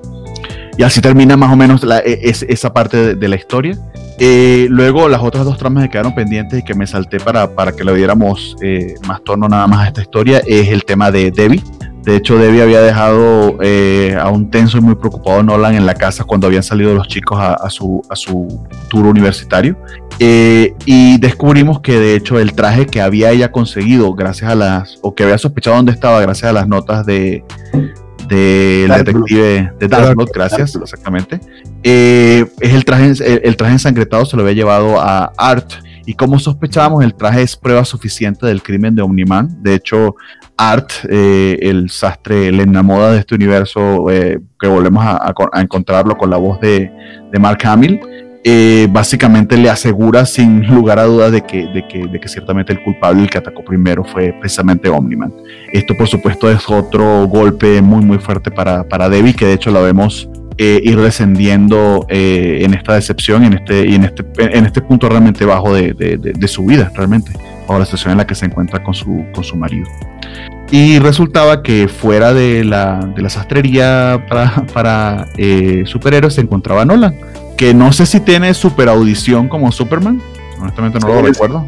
Y 0.77 0.83
así 0.83 1.01
termina 1.01 1.37
más 1.37 1.53
o 1.53 1.57
menos 1.57 1.85
e, 2.05 2.21
esa 2.49 2.73
parte 2.73 3.15
de, 3.15 3.29
la 3.29 3.37
historia. 3.37 3.77
luego 4.69 5.09
las 5.09 5.23
otras 5.23 5.45
dos 5.45 5.59
tramas 5.59 5.85
que 5.85 5.91
quedaron 5.91 6.15
pendientes 6.15 6.61
y 6.61 6.63
que 6.65 6.75
me 6.75 6.87
salté 6.87 7.19
para, 7.21 7.55
para 7.55 7.73
que 7.73 7.85
le 7.85 7.95
diéramos 7.95 8.57
más 9.07 9.23
tono 9.23 9.49
nada 9.49 9.67
más 9.67 9.81
a 9.81 9.89
esta 9.89 10.03
historia 10.03 10.43
es 10.47 10.69
el 10.69 10.85
tema 10.85 11.11
de 11.11 11.31
Debbie, 11.31 11.63
de 12.05 12.17
hecho, 12.17 12.37
Debbie 12.37 12.63
había 12.63 12.81
dejado 12.81 13.59
eh, 13.63 14.17
a 14.21 14.29
un 14.29 14.51
tenso 14.51 14.77
y 14.77 14.81
muy 14.81 14.97
preocupado 14.97 15.43
Nolan 15.45 15.77
en 15.77 15.87
la 15.87 15.95
casa 15.95 16.25
cuando 16.25 16.49
habían 16.49 16.65
salido 16.65 16.95
los 16.95 17.07
chicos 17.07 17.39
a, 17.41 17.71
su, 17.71 18.03
a 18.09 18.17
su, 18.17 18.61
tour 18.91 19.07
universitario. 19.07 19.77
Eh, 20.19 20.75
y 20.85 21.19
descubrimos 21.19 21.81
que 21.81 21.99
de 21.99 22.17
hecho 22.17 22.41
el 22.41 22.55
traje 22.55 22.87
que 22.87 23.01
había 23.01 23.31
ella 23.31 23.53
conseguido 23.53 24.13
gracias 24.15 24.51
a 24.51 24.55
las, 24.57 24.99
o 25.03 25.15
que 25.15 25.23
había 25.23 25.39
sospechado 25.39 25.77
dónde 25.77 25.93
estaba 25.93 26.21
gracias 26.21 26.51
a 26.51 26.53
las 26.53 26.67
notas 26.67 27.07
de, 27.07 27.45
de 28.33 28.87
la 28.89 28.99
detective 28.99 29.73
de 29.79 29.89
Darkblood, 29.89 30.31
gracias, 30.33 30.75
exactamente. 30.75 31.41
Eh, 31.83 32.47
es 32.61 32.73
el 32.73 32.85
traje, 32.85 33.13
el, 33.47 33.57
traje 33.57 33.75
ensangretado 33.75 34.25
se 34.25 34.37
lo 34.37 34.43
había 34.43 34.55
llevado 34.55 35.01
a 35.01 35.33
Art. 35.37 35.73
Y 36.05 36.15
como 36.15 36.39
sospechábamos, 36.39 37.05
el 37.05 37.15
traje 37.15 37.43
es 37.43 37.57
prueba 37.57 37.85
suficiente 37.85 38.47
del 38.47 38.63
crimen 38.63 38.95
de 38.95 39.03
Omniman. 39.03 39.63
De 39.63 39.75
hecho, 39.75 40.17
Art, 40.57 40.91
eh, 41.09 41.59
el 41.63 41.91
sastre, 41.91 42.51
le 42.51 42.65
enamoda 42.65 43.13
de 43.13 43.21
este 43.21 43.35
universo, 43.35 44.11
eh, 44.11 44.41
que 44.59 44.67
volvemos 44.67 45.05
a, 45.05 45.33
encontrarlo 45.61 46.17
con 46.17 46.31
la 46.31 46.39
voz 46.39 46.61
de, 46.61 46.91
Mark 47.39 47.61
Hamill, 47.65 48.01
eh, 48.45 48.89
básicamente 48.91 49.57
le 49.57 49.71
asegura 49.71 50.27
sin 50.27 50.67
lugar 50.67 50.99
a 50.99 51.05
dudas 51.05 51.33
de 51.33 51.43
que, 51.43 51.67
de, 51.69 51.87
que, 51.87 52.07
de 52.07 52.21
que 52.21 52.29
ciertamente 52.29 52.73
el 52.73 52.83
culpable, 52.83 53.23
el 53.23 53.31
que 53.31 53.39
atacó 53.39 53.65
primero, 53.65 54.05
fue 54.05 54.35
precisamente 54.41 54.89
Omniman. 54.89 55.33
Esto, 55.73 55.97
por 55.97 56.09
supuesto, 56.09 56.51
es 56.51 56.69
otro 56.69 57.27
golpe 57.27 57.81
muy, 57.83 58.05
muy 58.05 58.19
fuerte 58.19 58.51
para, 58.51 58.85
para 58.85 59.09
Debbie, 59.09 59.35
que 59.35 59.47
de 59.47 59.55
hecho 59.55 59.71
lo 59.71 59.83
vemos 59.83 60.29
ir 60.59 61.01
descendiendo 61.01 62.07
en 62.09 62.75
esta 62.75 62.95
decepción 62.95 63.45
en 63.45 63.55
este, 63.55 63.87
y 63.87 63.95
en 63.95 64.05
este, 64.05 64.25
en 64.39 64.65
este 64.65 64.81
punto 64.81 65.09
realmente 65.09 65.45
bajo 65.45 65.75
de, 65.75 65.93
de, 65.95 66.49
su 66.49 66.65
vida, 66.65 66.91
realmente, 66.95 67.33
bajo 67.67 67.79
la 67.79 67.85
situación 67.85 68.13
en 68.13 68.19
la 68.19 68.27
que 68.27 68.35
se 68.35 68.47
encuentra 68.47 68.83
con 68.83 68.95
su, 68.95 69.25
con 69.35 69.45
su 69.45 69.57
marido. 69.57 69.87
Y 70.71 70.99
resultaba 70.99 71.63
que 71.63 71.87
fuera 71.89 72.33
de 72.33 72.65
la, 72.65 73.01
de 73.15 73.23
la 73.23 73.29
sastrería 73.29 74.25
para, 74.29 74.65
para 74.73 75.27
eh, 75.37 75.83
superhéroes 75.85 76.35
se 76.35 76.41
encontraba 76.41 76.85
Nolan, 76.85 77.15
que 77.63 77.75
no 77.75 77.93
sé 77.93 78.07
si 78.07 78.19
tiene 78.19 78.55
super 78.55 78.89
audición 78.89 79.49
como 79.49 79.71
Superman, 79.71 80.21
honestamente 80.59 80.99
no 80.99 81.07
lo 81.07 81.23
recuerdo. 81.23 81.65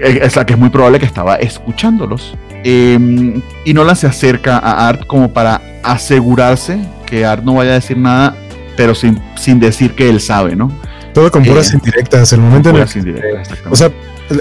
Es 0.00 0.36
la 0.36 0.46
que 0.46 0.54
es 0.54 0.58
muy 0.58 0.70
probable 0.70 0.98
que 0.98 1.04
estaba 1.04 1.36
escuchándolos. 1.36 2.34
Em, 2.64 3.42
y 3.62 3.74
Nolan 3.74 3.94
se 3.94 4.06
acerca 4.06 4.56
a 4.56 4.88
Art 4.88 5.06
como 5.06 5.34
para 5.34 5.60
asegurarse 5.82 6.78
que 7.04 7.26
Art 7.26 7.44
no 7.44 7.56
vaya 7.56 7.72
a 7.72 7.74
decir 7.74 7.98
nada, 7.98 8.34
pero 8.74 8.94
sin, 8.94 9.20
sin 9.36 9.60
decir 9.60 9.94
que 9.94 10.08
él 10.08 10.18
sabe, 10.18 10.56
¿no? 10.56 10.72
Todo 11.12 11.30
con 11.30 11.44
puras 11.44 11.74
eh, 11.74 11.76
indirectas. 11.76 12.32
El 12.32 12.40
momento 12.40 12.70
en 12.70 12.76
el 12.76 13.42
o 13.68 13.76
sea, 13.76 13.92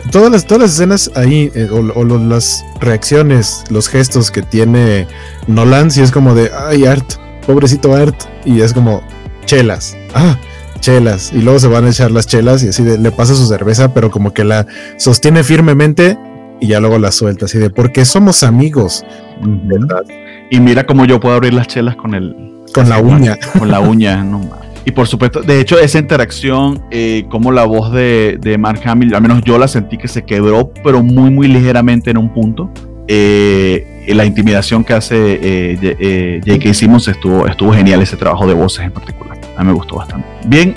todas 0.10 0.32
las, 0.32 0.48
todas 0.48 0.62
las 0.62 0.72
escenas 0.72 1.12
ahí, 1.16 1.52
eh, 1.54 1.68
o, 1.70 2.06
las 2.06 2.64
reacciones, 2.80 3.66
los 3.70 3.90
gestos 3.90 4.32
que 4.32 4.42
tiene 4.42 5.06
Nolan, 5.48 5.92
si 5.92 6.00
es 6.00 6.12
como 6.12 6.34
de, 6.34 6.50
ay, 6.66 6.86
Art, 6.86 7.16
pobrecito 7.46 7.94
Art, 7.94 8.16
y 8.46 8.62
es 8.62 8.72
como, 8.72 9.04
chelas, 9.46 9.98
ah, 10.16 10.38
chelas, 10.84 11.32
y 11.34 11.42
luego 11.42 11.60
se 11.60 11.68
van 11.68 11.86
a 11.86 11.90
echar 11.90 12.12
las 12.12 12.28
chelas 12.28 12.62
y 12.64 12.68
así 12.68 12.84
le 12.84 13.12
pasa 13.12 13.34
su 13.36 13.48
cerveza, 13.48 13.94
pero 13.94 14.12
como 14.12 14.34
que 14.34 14.44
la 14.44 14.68
sostiene 14.98 15.44
firmemente 15.44 16.18
y 16.60 16.68
ya 16.68 16.82
luego 16.82 17.00
la 17.00 17.12
suelta, 17.12 17.46
así 17.46 17.58
de, 17.58 17.70
porque 17.70 18.04
somos 18.04 18.44
amigos, 18.44 19.06
¿verdad? 19.42 20.04
Y 20.52 20.60
mira 20.60 20.86
cómo 20.86 21.06
yo 21.06 21.20
puedo 21.20 21.36
abrir 21.36 21.54
las 21.54 21.68
chelas 21.68 21.96
con 21.96 22.14
el... 22.14 22.36
Con 22.74 22.90
la 22.90 23.00
uña. 23.00 23.38
Con 23.60 23.70
la 23.70 23.80
uña, 23.80 24.24
no 24.24 24.42
y 24.86 24.92
por 24.92 25.08
supuesto, 25.08 25.42
de 25.42 25.62
hecho, 25.62 25.80
esa 25.80 25.98
interacción, 25.98 26.82
eh, 26.92 27.26
como 27.30 27.54
la 27.54 27.64
voz 27.64 27.94
de, 27.94 28.38
de, 28.42 28.58
Mark 28.58 28.82
Hamill, 28.84 29.16
al 29.16 29.22
menos 29.22 29.42
yo 29.46 29.58
la 29.58 29.70
sentí 29.70 29.98
que 29.98 30.10
se 30.10 30.24
quebró, 30.24 30.74
pero 30.84 31.02
muy, 31.02 31.32
muy 31.32 31.48
ligeramente 31.48 32.12
en 32.12 32.18
un 32.18 32.34
punto. 32.34 32.70
Eh, 33.08 34.04
la 34.10 34.26
intimidación 34.26 34.84
que 34.84 34.94
hace 34.94 35.16
eh, 35.16 35.78
eh 35.82 36.42
J.K. 36.46 36.74
Simmons 36.74 37.08
estuvo, 37.08 37.48
estuvo 37.48 37.72
genial, 37.72 38.02
ese 38.02 38.18
trabajo 38.18 38.46
de 38.46 38.54
voces 38.54 38.86
en 38.86 38.92
particular. 38.92 39.43
A 39.58 39.64
mí 39.64 39.68
me 39.68 39.74
gustó 39.74 39.98
bastante. 39.98 40.28
Bien, 40.46 40.74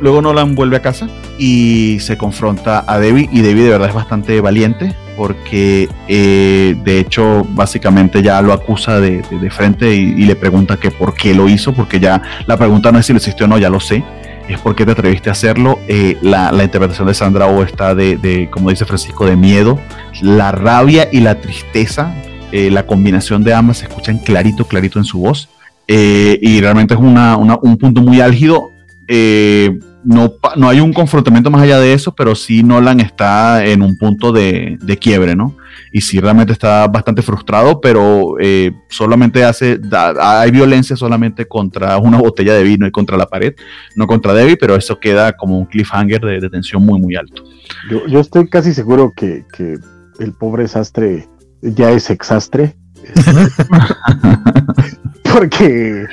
luego 0.00 0.22
Nolan 0.22 0.54
vuelve 0.54 0.76
a 0.76 0.82
casa 0.82 1.08
y 1.38 1.98
se 2.00 2.16
confronta 2.16 2.84
a 2.86 2.98
Debbie, 2.98 3.28
y 3.32 3.40
Debbie 3.40 3.64
de 3.64 3.70
verdad 3.70 3.88
es 3.88 3.94
bastante 3.94 4.40
valiente 4.40 4.94
porque 5.16 5.88
eh, 6.08 6.74
de 6.84 6.98
hecho 6.98 7.46
básicamente 7.50 8.22
ya 8.22 8.40
lo 8.42 8.52
acusa 8.52 9.00
de, 9.00 9.22
frente 9.50 9.94
y, 9.94 10.24
le 10.24 10.36
pregunta 10.36 10.76
que 10.76 10.90
por 10.90 11.14
qué 11.14 11.34
lo 11.34 11.48
hizo, 11.48 11.72
porque 11.72 12.00
ya 12.00 12.20
la 12.46 12.56
pregunta 12.56 12.90
no 12.92 12.98
es 12.98 13.06
si 13.06 13.12
lo 13.12 13.18
hiciste 13.18 13.44
o 13.44 13.46
no, 13.46 13.58
ya 13.58 13.70
lo 13.70 13.80
sé, 13.80 14.02
es 14.48 14.58
por 14.58 14.74
qué 14.74 14.84
te 14.84 14.92
atreviste 14.92 15.28
a 15.28 15.32
hacerlo. 15.32 15.78
Eh, 15.88 16.16
la, 16.22 16.50
interpretación 16.52 17.06
de 17.06 17.14
Sandra 17.14 17.46
O 17.46 17.62
está 17.62 17.94
de, 17.94 18.48
como 18.50 18.70
dice 18.70 18.84
Francisco, 18.84 19.26
de 19.26 19.36
miedo, 19.36 19.78
la 20.20 20.52
rabia 20.52 21.08
y 21.10 21.20
la 21.20 21.40
tristeza, 21.40 22.14
eh, 22.52 22.70
la 22.70 22.86
combinación 22.86 23.42
de 23.44 23.54
ambas 23.54 23.78
se 23.78 23.86
escuchan 23.86 24.18
clarito, 24.18 24.64
clarito 24.66 24.98
en 24.98 25.04
su 25.04 25.20
voz. 25.20 25.48
Y 25.86 26.60
realmente 26.60 26.94
es 26.94 27.00
una, 27.00 27.36
un 27.36 27.76
punto 27.76 28.00
muy 28.00 28.20
álgido 28.20 28.70
eh, 29.06 29.78
no, 30.02 30.34
no 30.56 30.68
hay 30.68 30.80
un 30.80 30.92
confrontamiento 30.92 31.50
más 31.50 31.62
allá 31.62 31.78
de 31.78 31.94
eso, 31.94 32.14
pero 32.14 32.34
sí 32.34 32.62
Nolan 32.62 33.00
está 33.00 33.64
en 33.64 33.80
un 33.82 33.96
punto 33.96 34.32
de, 34.32 34.78
quiebre, 35.00 35.34
¿no? 35.34 35.56
Y 35.92 36.02
sí 36.02 36.20
realmente 36.20 36.52
está 36.52 36.86
bastante 36.88 37.22
frustrado, 37.22 37.80
pero 37.80 38.36
eh, 38.38 38.72
solamente 38.88 39.44
hace, 39.44 39.80
hay 40.20 40.50
violencia 40.50 40.94
solamente 40.94 41.46
contra 41.46 41.96
una 41.98 42.18
botella 42.18 42.54
de 42.54 42.64
vino 42.64 42.86
y 42.86 42.90
contra 42.90 43.16
la 43.16 43.26
pared, 43.26 43.54
no 43.96 44.06
contra 44.06 44.34
Debbie, 44.34 44.56
pero 44.56 44.76
eso 44.76 45.00
queda 45.00 45.32
como 45.32 45.58
un 45.58 45.66
cliffhanger 45.66 46.20
de, 46.20 46.50
tensión 46.50 46.84
muy, 46.84 47.00
muy 47.00 47.16
alto. 47.16 47.42
Yo, 47.90 48.20
estoy 48.20 48.48
casi 48.48 48.74
seguro 48.74 49.12
que, 49.16 49.44
que 49.56 49.76
el 50.18 50.32
pobre 50.32 50.68
sastre 50.68 51.28
ya 51.62 51.90
es 51.90 52.10
exastre. 52.10 52.76
Porque 55.34 56.06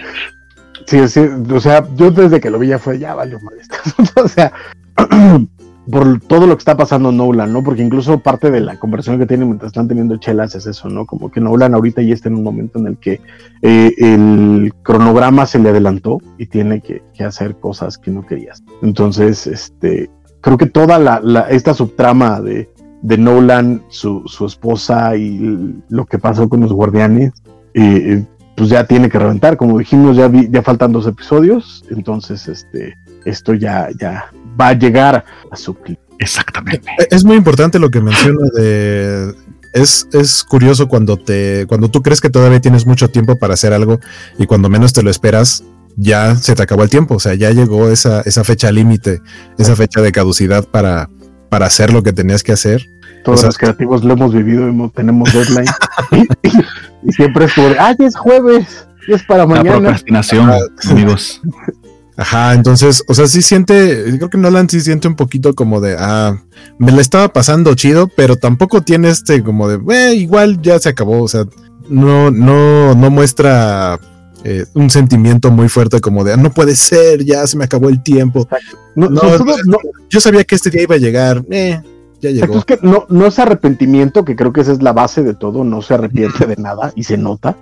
Sí, 0.88 1.08
sí, 1.08 1.20
o 1.20 1.60
sea, 1.60 1.88
yo 1.96 2.12
desde 2.12 2.40
que 2.40 2.50
lo 2.50 2.60
vi 2.60 2.68
ya 2.68 2.80
fue, 2.80 3.00
ya 3.00 3.16
valió 3.16 3.40
molesta. 3.40 3.78
o 4.24 4.28
sea, 4.28 4.52
por 5.92 6.20
todo 6.22 6.48
lo 6.48 6.56
que 6.56 6.62
está 6.62 6.76
pasando 6.76 7.12
Nolan, 7.12 7.54
¿no? 7.54 7.64
Porque 7.64 7.84
incluso 7.84 8.20
parte 8.20 8.52
de 8.52 8.62
la 8.62 8.78
conversación 8.78 9.20
que 9.20 9.26
tienen 9.26 9.48
mientras 9.48 9.70
están 9.70 9.88
teniendo 9.88 10.18
chelas 10.18 10.56
es 10.56 10.66
eso, 10.66 10.90
¿no? 10.90 11.06
Como 11.06 11.32
que 11.32 11.40
Nolan 11.40 11.74
ahorita 11.74 12.02
ya 12.02 12.14
está 12.14 12.30
en 12.30 12.36
un 12.36 12.44
momento 12.44 12.80
en 12.80 12.88
el 12.88 12.98
que 12.98 13.22
eh, 13.62 13.94
el 13.98 14.74
cronograma 14.84 15.46
se 15.46 15.60
le 15.60 15.70
adelantó 15.70 16.20
y 16.38 16.48
tiene 16.48 16.82
que, 16.82 17.02
hacer 17.24 17.56
cosas 17.56 17.98
que 17.98 18.12
no 18.12 18.26
querías. 18.26 18.64
Entonces, 18.82 19.46
este, 19.46 20.10
creo 20.42 20.58
que 20.58 20.66
toda 20.66 20.98
la, 20.98 21.48
esta 21.50 21.74
subtrama 21.74 22.42
de, 22.42 22.68
Nolan, 23.04 23.84
su, 23.90 24.24
su, 24.26 24.46
esposa 24.46 25.16
y 25.16 25.76
lo 25.90 26.06
que 26.06 26.18
pasó 26.18 26.50
con 26.50 26.62
los 26.62 26.74
guardianes, 26.74 27.32
eh, 27.74 28.26
pues 28.62 28.70
ya 28.70 28.84
tiene 28.84 29.10
que 29.10 29.18
reventar. 29.18 29.58
Como 29.58 29.80
dijimos, 29.80 30.16
ya, 30.16 30.30
ya 30.32 30.62
faltan 30.62 30.92
dos 30.92 31.08
episodios, 31.08 31.84
entonces 31.90 32.48
este, 32.48 32.96
esto 33.26 33.56
ya, 33.56 33.90
ya 34.00 34.32
va 34.60 34.68
a 34.68 34.74
llegar 34.74 35.26
a 35.50 35.56
su 35.56 35.74
clip. 35.74 35.98
Exactamente. 36.20 36.88
Es 37.10 37.26
muy 37.26 37.38
importante 37.38 37.80
lo 37.80 37.90
que 37.90 38.02
menciona 38.02 38.48
de. 38.54 39.34
Es, 39.74 40.08
es 40.14 40.44
curioso 40.44 40.88
cuando 40.88 41.18
te. 41.18 41.66
cuando 41.68 41.90
tú 41.90 42.04
crees 42.04 42.22
que 42.22 42.30
todavía 42.30 42.62
tienes 42.62 42.86
mucho 42.86 43.08
tiempo 43.08 43.40
para 43.40 43.56
hacer 43.56 43.74
algo 43.74 44.00
y 44.38 44.46
cuando 44.46 44.70
menos 44.70 44.94
te 44.94 45.02
lo 45.02 45.10
esperas, 45.10 45.64
ya 45.96 46.36
se 46.36 46.54
te 46.54 46.62
acabó 46.62 46.84
el 46.84 46.92
tiempo. 46.92 47.16
O 47.16 47.20
sea, 47.20 47.34
ya 47.34 47.50
llegó 47.50 47.90
esa, 47.90 48.22
esa 48.22 48.44
fecha 48.44 48.72
límite, 48.72 49.24
esa 49.58 49.76
fecha 49.76 50.02
de 50.02 50.12
caducidad 50.12 50.66
para, 50.66 51.10
para 51.50 51.66
hacer 51.66 51.92
lo 51.92 52.04
que 52.04 52.14
tenías 52.14 52.44
que 52.44 52.52
hacer. 52.52 52.88
Todos 53.24 53.44
los 53.44 53.58
creativos 53.58 54.04
lo 54.04 54.14
hemos 54.14 54.34
vivido, 54.36 54.70
tenemos 54.96 55.34
deadline. 55.34 55.66
y, 56.12 56.28
siempre 57.10 57.46
es 57.46 57.54
como 57.54 57.70
ay, 57.80 57.96
es 58.00 58.16
jueves, 58.16 58.88
es 59.08 59.24
para 59.24 59.46
mañana. 59.46 59.72
La 59.72 59.80
procrastinación, 59.80 60.52
amigos. 60.90 61.42
Ajá, 62.18 62.54
entonces, 62.54 63.04
o 63.08 63.14
sea, 63.14 63.28
sí 63.28 63.42
siente, 63.42 64.04
creo 64.18 64.30
que 64.30 64.38
Nolan 64.38 64.70
sí 64.70 64.82
siente 64.82 65.08
un 65.08 65.16
poquito 65.16 65.56
como 65.56 65.82
de, 65.82 65.96
ah, 65.98 66.40
me 66.78 66.92
la 66.92 67.02
estaba 67.02 67.30
pasando 67.34 67.74
chido, 67.74 68.08
pero 68.16 68.36
tampoco 68.36 68.82
tiene 68.82 69.10
este 69.10 69.42
como 69.44 69.68
de, 69.68 69.80
eh, 69.96 70.14
igual 70.16 70.62
ya 70.62 70.78
se 70.78 70.90
acabó, 70.90 71.24
o 71.24 71.28
sea, 71.28 71.46
no, 71.90 72.30
no, 72.30 72.94
no 72.94 73.10
muestra 73.10 74.00
eh, 74.44 74.66
un 74.74 74.90
sentimiento 74.90 75.52
muy 75.52 75.70
fuerte 75.70 76.00
como 76.00 76.24
de, 76.24 76.34
ah, 76.34 76.38
no 76.38 76.52
puede 76.52 76.76
ser, 76.76 77.24
ya 77.24 77.48
se 77.48 77.58
me 77.58 77.64
acabó 77.64 77.90
el 77.90 78.04
tiempo. 78.04 78.48
No, 78.96 79.10
no, 79.10 79.22
yo 80.10 80.20
sabía 80.20 80.44
que 80.44 80.56
este 80.56 80.70
día 80.70 80.84
iba 80.84 80.96
a 80.96 81.00
llegar, 81.00 81.44
eh, 81.50 81.82
es 82.22 82.66
que 82.66 82.80
no, 82.82 83.06
no 83.10 83.26
es 83.26 83.40
arrepentimiento, 83.40 84.26
que 84.26 84.36
creo 84.36 84.54
que 84.54 84.62
esa 84.62 84.72
es 84.72 84.82
la 84.82 84.94
base 84.94 85.24
de 85.24 85.34
todo, 85.34 85.64
no 85.64 85.82
se 85.82 85.94
arrepiente 85.94 86.46
de 86.46 86.56
nada 86.56 86.92
y 86.96 87.04
se 87.04 87.18
nota. 87.18 87.56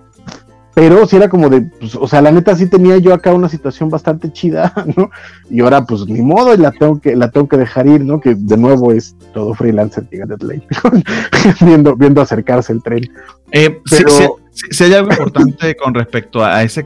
Pero 0.80 1.06
si 1.06 1.18
era 1.18 1.28
como 1.28 1.50
de, 1.50 1.62
pues, 1.62 1.96
o 1.96 2.08
sea, 2.08 2.22
la 2.22 2.32
neta 2.32 2.56
sí 2.56 2.68
tenía 2.68 2.98
yo 3.00 3.14
acá 3.14 3.34
una 3.34 3.50
situación 3.50 3.90
bastante 3.90 4.32
chida, 4.32 4.72
¿no? 4.96 5.10
Y 5.50 5.60
ahora, 5.60 5.84
pues 5.84 6.06
ni 6.06 6.22
modo, 6.22 6.54
y 6.54 6.58
la 6.58 6.72
tengo 6.72 7.02
que, 7.02 7.16
la 7.16 7.30
tengo 7.32 7.50
que 7.50 7.58
dejar 7.58 7.88
ir, 7.88 8.02
¿no? 8.02 8.22
Que 8.22 8.36
de 8.36 8.58
nuevo 8.58 8.92
es 8.94 9.16
todo 9.34 9.54
freelancer 9.54 10.06
que 10.08 10.24
ley, 10.46 10.64
viendo, 11.62 11.98
viendo 11.98 12.22
acercarse 12.22 12.72
el 12.72 12.82
tren. 12.82 13.12
Eh, 13.52 13.82
si, 14.72 14.84
hay 14.84 14.94
algo 14.94 15.12
importante 15.12 15.76
con 15.76 15.94
respecto 15.94 16.44
a 16.44 16.64
ese, 16.64 16.86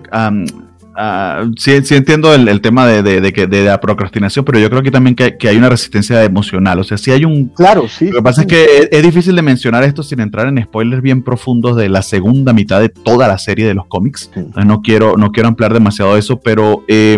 Uh, 0.96 1.52
sí, 1.58 1.72
entiendo 1.96 2.34
el, 2.36 2.62
tema 2.62 2.86
de, 2.86 3.02
de, 3.02 3.64
la 3.64 3.80
procrastinación, 3.82 4.46
pero 4.46 4.60
yo 4.60 4.70
creo 4.70 4.84
que 4.84 4.92
también 4.92 5.16
que, 5.16 5.36
hay 5.48 5.58
una 5.58 5.70
resistencia 5.70 6.24
emocional. 6.24 6.80
O 6.80 6.84
sea, 6.84 6.98
si 6.98 7.12
hay 7.12 7.26
un. 7.26 7.48
Claro, 7.50 7.88
sí. 7.88 8.10
Lo 8.10 8.18
que 8.18 8.22
pasa 8.22 8.42
es 8.42 8.48
que 8.48 8.90
es, 8.92 9.04
difícil 9.04 9.36
de 9.36 9.42
mencionar 9.42 9.84
esto 9.84 10.04
sin 10.04 10.20
entrar 10.20 10.48
en 10.48 10.62
spoilers 10.64 11.02
bien 11.02 11.24
profundos 11.24 11.76
de 11.76 11.90
la 11.90 12.04
segunda 12.04 12.54
mitad 12.54 12.80
de 12.80 12.90
toda 12.90 13.28
la 13.28 13.40
serie 13.40 13.66
de 13.66 13.74
los 13.74 13.88
cómics. 13.88 14.30
no 14.66 14.82
quiero, 14.82 15.18
no 15.18 15.32
quiero 15.32 15.50
ampliar 15.50 15.74
demasiado 15.74 16.16
eso, 16.16 16.40
pero 16.40 16.84
eh, 16.88 17.18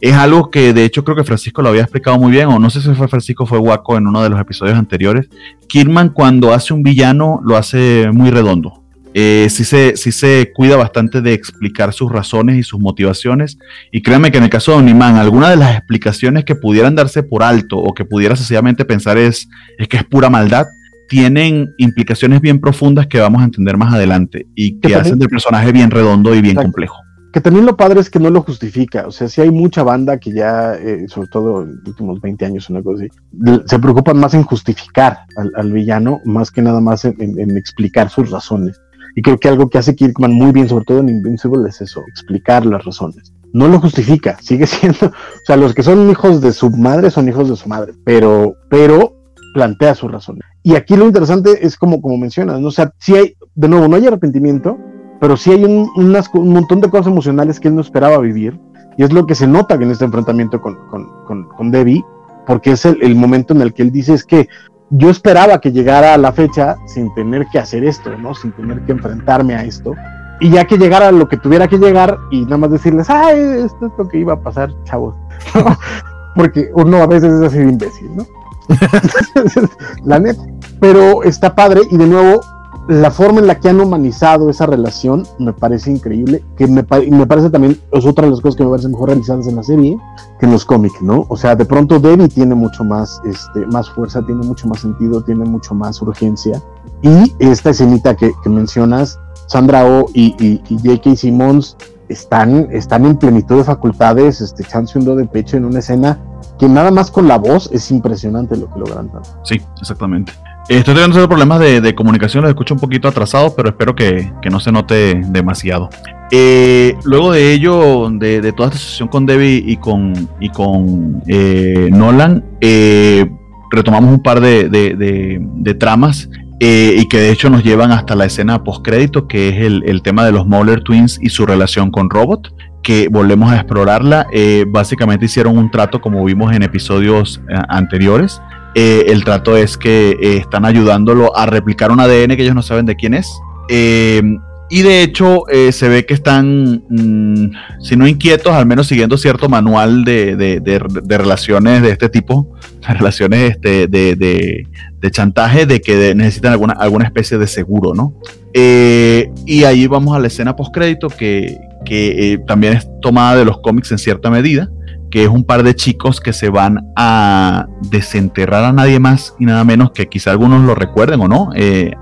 es 0.00 0.14
algo 0.14 0.50
que 0.50 0.72
de 0.72 0.84
hecho 0.84 1.02
creo 1.02 1.16
que 1.16 1.24
Francisco 1.24 1.62
lo 1.62 1.70
había 1.70 1.82
explicado 1.82 2.18
muy 2.18 2.30
bien, 2.30 2.46
o 2.46 2.58
no 2.60 2.70
sé 2.70 2.80
si 2.80 2.94
fue 2.94 3.08
Francisco 3.08 3.44
fue 3.44 3.58
Waco 3.58 3.96
en 3.96 4.06
uno 4.06 4.22
de 4.22 4.30
los 4.30 4.40
episodios 4.40 4.78
anteriores. 4.78 5.28
Kirman, 5.68 6.10
cuando 6.10 6.52
hace 6.52 6.72
un 6.72 6.84
villano, 6.84 7.40
lo 7.44 7.56
hace 7.56 8.08
muy 8.12 8.30
redondo 8.30 8.85
eh, 9.18 9.48
sí, 9.48 9.64
se, 9.64 9.96
se 9.96 10.52
cuida 10.54 10.76
bastante 10.76 11.22
de 11.22 11.32
explicar 11.32 11.94
sus 11.94 12.12
razones 12.12 12.58
y 12.58 12.62
sus 12.62 12.78
motivaciones. 12.78 13.56
Y 13.90 14.02
créanme 14.02 14.30
que 14.30 14.36
en 14.36 14.44
el 14.44 14.50
caso 14.50 14.72
de 14.72 14.76
Oniman, 14.76 15.16
algunas 15.16 15.48
de 15.48 15.56
las 15.56 15.74
explicaciones 15.74 16.44
que 16.44 16.54
pudieran 16.54 16.94
darse 16.94 17.22
por 17.22 17.42
alto 17.42 17.78
o 17.78 17.94
que 17.94 18.04
pudiera 18.04 18.36
sencillamente 18.36 18.84
pensar 18.84 19.16
es, 19.16 19.48
es 19.78 19.88
que 19.88 19.96
es 19.96 20.04
pura 20.04 20.28
maldad, 20.28 20.66
tienen 21.08 21.72
implicaciones 21.78 22.42
bien 22.42 22.60
profundas 22.60 23.06
que 23.06 23.18
vamos 23.18 23.40
a 23.40 23.46
entender 23.46 23.78
más 23.78 23.94
adelante 23.94 24.48
y 24.54 24.78
que, 24.80 24.94
hacen 24.94 25.18
del 25.18 25.30
personaje 25.30 25.72
bien 25.72 25.90
redondo 25.90 26.34
y 26.34 26.42
bien 26.42 26.56
complejo. 26.56 26.98
Que 27.32 27.40
también 27.40 27.64
lo 27.64 27.74
padre 27.74 28.00
es 28.00 28.10
que 28.10 28.18
no 28.18 28.28
lo 28.28 28.42
justifica. 28.42 29.06
O 29.06 29.10
sea, 29.10 29.28
si 29.28 29.40
hay 29.40 29.50
mucha 29.50 29.82
banda 29.82 30.18
que 30.18 30.30
ya, 30.30 30.74
eh, 30.74 31.06
sobre 31.08 31.28
todo 31.28 31.62
en 31.62 31.76
los 31.76 31.88
últimos 31.88 32.20
20 32.20 32.44
años, 32.44 32.68
una 32.68 32.82
cosa 32.82 33.04
así, 33.04 33.62
se 33.64 33.78
preocupan 33.78 34.18
más 34.18 34.34
en 34.34 34.42
justificar 34.42 35.20
al, 35.54 35.72
villano, 35.72 36.20
más 36.26 36.50
que 36.50 36.60
nada 36.60 36.82
más 36.82 37.06
en 37.06 37.56
explicar 37.56 38.10
sus 38.10 38.30
razones. 38.30 38.78
Y 39.16 39.22
creo 39.22 39.38
que 39.38 39.48
algo 39.48 39.70
que 39.70 39.78
hace 39.78 39.96
Kirkman 39.96 40.32
muy 40.32 40.52
bien, 40.52 40.68
sobre 40.68 40.84
todo 40.84 41.00
en 41.00 41.08
Invincible, 41.08 41.68
es 41.68 41.80
eso, 41.80 42.04
explicar 42.06 42.66
las 42.66 42.84
razones. 42.84 43.32
No 43.54 43.66
lo 43.66 43.80
justifica, 43.80 44.36
sigue 44.42 44.66
siendo, 44.66 45.06
o 45.06 45.44
sea, 45.44 45.56
los 45.56 45.74
que 45.74 45.82
son 45.82 46.08
hijos 46.10 46.42
de 46.42 46.52
su 46.52 46.70
madre 46.70 47.10
son 47.10 47.26
hijos 47.26 47.48
de 47.48 47.56
su 47.56 47.66
madre, 47.66 47.94
pero, 48.04 48.54
pero 48.68 49.16
plantea 49.54 49.94
sus 49.94 50.12
razones. 50.12 50.42
Y 50.62 50.74
aquí 50.74 50.96
lo 50.96 51.06
interesante 51.06 51.66
es 51.66 51.78
como, 51.78 52.02
como 52.02 52.18
mencionas, 52.18 52.60
¿no? 52.60 52.68
o 52.68 52.70
sea, 52.70 52.92
si 52.98 53.16
hay, 53.16 53.36
de 53.54 53.68
nuevo, 53.68 53.88
no 53.88 53.96
hay 53.96 54.06
arrepentimiento, 54.06 54.76
pero 55.18 55.38
sí 55.38 55.50
hay 55.50 55.64
un, 55.64 55.88
un 55.96 56.52
montón 56.52 56.82
de 56.82 56.90
cosas 56.90 57.06
emocionales 57.06 57.58
que 57.58 57.68
él 57.68 57.74
no 57.74 57.80
esperaba 57.80 58.18
vivir, 58.18 58.60
y 58.98 59.04
es 59.04 59.14
lo 59.14 59.26
que 59.26 59.34
se 59.34 59.46
nota 59.46 59.76
en 59.76 59.90
este 59.90 60.04
enfrentamiento 60.04 60.60
con, 60.60 60.76
con, 60.90 61.06
con, 61.24 61.48
con 61.48 61.70
Debbie, 61.70 62.04
porque 62.46 62.72
es 62.72 62.84
el, 62.84 63.02
el, 63.02 63.14
momento 63.14 63.54
en 63.54 63.62
el 63.62 63.72
que 63.72 63.82
él 63.82 63.90
dice 63.90 64.12
es 64.12 64.24
que 64.24 64.46
yo 64.90 65.10
esperaba 65.10 65.60
que 65.60 65.72
llegara 65.72 66.16
la 66.16 66.32
fecha 66.32 66.76
sin 66.86 67.12
tener 67.14 67.46
que 67.50 67.58
hacer 67.58 67.84
esto, 67.84 68.16
¿no? 68.16 68.34
Sin 68.34 68.52
tener 68.52 68.80
que 68.82 68.92
enfrentarme 68.92 69.54
a 69.54 69.64
esto. 69.64 69.94
Y 70.40 70.50
ya 70.50 70.64
que 70.64 70.76
llegara 70.76 71.10
lo 71.12 71.28
que 71.28 71.36
tuviera 71.36 71.66
que 71.66 71.78
llegar 71.78 72.18
y 72.30 72.44
nada 72.44 72.58
más 72.58 72.70
decirles, 72.70 73.08
ay, 73.08 73.40
esto 73.64 73.86
es 73.86 73.92
lo 73.98 74.08
que 74.08 74.18
iba 74.18 74.34
a 74.34 74.40
pasar, 74.40 74.70
chavos. 74.84 75.14
Porque 76.36 76.70
uno 76.74 76.98
a 76.98 77.06
veces 77.06 77.32
es 77.32 77.42
así 77.42 77.58
de 77.58 77.70
imbécil, 77.70 78.16
¿no? 78.16 78.26
la 80.04 80.18
neta. 80.18 80.42
Pero 80.80 81.22
está 81.22 81.54
padre 81.54 81.80
y 81.90 81.96
de 81.96 82.06
nuevo 82.06 82.40
la 82.88 83.10
forma 83.10 83.40
en 83.40 83.48
la 83.48 83.58
que 83.58 83.68
han 83.68 83.80
humanizado 83.80 84.48
esa 84.48 84.66
relación 84.66 85.26
me 85.38 85.52
parece 85.52 85.90
increíble, 85.90 86.44
que 86.56 86.66
me, 86.66 86.84
parece 86.84 87.50
también, 87.50 87.80
es 87.90 88.06
otra 88.06 88.24
de 88.24 88.30
las 88.30 88.40
cosas 88.40 88.56
que 88.56 88.64
me 88.64 88.70
parece 88.70 88.88
mejor 88.88 89.08
realizadas 89.08 89.46
en 89.48 89.56
la 89.56 89.62
serie 89.62 89.98
que 90.38 90.46
en 90.46 90.52
los 90.52 90.64
cómics, 90.64 91.02
¿no? 91.02 91.26
O 91.28 91.36
sea, 91.36 91.56
de 91.56 91.64
pronto 91.64 91.98
Debbie 91.98 92.28
tiene 92.28 92.54
mucho 92.54 92.84
más, 92.84 93.20
este, 93.24 93.66
más 93.66 93.90
fuerza, 93.90 94.24
tiene 94.24 94.44
mucho 94.44 94.68
más 94.68 94.80
sentido, 94.80 95.22
tiene 95.22 95.44
mucho 95.44 95.74
más 95.74 96.00
urgencia. 96.00 96.62
Y 97.02 97.34
esta 97.40 97.70
escenita 97.70 98.14
que, 98.14 98.32
mencionas, 98.46 99.18
Sandra 99.46 99.84
O 99.84 100.06
y, 100.14 100.34
y, 100.38 100.62
y 100.68 100.78
J.K. 100.78 101.16
Simmons 101.16 101.76
están, 102.08 102.68
están 102.70 103.04
en 103.04 103.16
plenitud 103.16 103.56
de 103.56 103.64
facultades, 103.64 104.40
este, 104.40 104.62
echándose 104.62 104.98
un 104.98 105.16
de 105.16 105.26
pecho 105.26 105.56
en 105.56 105.64
una 105.64 105.80
escena 105.80 106.18
que 106.58 106.68
nada 106.68 106.90
más 106.90 107.10
con 107.10 107.28
la 107.28 107.36
voz 107.36 107.68
es 107.72 107.90
impresionante 107.90 108.56
lo 108.56 108.72
que 108.72 108.78
logran. 108.78 109.10
Sí, 109.44 109.60
exactamente. 109.80 110.32
Estoy 110.68 110.94
teniendo 110.94 111.28
problemas 111.28 111.60
de, 111.60 111.94
comunicación, 111.94 112.42
los 112.42 112.50
escucho 112.50 112.74
un 112.74 112.80
poquito 112.80 113.06
atrasados, 113.06 113.52
pero 113.56 113.68
espero 113.68 113.94
que, 113.94 114.32
no 114.50 114.58
se 114.58 114.72
note 114.72 115.20
demasiado. 115.28 115.88
Eh, 116.32 116.96
luego 117.04 117.30
de 117.30 117.52
ello, 117.52 118.10
de, 118.10 118.52
toda 118.52 118.70
esta 118.70 118.80
sesión 118.80 119.06
con 119.06 119.26
Debbie 119.26 119.62
y 119.64 119.76
con, 119.76 120.28
y 120.40 120.48
con 120.48 121.22
eh, 121.28 121.88
Nolan, 121.92 122.44
eh, 122.60 123.30
retomamos 123.70 124.12
un 124.12 124.20
par 124.20 124.40
de, 124.40 125.76
tramas 125.78 126.28
y 126.58 127.06
que 127.06 127.18
de 127.18 127.30
hecho 127.30 127.48
nos 127.48 127.62
llevan 127.62 127.92
hasta 127.92 128.16
la 128.16 128.24
escena 128.24 128.64
post-crédito, 128.64 129.28
que 129.28 129.50
es 129.50 129.56
el, 129.60 130.02
tema 130.02 130.24
de 130.24 130.32
los 130.32 130.48
Mauler 130.48 130.82
Twins 130.82 131.20
y 131.22 131.28
su 131.28 131.46
relación 131.46 131.92
con 131.92 132.10
Robot, 132.10 132.52
que 132.82 133.06
volvemos 133.08 133.52
a 133.52 133.56
explorarla. 133.56 134.26
básicamente 134.66 135.26
hicieron 135.26 135.56
un 135.56 135.70
trato 135.70 136.00
como 136.00 136.24
vimos 136.24 136.52
en 136.52 136.64
episodios 136.64 137.40
anteriores 137.68 138.40
eh, 138.78 139.10
el 139.10 139.24
trato 139.24 139.56
es 139.56 139.78
que 139.78 140.10
eh, 140.10 140.36
están 140.36 140.66
ayudándolo 140.66 141.34
a 141.34 141.46
replicar 141.46 141.90
un 141.90 141.98
ADN 141.98 142.36
que 142.36 142.42
ellos 142.42 142.54
no 142.54 142.60
saben 142.60 142.84
de 142.84 142.94
quién 142.94 143.14
es. 143.14 143.26
Eh, 143.70 144.22
y 144.68 144.82
de 144.82 145.02
hecho 145.02 145.44
se 145.70 145.88
ve 145.88 146.04
que 146.04 146.12
están, 146.12 146.82
mm, 146.90 147.52
si 147.80 147.96
no 147.96 148.06
inquietos, 148.06 148.52
al 148.52 148.66
menos 148.66 148.88
siguiendo 148.88 149.16
cierto 149.16 149.48
manual 149.48 150.04
de, 150.04 150.36
de, 150.36 151.16
relaciones 151.16 151.80
de 151.80 151.90
este 151.90 152.10
tipo, 152.10 152.52
relaciones 152.86 153.52
este, 153.52 153.86
de, 153.86 154.66
chantaje, 155.10 155.64
de 155.64 155.80
que 155.80 156.14
necesitan 156.14 156.52
alguna, 156.52 156.74
alguna 156.74 157.06
especie 157.06 157.38
de 157.38 157.46
seguro, 157.46 157.94
¿no? 157.94 158.12
Y 158.52 159.64
ahí 159.64 159.86
vamos 159.86 160.14
a 160.14 160.18
la 160.18 160.26
escena 160.26 160.54
postcrédito 160.54 161.08
que, 161.08 161.56
que 161.86 162.40
también 162.46 162.74
es 162.74 162.86
tomada 163.00 163.36
de 163.36 163.44
los 163.46 163.60
cómics 163.60 163.90
en 163.92 163.98
cierta 163.98 164.30
medida, 164.30 164.68
que 165.16 165.22
es 165.22 165.30
un 165.30 165.44
par 165.44 165.62
de 165.62 165.74
chicos 165.74 166.20
que 166.20 166.34
se 166.34 166.50
van 166.50 166.92
a 166.94 167.68
desenterrar 167.90 168.64
a 168.64 168.72
nadie 168.74 169.00
más 169.00 169.34
y 169.38 169.46
nada 169.46 169.64
menos 169.64 169.92
que 169.92 170.10
quizá 170.10 170.30
algunos 170.30 170.60
lo 170.60 170.74
recuerden 170.74 171.22
o 171.22 171.26
no, 171.26 171.48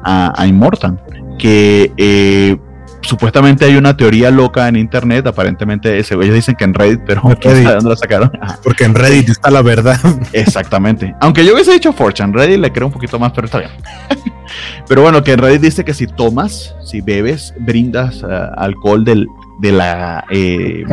a, 0.02 0.32
a 0.36 0.46
Immortan 0.48 1.00
que 1.38 1.92
eh, 1.96 2.56
supuestamente 3.02 3.66
hay 3.66 3.76
una 3.76 3.96
teoría 3.96 4.32
loca 4.32 4.66
en 4.66 4.74
internet, 4.74 5.28
aparentemente 5.28 5.96
ese, 5.96 6.14
ellos 6.14 6.34
dicen 6.34 6.56
que 6.56 6.64
en 6.64 6.74
Reddit, 6.74 7.02
pero 7.06 7.22
dónde 7.22 7.88
la 7.88 7.96
sacaron. 7.96 8.32
Porque 8.64 8.82
en 8.82 8.96
Reddit 8.96 9.28
está 9.28 9.48
la 9.52 9.62
verdad. 9.62 10.00
Exactamente. 10.32 11.14
Aunque 11.20 11.44
yo 11.44 11.54
hubiese 11.54 11.70
dicho 11.70 11.92
Fortune, 11.92 12.32
Reddit 12.32 12.58
le 12.58 12.72
creo 12.72 12.88
un 12.88 12.92
poquito 12.92 13.20
más, 13.20 13.30
pero 13.30 13.44
está 13.44 13.60
bien. 13.60 13.70
pero 14.88 15.02
bueno, 15.02 15.22
que 15.22 15.34
en 15.34 15.38
Reddit 15.38 15.60
dice 15.60 15.84
que 15.84 15.94
si 15.94 16.08
tomas, 16.08 16.74
si 16.84 17.00
bebes, 17.00 17.54
brindas 17.60 18.24
eh, 18.28 18.46
alcohol 18.56 19.04
del, 19.04 19.28
de 19.60 19.72
la, 19.72 20.24
eh, 20.30 20.84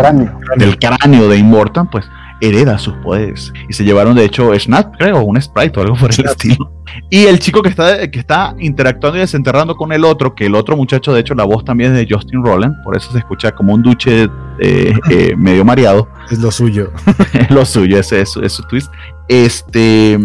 del 0.57 0.77
cráneo 0.77 1.27
de 1.27 1.37
Immortan, 1.37 1.89
pues 1.89 2.05
hereda 2.41 2.77
sus 2.79 2.95
poderes. 2.95 3.53
Y 3.69 3.73
se 3.73 3.83
llevaron, 3.83 4.15
de 4.15 4.25
hecho, 4.25 4.57
Snap, 4.57 4.97
creo, 4.97 5.23
un 5.23 5.39
sprite 5.39 5.79
o 5.79 5.83
algo 5.83 5.95
por 5.95 6.11
el 6.11 6.25
estilo. 6.25 6.71
Y 7.09 7.25
el 7.25 7.39
chico 7.39 7.61
que 7.61 7.69
está, 7.69 8.09
que 8.09 8.19
está 8.19 8.55
interactuando 8.57 9.17
y 9.17 9.21
desenterrando 9.21 9.75
con 9.75 9.93
el 9.93 10.03
otro, 10.03 10.33
que 10.33 10.47
el 10.47 10.55
otro 10.55 10.75
muchacho, 10.75 11.13
de 11.13 11.21
hecho, 11.21 11.35
la 11.35 11.45
voz 11.45 11.63
también 11.63 11.95
es 11.95 11.99
de 11.99 12.13
Justin 12.13 12.43
Roland, 12.43 12.83
por 12.83 12.97
eso 12.97 13.11
se 13.11 13.19
escucha 13.19 13.51
como 13.51 13.73
un 13.73 13.83
duche 13.83 14.27
eh, 14.59 14.93
eh, 15.09 15.35
medio 15.37 15.63
mareado. 15.63 16.09
Es 16.29 16.39
lo 16.39 16.51
suyo. 16.51 16.91
es 17.33 17.51
lo 17.51 17.63
suyo, 17.63 17.99
ese 17.99 18.21
es, 18.21 18.31
su 18.31 18.63
twist. 18.63 18.91
Este 19.29 20.15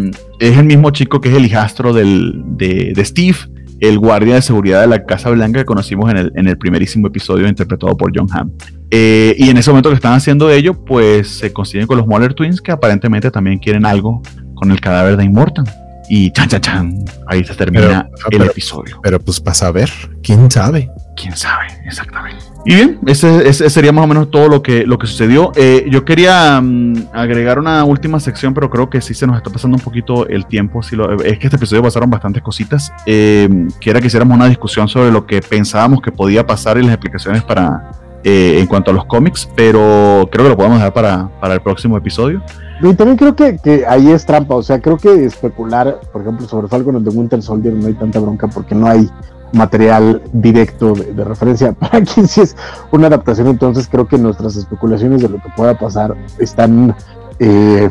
es 0.40 0.58
el 0.58 0.64
mismo 0.64 0.90
chico 0.90 1.20
que 1.20 1.28
es 1.28 1.36
el 1.36 1.44
hijastro 1.44 1.92
del, 1.92 2.42
de, 2.56 2.92
de 2.94 3.04
Steve 3.04 3.36
el 3.80 3.98
guardia 3.98 4.34
de 4.36 4.42
seguridad 4.42 4.80
de 4.80 4.86
la 4.86 5.04
Casa 5.04 5.30
Blanca 5.30 5.60
que 5.60 5.64
conocimos 5.64 6.10
en 6.10 6.16
el, 6.16 6.32
en 6.34 6.48
el 6.48 6.58
primerísimo 6.58 7.08
episodio 7.08 7.48
interpretado 7.48 7.96
por 7.96 8.12
John 8.14 8.28
Hamm. 8.32 8.50
Eh, 8.90 9.34
y 9.38 9.50
en 9.50 9.56
ese 9.56 9.70
momento 9.70 9.90
que 9.90 9.96
están 9.96 10.14
haciendo 10.14 10.50
ello, 10.50 10.84
pues 10.84 11.28
se 11.28 11.52
consiguen 11.52 11.86
con 11.86 11.98
los 11.98 12.06
Moller 12.06 12.34
Twins 12.34 12.60
que 12.60 12.72
aparentemente 12.72 13.30
también 13.30 13.58
quieren 13.58 13.84
algo 13.84 14.22
con 14.54 14.70
el 14.70 14.80
cadáver 14.80 15.16
de 15.16 15.24
Immortan. 15.24 15.66
Y 16.08 16.30
chan, 16.30 16.48
chan, 16.48 16.60
chan, 16.60 17.04
ahí 17.26 17.42
se 17.44 17.54
termina 17.54 18.08
el 18.30 18.42
episodio. 18.42 19.00
Pero 19.02 19.18
pues 19.18 19.40
pasa 19.40 19.66
a 19.66 19.72
ver, 19.72 19.90
quién 20.22 20.48
sabe. 20.50 20.88
Quién 21.16 21.36
sabe, 21.36 21.66
exactamente. 21.84 22.44
Y 22.68 22.74
bien, 22.74 22.98
ese, 23.06 23.70
sería 23.70 23.92
más 23.92 24.04
o 24.04 24.08
menos 24.08 24.28
todo 24.28 24.48
lo 24.48 24.60
que, 24.60 24.84
lo 24.84 24.98
que 24.98 25.06
sucedió. 25.06 25.52
Eh, 25.54 25.86
yo 25.88 26.04
quería 26.04 26.60
mm, 26.60 27.10
agregar 27.12 27.60
una 27.60 27.84
última 27.84 28.18
sección, 28.18 28.54
pero 28.54 28.68
creo 28.68 28.90
que 28.90 29.00
sí 29.00 29.14
se 29.14 29.24
nos 29.24 29.36
está 29.36 29.50
pasando 29.50 29.76
un 29.76 29.82
poquito 29.84 30.26
el 30.26 30.46
tiempo. 30.46 30.82
Si 30.82 30.96
lo, 30.96 31.12
es 31.22 31.38
que 31.38 31.46
este 31.46 31.58
episodio 31.58 31.80
pasaron 31.80 32.10
bastantes 32.10 32.42
cositas. 32.42 32.92
Eh, 33.06 33.68
quiera 33.80 34.00
que 34.00 34.08
hiciéramos 34.08 34.34
una 34.34 34.48
discusión 34.48 34.88
sobre 34.88 35.12
lo 35.12 35.26
que 35.26 35.40
pensábamos 35.42 36.00
que 36.02 36.10
podía 36.10 36.44
pasar 36.44 36.76
y 36.76 36.82
las 36.82 36.94
explicaciones 36.94 37.44
para, 37.44 37.92
eh, 38.24 38.58
en 38.58 38.66
cuanto 38.66 38.90
a 38.90 38.94
los 38.94 39.04
cómics, 39.04 39.48
pero 39.54 40.28
creo 40.32 40.46
que 40.46 40.50
lo 40.50 40.56
podemos 40.56 40.78
dejar 40.78 40.92
para, 40.92 41.30
para 41.40 41.54
el 41.54 41.60
próximo 41.60 41.96
episodio. 41.96 42.42
Y 42.82 42.92
también 42.94 43.16
creo 43.16 43.36
que, 43.36 43.58
que, 43.62 43.86
ahí 43.86 44.10
es 44.10 44.26
trampa, 44.26 44.56
o 44.56 44.62
sea, 44.64 44.80
creo 44.80 44.96
que 44.96 45.24
especular, 45.24 46.00
por 46.12 46.22
ejemplo, 46.22 46.48
sobre 46.48 46.66
Falcon 46.66 47.04
de 47.04 47.10
Winter 47.10 47.40
Soldier 47.40 47.74
no 47.74 47.86
hay 47.86 47.94
tanta 47.94 48.18
bronca 48.18 48.48
porque 48.48 48.74
no 48.74 48.88
hay 48.88 49.08
material 49.56 50.22
directo 50.32 50.94
de, 50.94 51.24
referencia. 51.24 51.72
Para 51.80 52.02
quien 52.02 52.28
si 52.28 52.42
es 52.42 52.56
una 52.92 53.08
adaptación, 53.08 53.48
entonces 53.48 53.88
creo 53.90 54.06
que 54.06 54.18
nuestras 54.18 54.56
especulaciones 54.56 55.22
de 55.22 55.28
lo 55.28 55.38
que 55.38 55.48
pueda 55.56 55.78
pasar 55.78 56.16
están... 56.38 56.94
Eh, 57.38 57.90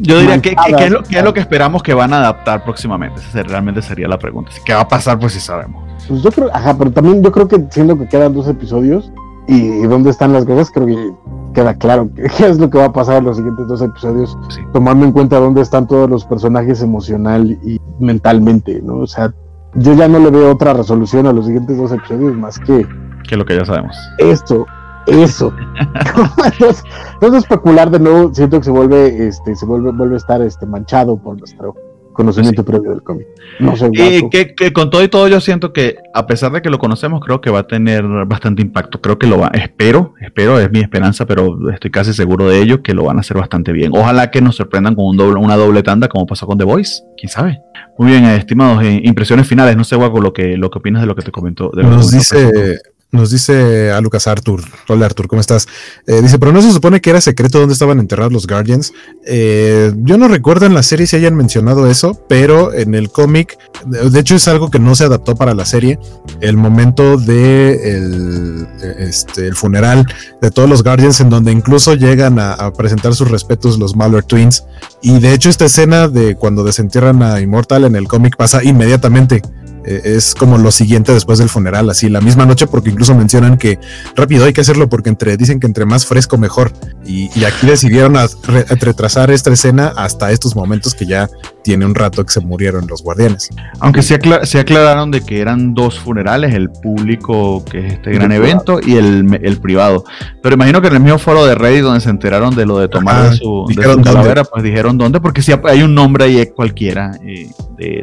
Yo 0.00 0.18
diría 0.18 0.40
que, 0.42 0.50
es 0.50 0.90
lo, 0.90 1.00
es 1.00 1.24
lo, 1.24 1.32
que 1.32 1.40
esperamos 1.40 1.82
que 1.82 1.94
van 1.94 2.12
a 2.12 2.18
adaptar 2.18 2.62
próximamente. 2.62 3.20
Esa 3.20 3.42
realmente 3.42 3.80
sería 3.80 4.06
la 4.06 4.18
pregunta. 4.18 4.50
¿Qué 4.66 4.74
va 4.74 4.80
a 4.80 4.88
pasar? 4.88 5.18
Pues 5.18 5.32
sí 5.32 5.40
sabemos. 5.40 5.82
Pues 6.06 6.22
yo 6.22 6.30
creo, 6.30 6.50
ajá, 6.52 6.76
pero 6.76 6.90
también 6.90 7.22
yo 7.22 7.32
creo 7.32 7.48
que 7.48 7.64
siendo 7.70 7.98
que 7.98 8.06
quedan 8.06 8.34
dos 8.34 8.48
episodios, 8.48 9.10
y, 9.50 9.82
dónde 9.82 10.10
están 10.10 10.32
las 10.32 10.44
cosas, 10.44 10.70
creo 10.70 10.86
que 10.86 11.12
queda 11.54 11.74
claro 11.74 12.08
qué 12.14 12.22
es 12.46 12.58
lo 12.58 12.70
que 12.70 12.78
va 12.78 12.86
a 12.86 12.92
pasar 12.92 13.16
en 13.16 13.24
los 13.24 13.36
siguientes 13.36 13.66
dos 13.66 13.82
episodios, 13.82 14.38
tomando 14.72 15.04
en 15.04 15.12
cuenta 15.12 15.40
dónde 15.40 15.62
están 15.62 15.88
todos 15.88 16.08
los 16.08 16.24
personajes 16.24 16.82
emocional 16.82 17.58
y 17.64 17.80
mentalmente, 17.98 18.80
¿no? 18.82 18.98
O 18.98 19.06
sea, 19.06 19.34
yo 19.74 19.94
ya 19.94 20.08
no 20.08 20.18
le 20.18 20.30
veo 20.30 20.52
otra 20.52 20.72
resolución 20.72 21.26
a 21.26 21.32
los 21.32 21.46
siguientes 21.46 21.76
dos 21.76 21.92
episodios 21.92 22.34
más 22.34 22.58
que... 22.58 22.86
Que 23.28 23.36
lo 23.36 23.44
que 23.44 23.56
ya 23.56 23.64
sabemos. 23.64 23.96
Esto, 24.18 24.66
eso. 25.06 25.52
entonces, 26.44 26.84
entonces, 27.14 27.42
especular 27.42 27.90
de 27.90 28.00
nuevo, 28.00 28.34
siento 28.34 28.58
que 28.58 28.64
se 28.64 28.70
vuelve, 28.70 29.28
este, 29.28 29.54
se 29.54 29.66
vuelve, 29.66 29.92
vuelve 29.92 30.14
a 30.14 30.18
estar 30.18 30.42
este, 30.42 30.66
manchado 30.66 31.16
por 31.16 31.38
nuestro 31.38 31.74
conocimiento 32.20 32.64
previo 32.64 32.90
del 32.90 33.02
cómic. 33.02 33.26
No 33.58 33.76
sé. 33.76 33.88
Y 33.92 34.28
que, 34.28 34.54
que, 34.54 34.72
con 34.72 34.90
todo 34.90 35.02
y 35.02 35.08
todo 35.08 35.28
yo 35.28 35.40
siento 35.40 35.72
que 35.72 35.96
a 36.14 36.26
pesar 36.26 36.52
de 36.52 36.62
que 36.62 36.70
lo 36.70 36.78
conocemos, 36.78 37.20
creo 37.24 37.40
que 37.40 37.50
va 37.50 37.60
a 37.60 37.66
tener 37.66 38.04
bastante 38.26 38.62
impacto. 38.62 39.00
Creo 39.00 39.18
que 39.18 39.26
lo 39.26 39.38
va, 39.38 39.48
espero, 39.54 40.14
espero, 40.20 40.58
es 40.60 40.70
mi 40.70 40.80
esperanza, 40.80 41.26
pero 41.26 41.70
estoy 41.70 41.90
casi 41.90 42.12
seguro 42.12 42.48
de 42.48 42.60
ello 42.60 42.82
que 42.82 42.94
lo 42.94 43.04
van 43.04 43.16
a 43.16 43.20
hacer 43.20 43.36
bastante 43.36 43.72
bien. 43.72 43.92
Ojalá 43.94 44.30
que 44.30 44.40
nos 44.40 44.56
sorprendan 44.56 44.94
con 44.94 45.06
un 45.06 45.16
doble, 45.16 45.40
una 45.40 45.56
doble 45.56 45.82
tanda 45.82 46.08
como 46.08 46.26
pasó 46.26 46.46
con 46.46 46.58
The 46.58 46.64
Voice, 46.64 47.02
quién 47.16 47.30
sabe. 47.30 47.60
Muy 47.98 48.08
bien, 48.08 48.24
estimados, 48.24 48.82
eh, 48.84 49.00
impresiones 49.04 49.46
finales. 49.46 49.76
No 49.76 49.84
sé, 49.84 49.96
Guaco, 49.96 50.20
lo 50.20 50.32
que, 50.32 50.56
lo 50.56 50.70
que 50.70 50.78
opinas 50.78 51.02
de 51.02 51.06
lo 51.06 51.14
que 51.14 51.22
te 51.22 51.30
comentó. 51.30 51.70
De 51.74 51.82
nos 51.82 52.10
dice 52.10 52.80
nos 53.12 53.30
dice 53.30 53.90
a 53.90 54.00
Lucas 54.00 54.26
Arthur. 54.26 54.62
Hola 54.88 55.06
Arthur, 55.06 55.26
¿cómo 55.26 55.40
estás? 55.40 55.66
Eh, 56.06 56.20
dice, 56.22 56.38
pero 56.38 56.52
no 56.52 56.62
se 56.62 56.72
supone 56.72 57.00
que 57.00 57.10
era 57.10 57.20
secreto 57.20 57.58
dónde 57.58 57.72
estaban 57.72 57.98
enterrados 57.98 58.32
los 58.32 58.46
Guardians. 58.46 58.92
Eh, 59.26 59.92
yo 59.98 60.16
no 60.16 60.28
recuerdo 60.28 60.66
en 60.66 60.74
la 60.74 60.82
serie 60.82 61.06
si 61.06 61.16
hayan 61.16 61.34
mencionado 61.34 61.90
eso, 61.90 62.24
pero 62.28 62.72
en 62.72 62.94
el 62.94 63.10
cómic, 63.10 63.58
de 63.86 64.20
hecho 64.20 64.36
es 64.36 64.46
algo 64.48 64.70
que 64.70 64.78
no 64.78 64.94
se 64.94 65.04
adaptó 65.04 65.34
para 65.34 65.54
la 65.54 65.64
serie. 65.64 65.98
El 66.40 66.56
momento 66.56 67.16
de 67.16 68.66
este, 68.98 69.46
el 69.46 69.54
funeral 69.54 70.06
de 70.40 70.50
todos 70.50 70.68
los 70.68 70.82
Guardians, 70.82 71.20
en 71.20 71.30
donde 71.30 71.52
incluso 71.52 71.94
llegan 71.94 72.38
a, 72.38 72.52
a 72.52 72.72
presentar 72.72 73.14
sus 73.14 73.30
respetos 73.30 73.78
los 73.78 73.96
Mallor 73.96 74.24
Twins. 74.24 74.64
Y 75.02 75.18
de 75.18 75.32
hecho 75.32 75.48
esta 75.50 75.64
escena 75.64 76.08
de 76.08 76.36
cuando 76.36 76.62
desentierran 76.62 77.22
a 77.22 77.40
Immortal 77.40 77.84
en 77.84 77.96
el 77.96 78.06
cómic 78.06 78.36
pasa 78.36 78.62
inmediatamente. 78.62 79.42
Eh, 79.84 80.02
es 80.16 80.34
como 80.34 80.58
lo 80.58 80.70
siguiente 80.70 81.12
después 81.12 81.38
del 81.38 81.48
funeral, 81.48 81.88
así 81.90 82.08
la 82.08 82.20
misma 82.20 82.44
noche, 82.46 82.66
porque 82.66 82.90
incluso 82.90 83.14
mencionan 83.14 83.56
que 83.56 83.78
rápido 84.14 84.44
hay 84.44 84.52
que 84.52 84.60
hacerlo 84.60 84.88
porque 84.88 85.08
entre 85.08 85.36
dicen 85.36 85.60
que 85.60 85.66
entre 85.66 85.86
más 85.86 86.06
fresco 86.06 86.38
mejor. 86.38 86.72
Y, 87.04 87.28
aquí 87.44 87.66
decidieron 87.66 88.14
retrasar 88.44 89.30
esta 89.30 89.50
escena 89.50 89.92
hasta 89.96 90.30
estos 90.30 90.54
momentos 90.54 90.94
que 90.94 91.06
ya 91.06 91.28
tiene 91.64 91.84
un 91.86 91.94
rato 91.94 92.24
que 92.24 92.32
se 92.32 92.40
murieron 92.40 92.86
los 92.86 93.02
guardianes. 93.02 93.48
Aunque 93.80 94.02
se, 94.02 94.14
aclararon 94.14 95.10
de 95.10 95.20
que 95.22 95.40
eran 95.40 95.74
dos 95.74 95.98
funerales, 95.98 96.54
el 96.54 96.70
público, 96.70 97.64
que 97.64 97.86
es 97.86 97.92
este 97.94 98.12
gran 98.12 98.32
evento, 98.32 98.80
y 98.84 98.96
el, 98.96 99.58
privado. 99.60 100.04
Pero 100.42 100.54
imagino 100.54 100.80
que 100.80 100.88
en 100.88 100.94
el 100.94 101.00
mismo 101.00 101.18
foro 101.18 101.44
de 101.44 101.54
Reddit 101.54 101.82
donde 101.82 102.00
se 102.00 102.10
enteraron 102.10 102.54
de 102.54 102.66
lo 102.66 102.78
de 102.78 102.88
tomar 102.88 103.30
de 103.30 103.36
su, 103.36 103.66
calavera, 104.02 104.44
pues 104.44 104.62
dijeron 104.62 104.96
dónde, 104.96 105.20
porque 105.20 105.42
si 105.42 105.52
hay 105.64 105.82
un 105.82 105.94
nombre 105.94 106.24
ahí 106.24 106.46
cualquiera 106.46 107.12
eh, 107.26 107.50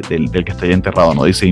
del, 0.08 0.30
que 0.30 0.52
está 0.52 0.66
ahí 0.66 0.72
enterrado, 0.72 1.14
no 1.14 1.24
dice 1.24 1.46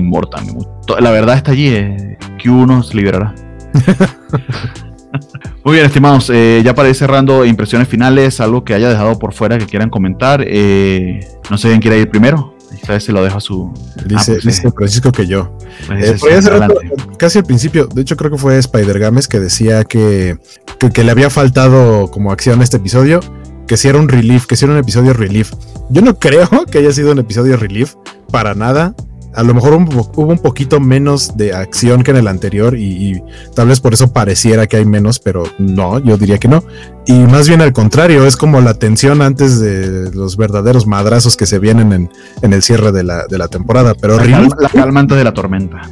La 0.99 1.11
verdad 1.11 1.37
está 1.37 1.51
allí, 1.51 1.67
eh, 1.67 2.17
que 2.37 2.49
uno 2.49 2.83
se 2.83 2.95
liberará. 2.95 3.33
Muy 5.63 5.75
bien, 5.75 5.85
estimados. 5.85 6.29
Eh, 6.33 6.61
ya 6.63 6.73
para 6.73 6.89
ir 6.89 6.95
cerrando, 6.95 7.45
impresiones 7.45 7.87
finales, 7.87 8.39
algo 8.39 8.63
que 8.63 8.73
haya 8.73 8.89
dejado 8.89 9.19
por 9.19 9.33
fuera 9.33 9.57
que 9.57 9.65
quieran 9.65 9.89
comentar. 9.89 10.43
Eh, 10.45 11.19
no 11.49 11.57
sé 11.57 11.69
quién 11.69 11.81
quiere 11.81 11.99
ir 11.99 12.09
primero. 12.09 12.55
Esta 12.73 12.93
vez 12.93 13.03
se 13.03 13.11
lo 13.11 13.23
dejo 13.23 13.37
a 13.37 13.41
su. 13.41 13.73
Dice, 14.05 14.33
ah, 14.33 14.39
pues, 14.43 14.61
Francisco 14.75 15.11
que 15.11 15.27
yo. 15.27 15.57
Pues 15.87 16.21
casi 17.17 17.39
al 17.39 17.45
principio, 17.45 17.87
de 17.87 18.01
hecho, 18.01 18.15
creo 18.15 18.31
que 18.31 18.37
fue 18.37 18.57
Spider 18.59 18.99
Games 18.99 19.27
que 19.27 19.39
decía 19.39 19.83
que, 19.83 20.37
que, 20.93 21.03
le 21.03 21.11
había 21.11 21.29
faltado 21.29 22.09
como 22.11 22.31
acción 22.31 22.61
este 22.61 22.77
episodio. 22.77 23.19
Que 23.67 23.75
si 23.75 23.89
era 23.89 23.99
un 23.99 24.07
relief, 24.07 24.45
que 24.45 24.55
si 24.55 24.63
era 24.65 24.73
un 24.73 24.79
episodio 24.79 25.13
relief. 25.13 25.51
Yo 25.89 26.01
no 26.01 26.15
creo 26.19 26.65
que 26.69 26.77
haya 26.77 26.91
sido 26.91 27.11
un 27.11 27.19
episodio 27.19 27.57
relief 27.57 27.95
para 28.31 28.53
nada 28.53 28.95
a 29.37 29.43
lo 29.43 29.53
mejor 29.53 29.73
hubo 29.73 30.31
un 30.31 30.39
poquito 30.39 30.79
menos 30.79 31.37
de 31.37 31.53
acción 31.53 32.01
que 32.01 32.09
en 32.09 32.17
el 32.17 32.27
anterior 32.27 32.75
y, 32.75 33.21
tal 33.53 33.67
vez 33.67 33.79
por 33.79 33.93
eso 33.93 34.11
pareciera 34.11 34.65
que 34.65 34.77
hay 34.77 34.85
menos, 34.85 35.19
pero 35.19 35.43
no, 35.59 35.99
yo 35.99 36.17
diría 36.17 36.39
que 36.39 36.47
no. 36.47 36.63
Y 37.05 37.13
más 37.13 37.47
bien 37.47 37.61
al 37.61 37.71
contrario, 37.71 38.25
es 38.25 38.35
como 38.35 38.59
la 38.59 38.73
tensión 38.73 39.21
antes 39.21 39.61
de 39.61 40.11
los 40.11 40.35
verdaderos 40.35 40.87
madrazos 40.87 41.37
que 41.37 41.45
se 41.45 41.57
vienen 41.57 41.93
en, 41.93 42.11
en 42.41 42.51
el 42.51 42.61
cierre 42.61 42.91
de 42.91 43.03
la, 43.03 43.27
de 43.27 43.37
la 43.37 43.47
temporada. 43.47 43.93
Pero 43.93 44.17
la, 44.17 44.69
calma, 44.69 44.99
antes 44.99 45.17
de 45.17 45.23
la 45.23 45.33
tormenta. 45.33 45.89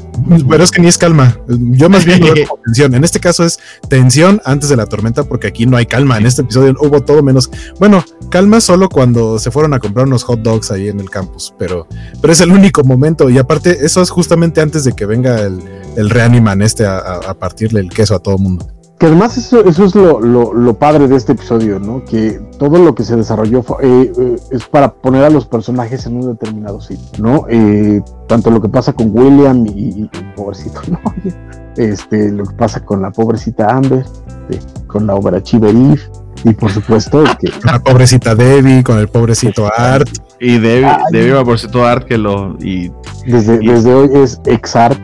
Pero 0.49 0.63
es 0.63 0.71
que 0.71 0.81
ni 0.81 0.87
es 0.87 0.97
calma. 0.97 1.37
Yo 1.47 1.87
más 1.89 2.03
bien 2.03 2.19
lo 2.19 2.33
veo 2.33 2.47
como 2.49 2.61
tensión. 2.65 2.95
En 2.95 3.05
este 3.05 3.21
caso 3.21 3.45
es 3.45 3.59
tensión 3.87 4.41
antes 4.43 4.67
de 4.67 4.75
la 4.75 4.87
tormenta 4.87 5.23
porque 5.23 5.47
aquí 5.47 5.65
no 5.65 5.77
hay 5.77 5.85
calma. 5.85 6.17
En 6.17 6.25
este 6.25 6.41
episodio 6.41 6.75
hubo 6.81 7.01
todo 7.01 7.23
menos... 7.23 7.49
Bueno, 7.79 8.03
calma 8.29 8.59
solo 8.59 8.89
cuando 8.89 9.39
se 9.39 9.51
fueron 9.51 9.73
a 9.73 9.79
comprar 9.79 10.07
unos 10.07 10.23
hot 10.23 10.41
dogs 10.41 10.71
ahí 10.71 10.89
en 10.89 10.99
el 10.99 11.09
campus, 11.09 11.53
pero, 11.57 11.87
pero 12.19 12.33
es 12.33 12.41
el 12.41 12.51
único 12.51 12.83
momento 12.83 13.29
Y 13.34 13.34
aparte, 13.37 13.85
eso 13.85 14.01
es 14.01 14.09
justamente 14.09 14.61
antes 14.61 14.83
de 14.83 14.93
que 14.93 15.05
venga 15.05 15.41
el, 15.41 15.61
el 15.95 16.09
reaniman 16.09 16.61
este 16.61 16.85
a, 16.85 16.97
a, 16.97 17.33
partirle 17.33 17.79
el 17.79 17.89
queso 17.89 18.15
a 18.15 18.19
todo 18.19 18.37
mundo. 18.37 18.67
Que 18.99 19.07
además 19.07 19.37
eso, 19.37 19.65
eso 19.65 19.83
es 19.83 19.93
lo, 19.93 20.21
lo, 20.21 20.53
lo, 20.53 20.79
padre 20.79 21.09
de 21.09 21.17
este 21.17 21.33
episodio, 21.33 21.79
¿no? 21.79 22.05
Que 22.05 22.39
todo 22.57 22.77
lo 22.77 22.95
que 22.95 23.03
se 23.03 23.17
desarrolló 23.17 23.59
eh, 23.81 24.11
eh, 24.17 24.35
es 24.51 24.65
para 24.65 24.93
poner 24.93 25.25
a 25.25 25.29
los 25.29 25.45
personajes 25.45 26.05
en 26.05 26.15
un 26.15 26.31
determinado 26.31 26.79
sitio, 26.79 27.09
¿no? 27.19 27.45
Eh, 27.49 28.01
tanto 28.27 28.49
lo 28.51 28.61
que 28.61 28.69
pasa 28.69 28.93
con 28.93 29.11
William 29.11 29.65
y, 29.67 30.03
y, 30.03 30.09
pobrecito, 30.35 30.81
¿no? 30.89 30.99
Este, 31.75 32.31
lo 32.31 32.45
que 32.45 32.55
pasa 32.55 32.85
con 32.85 33.01
la 33.01 33.11
pobrecita 33.11 33.67
Amber, 33.67 34.05
este, 34.49 34.87
con 34.87 35.05
la 35.05 35.15
overachiever 35.15 35.71
Eve, 35.71 35.99
y 36.45 36.53
por 36.53 36.71
supuesto 36.71 37.23
que... 37.39 37.51
La 37.63 37.79
pobrecita 37.79 38.35
Debbie, 38.35 38.83
con 38.83 38.99
el 38.99 39.07
pobrecito 39.07 39.69
Art. 39.75 40.07
Y 40.39 40.59
Debbie, 40.59 40.95
Debbie 41.11 41.37
el 41.37 41.43
pobrecito 41.43 41.83
Art 41.83 42.05
que 42.05 42.17
lo... 42.17 42.55
Y, 42.59 42.91
desde, 43.25 43.63
y, 43.63 43.67
desde 43.67 43.93
hoy 43.93 44.09
es 44.13 44.39
ex-Art. 44.45 44.99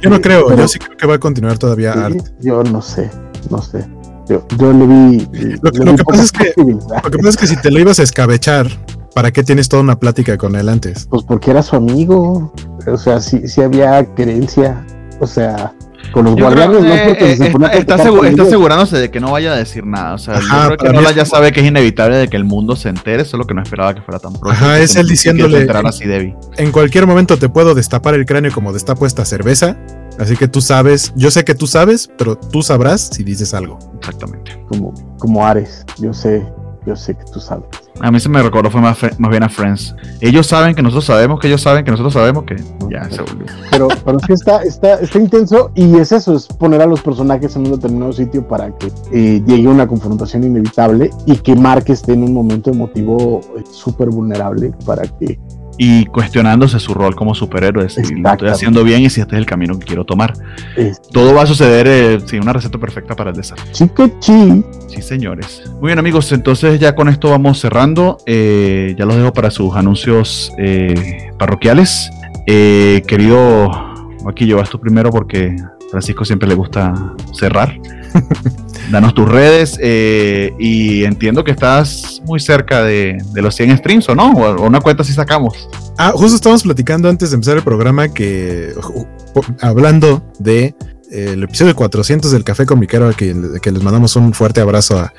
yo 0.00 0.10
no 0.10 0.20
creo, 0.20 0.54
yo 0.56 0.68
sí 0.68 0.78
creo 0.78 0.96
que 0.96 1.06
va 1.06 1.14
a 1.14 1.18
continuar 1.18 1.58
todavía 1.58 1.92
Art. 1.92 2.18
Yo 2.40 2.62
no 2.62 2.82
sé, 2.82 3.10
no 3.50 3.60
sé. 3.62 3.86
Yo, 4.28 4.46
yo 4.58 4.72
le 4.72 4.86
vi... 4.86 5.28
Lo, 5.60 5.70
le 5.70 5.84
lo 5.84 5.92
vi 5.92 5.96
que 5.98 6.04
pasa 6.04 6.22
es 6.22 6.32
que, 6.32 6.52
lo 6.56 7.10
que 7.10 7.18
pasa 7.18 7.28
es 7.30 7.36
que 7.36 7.46
si 7.46 7.56
te 7.56 7.70
lo 7.70 7.80
ibas 7.80 7.98
a 7.98 8.04
escabechar, 8.04 8.68
¿para 9.14 9.32
qué 9.32 9.42
tienes 9.42 9.68
toda 9.68 9.82
una 9.82 9.98
plática 9.98 10.36
con 10.38 10.54
él 10.56 10.68
antes? 10.68 11.06
Pues 11.06 11.24
porque 11.24 11.50
era 11.50 11.62
su 11.62 11.76
amigo. 11.76 12.52
O 12.86 12.96
sea, 12.96 13.20
sí, 13.20 13.48
sí 13.48 13.60
había 13.60 14.04
querencia. 14.14 14.84
O 15.20 15.26
sea, 15.26 15.74
con 16.12 16.24
los 16.24 16.34
guardianes 16.36 16.82
no 16.82 16.86
que, 16.92 17.02
porque 17.08 17.32
eh, 17.32 17.36
se 17.36 17.50
ponía 17.50 17.68
a 17.68 17.72
está, 17.72 17.96
está 17.96 18.42
asegurándose 18.42 18.96
de 18.98 19.10
que 19.10 19.20
no 19.20 19.30
vaya 19.32 19.52
a 19.52 19.56
decir 19.56 19.84
nada. 19.86 20.14
O 20.14 20.18
sea, 20.18 20.34
Ajá, 20.36 20.70
yo 20.70 20.76
creo 20.76 20.92
que 20.92 21.08
es- 21.10 21.14
ya 21.14 21.24
sabe 21.24 21.52
que 21.52 21.60
es 21.60 21.66
inevitable 21.66 22.16
de 22.16 22.28
que 22.28 22.36
el 22.36 22.44
mundo 22.44 22.74
se 22.76 22.88
entere, 22.88 23.24
solo 23.24 23.46
que 23.46 23.54
no 23.54 23.62
esperaba 23.62 23.94
que 23.94 24.02
fuera 24.02 24.18
tan 24.18 24.32
pronto. 24.32 24.50
Ajá, 24.50 24.78
es 24.78 24.96
él 24.96 25.08
diciéndole- 25.08 25.66
así 25.84 26.04
Debbie. 26.06 26.34
En 26.56 26.72
cualquier 26.72 27.06
momento 27.06 27.36
te 27.38 27.48
puedo 27.48 27.74
destapar 27.74 28.14
el 28.14 28.24
cráneo 28.26 28.52
como 28.52 28.72
destapo 28.72 29.06
esta 29.06 29.24
cerveza. 29.24 29.76
Así 30.18 30.36
que 30.36 30.48
tú 30.48 30.60
sabes, 30.60 31.12
yo 31.16 31.30
sé 31.30 31.44
que 31.44 31.54
tú 31.54 31.66
sabes, 31.66 32.10
pero 32.18 32.36
tú 32.36 32.62
sabrás 32.62 33.08
si 33.12 33.22
dices 33.24 33.54
algo. 33.54 33.78
Exactamente. 33.98 34.62
Como, 34.68 34.92
como 35.18 35.46
Ares. 35.46 35.84
Yo 35.98 36.12
sé, 36.12 36.44
yo 36.86 36.94
sé 36.96 37.14
que 37.16 37.24
tú 37.32 37.40
sabes. 37.40 37.64
A 38.00 38.10
mí 38.10 38.18
se 38.18 38.28
me 38.28 38.42
recordó 38.42 38.70
fue 38.70 38.80
más, 38.80 38.98
más 39.18 39.30
bien 39.30 39.42
a 39.42 39.48
Friends. 39.48 39.94
Ellos 40.20 40.46
saben 40.46 40.74
que 40.74 40.82
nosotros 40.82 41.04
sabemos 41.04 41.38
que 41.38 41.48
ellos 41.48 41.60
saben 41.60 41.84
que 41.84 41.90
nosotros 41.90 42.14
sabemos 42.14 42.44
que 42.44 42.56
ya 42.90 43.10
se 43.10 43.22
volvió. 43.22 43.46
Pero, 43.70 43.88
pero 44.04 44.18
es 44.18 44.26
que 44.26 44.32
está, 44.32 44.62
está, 44.62 44.94
está 44.94 45.18
intenso 45.18 45.70
y 45.74 45.96
es 45.96 46.12
eso, 46.12 46.34
es 46.34 46.46
poner 46.46 46.80
a 46.80 46.86
los 46.86 47.02
personajes 47.02 47.54
en 47.56 47.66
un 47.66 47.72
determinado 47.72 48.12
sitio 48.12 48.46
para 48.46 48.70
que 48.78 48.90
eh, 49.12 49.42
llegue 49.46 49.68
una 49.68 49.86
confrontación 49.86 50.44
inevitable 50.44 51.10
y 51.26 51.36
que 51.36 51.54
Mark 51.54 51.84
esté 51.88 52.14
en 52.14 52.24
un 52.24 52.32
momento 52.32 52.70
emotivo 52.70 53.40
eh, 53.56 53.64
súper 53.70 54.08
vulnerable 54.08 54.72
para 54.86 55.02
que 55.02 55.38
Y 55.82 56.04
cuestionándose 56.04 56.78
su 56.78 56.92
rol 56.92 57.16
como 57.16 57.34
superhéroe, 57.34 57.88
si 57.88 58.14
lo 58.16 58.30
estoy 58.30 58.50
haciendo 58.50 58.84
bien 58.84 59.00
y 59.00 59.08
si 59.08 59.22
este 59.22 59.36
es 59.36 59.38
el 59.38 59.46
camino 59.46 59.78
que 59.78 59.86
quiero 59.86 60.04
tomar. 60.04 60.34
Todo 61.10 61.32
va 61.34 61.44
a 61.44 61.46
suceder 61.46 61.86
eh, 61.88 62.20
sin 62.26 62.42
una 62.42 62.52
receta 62.52 62.76
perfecta 62.76 63.16
para 63.16 63.30
el 63.30 63.36
desastre. 63.36 63.72
chiquechi. 63.72 64.62
Sí, 64.88 65.00
señores. 65.00 65.62
Muy 65.80 65.88
bien, 65.88 65.98
amigos. 65.98 66.32
Entonces 66.32 66.78
ya 66.80 66.94
con 66.94 67.08
esto 67.08 67.30
vamos 67.30 67.60
cerrando. 67.60 68.18
Eh, 68.26 68.94
ya 68.98 69.06
los 69.06 69.16
dejo 69.16 69.32
para 69.32 69.50
sus 69.50 69.74
anuncios 69.74 70.52
eh, 70.58 71.30
parroquiales. 71.38 72.10
Eh, 72.46 73.02
querido, 73.06 73.70
aquí 74.28 74.44
llevas 74.44 74.68
tú 74.68 74.78
primero 74.78 75.08
porque 75.08 75.56
Francisco 75.90 76.26
siempre 76.26 76.46
le 76.46 76.56
gusta 76.56 77.14
cerrar. 77.32 77.80
Danos 78.90 79.14
tus 79.14 79.28
redes 79.28 79.78
eh, 79.80 80.52
y 80.58 81.04
entiendo 81.04 81.44
que 81.44 81.52
estás 81.52 82.20
muy 82.24 82.40
cerca 82.40 82.82
de, 82.82 83.18
los 83.34 83.54
100 83.54 83.78
streams, 83.78 84.08
¿o 84.08 84.14
no? 84.14 84.32
O, 84.32 84.66
una 84.66 84.80
cuenta 84.80 85.04
si 85.04 85.12
sacamos. 85.12 85.68
Ah, 85.96 86.12
justo 86.14 86.34
estábamos 86.34 86.62
platicando 86.62 87.08
antes 87.08 87.30
de 87.30 87.36
empezar 87.36 87.56
el 87.56 87.62
programa 87.62 88.12
que, 88.12 88.72
hablando 89.60 90.22
de 90.38 90.74
el 91.10 91.42
episodio 91.42 91.74
400 91.74 92.30
del 92.30 92.44
Café 92.44 92.66
Comiquero, 92.66 93.10
que, 93.16 93.34
que 93.60 93.72
les 93.72 93.82
mandamos 93.82 94.14
un 94.16 94.32
fuerte 94.32 94.60
abrazo 94.60 94.98
a, 94.98 95.12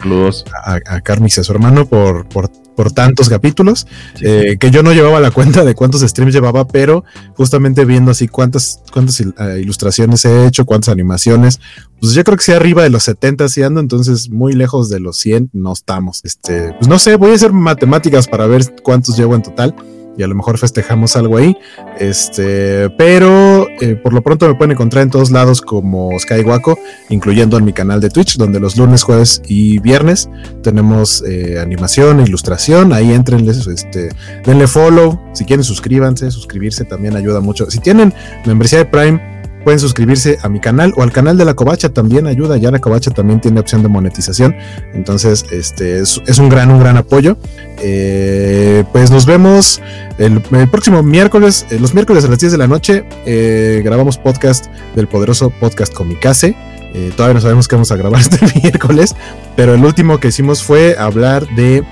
a, 0.66 0.80
a 0.88 1.02
Carmix 1.02 1.38
y 1.38 1.42
a 1.42 1.44
su 1.44 1.52
hermano 1.52 1.86
por, 1.86 2.28
por, 2.30 2.50
por 2.76 2.92
tantos 2.94 3.28
capítulos, 3.30 3.86
Sí. 4.16 4.26
eh, 4.26 4.58
que 4.60 4.72
yo 4.72 4.84
no 4.84 4.94
llevaba 4.94 5.20
la 5.20 5.32
cuenta 5.32 5.66
de 5.66 5.76
cuántos 5.76 6.02
streams 6.02 6.34
llevaba, 6.34 6.66
pero 6.68 7.04
justamente 7.36 7.84
viendo 7.86 8.12
así 8.12 8.28
cuántas, 8.30 8.82
cuántas 8.94 9.20
eh, 9.20 9.26
ilustraciones 9.62 10.24
he 10.26 10.46
hecho, 10.48 10.66
cuántas 10.66 10.90
animaciones, 10.90 11.60
pues 12.00 12.14
yo 12.14 12.24
creo 12.24 12.38
que 12.38 12.44
sí 12.44 12.52
arriba 12.54 12.84
de 12.84 12.90
los 12.90 13.04
70 13.04 13.50
sí 13.50 13.62
ando, 13.62 13.80
entonces 13.82 14.30
muy 14.30 14.54
lejos 14.54 14.90
de 14.90 15.00
los 15.02 15.18
100 15.18 15.50
no 15.54 15.74
estamos. 15.74 16.22
Este, 16.24 16.74
pues 16.80 16.88
no 16.88 16.98
sé, 17.00 17.16
voy 17.18 17.32
a 17.32 17.36
hacer 17.36 17.52
matemáticas 17.54 18.28
para 18.28 18.48
ver 18.48 18.74
cuántos 18.82 19.18
llevo 19.18 19.36
en 19.36 19.44
total. 19.44 19.76
Y 20.18 20.24
a 20.24 20.28
lo 20.28 20.36
mejor 20.36 20.58
festejamos 20.58 21.16
algo 21.16 21.38
ahí. 21.38 21.56
Este, 22.00 22.90
pero 22.92 23.68
eh, 23.80 23.96
por 23.96 24.14
lo 24.14 24.22
pronto 24.22 24.48
me 24.48 24.56
pueden 24.56 24.72
encontrar 24.72 25.04
en 25.04 25.10
todos 25.10 25.32
lados 25.32 25.62
como 25.62 26.18
Skywaco, 26.20 26.78
incluyendo 27.10 27.58
en 27.58 27.66
mi 27.66 27.74
canal 27.74 28.02
de 28.02 28.10
Twitch, 28.10 28.38
donde 28.38 28.60
los 28.60 28.78
lunes, 28.78 29.04
jueves 29.04 29.42
y 29.48 29.80
viernes 29.80 30.30
tenemos 30.64 31.24
eh, 31.28 31.60
animación, 31.60 32.20
ilustración. 32.20 32.94
Ahí 32.94 33.14
entrenles, 33.14 33.68
este, 33.68 34.10
denle 34.46 34.68
follow. 34.68 35.20
Si 35.34 35.46
quieren, 35.46 35.64
suscríbanse. 35.64 36.32
Suscribirse 36.32 36.86
también 36.86 37.16
ayuda 37.16 37.40
mucho. 37.40 37.70
Si 37.70 37.80
tienen 37.80 38.14
membresía 38.46 38.80
de 38.80 38.86
Prime, 38.86 39.41
pueden 39.64 39.80
suscribirse 39.80 40.38
a 40.42 40.50
mi 40.50 40.60
canal 40.60 40.94
o 40.98 41.04
al 41.04 41.12
canal 41.12 41.38
de 41.38 41.46
la 41.46 41.54
Covacha 41.54 41.90
también 41.90 42.28
ayuda. 42.28 42.58
Ya 42.58 42.72
la 42.72 42.80
Covacha 42.80 43.12
también 43.12 43.40
tiene 43.40 43.60
opción 43.60 43.84
de 43.84 43.90
monetización. 43.90 44.56
Entonces, 44.94 45.46
este 45.52 46.00
es, 46.00 46.18
un 46.40 46.50
gran, 46.50 46.72
un 46.72 46.80
gran 46.80 46.98
apoyo. 46.98 47.38
Eh, 47.80 48.84
pues 48.92 49.12
nos 49.12 49.26
vemos 49.26 49.82
el, 50.18 50.42
próximo 50.70 51.04
miércoles, 51.04 51.66
eh, 51.70 51.80
los 51.80 51.94
miércoles 51.94 52.26
a 52.26 52.28
las 52.28 52.40
10 52.40 52.52
de 52.52 52.58
la 52.58 52.68
noche. 52.68 53.06
eh, 53.26 53.82
grabamos 53.84 54.18
podcast 54.18 54.68
del 54.96 55.08
poderoso 55.08 55.50
podcast 55.50 55.94
Comicase. 55.94 56.56
Todavía 57.16 57.36
no 57.36 57.42
sabemos 57.42 57.70
qué 57.70 57.76
vamos 57.76 57.92
a 57.92 57.96
grabar 57.96 58.20
este 58.30 58.46
miércoles, 58.60 59.16
pero 59.56 59.76
el 59.76 59.86
último 59.86 60.20
que 60.20 60.28
hicimos 60.28 60.62
fue 60.62 60.98
hablar 60.98 61.48
de 61.56 61.84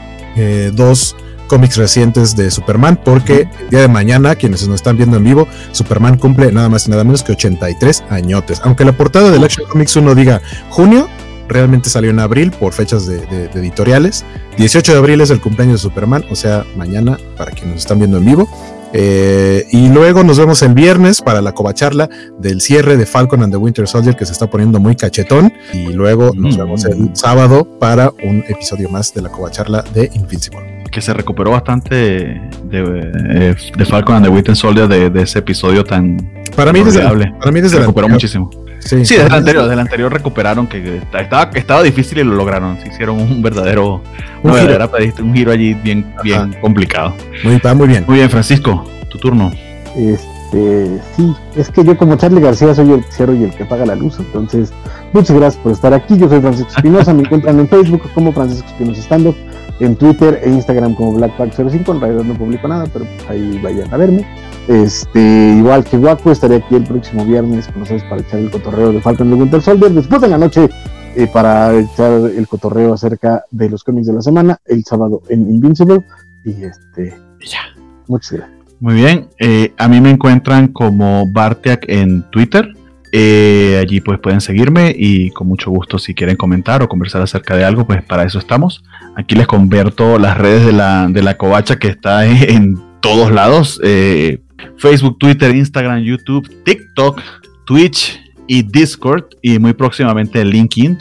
dos 0.74 1.16
cómics 1.50 1.76
recientes 1.76 2.38
de 2.38 2.50
Superman, 2.50 2.98
porque 3.04 3.50
el 3.64 3.70
día 3.70 3.82
de 3.82 3.88
mañana, 3.90 4.36
quienes 4.36 4.66
nos 4.66 4.76
están 4.76 4.96
viendo 4.96 5.18
en 5.18 5.26
vivo, 5.26 5.48
Superman 5.74 6.18
cumple 6.18 6.52
nada 6.54 6.70
más 6.70 6.88
y 6.88 6.92
nada 6.92 7.04
menos 7.04 7.24
que 7.24 7.34
83 7.34 8.04
añotes. 8.10 8.62
Aunque 8.64 8.86
la 8.86 8.94
portada 8.94 9.30
del 9.32 9.44
Action 9.44 9.68
Comics 9.68 9.96
1 9.98 10.16
diga 10.16 10.42
junio, 10.70 11.10
realmente 11.50 11.90
salió 11.90 12.12
en 12.12 12.20
abril 12.20 12.52
por 12.52 12.72
fechas 12.74 13.06
de, 13.08 13.26
de- 13.26 13.48
de 13.50 13.60
editoriales. 13.60 14.24
18 14.58 14.94
de 14.94 14.98
abril 15.00 15.20
es 15.22 15.32
el 15.32 15.42
cumpleaños 15.42 15.82
de 15.82 15.90
Superman, 15.90 16.24
o 16.32 16.36
sea, 16.36 16.64
mañana 16.78 17.18
para 17.36 17.52
quienes 17.52 17.74
nos 17.74 17.80
están 17.82 17.98
viendo 18.00 18.18
en 18.18 18.26
vivo. 18.26 18.48
Eh, 18.92 19.68
y 19.72 19.88
luego 19.90 20.24
nos 20.24 20.40
vemos 20.40 20.64
el 20.64 20.74
viernes 20.74 21.22
para 21.22 21.42
la 21.44 21.52
covacharla 21.54 22.10
del 22.40 22.60
cierre 22.60 22.98
de 22.98 23.06
Falcon 23.06 23.44
and 23.44 23.54
the 23.54 23.58
Winter 23.58 23.88
Soldier 23.88 24.16
que 24.16 24.26
se 24.26 24.32
está 24.32 24.48
poniendo 24.48 24.80
muy 24.80 24.96
cachetón. 24.96 25.54
Y 25.74 25.88
luego 25.94 26.32
nos 26.36 26.56
Mm. 26.56 26.60
vemos 26.60 26.86
el 26.86 27.10
sábado 27.16 27.68
para 27.80 28.12
un 28.24 28.44
episodio 28.48 28.90
más 28.90 29.14
de 29.14 29.22
la 29.22 29.30
covacharla 29.30 29.84
de 29.94 30.10
Invincible. 30.14 30.79
Que 30.92 31.02
se 31.02 31.14
recuperó 31.14 31.52
bastante 31.52 31.96
de, 31.96 32.42
de, 32.64 33.56
de 33.78 33.86
Falcon 33.86 34.16
and 34.16 34.26
the 34.26 34.32
Winter 34.32 34.56
Soldier 34.56 34.88
de, 34.88 35.10
de 35.10 35.22
ese 35.22 35.40
episodio 35.40 35.84
tan 35.84 36.18
Para 36.56 36.74
mí, 36.74 36.82
desde, 36.84 37.02
para 37.02 37.52
mí 37.52 37.62
desde 37.62 37.70
Se 37.70 37.76
el 37.78 37.82
recuperó 37.84 38.08
anterior- 38.08 38.12
muchísimo. 38.12 38.50
Sí, 38.80 39.04
Sí, 39.06 39.16
desde 39.16 39.28
el 39.28 39.34
anterior, 39.34 39.64
desde 39.64 39.74
el 39.74 39.80
anterior 39.82 40.12
recuperaron 40.14 40.66
que 40.66 41.02
estaba, 41.14 41.52
estaba 41.54 41.84
difícil 41.84 42.20
y 42.20 42.24
lo 42.24 42.34
lograron. 42.34 42.80
Se 42.82 42.88
hicieron 42.88 43.20
un 43.20 43.42
verdadero, 43.42 43.96
Un 44.42 44.52
una 44.52 44.54
giro. 44.62 44.72
verdadera 44.72 44.88
pediste- 44.92 45.22
un 45.22 45.34
giro 45.34 45.52
allí 45.52 45.74
bien, 45.74 46.14
bien 46.24 46.56
complicado. 46.62 47.14
Muy, 47.44 47.58
va 47.58 47.74
muy 47.74 47.88
bien. 47.88 48.06
Muy 48.08 48.16
bien, 48.18 48.30
Francisco, 48.30 48.90
tu 49.10 49.18
turno. 49.20 49.52
Este, 49.96 50.88
sí, 51.16 51.34
es 51.56 51.70
que 51.70 51.84
yo 51.84 51.98
como 51.98 52.16
Charlie 52.16 52.42
García 52.42 52.74
soy 52.74 52.92
el 52.94 53.04
cero 53.10 53.36
y 53.36 53.44
el 53.44 53.52
que 53.52 53.66
paga 53.66 53.86
la 53.86 53.96
luz, 53.96 54.18
entonces 54.20 54.74
muchas 55.14 55.36
gracias 55.38 55.62
por 55.62 55.72
estar 55.74 55.94
aquí. 55.94 56.18
Yo 56.18 56.30
soy 56.30 56.40
Francisco 56.40 56.72
Espinosa, 56.76 57.14
me 57.14 57.22
encuentran 57.24 57.60
en 57.60 57.68
Facebook 57.68 58.02
como 58.14 58.32
Francisco 58.32 58.68
Espinosa 58.70 59.02
Estando, 59.02 59.36
en 59.80 59.96
Twitter 59.96 60.40
e 60.44 60.50
Instagram 60.50 60.96
como 60.96 61.18
Blackpack05, 61.18 61.94
en 61.96 62.02
realidad 62.02 62.24
no 62.24 62.34
publico 62.36 62.68
nada, 62.68 62.86
pero 62.92 63.06
pues 63.06 63.30
ahí 63.30 63.60
vayan 63.64 63.94
a 63.94 63.98
verme. 63.98 64.26
Este, 64.68 65.56
igual 65.58 65.84
que 65.84 65.98
Waco, 65.98 66.32
estaré 66.32 66.58
aquí 66.58 66.76
el 66.76 66.84
próximo 66.84 67.26
viernes 67.26 67.68
con 67.68 67.82
ustedes 67.82 68.04
para 68.04 68.22
echar 68.22 68.40
el 68.40 68.52
cotorreo 68.52 68.92
de 68.92 69.02
Falcon 69.02 69.30
de 69.30 69.36
Winter 69.36 69.62
Soldier, 69.62 69.92
después 69.92 70.22
de 70.22 70.28
la 70.28 70.38
noche 70.38 70.70
eh, 71.16 71.28
para 71.34 71.74
echar 71.78 72.12
el 72.14 72.48
cotorreo 72.48 72.94
acerca 72.94 73.44
de 73.52 73.70
los 73.70 73.84
cómics 73.84 74.08
de 74.08 74.14
la 74.14 74.22
semana, 74.22 74.60
el 74.66 74.84
sábado 74.86 75.22
en 75.30 75.50
Invincible, 75.50 76.06
y 76.46 76.64
este, 76.64 77.18
Ya. 77.42 77.60
muchas 78.08 78.34
gracias. 78.34 78.60
Muy 78.80 78.94
bien, 78.94 79.28
eh, 79.40 79.74
a 79.78 79.88
mí 79.90 80.00
me 80.00 80.12
encuentran 80.12 80.70
como 80.70 81.26
Bartiak 81.32 81.86
en 81.90 82.24
Twitter. 82.30 82.74
Eh, 83.12 83.80
allí 83.82 84.02
pues 84.02 84.20
pueden 84.20 84.40
seguirme 84.40 84.94
y 84.96 85.32
con 85.32 85.48
mucho 85.48 85.72
gusto 85.72 85.98
si 85.98 86.14
quieren 86.14 86.36
comentar 86.36 86.84
o 86.84 86.88
conversar 86.88 87.22
acerca 87.22 87.56
de 87.56 87.64
algo, 87.66 87.88
pues 87.88 88.04
para 88.04 88.24
eso 88.24 88.38
estamos. 88.38 88.84
Aquí 89.16 89.36
les 89.36 89.48
converto 89.48 90.20
las 90.20 90.38
redes 90.38 90.66
de 90.66 90.74
la, 90.74 91.08
de 91.08 91.24
la 91.24 91.36
covacha 91.36 91.80
que 91.80 91.88
está 91.88 92.26
en, 92.26 92.38
en 92.50 92.78
todos 93.02 93.32
lados. 93.32 93.80
eh, 93.84 94.40
Facebook, 94.78 95.18
Twitter, 95.20 95.56
Instagram, 95.56 96.00
YouTube, 96.02 96.48
TikTok, 96.64 97.22
Twitch 97.66 98.20
y 98.48 98.64
Discord 98.64 99.26
y 99.42 99.60
muy 99.60 99.74
próximamente 99.74 100.44
LinkedIn. 100.44 100.98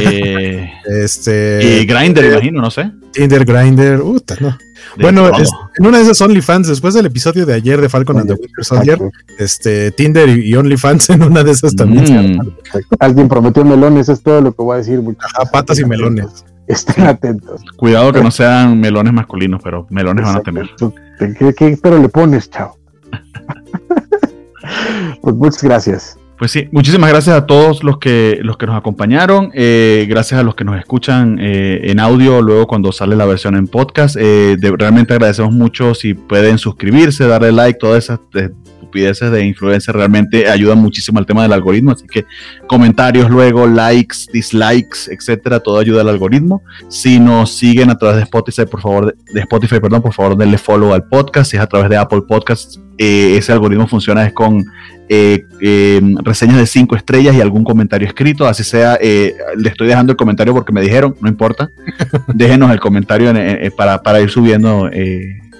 Eh, 0.00 0.70
este. 0.86 1.80
y 1.82 1.86
Grinder, 1.86 2.24
imagino, 2.32 2.60
no 2.60 2.70
sé. 2.70 2.90
Tinder, 3.12 3.44
Grinder, 3.44 4.00
puta, 4.00 4.36
no. 4.40 4.50
De 4.96 5.02
Bueno, 5.02 5.28
es- 5.36 5.50
en 5.78 5.86
una 5.86 5.98
de 5.98 6.04
esas 6.04 6.20
OnlyFans, 6.20 6.68
después 6.68 6.94
del 6.94 7.06
episodio 7.06 7.44
de 7.46 7.54
ayer 7.54 7.80
de 7.80 7.88
Falcon 7.88 8.18
and 8.18 8.28
the 8.28 8.34
Winter 8.34 8.64
Soldier, 8.64 8.98
este, 9.38 9.90
Tinder 9.90 10.28
y, 10.28 10.48
y 10.50 10.54
OnlyFans 10.54 11.10
en 11.10 11.22
una 11.22 11.42
de 11.42 11.52
esas 11.52 11.74
también 11.74 12.36
Mm. 12.36 12.50
Alguien 12.98 13.28
prometió 13.28 13.64
melones, 13.64 14.08
es 14.08 14.22
todo 14.22 14.40
lo 14.40 14.52
que 14.52 14.62
voy 14.62 14.74
a 14.74 14.78
decir. 14.78 15.00
Ajá, 15.18 15.50
patas 15.50 15.78
y 15.78 15.84
melones. 15.84 16.44
Estén 16.66 17.04
atentos. 17.06 17.62
Cuidado 17.76 18.12
que 18.12 18.22
no 18.22 18.30
sean 18.30 18.78
melones 18.78 19.12
masculinos, 19.12 19.60
pero 19.62 19.86
melones 19.90 20.24
van 20.24 20.36
a 20.36 20.40
tener. 20.40 20.70
¿Qué, 21.18 21.54
qué 21.54 21.78
pero 21.82 21.98
le 21.98 22.08
pones, 22.08 22.48
chao? 22.48 22.76
pues 25.22 25.34
muchas 25.34 25.62
gracias. 25.62 26.16
Pues 26.40 26.52
sí, 26.52 26.68
muchísimas 26.72 27.10
gracias 27.10 27.36
a 27.36 27.44
todos 27.44 27.84
los 27.84 27.98
que, 27.98 28.38
los 28.40 28.56
que 28.56 28.64
nos 28.64 28.74
acompañaron, 28.74 29.50
eh, 29.52 30.06
gracias 30.08 30.40
a 30.40 30.42
los 30.42 30.54
que 30.54 30.64
nos 30.64 30.78
escuchan 30.78 31.36
eh, 31.38 31.80
en 31.90 32.00
audio 32.00 32.40
luego 32.40 32.66
cuando 32.66 32.92
sale 32.92 33.14
la 33.14 33.26
versión 33.26 33.56
en 33.56 33.68
podcast. 33.68 34.16
eh, 34.18 34.56
de- 34.58 34.74
realmente 34.74 35.12
agradecemos 35.12 35.52
mucho 35.52 35.94
si 35.94 36.14
pueden 36.14 36.56
suscribirse, 36.56 37.26
darle 37.28 37.52
like, 37.52 37.78
todas 37.78 38.04
esas 38.04 38.20
eh, 38.36 38.48
estupideces 38.90 39.30
de 39.30 39.44
influencia 39.46 39.92
realmente 39.92 40.48
ayudan 40.50 40.78
muchísimo 40.78 41.18
al 41.20 41.26
tema 41.26 41.42
del 41.44 41.52
algoritmo, 41.52 41.92
así 41.92 42.06
que 42.06 42.26
comentarios 42.66 43.30
luego, 43.30 43.66
likes, 43.68 44.16
dislikes, 44.32 45.08
etcétera, 45.10 45.60
todo 45.60 45.78
ayuda 45.78 46.00
al 46.00 46.08
algoritmo. 46.08 46.62
Si 46.88 47.20
nos 47.20 47.52
siguen 47.56 47.90
a 47.90 47.96
través 47.96 48.16
de 48.16 48.22
Spotify, 48.24 48.66
por 48.68 48.80
favor, 48.80 49.14
de 49.32 49.40
Spotify, 49.40 49.78
perdón, 49.80 50.02
por 50.02 50.12
favor 50.12 50.36
denle 50.36 50.58
follow 50.58 50.92
al 50.92 51.04
podcast, 51.04 51.50
si 51.52 51.56
es 51.56 51.62
a 51.62 51.66
través 51.68 51.88
de 51.88 51.96
Apple 51.96 52.22
Podcasts, 52.28 52.80
eh, 52.98 53.36
ese 53.38 53.52
algoritmo 53.52 53.86
funciona 53.86 54.26
es 54.26 54.32
con 54.32 54.64
eh, 55.08 55.44
eh, 55.60 56.00
reseñas 56.22 56.58
de 56.58 56.66
cinco 56.66 56.94
estrellas 56.96 57.34
y 57.34 57.40
algún 57.40 57.64
comentario 57.64 58.06
escrito, 58.08 58.46
así 58.46 58.62
sea, 58.64 58.98
eh, 59.00 59.34
le 59.56 59.68
estoy 59.68 59.86
dejando 59.88 60.12
el 60.12 60.16
comentario 60.16 60.52
porque 60.52 60.72
me 60.72 60.80
dijeron, 60.82 61.14
no 61.20 61.28
importa, 61.28 61.70
déjenos 62.34 62.70
el 62.72 62.80
comentario 62.80 63.30
en- 63.30 63.36
eh, 63.36 63.70
para, 63.70 64.02
para 64.02 64.20
ir 64.20 64.30
subiendo 64.30 64.88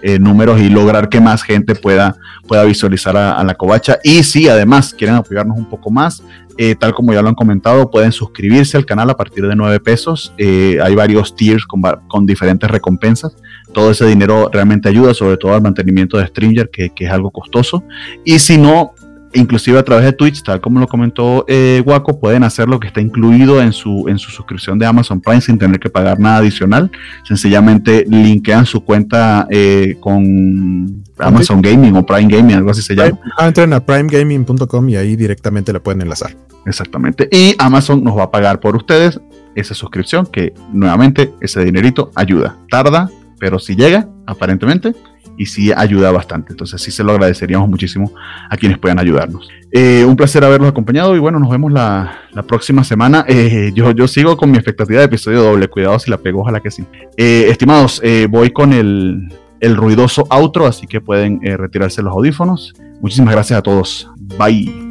eh, 0.03 0.19
números 0.19 0.61
y 0.61 0.69
lograr 0.69 1.09
que 1.09 1.21
más 1.21 1.43
gente 1.43 1.75
pueda, 1.75 2.17
pueda 2.47 2.65
visualizar 2.65 3.17
a, 3.17 3.43
la 3.45 3.55
covacha. 3.55 3.99
Y 4.03 4.23
si 4.23 4.49
además 4.49 4.95
quieren 4.95 5.17
apoyarnos 5.17 5.59
un 5.59 5.67
poco 5.67 5.91
más, 5.91 6.23
eh, 6.57 6.75
tal 6.75 6.95
como 6.95 7.13
ya 7.13 7.23
lo 7.23 7.29
han 7.29 7.35
comentado, 7.35 7.91
pueden 7.91 8.13
suscribirse 8.13 8.77
al 8.77 8.87
canal 8.87 9.09
a 9.11 9.17
partir 9.17 9.47
de 9.47 9.57
9 9.57 9.81
pesos. 9.81 10.33
Eh, 10.39 10.79
hay 10.83 10.95
varios 10.95 11.35
tiers 11.35 11.65
con, 11.65 11.83
con 12.09 12.27
diferentes 12.27 12.71
recompensas. 12.71 13.37
Todo 13.73 13.91
ese 13.91 14.07
dinero 14.07 14.51
realmente 14.53 14.89
ayuda, 14.89 15.15
sobre 15.15 15.37
todo 15.37 15.55
al 15.55 15.63
mantenimiento 15.63 16.19
de 16.19 16.27
Stringer, 16.27 16.71
que, 16.71 16.91
que 16.91 17.05
es 17.05 17.11
algo 17.11 17.31
costoso. 17.31 17.85
Y 18.25 18.39
si 18.39 18.59
no, 18.59 18.95
inclusive 19.33 19.79
a 19.79 19.83
través 19.85 20.05
de 20.05 20.13
Twitch, 20.13 20.43
tal 20.43 20.61
como 20.61 20.81
lo 20.81 20.87
comentó 20.87 21.45
eh, 21.49 21.83
Waco, 21.85 22.19
pueden 22.21 22.43
hacer 22.43 22.69
lo 22.69 22.81
que 22.81 22.89
está 22.89 23.01
incluido 23.01 23.61
en 23.63 23.73
su, 23.73 24.07
en 24.09 24.19
su 24.19 24.31
suscripción 24.31 24.79
de 24.79 24.87
Amazon 24.87 25.21
Prime 25.21 25.41
sin 25.41 25.59
tener 25.59 25.79
que 25.79 25.91
pagar 25.91 26.19
nada 26.19 26.39
adicional. 26.39 26.91
Sencillamente 27.25 28.05
linkean 28.09 28.67
su 28.67 28.85
cuenta 28.85 29.47
eh, 29.51 29.97
con 30.01 31.05
Amazon 31.19 31.63
Gaming 31.63 31.97
o 31.97 32.05
Prime 32.05 32.29
Gaming, 32.35 32.57
algo 32.57 32.71
así 32.71 32.83
se 32.83 32.95
llama. 32.95 33.19
Ah, 33.37 33.47
entren 33.47 33.73
a 33.73 33.85
primegaming.com 33.85 34.89
y 34.89 34.97
ahí 34.97 35.17
directamente 35.17 35.73
la 35.73 35.81
pueden 35.81 36.03
enlazar. 36.03 36.37
Exactamente. 36.67 37.29
Y 37.31 37.55
Amazon 37.59 38.05
nos 38.05 38.17
va 38.17 38.25
a 38.25 38.31
pagar 38.31 38.61
por 38.61 38.77
ustedes 38.77 39.21
esa 39.55 39.75
suscripción, 39.75 40.27
que 40.27 40.53
nuevamente 40.73 41.33
ese 41.41 41.65
dinerito 41.65 42.11
ayuda. 42.15 42.57
Tarda, 42.71 43.11
pero 43.39 43.59
si 43.59 43.75
llega, 43.75 44.09
aparentemente, 44.27 44.95
y 45.37 45.47
sí 45.47 45.73
ayuda 45.75 46.11
bastante. 46.13 46.53
Entonces 46.53 46.81
sí 46.81 46.91
se 46.91 47.03
lo 47.05 47.13
agradeceríamos 47.13 47.69
muchísimo 47.69 48.13
a 48.49 48.57
quienes 48.57 48.79
puedan 48.79 48.99
ayudarnos. 48.99 49.49
Eh, 49.73 50.05
un 50.05 50.17
placer 50.17 50.45
haberlos 50.45 50.71
acompañado 50.71 51.15
y 51.15 51.19
bueno, 51.19 51.39
nos 51.39 51.51
vemos 51.51 51.73
la, 51.73 52.19
la 52.33 52.43
próxima 52.43 52.85
semana. 52.85 53.25
Eh, 53.29 53.73
yo, 53.75 53.93
yo 53.93 54.09
sigo 54.09 54.37
con 54.37 54.51
mi 54.51 54.57
expectativa 54.57 55.01
de 55.01 55.07
episodio 55.07 55.43
doble. 55.43 55.69
Cuidado 55.69 55.99
si 55.99 56.11
la 56.11 56.19
pego, 56.19 56.41
ojalá 56.41 56.61
que 56.61 56.71
sí. 56.71 56.85
Eh, 57.17 57.47
estimados, 57.49 58.03
voy 58.29 58.51
con 58.51 58.73
el, 58.73 59.33
el 59.61 59.77
ruidoso 59.77 60.27
outro, 60.31 60.67
así 60.67 60.87
que 60.87 61.01
pueden 61.01 61.41
retirarse 61.43 62.03
los 62.03 62.13
audífonos. 62.13 62.75
Muchísimas 63.01 63.35
gracias 63.35 63.59
a 63.59 63.63
todos. 63.63 64.11
Bye. 64.39 64.90